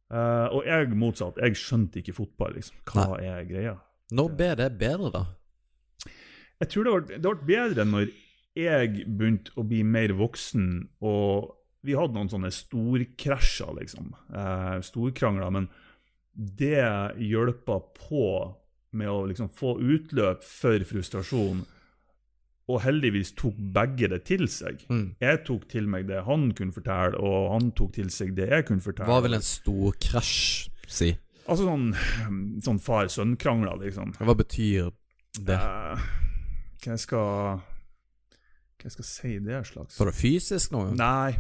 Uh, 0.09 0.47
og 0.57 0.71
jeg 0.71 0.97
motsatt. 0.97 1.43
Jeg 1.45 1.61
skjønte 1.61 2.01
ikke 2.01 2.17
fotball, 2.17 2.57
liksom. 2.57 2.81
Hva 2.89 3.11
er 3.21 3.45
greia? 3.51 3.77
Når 4.15 4.33
ble 4.39 4.55
det 4.61 4.71
bedre, 4.81 5.11
da? 5.13 5.25
Jeg 6.59 6.73
tror 6.73 6.87
det 6.87 6.95
ble, 6.95 7.19
det 7.21 7.33
ble 7.35 7.49
bedre 7.49 7.87
når 7.87 8.09
jeg 8.59 9.05
begynte 9.07 9.55
å 9.55 9.65
bli 9.69 9.85
mer 9.87 10.15
voksen, 10.19 10.89
og 11.07 11.55
vi 11.87 11.95
hadde 11.95 12.17
noen 12.17 12.31
sånne 12.33 12.51
storkrasjer, 12.53 13.75
liksom. 13.79 14.11
Eh, 14.35 14.79
storkrangler. 14.87 15.53
Men 15.55 15.69
det 16.35 16.83
hjelpa 17.23 17.79
på 17.99 18.25
med 18.99 19.11
å 19.11 19.27
liksom 19.29 19.51
få 19.55 19.77
utløp 19.79 20.43
for 20.47 20.85
frustrasjon. 20.89 21.63
Og 22.69 22.83
heldigvis 22.85 23.33
tok 23.39 23.57
begge 23.77 24.11
det 24.13 24.21
til 24.29 24.45
seg. 24.53 24.83
Mm. 24.93 25.15
Jeg 25.23 25.45
tok 25.47 25.69
til 25.73 25.87
meg 25.89 26.09
det 26.11 26.25
han 26.27 26.51
kunne 26.57 26.75
fortelle, 26.75 27.17
og 27.17 27.53
han 27.55 27.71
tok 27.77 27.95
til 27.97 28.11
seg 28.13 28.35
det 28.37 28.51
jeg 28.51 28.67
kunne 28.69 28.85
fortelle. 28.85 29.09
Hva 29.09 29.23
vil 29.25 29.39
en 29.39 29.47
stor 29.47 29.97
krasj 30.03 30.69
si? 30.89 31.15
Altså 31.49 31.65
sånn, 31.65 31.87
sånn 32.65 32.81
far-sønn-krangler, 32.85 33.79
liksom. 33.87 34.13
Hva 34.21 34.35
betyr 34.37 34.91
det? 35.39 35.57
Eh, 35.57 36.03
hva 36.85 36.93
jeg 36.95 37.01
skal 37.03 37.63
Hva 38.79 38.85
jeg 38.87 38.95
skal 38.95 39.07
si 39.09 39.33
det 39.43 39.63
slags 39.67 39.97
Var 39.99 40.11
det 40.11 40.17
fysisk 40.19 40.75
noe? 40.75 40.93
Nei. 40.99 41.39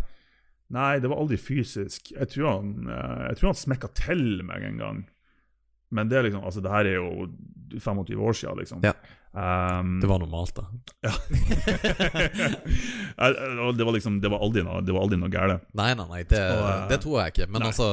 Nei, 0.74 0.98
det 1.00 1.08
var 1.08 1.20
aldri 1.22 1.38
fysisk. 1.40 2.10
Jeg 2.12 2.28
tror 2.32 2.48
han, 2.58 2.72
eh, 2.92 3.28
jeg 3.30 3.38
tror 3.40 3.50
han 3.52 3.60
smekka 3.62 3.88
til 3.96 4.24
meg 4.48 4.64
en 4.68 4.80
gang. 4.82 4.98
Men 5.96 6.10
det 6.10 6.18
er 6.18 6.26
liksom, 6.26 6.42
altså 6.44 6.60
det 6.64 6.72
her 6.72 6.88
er 6.90 6.98
jo 6.98 7.28
25 7.78 8.20
år 8.20 8.36
siden, 8.36 8.58
liksom. 8.60 8.82
Ja. 8.84 8.92
Um, 9.32 9.94
Det 10.00 10.08
var 10.08 10.18
normalt, 10.20 10.56
da. 10.56 10.66
ja. 11.04 11.12
Eh, 13.18 13.72
det 13.74 13.84
var 13.84 13.92
liksom, 13.92 14.20
det 14.22 14.28
var 14.30 14.38
aldri 14.44 14.62
noe, 14.62 14.80
det 14.84 14.92
var 14.94 15.02
aldri 15.06 15.18
noe 15.18 15.30
gærent. 15.32 15.64
Nei, 15.78 15.88
nei, 15.98 16.04
nei, 16.10 16.20
det, 16.30 16.42
Og, 16.54 16.66
eh, 16.70 16.84
det 16.92 17.00
tror 17.02 17.16
jeg 17.22 17.32
ikke. 17.34 17.48
Men 17.50 17.64
nei. 17.64 17.70
altså 17.72 17.88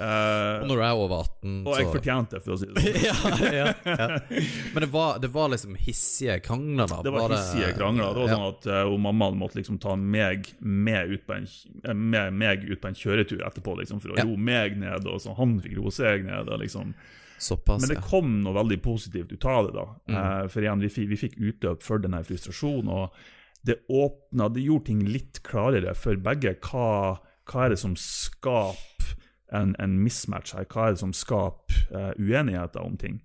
Eh, 0.00 0.66
Når 0.66 0.78
du 0.78 0.82
er 0.82 0.96
over 0.96 1.26
18, 1.26 1.56
og 1.68 1.74
jeg 1.76 1.88
fortjente 1.92 2.38
det, 2.38 2.40
for 2.46 2.54
å 2.54 2.56
si 2.56 2.68
det 2.72 2.84
sånn. 2.88 3.34
ja, 3.50 3.50
ja, 3.52 3.72
ja. 3.84 4.06
Men 4.72 4.84
det 4.86 4.88
var, 4.94 5.18
det 5.20 5.28
var 5.34 5.50
liksom 5.52 5.74
hissige 5.76 6.38
krangler, 6.46 6.88
da? 6.88 7.02
Det 7.04 7.12
var 7.12 7.34
hissige 7.34 7.74
krangler. 7.76 8.14
Det 8.16 8.22
var 8.22 8.32
sånn 8.32 8.46
at 8.46 8.68
uh, 8.70 8.80
og 8.88 8.96
mammaen 9.04 9.36
måtte 9.42 9.60
liksom 9.60 9.76
ta 9.82 9.98
meg 10.00 10.48
med 10.64 11.12
ut 11.12 11.26
på 11.28 11.36
en, 11.36 11.48
eh, 11.84 11.92
med 11.92 12.38
meg 12.40 12.64
ut 12.64 12.80
på 12.80 12.88
en 12.88 12.96
kjøretur 12.96 13.44
etterpå, 13.44 13.76
liksom, 13.82 14.00
for 14.00 14.14
å 14.14 14.22
roe 14.22 14.40
meg 14.40 14.80
ned, 14.80 15.04
og 15.04 15.20
så 15.20 15.36
han 15.36 15.58
fikk 15.60 15.76
roe 15.82 15.92
seg 15.92 16.24
ned. 16.30 16.48
Og 16.48 16.64
liksom. 16.64 16.96
Såpass, 17.40 17.84
Men 17.84 17.92
det 17.92 18.00
kom 18.08 18.34
noe 18.44 18.56
veldig 18.56 18.80
positivt 18.84 19.36
ut 19.36 19.48
av 19.48 19.68
det. 19.68 19.76
da. 19.76 19.86
Mm. 20.08 20.16
Uh, 20.16 20.42
for 20.48 20.64
igjen, 20.64 20.86
vi 20.86 21.08
vi 21.12 21.22
fikk 21.26 21.36
utløp 21.36 21.84
for 21.84 22.00
denne 22.00 22.24
frustrasjonen, 22.24 22.88
og 22.88 23.20
det 23.68 23.82
åpna 23.92 24.48
Det 24.48 24.62
gjorde 24.64 24.88
ting 24.88 25.04
litt 25.04 25.42
klarere 25.44 25.92
for 25.92 26.16
begge. 26.16 26.56
Hva, 26.64 27.18
hva 27.44 27.66
er 27.66 27.74
det 27.74 27.82
som 27.82 27.92
skaper 28.00 29.18
en, 29.56 29.74
en 29.82 29.96
mismatch 30.02 30.54
her? 30.56 30.66
Hva 30.70 30.88
er 30.88 30.96
det 30.96 31.02
som 31.02 31.14
skaper 31.16 31.80
uh, 31.94 32.12
uenigheter 32.18 32.82
om 32.82 32.96
ting? 33.00 33.20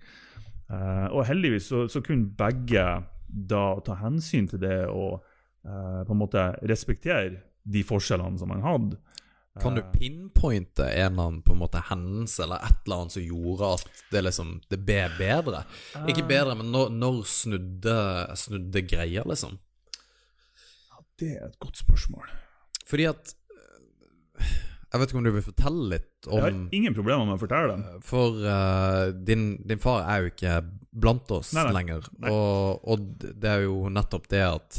Uh, 0.70 1.08
og 1.12 1.26
heldigvis 1.30 1.70
så, 1.70 1.86
så 1.92 2.02
kunne 2.06 2.32
begge 2.38 2.86
da 3.26 3.66
ta 3.86 3.98
hensyn 4.00 4.48
til 4.50 4.62
det 4.64 4.86
og 4.90 5.20
uh, 5.68 6.02
på 6.06 6.16
en 6.16 6.22
måte 6.22 6.48
respektere 6.66 7.44
de 7.66 7.84
forskjellene 7.86 8.40
som 8.42 8.52
man 8.54 8.66
hadde. 8.66 9.02
Kan 9.62 9.78
du 9.78 9.82
pinpointe 9.94 10.84
en 10.84 11.14
eller 11.14 11.28
annen 11.30 11.44
på 11.46 11.54
en 11.54 11.62
måte 11.62 11.80
hendelse 11.88 12.44
eller 12.44 12.64
et 12.66 12.82
eller 12.84 13.06
annet 13.06 13.14
som 13.16 13.24
gjorde 13.24 13.70
at 13.78 14.02
det 14.12 14.24
liksom 14.26 14.50
Det 14.68 14.80
ble 14.84 15.06
bedre? 15.16 15.62
Ikke 16.12 16.26
bedre, 16.28 16.58
men 16.60 16.74
når, 16.74 16.92
når 16.92 17.22
snudde, 17.32 17.96
snudde 18.36 18.84
greia, 18.84 19.24
liksom? 19.24 19.56
Det 21.16 21.38
er 21.38 21.46
et 21.48 21.60
godt 21.64 21.80
spørsmål. 21.80 22.28
Fordi 22.86 23.08
at 23.08 23.32
Jeg 24.96 25.02
vet 25.02 25.12
ikke 25.12 25.20
om 25.20 25.26
du 25.28 25.34
vil 25.36 25.44
fortelle 25.44 25.86
litt 25.92 26.28
om 26.30 26.40
Jeg 26.40 26.46
har 26.46 26.76
ingen 26.80 26.94
problemer 26.96 27.28
med 27.28 27.36
å 27.36 27.42
fortelle 27.42 27.74
dem. 27.74 28.02
For 28.06 28.38
uh, 28.48 29.12
din, 29.28 29.48
din 29.68 29.82
far 29.84 30.06
er 30.08 30.24
jo 30.24 30.32
ikke 30.32 30.60
blant 30.96 31.32
oss 31.36 31.52
Nei, 31.56 31.66
nei. 31.68 31.74
lenger. 31.76 32.06
Nei. 32.24 32.32
Og, 32.32 32.86
og 32.88 33.26
det 33.28 33.52
er 33.52 33.66
jo 33.66 33.90
nettopp 33.92 34.30
det 34.32 34.44
at 34.48 34.78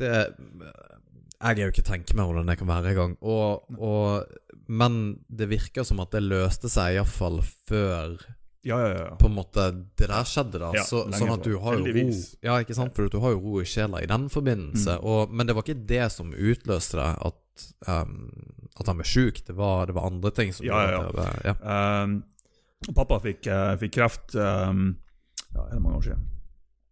det, 0.00 0.12
Jeg 1.40 1.56
er 1.56 1.62
jo 1.64 1.72
ikke 1.74 1.86
tenker 1.90 2.18
meg 2.18 2.30
hvordan 2.30 2.52
det 2.52 2.58
kan 2.60 2.70
være 2.70 2.92
engang. 2.92 3.16
Og, 3.26 3.80
og, 3.82 4.60
men 4.70 5.00
det 5.26 5.50
virker 5.50 5.86
som 5.88 6.02
at 6.04 6.14
det 6.14 6.22
løste 6.28 6.70
seg 6.70 7.00
iallfall 7.00 7.40
før 7.42 8.14
Ja, 8.62 8.78
ja, 8.78 8.88
ja. 8.94 9.10
på 9.18 9.26
en 9.26 9.36
måte 9.40 9.66
det 9.98 10.06
der 10.06 10.28
skjedde, 10.28 10.60
da. 10.62 10.70
Ja, 10.76 10.86
så, 10.86 11.02
sånn 11.16 11.34
at 11.34 11.42
du 11.42 11.56
har 11.64 11.80
jo 11.80 11.90
ro 11.90 12.06
Ja, 12.46 12.60
ikke 12.60 12.78
sant? 12.78 12.94
For 12.94 13.10
du 13.10 13.18
har 13.24 13.34
jo 13.34 13.42
ro 13.42 13.62
i 13.62 13.66
sjela 13.66 14.04
i 14.04 14.08
den 14.10 14.30
forbindelse. 14.30 15.00
Mm. 15.00 15.06
Og, 15.10 15.34
men 15.34 15.48
det 15.50 15.58
var 15.58 15.66
ikke 15.66 15.88
det 15.90 16.06
som 16.14 16.30
utløste 16.36 17.00
det, 17.00 17.10
at, 17.32 17.68
um, 17.88 18.59
at 18.80 18.90
han 18.90 19.00
ble 19.00 19.06
sjuk. 19.08 19.42
Det 19.46 19.56
var, 19.56 19.86
det 19.88 19.96
var 19.96 20.08
andre 20.10 20.32
ting 20.34 20.52
som 20.56 20.66
Ja, 20.66 20.82
ja, 20.90 21.00
ja. 21.14 21.30
ja. 21.50 22.04
Um, 22.04 22.20
pappa 22.96 23.20
fikk, 23.22 23.48
uh, 23.50 23.74
fikk 23.80 23.96
kreft 23.98 24.36
um, 24.38 24.94
ja, 25.54 25.66
er 25.66 25.74
det 25.74 25.82
mange 25.82 26.00
år 26.00 26.06
siden. 26.08 26.28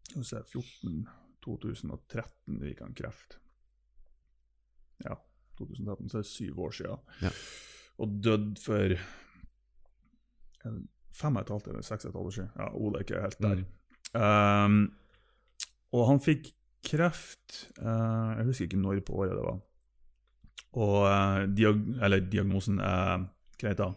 Skal 0.08 0.22
vi 0.22 0.28
se, 0.28 0.42
14, 0.52 0.98
2013 1.44 2.60
fikk 2.64 2.82
han 2.84 2.96
kreft. 2.98 3.38
Ja, 5.04 5.16
2013, 5.60 6.10
så 6.10 6.20
er 6.20 6.26
det 6.26 6.30
syv 6.32 6.60
år 6.66 6.76
siden. 6.80 7.16
Ja. 7.22 7.32
Og 7.98 8.20
døde 8.22 8.62
for 8.62 8.94
fem 11.18 11.38
og 11.38 11.42
et 11.42 11.52
halvt 11.52 11.68
eller 11.72 11.86
seks 11.86 12.06
og 12.06 12.10
et 12.10 12.18
halvt 12.18 12.30
år 12.30 12.36
siden. 12.36 12.50
Ja, 12.58 12.68
Ole 12.74 13.00
er 13.00 13.06
ikke 13.06 13.22
helt 13.22 13.42
der. 13.42 13.64
Um, 14.18 14.78
og 15.92 16.06
han 16.08 16.20
fikk 16.24 16.50
kreft 16.88 17.66
uh, 17.82 18.38
Jeg 18.38 18.46
husker 18.48 18.64
ikke 18.68 18.80
når 18.80 19.02
på 19.04 19.18
året 19.20 19.34
det 19.36 19.44
var. 19.44 19.58
Og 20.78 20.98
eh, 21.10 21.46
diag 21.58 21.80
eller 22.06 22.20
diagnosen 22.30 22.78
uh, 22.80 23.24
Greit, 23.58 23.80
da. 23.80 23.88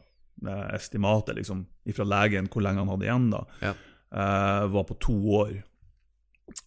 Eh, 0.42 0.68
estimatet 0.74 1.36
liksom, 1.38 1.66
fra 1.94 2.06
legen 2.10 2.48
hvor 2.50 2.64
lenge 2.66 2.82
han 2.82 2.90
hadde 2.90 3.06
igjen, 3.06 3.28
da, 3.30 3.42
Ja. 3.62 3.74
eh, 4.10 4.64
var 4.74 4.88
på 4.90 4.96
to 5.04 5.14
år. 5.38 5.52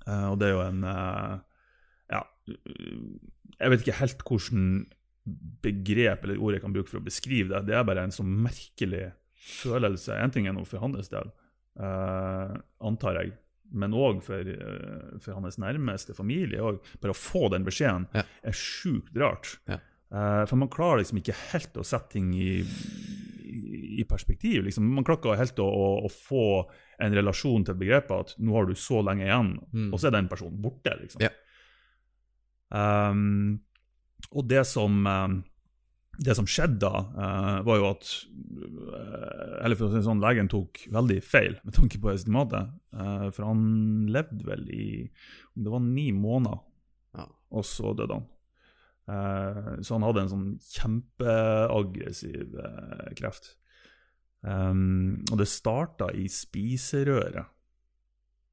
Eh, 0.07 0.27
og 0.31 0.37
det 0.39 0.47
er 0.49 0.55
jo 0.55 0.61
en 0.69 0.85
Ja, 2.13 2.21
jeg 3.59 3.71
vet 3.73 3.83
ikke 3.83 3.99
helt 3.99 4.23
hvordan 4.29 4.69
begrep 5.65 6.25
eller 6.27 6.39
ord 6.39 6.53
jeg 6.55 6.63
kan 6.63 6.75
bruke 6.77 6.91
for 6.93 7.01
å 7.01 7.07
beskrive 7.07 7.49
det. 7.51 7.63
Det 7.71 7.75
er 7.79 7.87
bare 7.89 8.05
en 8.05 8.13
så 8.15 8.23
merkelig 8.27 9.09
følelse. 9.63 10.19
En 10.21 10.31
ting 10.35 10.47
er 10.47 10.53
noe 10.57 10.69
for 10.69 10.79
hans 10.85 11.09
del, 11.13 11.31
uh, 11.81 12.53
antar 12.85 13.19
jeg, 13.23 13.33
men 13.73 13.97
òg 13.97 14.21
for, 14.23 14.45
for 15.25 15.39
hans 15.41 15.57
nærmeste 15.59 16.15
familie. 16.17 16.61
Og 16.63 16.85
bare 17.01 17.15
å 17.15 17.19
få 17.19 17.49
den 17.51 17.65
beskjeden 17.67 18.07
Ja. 18.15 18.23
er 18.45 18.53
sjukt 18.53 19.17
rart. 19.17 19.57
Ja. 19.67 19.81
Eh, 20.15 20.45
for 20.47 20.61
man 20.61 20.71
klarer 20.71 21.01
liksom 21.03 21.19
ikke 21.21 21.35
helt 21.53 21.77
å 21.81 21.85
sette 21.87 22.13
ting 22.15 22.29
i, 22.39 22.61
i, 22.63 24.01
i 24.01 24.05
perspektiv. 24.09 24.63
Liksom. 24.69 24.87
Man 24.95 25.05
klarer 25.07 25.21
ikke 25.35 25.41
helt 25.43 25.63
å, 25.65 25.67
å, 25.67 25.87
å 26.07 26.11
få 26.13 26.45
en 27.03 27.17
relasjon 27.19 27.65
til 27.67 27.75
begrepet 27.81 28.15
at 28.15 28.37
nå 28.39 28.55
har 28.55 28.69
du 28.71 28.75
så 28.79 29.01
lenge 29.03 29.27
igjen, 29.27 29.57
Mm. 29.75 29.89
og 29.93 29.99
så 29.99 30.07
er 30.09 30.15
den 30.21 30.29
personen 30.31 30.61
borte. 30.63 30.93
Liksom. 31.01 31.25
Yeah. 31.25 31.35
Um, 32.75 33.61
og 34.33 34.47
det 34.51 34.65
som 34.67 35.05
um, 35.07 35.35
det 36.15 36.35
som 36.39 36.47
skjedde 36.47 36.79
da, 36.87 37.01
uh, 37.19 37.57
var 37.67 37.79
jo 37.81 37.87
at 37.91 38.07
uh, 38.07 39.65
Eller 39.67 39.75
for 39.79 39.89
å 39.89 39.91
si 39.93 39.99
det 39.99 40.05
sånn, 40.07 40.23
legen 40.23 40.47
tok 40.51 40.85
veldig 40.95 41.17
feil 41.27 41.57
med 41.67 41.75
tanke 41.75 41.99
på 42.03 42.13
estimatet. 42.13 42.71
Uh, 42.95 43.27
for 43.35 43.49
han 43.51 43.65
levde 44.15 44.47
vel 44.47 44.63
i 44.71 44.87
om 45.57 45.67
det 45.67 45.75
var 45.75 45.83
ni 45.87 46.07
måneder, 46.15 46.63
Ja. 47.19 47.27
og 47.51 47.67
så 47.67 47.93
døde 47.99 48.15
han. 48.21 48.25
Eh, 49.09 49.71
så 49.85 49.99
han 49.99 50.07
hadde 50.07 50.25
en 50.25 50.33
sånn 50.33 50.49
kjempeaggressiv 50.65 52.57
eh, 52.57 53.11
kreft. 53.19 53.55
Um, 54.45 55.25
og 55.33 55.39
det 55.41 55.49
starta 55.49 56.11
i 56.13 56.27
spiserøret, 56.29 57.49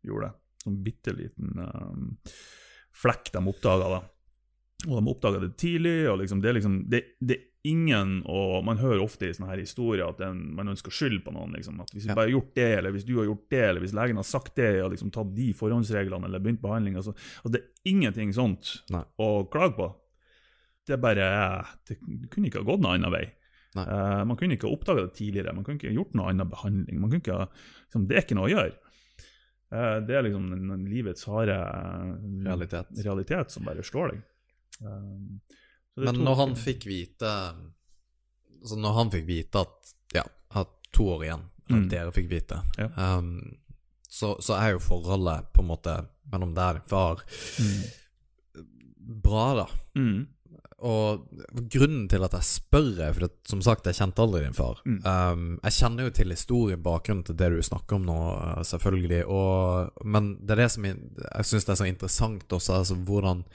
gjorde 0.08 0.30
det. 0.30 0.38
Sånn 0.62 0.82
bitte 0.86 1.14
liten 1.18 1.58
um, 1.60 2.10
flekk 2.96 3.32
de 3.34 3.42
oppdaga 3.52 3.90
da. 3.98 4.02
Og 4.88 4.94
de 4.98 5.12
oppdaga 5.12 5.42
det 5.44 5.56
tidlig. 5.60 6.10
og 6.10 6.22
liksom, 6.22 6.42
det, 6.42 6.50
er 6.50 6.58
liksom, 6.58 6.78
det, 6.90 7.02
det 7.20 7.38
er 7.38 7.48
ingen 7.70 8.24
og 8.26 8.64
Man 8.66 8.80
hører 8.82 9.04
ofte 9.04 9.28
i 9.28 9.34
sånne 9.36 9.52
her 9.52 9.60
historier 9.62 10.08
at 10.08 10.22
en, 10.26 10.40
man 10.58 10.72
ønsker 10.72 10.94
skyld 10.94 11.20
på 11.26 11.34
noen. 11.36 11.54
Liksom, 11.58 11.82
at 11.84 11.92
Hvis 11.94 12.08
vi 12.08 12.16
bare 12.16 12.30
har 12.30 12.38
gjort 12.38 12.56
det, 12.58 12.70
eller 12.80 12.96
hvis 12.96 13.06
du 13.06 13.16
har 13.20 13.28
gjort 13.28 13.48
det, 13.54 13.64
eller 13.68 13.84
hvis 13.84 13.98
legen 13.98 14.22
har 14.22 14.28
sagt 14.28 14.56
det, 14.58 14.72
og 14.82 14.94
liksom 14.96 15.12
tatt 15.14 15.36
de 15.38 15.52
forhåndsreglene 15.58 16.30
eller 16.30 16.42
begynt 16.42 16.64
behandling 16.64 16.98
altså, 17.02 17.14
altså, 17.42 17.54
Det 17.58 17.62
er 17.62 17.92
ingenting 17.94 18.34
sånt 18.38 18.78
Nei. 18.94 19.04
å 19.22 19.30
klage 19.52 19.78
på. 19.78 19.92
Det 20.88 20.98
bare 21.02 21.26
Det 21.88 21.98
kunne 22.32 22.48
ikke 22.50 22.60
ha 22.64 22.68
gått 22.68 22.82
noen 22.82 22.98
annen 22.98 23.12
vei. 23.14 23.26
Eh, 23.78 24.24
man 24.28 24.36
kunne 24.36 24.58
ikke 24.58 24.68
ha 24.68 24.74
oppdaga 24.76 25.06
det 25.06 25.14
tidligere, 25.16 25.54
man 25.56 25.64
kunne 25.64 25.78
ikke 25.80 25.88
ha 25.92 25.96
gjort 25.96 26.16
noe 26.20 26.30
annen 26.32 26.50
behandling. 26.52 27.00
man 27.00 27.10
kunne 27.12 27.22
ikke 27.24 27.38
ha, 27.38 27.46
liksom, 27.86 28.08
Det 28.10 28.18
er 28.18 28.26
ikke 28.26 28.36
noe 28.40 28.50
å 28.50 28.54
gjøre. 28.56 28.74
Uh, 29.72 30.02
det 30.04 30.16
er 30.18 30.26
liksom 30.26 30.50
den, 30.52 30.66
den 30.68 30.82
livets 30.92 31.24
harde 31.32 31.56
uh, 31.56 32.18
Realitet. 32.44 32.90
realitet 33.06 33.52
som 33.54 33.64
bare 33.64 33.84
slår 33.88 34.10
deg. 34.12 34.24
Men 36.02 36.20
når 36.26 36.36
han 36.42 36.56
fikk 36.60 36.84
vite 36.90 37.30
Altså 38.62 38.76
når 38.78 38.94
han 38.98 39.12
fikk 39.14 39.26
vite 39.30 39.62
at 39.64 39.94
Ja, 40.18 40.24
at 40.60 40.74
to 40.92 41.08
år 41.16 41.24
igjen, 41.24 41.46
eller 41.70 41.82
Mm. 41.86 41.90
dere 41.90 42.12
fikk 42.12 42.28
vite, 42.30 42.58
Ja. 42.78 42.90
um, 43.18 43.56
så, 44.12 44.34
så 44.44 44.58
er 44.60 44.74
jo 44.74 44.80
forholdet 44.84 45.54
på 45.56 45.62
en 45.64 45.70
måte 45.70 45.94
mellom 46.34 46.52
der 46.54 46.82
far 46.92 47.24
bra, 49.24 49.46
da. 49.56 49.68
Mm. 49.96 50.28
Og 50.82 51.28
grunnen 51.72 52.08
til 52.10 52.24
at 52.26 52.34
jeg 52.34 52.48
spør, 52.48 52.92
er 53.06 53.14
for 53.14 53.28
at, 53.28 53.36
som 53.50 53.62
sagt, 53.62 53.86
jeg 53.86 54.00
kjente 54.00 54.24
aldri 54.24 54.44
din 54.46 54.58
far. 54.58 54.82
Mm. 54.86 55.00
Um, 55.06 55.48
jeg 55.64 55.78
kjenner 55.78 56.08
jo 56.08 56.14
til 56.18 56.34
historien, 56.34 56.82
bakgrunnen 56.82 57.24
til 57.28 57.38
det 57.38 57.52
du 57.54 57.62
snakker 57.62 58.00
om 58.00 58.08
nå, 58.10 58.20
uh, 58.34 58.62
selvfølgelig. 58.66 59.24
Og, 59.30 60.04
men 60.06 60.36
det 60.42 60.58
er 60.58 60.64
det 60.64 60.70
som 60.74 60.90
jeg, 60.90 61.00
jeg 61.22 61.50
syns 61.52 61.70
er 61.70 61.82
så 61.84 61.90
interessant 61.90 62.58
også, 62.60 62.80
altså 62.82 62.98
hvordan 62.98 63.46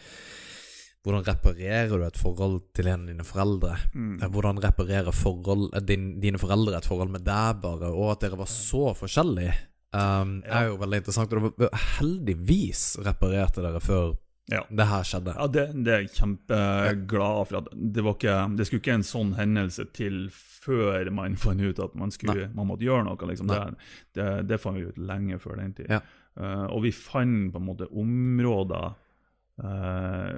hvordan 1.06 1.22
reparerer 1.22 1.92
du 1.94 2.02
et 2.02 2.18
forhold 2.18 2.56
til 2.74 2.88
en 2.90 3.04
av 3.04 3.10
dine 3.12 3.24
foreldre? 3.26 3.76
Mm. 3.94 4.16
Eh, 4.18 4.30
Hvordan 4.34 4.58
reparerer 4.58 5.14
forhold, 5.14 5.68
eh, 5.78 5.84
din, 5.86 6.16
dine 6.18 6.40
foreldre 6.42 6.80
et 6.80 6.88
forhold 6.88 7.12
med 7.14 7.22
deg, 7.22 7.60
bare? 7.62 7.92
Og 7.94 8.10
at 8.16 8.24
dere 8.24 8.38
var 8.40 8.50
så 8.50 8.90
forskjellige, 8.98 9.54
um, 9.94 10.42
Ja. 10.42 10.64
er 10.64 10.66
jo 10.66 10.80
veldig 10.82 10.98
interessant. 10.98 11.32
Og 11.32 11.70
heldigvis 12.00 12.98
reparerte 13.06 13.62
dere 13.62 13.78
før 13.78 14.16
Ja. 14.52 14.62
det 14.70 14.86
her 14.86 15.06
skjedde. 15.06 15.32
Ja, 15.34 15.46
det, 15.50 15.64
det 15.82 15.92
er 15.92 16.04
jeg 16.04 16.12
kjempeglad 16.14 17.48
for. 17.48 17.58
at 17.64 17.70
det, 17.74 18.04
var 18.06 18.14
ikke, 18.14 18.36
det 18.58 18.66
skulle 18.68 18.82
ikke 18.84 18.98
en 19.00 19.06
sånn 19.06 19.32
hendelse 19.38 19.88
til 19.96 20.28
før 20.32 21.10
man 21.14 21.38
fant 21.42 21.62
ut 21.62 21.82
at 21.82 21.96
man, 21.98 22.14
skulle, 22.14 22.48
man 22.54 22.70
måtte 22.70 22.86
gjøre 22.86 23.08
noe. 23.08 23.30
Liksom. 23.32 23.50
Det, 23.50 23.90
det, 24.18 24.28
det 24.52 24.60
fant 24.62 24.78
vi 24.78 24.86
ut 24.86 25.02
lenge 25.02 25.40
før 25.42 25.58
den 25.62 25.74
tid. 25.78 25.90
Ja. 25.98 26.02
Uh, 26.36 26.66
og 26.68 26.84
vi 26.84 26.92
fant 26.94 27.50
på 27.54 27.60
en 27.62 27.66
måte 27.66 27.88
områder 27.90 28.90
uh, 29.64 30.34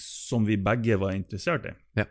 som 0.00 0.46
vi 0.48 0.60
begge 0.62 1.00
var 1.02 1.16
interessert 1.18 1.68
i. 1.68 1.76
Ja. 1.98 2.08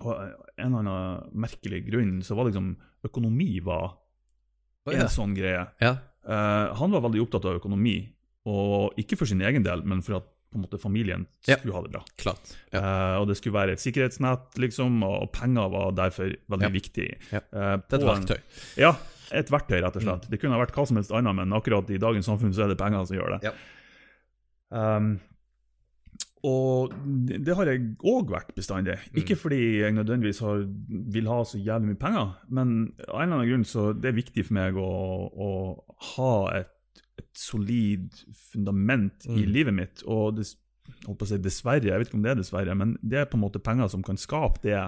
Og 0.00 0.14
en 0.14 0.70
eller 0.70 0.80
annen 0.80 1.40
merkelig 1.44 1.82
grunn 1.90 2.20
så 2.24 2.36
var 2.38 2.48
liksom 2.48 2.72
økonomi 3.04 3.58
var 3.64 3.98
en 4.88 5.02
ja. 5.02 5.10
sånn 5.12 5.34
greie. 5.36 5.66
Ja. 5.82 5.96
Uh, 6.24 6.72
han 6.78 6.94
var 6.94 7.04
veldig 7.04 7.24
opptatt 7.26 7.48
av 7.48 7.58
økonomi, 7.60 7.98
og 8.48 8.96
ikke 9.00 9.18
for 9.20 9.28
sin 9.28 9.42
egen 9.44 9.64
del, 9.66 9.82
men 9.88 10.00
for 10.04 10.22
at 10.22 10.28
på 10.50 10.58
en 10.58 10.64
måte, 10.64 10.78
familien 10.82 11.26
Ja. 11.46 11.56
skulle 11.56 11.74
ha 11.74 11.82
det 11.82 11.92
bra. 11.92 12.02
Klart. 12.18 12.56
Ja. 12.72 12.80
Uh, 12.80 13.20
og 13.22 13.28
det 13.28 13.36
skulle 13.38 13.54
være 13.54 13.72
et 13.76 13.82
sikkerhetsnett, 13.82 14.58
liksom, 14.58 15.02
og 15.06 15.30
penger 15.32 15.70
var 15.70 15.92
derfor 15.94 16.32
veldig 16.50 16.66
Ja. 16.68 16.74
viktig. 16.74 17.08
Ja. 17.32 17.40
Uh, 17.54 17.76
Det 17.88 18.00
et 18.00 18.06
verktøy. 18.08 18.36
en-. 18.36 18.76
Ja, 18.76 18.92
et 19.32 19.50
verktøy, 19.50 19.80
rett 19.80 19.96
og 19.96 20.02
slett. 20.02 20.28
Det 20.30 20.40
kunne 20.40 20.54
ha 20.58 20.64
vært 20.64 20.74
hva 20.74 20.86
som 20.86 20.96
helst 20.96 21.12
annet, 21.12 21.34
men 21.36 21.52
akkurat 21.52 21.88
i 21.90 21.98
dagens 22.02 22.26
samfunn 22.26 22.52
så 22.52 22.64
er 22.64 22.68
det 22.74 22.78
penger 22.78 23.06
som 23.06 23.16
gjør 23.16 23.38
det. 23.38 23.52
Ja. 23.52 23.52
Um, 24.96 25.20
og 26.42 26.94
det 27.28 27.42
det 27.44 27.54
har 27.54 27.66
jeg 27.68 27.82
òg 28.02 28.30
vært 28.32 28.54
bestandig. 28.56 28.94
Ikke 29.14 29.36
fordi 29.36 29.80
jeg 29.82 29.92
nødvendigvis 29.92 30.40
har, 30.40 30.62
vil 30.88 31.26
ha 31.28 31.42
så 31.44 31.60
jævlig 31.60 31.90
mye 31.92 32.00
penger, 32.00 32.30
men 32.48 32.70
av 33.08 33.20
en 33.20 33.26
eller 33.28 33.36
annen 33.42 33.50
grunn 33.50 33.64
så 33.68 33.90
det 33.92 34.08
er 34.08 34.16
viktig 34.16 34.46
for 34.46 34.54
meg 34.56 34.74
å, 34.80 34.88
å 35.36 35.50
ha 36.16 36.30
et, 36.56 36.70
et 37.20 37.30
solid 37.38 38.08
fundament 38.50 39.26
i 39.28 39.44
Mm. 39.44 39.52
livet 39.52 39.76
mitt. 39.76 40.02
Og 40.06 40.36
det, 40.38 40.48
holdt 41.06 41.20
på 41.20 41.28
å 41.28 41.30
si 41.30 41.38
dessverre, 41.38 41.86
jeg 41.86 42.02
vet 42.02 42.10
ikke 42.10 42.18
om 42.18 42.26
det 42.26 42.32
er 42.34 42.40
dessverre, 42.42 42.74
men 42.76 42.96
det 43.02 43.22
er 43.22 43.30
på 43.30 43.38
en 43.38 43.44
måte 43.44 43.62
penger 43.62 43.88
som 43.92 44.02
kan 44.06 44.18
skape 44.20 44.62
det 44.64 44.80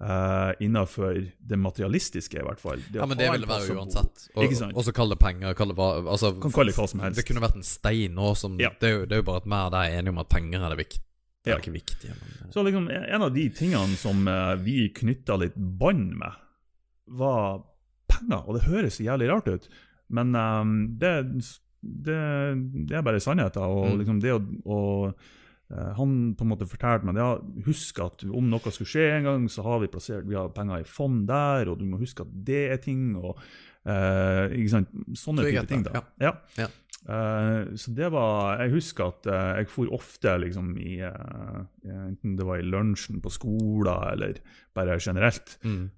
uh, 0.00 0.52
innenfor 0.62 1.18
det 1.38 1.58
materialistiske, 1.58 2.38
i 2.38 2.46
hvert 2.46 2.60
fall. 2.62 2.82
Ja, 2.94 3.06
men 3.06 3.18
det 3.18 3.30
ville 3.30 3.46
vil 3.46 3.46
det 3.46 3.54
være 3.54 3.78
uansett. 3.80 4.28
Og, 4.36 4.54
og 4.74 4.84
så 4.86 4.94
kall 4.94 5.10
det 5.14 5.18
penger. 5.22 5.54
Kall 5.58 5.72
det 5.74 5.78
altså, 5.78 6.32
Kan 6.38 6.54
kalle 6.54 6.72
det 6.72 6.78
hva 6.78 6.88
som 6.90 7.02
helst. 7.02 7.18
Det 7.18 7.26
kunne 7.28 7.42
vært 7.44 7.58
en 7.58 7.66
stein 7.66 8.18
òg. 8.18 8.38
Ja. 8.62 8.70
det, 8.80 8.92
det 9.10 9.18
er 9.18 9.22
jo 9.22 9.28
bare 9.30 9.42
at 9.42 9.48
vi 9.50 9.60
er 9.82 9.98
enige 9.98 10.14
om 10.14 10.22
at 10.22 10.30
penger 10.32 10.64
er 10.64 10.74
det 10.74 10.82
viktige. 10.84 11.04
Det 11.44 11.54
er 11.54 11.62
ikke 11.62 11.76
viktig. 11.78 12.12
Men, 12.12 12.52
Så 12.52 12.62
liksom, 12.66 12.88
en 12.90 13.24
av 13.24 13.32
de 13.34 13.44
tingene 13.56 13.96
som 13.96 14.26
eh, 14.28 14.54
vi 14.60 14.88
knytta 14.94 15.38
litt 15.40 15.54
bånd 15.56 16.10
med, 16.18 16.34
var 17.18 17.62
penger. 18.10 18.42
Og 18.44 18.58
det 18.58 18.66
høres 18.66 18.98
så 18.98 19.06
jævlig 19.06 19.30
rart 19.30 19.48
ut, 19.48 19.68
men 20.08 20.34
um, 20.34 20.72
det, 20.98 21.12
det, 21.82 22.20
det 22.88 22.96
er 22.96 23.04
bare 23.06 23.20
sannheten. 23.20 23.62
Og 23.62 23.92
Mm. 23.92 23.98
liksom 24.00 24.20
det 24.22 24.32
å, 24.32 24.40
å 24.64 24.78
eh, 25.70 25.92
Han 25.96 26.34
på 26.34 26.44
en 26.44 26.50
måte 26.52 26.66
fortalte 26.68 27.06
meg 27.06 27.16
ja, 27.20 27.38
husk 27.66 28.00
at 28.00 28.24
om 28.24 28.48
noe 28.50 28.72
skulle 28.72 28.88
skje 28.88 29.08
en 29.18 29.24
gang, 29.28 29.48
så 29.52 29.62
har 29.66 29.80
vi 29.82 29.90
plassert 29.92 30.26
vi 30.28 30.34
har 30.38 30.48
penger 30.56 30.80
i 30.80 30.88
fond 30.88 31.26
der, 31.28 31.68
og 31.68 31.78
du 31.78 31.84
må 31.84 32.00
huske 32.00 32.24
at 32.24 32.32
det 32.32 32.70
er 32.72 32.80
ting. 32.82 33.14
og 33.16 33.36
uh, 33.88 34.48
ikke 34.52 34.72
sant? 34.72 34.88
Sånne 35.16 35.44
type 35.48 35.66
ting. 35.68 35.84
da. 35.86 36.02
ja. 36.20 36.32
Ja. 36.58 36.68
Eh, 37.08 37.76
så 37.78 37.92
det 37.94 38.08
var 38.12 38.58
Jeg 38.60 38.72
husker 38.72 39.04
at 39.06 39.26
uh, 39.30 39.56
jeg 39.60 39.68
for 39.70 39.86
ofte 39.94 40.32
liksom 40.42 40.72
i 40.82 40.96
uh, 41.06 41.60
Enten 41.86 42.34
det 42.36 42.44
var 42.44 42.58
i 42.58 42.66
lunsjen 42.66 43.20
på 43.22 43.30
skolen 43.30 44.10
eller 44.12 44.40
bare 44.74 44.98
generelt, 45.00 45.58
Mm. 45.64 45.90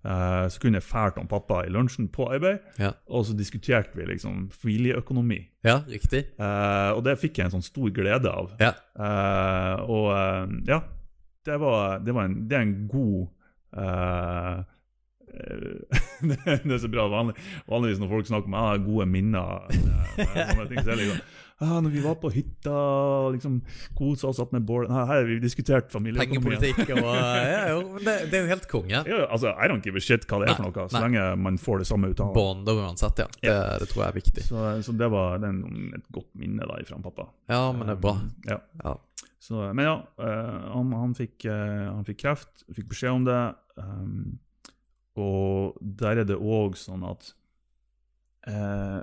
så 0.49 0.61
kunne 0.61 0.79
jeg 0.79 0.83
fælt 0.87 1.19
om 1.19 1.27
pappa 1.29 1.65
i 1.67 1.69
lunsjen 1.69 2.09
på 2.09 2.29
arbeid, 2.33 2.59
Ja. 2.79 2.93
og 3.11 3.25
så 3.27 3.35
diskuterte 3.37 3.91
vi 3.97 4.07
liksom 4.07 4.49
familieøkonomi. 4.51 5.49
ja, 5.65 5.81
riktig. 5.89 6.25
Og 6.39 7.03
det 7.05 7.19
fikk 7.19 7.37
jeg 7.39 7.45
en 7.45 7.51
sånn 7.51 7.63
stor 7.67 7.91
glede 7.91 8.31
av. 8.33 8.55
Ja. 8.61 8.73
Og 9.85 10.09
ja, 10.67 10.81
det, 11.45 11.61
var, 11.61 11.99
det, 11.99 12.15
var 12.15 12.25
en, 12.25 12.49
det 12.49 12.57
er 12.57 12.63
en 12.63 12.89
god 12.89 13.29
det, 16.21 16.61
det 16.65 16.75
er 16.77 16.83
så 16.83 16.91
bra. 16.93 17.07
Vanlig, 17.11 17.37
vanligvis 17.71 18.01
når 18.03 18.11
folk 18.15 18.31
snakker 18.31 18.51
om 18.51 18.57
ah, 18.61 18.73
gode 18.81 19.07
minner 19.11 19.69
sånne 19.71 20.67
ting, 20.71 20.83
så 20.83 20.91
er 20.91 20.95
det 20.95 20.99
liksom 21.05 21.21
ah, 21.61 21.77
Når 21.85 21.95
vi 21.95 22.03
var 22.05 22.17
på 22.23 22.31
hytta, 22.35 22.77
liksom 23.35 23.61
kosa 23.99 24.31
oss 24.31 24.41
opp 24.43 24.55
med 24.57 24.65
bål 24.69 24.89
Her 24.93 25.09
har 25.13 25.29
vi 25.29 25.39
diskutert 25.43 25.91
familieøkonomien. 25.93 26.65
Ja, 26.91 27.63
jo, 27.75 27.99
det, 28.01 28.17
det 28.33 28.41
er 28.41 28.47
jo 28.47 28.53
helt 28.53 28.69
konge. 28.71 29.03
Ja, 29.05 29.21
altså, 29.27 29.53
I 29.55 29.71
don't 29.73 29.85
give 29.85 30.01
a 30.01 30.05
shit 30.05 30.27
hva 30.31 30.43
det 30.43 30.51
er 30.51 30.59
for 30.59 30.69
noe, 30.69 30.89
så 30.89 30.99
nei. 30.99 31.05
lenge 31.09 31.27
man 31.49 31.61
får 31.61 31.85
det 31.85 31.91
samme 31.91 32.13
ut 32.13 32.25
av 32.25 32.35
det. 32.35 32.79
Uansett, 32.81 33.25
ja. 33.25 33.29
Det, 33.41 33.59
det 33.85 33.91
tror 33.93 34.05
jeg 34.05 34.09
er 34.09 34.19
viktig. 34.21 34.47
Så, 34.49 34.65
så 34.87 34.97
det 34.97 35.11
var 35.13 35.39
er 35.41 35.63
et 36.01 36.11
godt 36.13 36.33
minne 36.41 36.69
da 36.69 36.81
fra 36.89 37.01
pappa. 37.05 37.31
Ja, 37.51 37.65
men 37.77 37.89
det 37.89 37.99
er 37.99 38.05
bra. 38.09 38.17
Ja. 38.49 38.61
Ja. 38.85 38.97
Så, 39.41 39.55
men 39.75 39.85
ja, 39.85 39.97
eh, 40.21 40.57
han, 40.75 40.93
han, 40.93 41.15
fikk, 41.17 41.45
eh, 41.49 41.87
han 41.89 42.05
fikk 42.05 42.21
kreft, 42.27 42.65
fikk 42.77 42.91
beskjed 42.93 43.23
om 43.23 43.25
det. 43.29 43.41
ehm, 43.81 44.39
og 45.21 45.79
der 45.81 46.23
er 46.23 46.29
det 46.29 46.39
òg 46.39 46.77
sånn 46.79 47.05
at 47.09 47.33
eh, 48.49 49.01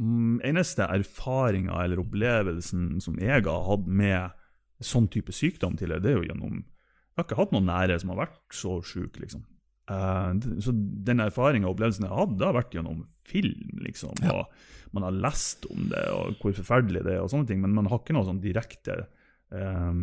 mm, 0.00 0.38
Eneste 0.46 0.86
erfaringa 0.86 1.80
eller 1.84 2.02
opplevelsen 2.02 2.96
som 3.04 3.18
jeg 3.22 3.46
har 3.48 3.66
hatt 3.68 3.86
med 3.88 4.36
sånn 4.84 5.08
type 5.12 5.32
sykdom 5.32 5.76
tidligere, 5.78 6.04
det 6.04 6.12
er 6.12 6.18
jo 6.18 6.26
gjennom 6.28 6.56
Jeg 6.60 7.16
har 7.16 7.24
ikke 7.24 7.38
hatt 7.38 7.52
noen 7.54 7.70
nære 7.70 8.00
som 8.02 8.12
har 8.12 8.26
vært 8.26 8.40
så 8.52 8.78
sjuk, 8.84 9.16
liksom. 9.22 9.46
Eh, 9.88 10.32
så 10.60 10.74
den 10.76 11.22
erfaringa 11.24 11.68
og 11.68 11.76
opplevelsen 11.76 12.04
jeg 12.04 12.12
har 12.12 12.26
hatt, 12.26 12.34
det 12.36 12.48
har 12.48 12.58
vært 12.58 12.76
gjennom 12.76 13.04
film, 13.26 13.70
liksom. 13.86 14.18
Ja. 14.20 14.42
Og 14.42 14.92
man 14.96 15.06
har 15.08 15.16
lest 15.24 15.64
om 15.72 15.88
det, 15.90 16.02
og 16.12 16.42
hvor 16.42 16.54
forferdelig 16.56 17.06
det 17.06 17.16
er, 17.16 17.22
og 17.24 17.32
sånne 17.32 17.48
ting, 17.48 17.62
men 17.64 17.74
man 17.76 17.88
har 17.90 18.02
ikke 18.02 18.16
noe 18.16 18.28
sånn 18.28 18.42
direkte 18.44 19.06
eh, 19.54 20.02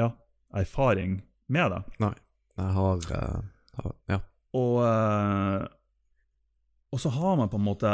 ja, 0.00 0.10
erfaring 0.58 1.20
med 1.50 1.72
det. 1.74 1.80
Nei. 2.02 2.16
Jeg 2.60 2.74
har, 2.76 3.06
uh, 3.14 3.40
har 3.78 3.94
Ja. 4.10 4.20
Og, 4.58 4.80
eh, 4.86 5.66
og 6.90 7.02
så 7.02 7.12
har 7.14 7.38
man 7.38 7.52
på 7.52 7.60
en 7.60 7.68
måte 7.68 7.92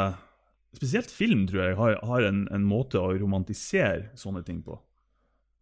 Spesielt 0.77 1.09
film, 1.09 1.47
tror 1.47 1.61
jeg, 1.63 1.75
har, 1.79 1.95
har 2.05 2.25
en, 2.27 2.43
en 2.53 2.65
måte 2.67 2.99
å 3.01 3.13
romantisere 3.17 4.11
sånne 4.19 4.43
ting 4.45 4.59
på. 4.61 4.75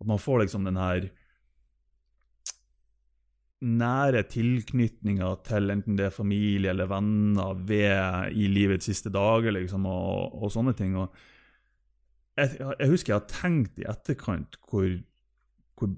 At 0.02 0.10
man 0.10 0.20
får 0.20 0.42
liksom 0.42 0.66
den 0.68 0.80
her 0.82 1.06
nære 3.64 4.26
tilknytninga 4.34 5.30
til 5.48 5.72
enten 5.72 5.96
det 5.96 6.10
er 6.10 6.18
familie 6.18 6.74
eller 6.74 6.90
venner 6.92 7.56
ved 7.70 8.36
i 8.36 8.50
livets 8.52 8.90
siste 8.90 9.14
dager, 9.14 9.56
liksom, 9.56 9.88
og, 9.88 10.36
og 10.36 10.52
sånne 10.52 10.76
ting. 10.76 10.98
Og 11.00 11.16
jeg, 12.36 12.58
jeg 12.60 12.92
husker 12.92 13.14
jeg 13.14 13.22
har 13.22 13.32
tenkt 13.32 13.80
i 13.80 13.88
etterkant 13.88 14.60
hvor, 14.68 14.90
hvor 15.80 15.96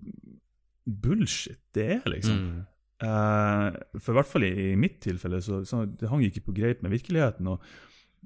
bullshit 0.85 1.63
det 1.75 1.89
er, 1.97 2.09
liksom. 2.11 2.43
Mm. 2.43 2.65
Eh, 3.03 3.67
for 4.01 4.13
i 4.13 4.17
hvert 4.17 4.29
fall 4.29 4.45
i, 4.47 4.75
mitt 4.79 4.99
tilfelle, 5.05 5.41
så, 5.43 5.61
så 5.67 5.83
det 5.85 6.09
hang 6.09 6.23
ikke 6.25 6.47
på 6.47 6.55
greip 6.57 6.81
med 6.83 6.95
virkeligheten. 6.95 7.49
Og, 7.51 7.65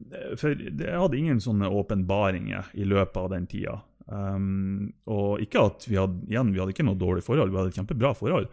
eh, 0.08 0.34
for 0.40 0.56
jeg 0.56 1.02
hadde 1.04 1.20
ingen 1.20 1.42
sånne 1.44 1.72
åpenbaringer 1.82 2.72
i 2.80 2.88
løpet 2.88 3.20
av 3.20 3.32
den 3.36 3.50
tida. 3.52 3.80
Um, 4.12 4.90
og 5.08 5.40
ikke 5.44 5.62
at 5.70 5.86
vi 5.88 5.96
hadde 5.96 6.26
igjen, 6.28 6.50
vi 6.52 6.60
hadde 6.60 6.74
ikke 6.74 6.84
noe 6.84 7.00
dårlig 7.00 7.22
forhold, 7.24 7.52
vi 7.54 7.60
hadde 7.60 7.72
et 7.72 7.78
kjempebra 7.80 8.16
forhold. 8.18 8.50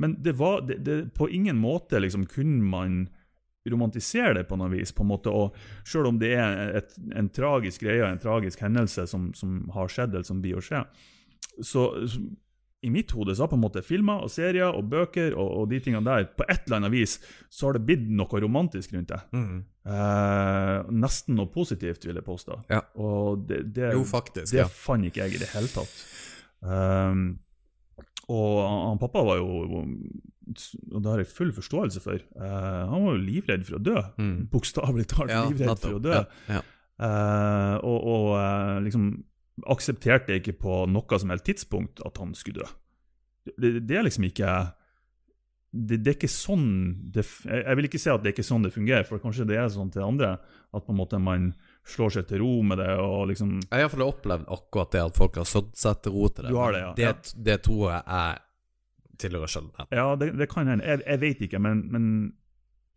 Men 0.00 0.14
det 0.24 0.36
var, 0.38 0.62
det, 0.68 0.78
det, 0.86 1.00
på 1.16 1.28
ingen 1.28 1.58
måte 1.60 2.00
liksom, 2.00 2.24
kunne 2.30 2.62
man 2.64 3.02
romantisere 3.68 4.34
det 4.38 4.46
på 4.48 4.56
noe 4.58 4.70
vis. 4.72 4.92
på 4.92 5.04
en 5.04 5.10
måte, 5.12 5.30
og 5.30 5.56
Selv 5.86 6.08
om 6.10 6.18
det 6.18 6.32
er 6.34 6.78
et, 6.80 6.96
en 7.14 7.28
tragisk 7.28 7.84
greie, 7.84 8.06
en 8.06 8.18
tragisk 8.18 8.60
hendelse 8.64 9.06
som, 9.06 9.30
som 9.34 9.68
har 9.74 9.88
skjedd, 9.88 10.14
eller 10.14 10.26
som 10.26 10.40
blir 10.42 10.58
å 10.58 10.64
skje, 10.64 10.82
så 11.62 11.86
i 12.82 12.90
mitt 12.90 13.12
hode 13.14 13.34
så 13.36 13.44
har 13.44 13.50
på 13.52 13.54
en 13.58 13.62
måte 13.62 13.82
filmer 13.86 14.24
og 14.24 14.30
serier 14.34 14.74
og 14.74 14.88
bøker 14.90 15.36
og, 15.38 15.50
og 15.60 15.68
de 15.70 15.78
tingene 15.84 16.02
der 16.06 16.24
På 16.34 16.42
et 16.50 16.64
eller 16.66 16.80
annet 16.80 16.90
vis 16.94 17.12
så 17.52 17.68
har 17.68 17.76
det 17.78 17.84
blitt 17.86 18.08
noe 18.10 18.40
romantisk 18.42 18.94
rundt 18.96 19.12
det. 19.12 19.20
Mm. 19.36 19.60
Eh, 19.86 20.90
nesten 21.04 21.38
noe 21.38 21.46
positivt, 21.54 22.04
vil 22.08 22.18
jeg 22.18 22.26
påstå. 22.26 22.58
Ja. 22.72 22.80
Og 22.98 23.46
det, 23.48 23.62
det, 23.76 23.92
Jo, 23.94 24.02
faktisk. 24.08 24.50
det 24.52 24.64
Ja. 24.64 24.66
fant 24.66 25.06
ikke 25.06 25.22
jeg 25.26 25.38
i 25.38 25.42
det 25.44 25.50
hele 25.54 25.70
tatt. 25.70 25.94
Um, 26.62 27.24
og 28.30 28.58
han, 28.62 28.98
pappa 29.02 29.22
var 29.26 29.40
jo 29.40 29.62
Og 29.74 30.98
det 31.02 31.10
har 31.10 31.18
jeg 31.22 31.26
full 31.32 31.50
forståelse 31.54 32.00
for. 32.02 32.22
Uh, 32.38 32.82
han 32.90 33.02
var 33.06 33.16
jo 33.16 33.24
livredd 33.24 33.64
for 33.66 33.78
å 33.78 33.82
dø. 33.82 33.98
Mm. 34.18 34.36
Bokstavelig 34.52 35.06
talt 35.10 35.30
Ja, 35.30 35.44
livredd 35.48 35.78
for 35.82 35.98
å 35.98 36.02
dø. 36.02 36.18
Ja, 36.18 36.58
ja. 36.58 36.62
Uh, 37.02 37.76
og 37.88 38.04
og 38.06 38.26
uh, 38.36 38.78
liksom 38.84 39.12
aksepterte 39.68 40.38
ikke 40.38 40.54
på 40.60 40.84
noe 40.90 41.18
som 41.20 41.32
helst 41.32 41.48
tidspunkt 41.48 42.02
at 42.06 42.20
han 42.20 42.32
skulle 42.38 42.62
dø. 42.62 42.70
Det, 43.56 43.74
det 43.84 43.98
er 43.98 44.06
liksom 44.06 44.28
ikke 44.28 44.52
det, 45.72 46.02
det 46.04 46.10
er 46.10 46.16
ikke 46.18 46.28
sånn 46.30 46.66
det, 47.14 47.24
jeg, 47.48 47.76
vil 47.78 47.88
ikke 47.88 48.00
si 48.00 48.10
at 48.12 48.22
det 48.22 48.30
er 48.30 48.34
ikke 48.36 48.44
sånn 48.44 48.66
det 48.66 48.74
fungerer, 48.74 49.06
for 49.08 49.22
kanskje 49.22 49.46
det 49.48 49.56
er 49.56 49.70
sånn 49.72 49.90
til 49.92 50.04
andre 50.04 50.34
at 50.36 50.84
på 50.84 50.92
en 50.92 50.98
måte 50.98 51.20
man 51.20 51.50
slår 51.88 52.12
seg 52.18 52.28
til 52.28 52.42
ro 52.44 52.52
med 52.66 52.78
det 52.78 52.90
og 53.00 53.24
liksom 53.32 53.56
Jeg 53.58 53.72
har 53.72 53.86
iallfall 53.86 54.04
opplevd 54.06 54.50
akkurat 54.52 54.92
det 54.94 55.02
at 55.06 55.18
folk 55.18 55.40
har 55.40 55.48
sådd 55.48 55.72
seg 55.80 56.02
til 56.04 56.14
ro 56.14 56.28
til 56.28 56.46
det. 56.46 56.52
Du 56.52 56.60
har 56.60 56.76
det, 56.76 56.82
ja. 56.84 56.92
Det, 56.98 57.34
det 57.48 57.58
tror 57.66 57.86
jeg 57.88 58.02
er 58.20 58.42
tilhører 59.22 59.50
sjøl. 59.50 59.66
Ja, 59.94 60.06
det, 60.18 60.32
det 60.38 60.48
kan 60.50 60.68
hende. 60.68 60.86
Jeg, 60.86 61.02
jeg 61.06 61.22
vet 61.22 61.42
ikke, 61.46 61.60
men, 61.62 61.84
men 61.92 62.06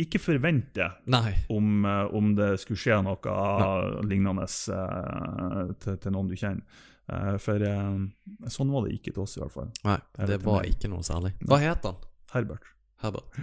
ikke 0.01 0.19
forvente 0.19 0.89
Nei. 1.07 1.31
om, 1.49 1.85
eh, 1.87 2.15
om 2.15 2.33
det 2.35 2.59
skulle 2.59 2.81
skje 2.81 2.97
noe 3.05 3.35
lignende 4.03 4.43
eh, 4.43 5.71
til, 5.79 5.97
til 6.03 6.11
noen 6.15 6.27
du 6.27 6.35
kjenner. 6.35 6.63
Eh, 7.07 7.37
for 7.39 7.63
sånn 8.51 8.73
var 8.73 8.85
det 8.87 8.97
ikke 8.97 9.13
til 9.13 9.23
oss, 9.23 9.37
i 9.37 9.43
hvert 9.43 9.53
fall. 9.55 9.71
Nei, 9.85 9.97
det 10.27 10.41
var 10.43 10.67
ikke 10.67 10.89
noe 10.91 11.05
særlig. 11.05 11.33
Hva 11.47 11.59
het 11.63 11.85
han? 11.87 11.99
Herbert. 12.33 12.71
Herbert. 13.03 13.41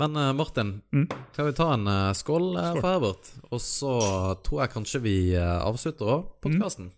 Men 0.00 0.12
Martin, 0.36 0.70
Mm. 0.92 1.08
kan 1.34 1.46
vi 1.46 1.52
ta 1.52 1.72
en 1.74 1.84
skål, 2.16 2.54
Skål. 2.56 2.80
for 2.80 2.88
Herbert? 2.88 3.32
Og 3.50 3.60
så 3.60 3.96
tror 4.42 4.62
jeg 4.62 4.70
kanskje 4.72 5.00
vi 5.02 5.16
avslutter 5.36 6.06
òg 6.06 6.28
podkasten. 6.40 6.92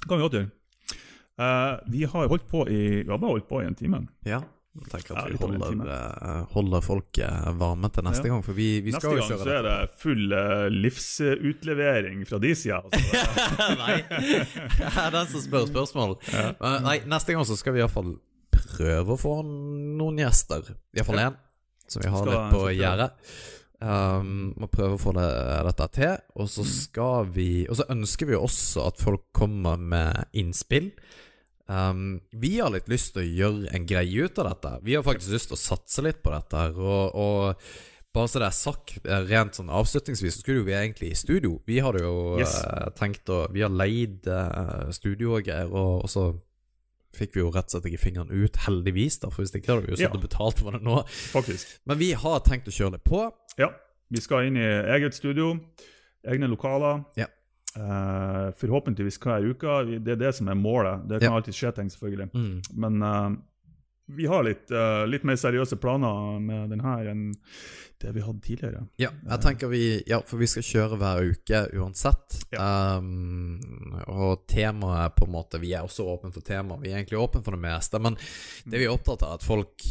Det 0.00 0.08
kan 0.08 0.18
vi 0.18 0.24
godt 0.28 0.38
gjøre. 0.38 0.50
Uh, 1.36 1.76
vi 1.92 2.04
har 2.08 2.28
holdt 2.30 2.46
på 2.48 2.62
i 2.72 3.02
Vi 3.04 3.10
har 3.10 3.18
holdt 3.18 3.48
på 3.48 3.60
i 3.60 3.66
en 3.66 3.74
time. 3.76 4.06
Ja. 4.24 4.40
Jeg 4.76 4.90
tenker 4.92 5.14
Ja, 5.16 5.22
at 5.22 5.32
vi 5.32 5.38
over 5.40 5.54
en 5.54 5.62
holder, 5.62 6.18
eh, 6.28 6.42
holder 6.52 6.84
folk 6.84 7.18
eh, 7.24 7.48
varme 7.58 7.88
til 7.92 8.04
neste 8.04 8.28
Ja. 8.28 8.32
gang, 8.34 8.44
for 8.44 8.52
vi, 8.58 8.68
vi 8.84 8.92
Neste 8.92 9.00
skal 9.00 9.16
jo 9.16 9.24
gang 9.24 9.40
så 9.40 9.54
er 9.54 9.62
det 9.66 9.76
full 10.02 10.32
uh, 10.36 10.68
livsutlevering 10.68 12.22
fra 12.28 12.38
de 12.42 12.52
sida. 12.54 12.82
Altså. 12.84 13.00
nei, 13.82 13.96
det 14.78 14.92
er 14.92 15.10
den 15.16 15.32
som 15.32 15.44
spør 15.44 15.66
spørsmål. 15.72 16.16
Eh, 16.28 16.78
nei, 16.84 16.98
neste 17.08 17.36
gang 17.36 17.48
så 17.48 17.56
skal 17.58 17.76
vi 17.76 17.82
iallfall 17.84 18.16
prøve 18.56 19.16
å 19.16 19.20
få 19.20 19.36
noen 19.46 20.20
gjester. 20.20 20.74
Iallfall 20.96 21.24
én, 21.24 21.38
som 21.88 22.04
vi 22.04 22.12
har 22.12 22.32
litt 22.32 22.56
på 22.56 22.64
gjerdet. 22.76 23.12
Um, 23.76 24.54
må 24.56 24.70
prøve 24.72 24.96
å 24.96 25.00
få 25.00 25.12
det, 25.16 25.26
dette 25.68 25.88
til. 25.98 26.14
Og 26.40 26.48
så 26.48 26.64
skal 26.64 27.28
vi 27.34 27.66
Og 27.68 27.76
så 27.76 27.84
ønsker 27.92 28.30
vi 28.30 28.38
også 28.38 28.86
at 28.88 29.00
folk 29.02 29.26
kommer 29.36 29.76
med 29.76 30.32
innspill. 30.32 30.92
Um, 31.66 32.20
vi 32.30 32.58
har 32.60 32.70
litt 32.70 32.88
lyst 32.88 33.14
til 33.16 33.24
å 33.24 33.30
gjøre 33.40 33.74
en 33.74 33.86
greie 33.90 34.24
ut 34.28 34.38
av 34.38 34.50
dette. 34.52 34.72
Vi 34.86 34.94
har 34.94 35.02
faktisk 35.06 35.32
lyst 35.34 35.50
til 35.50 35.58
å 35.58 35.62
satse 35.64 36.04
litt 36.06 36.20
på 36.22 36.30
dette. 36.30 36.62
Og, 36.78 37.16
og 37.18 37.70
bare 38.16 38.30
så 38.30 38.40
det 38.40 38.46
er 38.48 38.56
sagt, 38.56 38.92
eh, 39.04 39.24
rent 39.28 39.58
sånn 39.58 39.68
avslutningsvis, 39.74 40.38
så 40.38 40.44
skulle 40.44 40.62
jo 40.62 40.68
vi 40.68 40.76
egentlig 40.78 41.10
i 41.12 41.18
studio. 41.18 41.56
Vi 41.68 41.80
hadde 41.84 42.04
jo 42.04 42.14
Yes. 42.40 42.54
uh, 42.64 42.86
tenkt 42.96 43.28
å 43.28 43.42
Vi 43.52 43.60
har 43.66 43.74
leid 43.74 44.24
uh, 44.30 44.86
studio 44.94 45.34
og 45.36 45.44
greier, 45.44 45.68
og, 45.68 46.06
og 46.06 46.12
så 46.12 46.26
fikk 47.16 47.34
vi 47.36 47.40
jo 47.42 47.50
rett 47.50 47.66
og 47.68 47.74
slett 47.76 47.90
ikke 47.90 48.02
fingeren 48.06 48.30
ut, 48.32 48.56
heldigvis, 48.66 49.18
da, 49.22 49.30
for 49.32 49.42
hvis 49.42 49.52
ikke 49.56 49.72
hadde 49.74 49.86
vi 49.86 49.94
jo 49.94 49.98
sittet 50.00 50.18
og 50.20 50.24
betalt 50.24 50.58
for 50.60 50.76
det 50.76 50.82
nå. 50.84 50.98
Faktisk. 51.32 51.76
Men 51.88 51.98
vi 52.00 52.10
har 52.12 52.42
tenkt 52.44 52.68
å 52.68 52.74
kjøre 52.76 52.98
det 52.98 53.02
på. 53.08 53.22
Ja. 53.60 53.70
Vi 54.12 54.20
skal 54.22 54.46
inn 54.50 54.58
i 54.60 54.66
eget 54.94 55.16
studio, 55.16 55.54
egne 56.28 56.46
lokaler. 56.52 57.00
Ja. 57.18 57.26
Eh, 57.76 58.50
forhåpentligvis 58.56 59.18
hver 59.20 59.44
uke. 59.50 59.98
Det 60.00 60.14
er 60.16 60.22
det 60.22 60.34
som 60.34 60.48
er 60.48 60.54
målet. 60.56 61.04
Det 61.08 61.20
kan 61.20 61.30
Ja. 61.32 61.36
alltid 61.36 61.54
skje 61.54 61.74
ting, 61.74 61.90
selvfølgelig. 61.90 62.30
Mm. 62.32 62.62
Men 62.74 63.02
uh, 63.02 63.36
vi 64.08 64.26
har 64.26 64.44
litt, 64.44 64.70
uh, 64.70 65.04
litt 65.06 65.24
mer 65.24 65.34
seriøse 65.36 65.76
planer 65.76 66.40
med 66.40 66.70
den 66.70 66.80
her 66.80 67.10
enn 67.10 67.34
det 68.00 68.12
vi 68.14 68.20
hadde 68.20 68.40
tidligere. 68.40 68.86
Ja, 69.00 69.10
jeg 69.28 69.40
tenker 69.40 69.68
vi 69.68 70.02
Ja, 70.06 70.20
for 70.20 70.38
vi 70.38 70.46
skal 70.46 70.62
kjøre 70.62 70.96
hver 71.00 71.22
uke 71.32 71.62
uansett. 71.76 72.38
Ja. 72.52 72.96
Um, 72.98 73.60
og 74.06 74.46
temaet 74.46 75.16
på 75.16 75.26
en 75.26 75.32
måte 75.32 75.60
Vi 75.60 75.72
er 75.74 75.82
også 75.84 76.04
åpne 76.06 76.32
for 76.32 76.40
temaer. 76.40 76.80
Vi 76.80 76.92
er 76.92 77.02
egentlig 77.02 77.18
åpne 77.20 77.42
for 77.44 77.56
det 77.56 77.60
meste. 77.60 78.00
Men 78.00 78.16
det 78.64 78.78
vi 78.78 78.84
er 78.84 78.94
opptatt 78.94 79.22
av, 79.22 79.30
er 79.30 79.34
at 79.40 79.42
folk 79.42 79.82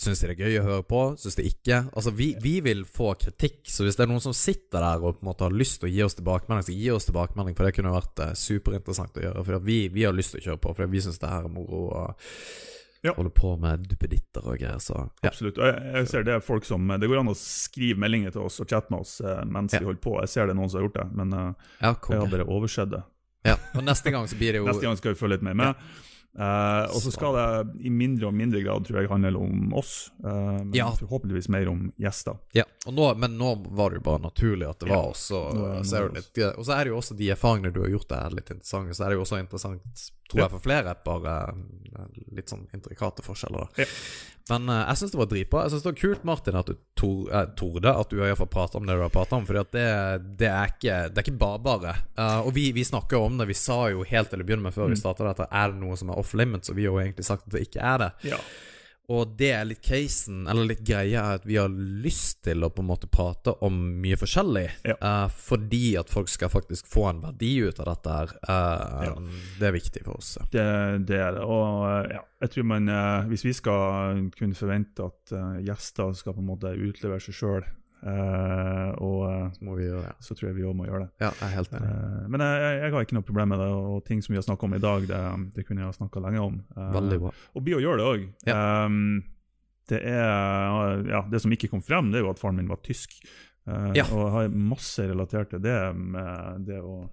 Syns 0.00 0.20
de 0.20 0.28
det 0.30 0.34
er 0.36 0.48
gøy 0.48 0.58
å 0.60 0.64
høre 0.66 0.84
på? 0.88 1.00
Syns 1.20 1.36
de 1.38 1.44
ikke? 1.48 1.78
Altså, 1.94 2.10
vi, 2.16 2.32
vi 2.42 2.56
vil 2.64 2.84
få 2.88 3.12
kritikk, 3.20 3.60
så 3.70 3.84
hvis 3.86 3.96
det 3.98 4.04
er 4.06 4.10
noen 4.12 4.22
som 4.24 4.34
sitter 4.36 4.80
der 4.82 5.02
og 5.04 5.18
på 5.18 5.24
en 5.24 5.30
måte 5.30 5.46
har 5.46 5.54
lyst 5.54 5.80
til 5.82 5.88
å 5.90 5.92
gi 5.94 6.02
oss 6.06 6.16
tilbakemelding, 6.18 6.66
så 6.68 6.76
gi 6.76 6.90
oss 6.94 7.08
tilbakemelding, 7.08 7.56
for 7.58 7.66
det 7.68 7.74
kunne 7.76 7.94
vært 7.94 8.22
eh, 8.26 8.32
superinteressant 8.38 9.18
å 9.20 9.26
gjøre. 9.26 9.44
For 9.48 9.66
vi, 9.66 9.78
vi 9.94 10.06
har 10.08 10.16
lyst 10.16 10.34
til 10.34 10.42
å 10.42 10.46
kjøre 10.50 10.62
på, 10.66 10.74
for 10.78 10.90
vi 10.94 11.02
syns 11.04 11.20
det 11.22 11.30
her 11.34 11.46
er 11.48 11.52
moro 11.54 11.82
å 11.90 12.04
Ja. 13.04 13.12
holde 13.18 13.30
på 13.36 13.50
med 13.60 13.82
duppeditter 13.84 14.46
og 14.48 14.54
greier, 14.56 14.78
så 14.80 14.94
ja. 15.20 15.28
Absolutt. 15.28 15.58
Jeg, 15.60 15.80
jeg 15.92 16.06
ser 16.08 16.22
det 16.24 16.32
er 16.38 16.40
folk 16.40 16.64
som 16.64 16.86
Det 16.88 17.04
går 17.10 17.20
an 17.20 17.28
å 17.28 17.34
skrive 17.36 18.00
meldinger 18.00 18.32
til 18.32 18.46
oss 18.46 18.56
og 18.64 18.70
chatte 18.70 18.88
med 18.94 19.02
oss 19.04 19.18
eh, 19.20 19.42
mens 19.44 19.74
Ja. 19.76 19.82
vi 19.82 19.90
holder 19.90 20.00
på. 20.00 20.14
Jeg 20.24 20.30
ser 20.32 20.46
det 20.48 20.54
er 20.54 20.60
noen 20.62 20.70
som 20.72 20.80
har 20.80 20.86
gjort 20.88 20.96
det, 21.02 21.06
men 21.20 21.32
eh, 21.36 21.68
Ja, 21.82 21.90
jeg 22.08 22.30
bare 22.32 22.46
oversett 22.48 22.90
det. 22.94 23.02
Ja, 23.44 23.58
og 23.76 23.84
neste 23.84 24.08
gang 24.10 24.24
så 24.26 24.38
blir 24.40 24.56
det 24.56 24.62
jo 24.62 24.70
Neste 24.70 24.86
gang 24.88 24.96
skal 24.96 25.12
vi 25.12 25.20
følge 25.20 25.36
litt 25.36 25.44
mer 25.44 25.58
med. 25.60 25.74
Eh, 26.34 26.84
og 26.90 26.98
så 27.02 27.12
skal 27.14 27.36
det 27.36 27.84
i 27.86 27.90
mindre 27.94 28.26
og 28.26 28.34
mindre 28.34 28.58
grad 28.64 28.86
tror 28.86 29.00
jeg 29.00 29.10
handle 29.10 29.38
om 29.38 29.74
oss, 29.78 30.10
uh, 30.24 30.58
men 30.64 30.72
Ja. 30.74 30.88
forhåpentligvis 30.90 31.48
mer 31.48 31.68
om 31.68 31.92
gjester. 32.00 32.38
Ja, 32.52 32.64
nå, 32.86 33.14
men 33.14 33.38
nå 33.38 33.54
var 33.70 33.90
det 33.90 34.00
jo 34.02 34.06
bare 34.10 34.22
naturlig 34.22 34.68
at 34.68 34.80
det 34.80 34.88
var 34.90 35.12
oss. 35.12 35.30
Og, 35.30 35.54
er 35.54 35.84
så 35.86 35.96
er 36.00 36.08
det 36.08 36.24
litt, 36.24 36.58
og 36.58 36.66
så 36.66 36.74
er 36.74 36.84
det 36.84 36.90
jo 36.90 36.98
også 36.98 37.16
de 37.16 37.30
erfaringene 37.30 37.72
du 37.72 37.80
har 37.82 37.92
gjort 37.94 38.12
er 38.18 38.34
litt 38.34 38.50
interessante. 38.50 38.94
Så 38.98 39.04
er 39.04 39.14
det 39.14 39.20
jo 39.20 39.22
også 39.22 39.38
interessant, 39.38 40.10
tror 40.34 40.42
Ja. 40.42 40.48
jeg, 40.50 40.54
for 40.58 40.64
flere, 40.66 40.94
bare 41.06 41.34
eh, 41.94 42.22
litt 42.34 42.50
sånn 42.50 42.66
intrikate 42.74 43.22
forskjeller. 43.24 43.68
da 43.70 43.84
Ja. 43.84 43.90
Men 44.50 44.66
uh, 44.68 44.82
jeg 44.90 44.98
syns 45.00 45.12
det 45.14 45.16
var 45.22 45.28
dritbra. 45.30 45.60
Jeg 45.64 45.72
syns 45.72 45.84
det 45.86 45.88
var 45.88 46.00
kult, 46.02 46.24
Martin, 46.28 46.56
at 46.60 46.66
du 46.68 46.74
tor, 47.00 47.30
eh, 47.32 47.46
torde 47.56 47.88
at 47.96 48.10
du 48.12 48.18
iallfall 48.20 48.50
prata 48.52 48.76
om 48.76 48.84
det 48.84 48.92
du 48.98 49.00
har 49.00 49.08
prata 49.14 49.38
om. 49.38 49.46
At 49.48 49.70
det, 49.72 49.84
det, 50.36 50.50
er 50.50 50.68
ikke, 50.74 50.96
det 51.14 51.16
er 51.16 51.24
ikke 51.24 51.38
bare 51.40 51.62
bare. 51.64 51.94
Uh, 52.18 52.42
og 52.44 52.52
vi, 52.52 52.66
vi 52.76 52.84
snakka 52.84 53.16
jo 53.16 53.22
om 53.24 53.38
det. 53.40 53.46
Vi 53.48 53.56
sa 53.56 53.78
jo 53.88 54.04
helt 54.04 54.28
til 54.28 54.42
å 54.42 54.44
begynne 54.44 54.66
med 54.66 54.74
før 54.76 54.90
Mm. 54.90 54.92
vi 54.92 55.00
starta 55.00 55.24
dette, 55.30 55.46
er 55.50 55.72
det 55.72 55.80
noe 55.80 55.96
som 55.96 56.10
er 56.12 56.20
off 56.20 56.34
limits? 56.36 56.68
Og 56.68 56.76
vi 56.76 56.84
har 56.84 56.92
jo 56.92 57.00
egentlig 57.06 57.24
sagt 57.24 57.46
at 57.48 57.56
det 57.56 57.62
ikke 57.70 57.80
er 57.80 57.98
det. 58.04 58.10
Ja. 58.34 58.42
Og 59.12 59.34
det 59.36 59.50
er 59.52 59.66
litt 59.68 59.82
casen, 59.84 60.46
eller 60.48 60.70
litt 60.70 60.80
greia, 60.86 61.20
er 61.20 61.40
at 61.40 61.44
vi 61.44 61.58
har 61.60 61.68
lyst 61.68 62.40
til 62.46 62.64
å 62.64 62.70
på 62.72 62.80
en 62.80 62.88
måte 62.88 63.08
prate 63.12 63.52
om 63.66 63.76
mye 64.00 64.16
forskjellig. 64.16 64.64
Ja. 64.88 64.96
Uh, 64.96 65.26
fordi 65.28 65.96
at 66.00 66.12
folk 66.12 66.32
skal 66.32 66.52
faktisk 66.52 66.88
få 66.88 67.10
en 67.10 67.20
verdi 67.26 67.52
ut 67.66 67.82
av 67.84 67.90
dette 67.92 68.16
her. 68.16 68.34
Uh, 68.48 69.04
Ja. 69.04 69.14
Det 69.60 69.68
er 69.68 69.76
viktig 69.76 70.04
for 70.06 70.16
oss. 70.16 70.34
Det, 70.52 70.64
det 71.08 71.20
er 71.20 71.36
det. 71.36 71.44
Og 71.44 71.84
uh, 71.84 72.08
ja, 72.14 72.22
jeg 72.44 72.54
tror 72.54 72.68
man, 72.72 72.88
hvis 73.28 73.44
vi 73.44 73.52
skal 73.56 74.24
kunne 74.36 74.56
forvente 74.56 75.04
at 75.04 75.32
gjester 75.64 76.12
skal 76.16 76.36
på 76.36 76.42
en 76.42 76.50
måte 76.50 76.72
utlevere 76.72 77.22
seg 77.24 77.36
sjøl, 77.36 77.64
og 78.04 79.20
eh, 79.30 79.50
Så 79.54 79.74
vi 79.78 79.86
det. 79.88 80.12
så 80.20 80.34
tror 80.36 80.48
jeg 80.50 80.56
vi 80.58 80.66
òg 80.68 80.74
må 80.76 80.86
gjøre 80.88 81.06
det. 81.06 81.10
Ja, 81.24 81.30
jeg 81.40 81.46
er 81.46 81.54
helt 81.56 81.76
enig. 81.78 81.88
Uh, 81.88 82.26
men 82.28 82.44
jeg, 82.44 82.74
jeg, 82.82 82.92
har 82.92 83.06
ikke 83.06 83.16
noe 83.16 83.28
problem 83.28 83.48
med 83.54 83.62
det, 83.62 83.68
og 83.72 84.04
ting 84.08 84.20
som 84.24 84.34
vi 84.34 84.40
har 84.40 84.46
snakka 84.46 84.68
om 84.68 84.76
i 84.76 84.82
dag, 84.82 85.06
det, 85.08 85.22
det 85.56 85.64
kunne 85.64 85.84
jeg 85.84 85.88
ha 85.88 85.96
snakka 85.96 86.24
lenge 86.26 86.42
om. 86.44 86.60
Uh, 86.76 86.90
Veldig 86.98 87.18
bra. 87.24 87.32
Og 87.54 87.64
bli 87.64 87.78
å 87.78 87.82
gjøre 87.84 88.02
det 88.02 88.10
òg. 88.10 88.28
det 89.92 90.02
er 90.12 91.02
Ja, 91.10 91.24
det 91.30 91.40
som 91.44 91.52
ikke 91.56 91.72
kom 91.72 91.84
frem, 91.84 92.12
det 92.12 92.20
er 92.20 92.26
jo 92.26 92.32
at 92.34 92.40
faren 92.42 92.60
min 92.60 92.70
var 92.72 92.82
tysk. 92.84 93.16
Ja. 93.66 94.04
Og 94.12 94.18
jeg 94.26 94.32
har 94.34 94.48
masse 94.52 95.04
relatert 95.08 95.54
til 95.54 95.62
det 95.64 95.78
med 95.96 96.66
det 96.68 96.82
å 96.84 97.06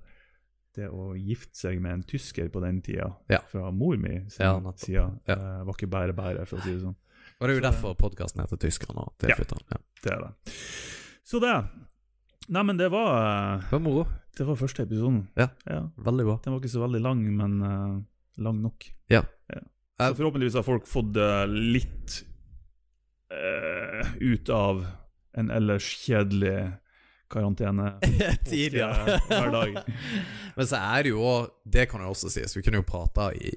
det 0.75 0.87
å 0.87 1.11
gifte 1.19 1.57
seg 1.57 1.81
med 1.83 1.97
en 1.97 2.03
tysker 2.07 2.47
på 2.51 2.61
den 2.63 2.77
tida, 2.83 3.09
Ja. 3.27 3.41
fra 3.51 3.71
mor 3.75 3.97
mi 3.99 4.21
sin 4.29 4.45
Ja, 4.45 4.73
side, 4.75 5.19
Ja. 5.27 5.63
var 5.65 5.73
ikke 5.73 5.89
bare 5.89 6.13
bare, 6.13 6.45
for 6.45 6.57
å 6.57 6.63
si 6.63 6.71
det 6.71 6.81
sånn. 6.81 6.95
Og 7.41 7.47
det 7.47 7.55
er 7.55 7.57
jo 7.57 7.61
Så- 7.63 7.71
derfor 7.71 7.95
podkasten 7.97 8.41
heter 8.43 8.57
Tyskerne 8.61 9.07
tilflytterne. 9.19 9.65
Ja. 9.71 9.77
Det 10.03 10.11
er 10.13 10.19
det. 10.21 10.53
Så 11.25 11.39
det. 11.41 11.55
Nei, 12.49 12.63
men 12.63 12.77
det 12.77 12.89
var, 12.91 13.57
Det 13.61 13.71
var 13.71 13.79
moro. 13.79 14.07
det 14.37 14.45
var 14.45 14.55
første 14.55 14.83
episoden. 14.83 15.27
Ja. 15.37 15.47
ja. 15.65 15.89
Veldig 15.97 16.25
bra. 16.25 16.39
Den 16.43 16.53
var 16.53 16.59
ikke 16.61 16.73
så 16.75 16.83
veldig 16.85 17.01
lang, 17.01 17.23
men 17.37 17.61
uh, 17.61 18.01
lang 18.37 18.61
nok. 18.61 18.85
Ja. 19.09 19.23
Så 20.01 20.13
forhåpentligvis 20.17 20.53
har 20.57 20.63
folk 20.65 20.85
fått 20.89 21.17
uh, 21.17 21.45
litt 21.45 22.23
uh, 23.31 24.05
ut 24.21 24.49
av 24.49 24.85
en 25.37 25.49
ellers 25.53 25.85
kjedelig 26.05 26.77
karantene. 27.31 27.93
tidligere 28.49 29.19
hver 29.29 29.51
dag. 29.53 29.77
Men 30.57 30.67
så 30.67 30.75
er 30.75 31.03
det 31.03 31.13
jo 31.13 31.27
Det 31.63 31.85
kan 31.89 32.01
jo 32.03 32.09
også 32.11 32.29
sies. 32.33 32.57
Vi 32.57 32.61
kunne 32.65 32.81
jo 32.81 32.87
prata 32.87 33.29
i 33.33 33.53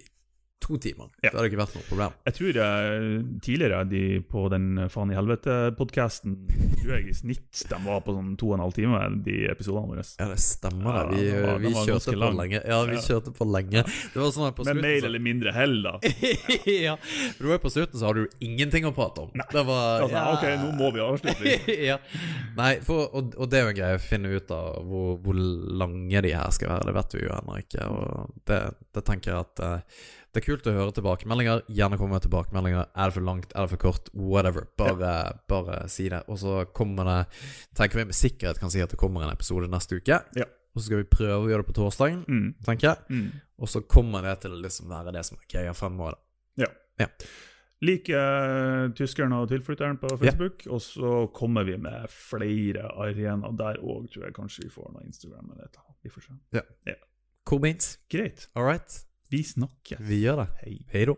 to 0.64 0.78
timer. 0.80 1.10
Ja. 1.20 1.28
Det 1.28 1.36
hadde 1.36 1.48
ikke 1.50 1.60
vært 1.60 1.74
noe 1.76 1.86
problem. 1.90 2.14
Jeg 2.28 2.36
tror 2.38 2.58
jeg, 2.60 3.18
tidligere 3.44 3.82
de 3.90 4.02
på 4.32 4.46
den 4.52 4.68
Faen 4.92 5.12
i 5.12 5.16
helvete-podkasten 5.18 6.36
tror 6.80 6.92
jeg 6.96 7.08
i 7.10 7.16
snitt 7.16 7.64
de 7.70 7.78
var 7.84 8.00
på 8.06 8.14
sånn 8.16 8.32
to 8.40 8.48
og 8.50 8.56
en 8.56 8.62
halv 8.64 8.76
time, 8.76 9.00
de 9.26 9.36
episodene 9.52 9.90
våre. 9.92 10.04
Ja, 10.20 10.28
det 10.30 10.38
stemmer, 10.42 10.98
det. 11.10 11.18
Vi, 11.18 11.26
ja, 11.28 11.42
var- 11.46 11.60
vi 11.64 11.72
kjørte 11.74 12.14
på 12.16 12.30
lenge. 12.38 12.62
Ja, 12.64 12.78
vi 12.88 12.96
kjørte 13.04 13.34
på 13.36 13.48
lenge. 13.48 13.84
Det 14.14 14.20
var 14.22 14.32
sånn 14.34 14.52
på 14.56 14.66
Med 14.70 14.80
mer 14.84 15.08
eller 15.10 15.22
mindre 15.22 15.52
hell, 15.56 15.76
da. 15.84 15.94
ja. 16.86 16.96
Du 17.38 17.46
var 17.50 17.60
på 17.62 17.72
slutten 17.72 18.00
så 18.00 18.08
har 18.10 18.14
du 18.18 18.24
ingenting 18.44 18.86
å 18.88 18.94
prate 18.96 19.26
om. 19.26 19.30
Det 19.52 19.64
var 19.68 20.04
Altså, 20.04 20.24
ok, 20.34 20.44
nå 20.62 20.72
må 20.78 20.90
vi 20.94 21.04
avslutte. 21.04 21.54
ja. 21.90 21.98
Nei, 22.56 22.72
for, 22.84 23.08
og, 23.14 23.34
og 23.36 23.50
det 23.50 23.60
er 23.60 23.66
jo 23.68 23.72
en 23.74 23.78
greie 23.80 23.98
å 24.00 24.02
finne 24.02 24.32
ut 24.34 24.50
av 24.54 24.80
hvor, 24.88 25.14
hvor 25.24 25.38
lange 25.84 26.24
de 26.24 26.34
her 26.34 26.50
skal 26.54 26.72
være. 26.74 26.88
Det 26.90 26.96
vet 26.98 27.16
vi 27.18 27.24
jo 27.26 27.32
ennå 27.38 27.58
ikke. 27.64 27.88
Og 27.90 28.36
det, 28.48 28.60
det 28.94 29.04
tenker 29.08 29.32
jeg 29.34 29.44
at 29.46 29.64
eh, 29.64 30.04
det 30.34 30.40
er 30.42 30.46
kult 30.48 30.66
å 30.66 30.72
høre 30.74 30.92
tilbakemeldinger. 30.96 31.62
Gjerne 31.70 31.96
kom 32.00 32.10
med 32.10 32.24
tilbakemeldinger. 32.26 32.88
Er 32.90 33.10
det 33.10 33.14
for 33.14 33.24
langt? 33.26 33.52
Er 33.54 33.64
det 33.68 33.70
for 33.76 33.82
kort? 33.84 34.10
Whatever. 34.18 34.66
Bare, 34.80 35.12
bare 35.48 35.76
si 35.92 36.08
det. 36.10 36.24
Og 36.28 36.40
så 36.42 36.64
kommer 36.74 37.06
det 37.06 37.18
Tenker 37.78 38.00
vi 38.02 38.04
med 38.10 38.18
sikkerhet 38.18 38.58
kan 38.58 38.72
si 38.74 38.82
at 38.82 38.90
det 38.90 38.98
kommer 38.98 39.22
en 39.22 39.30
episode 39.32 39.70
neste 39.70 40.00
uke. 40.02 40.18
Ja. 40.34 40.48
Og 40.74 40.82
så 40.82 40.88
skal 40.88 41.04
vi 41.04 41.08
prøve 41.14 41.38
å 41.38 41.48
gjøre 41.52 41.62
det 41.62 41.68
på 41.70 41.76
torsdagen, 41.78 42.24
Mm. 42.26 42.54
tenker 42.66 42.88
jeg. 42.88 42.98
Mm. 43.14 43.40
Og 43.62 43.68
så 43.70 43.80
kommer 43.86 44.22
det 44.26 44.40
til 44.42 44.50
å 44.56 44.58
liksom 44.60 44.88
være 44.90 45.12
det 45.14 45.22
som 45.24 45.38
er 45.38 45.46
greia 45.54 45.72
fremover. 45.72 46.16
Ja. 46.58 46.66
Ja. 46.98 47.06
Lik 47.84 48.08
eh, 48.08 48.88
tyskeren 48.98 49.32
og 49.36 49.48
tilflytteren 49.50 49.98
på 50.00 50.08
Facebook, 50.18 50.66
og 50.66 50.80
så 50.82 51.28
kommer 51.36 51.62
vi 51.68 51.76
med 51.78 52.08
flere 52.10 52.88
arenaer 52.90 53.54
der 53.58 53.78
òg, 53.82 54.10
tror 54.10 54.24
jeg 54.26 54.34
kanskje 54.34 54.64
vi 54.66 54.70
får 54.74 54.90
noe 54.94 55.04
Instagram 55.06 55.50
eller 55.52 55.68
annet. 55.68 55.98
Vi 56.02 56.10
får 56.10 56.26
se. 56.26 56.94
Cool 57.44 57.60
beans. 57.60 57.98
Greit. 58.10 58.48
All 58.56 58.64
right. 58.64 59.04
Vi 59.32 59.42
snakkes. 59.42 60.00
Vi 60.04 60.20
gjør 60.24 60.42
det. 60.42 60.48
Hei. 60.64 60.76
Hei 60.92 61.04
da. 61.08 61.14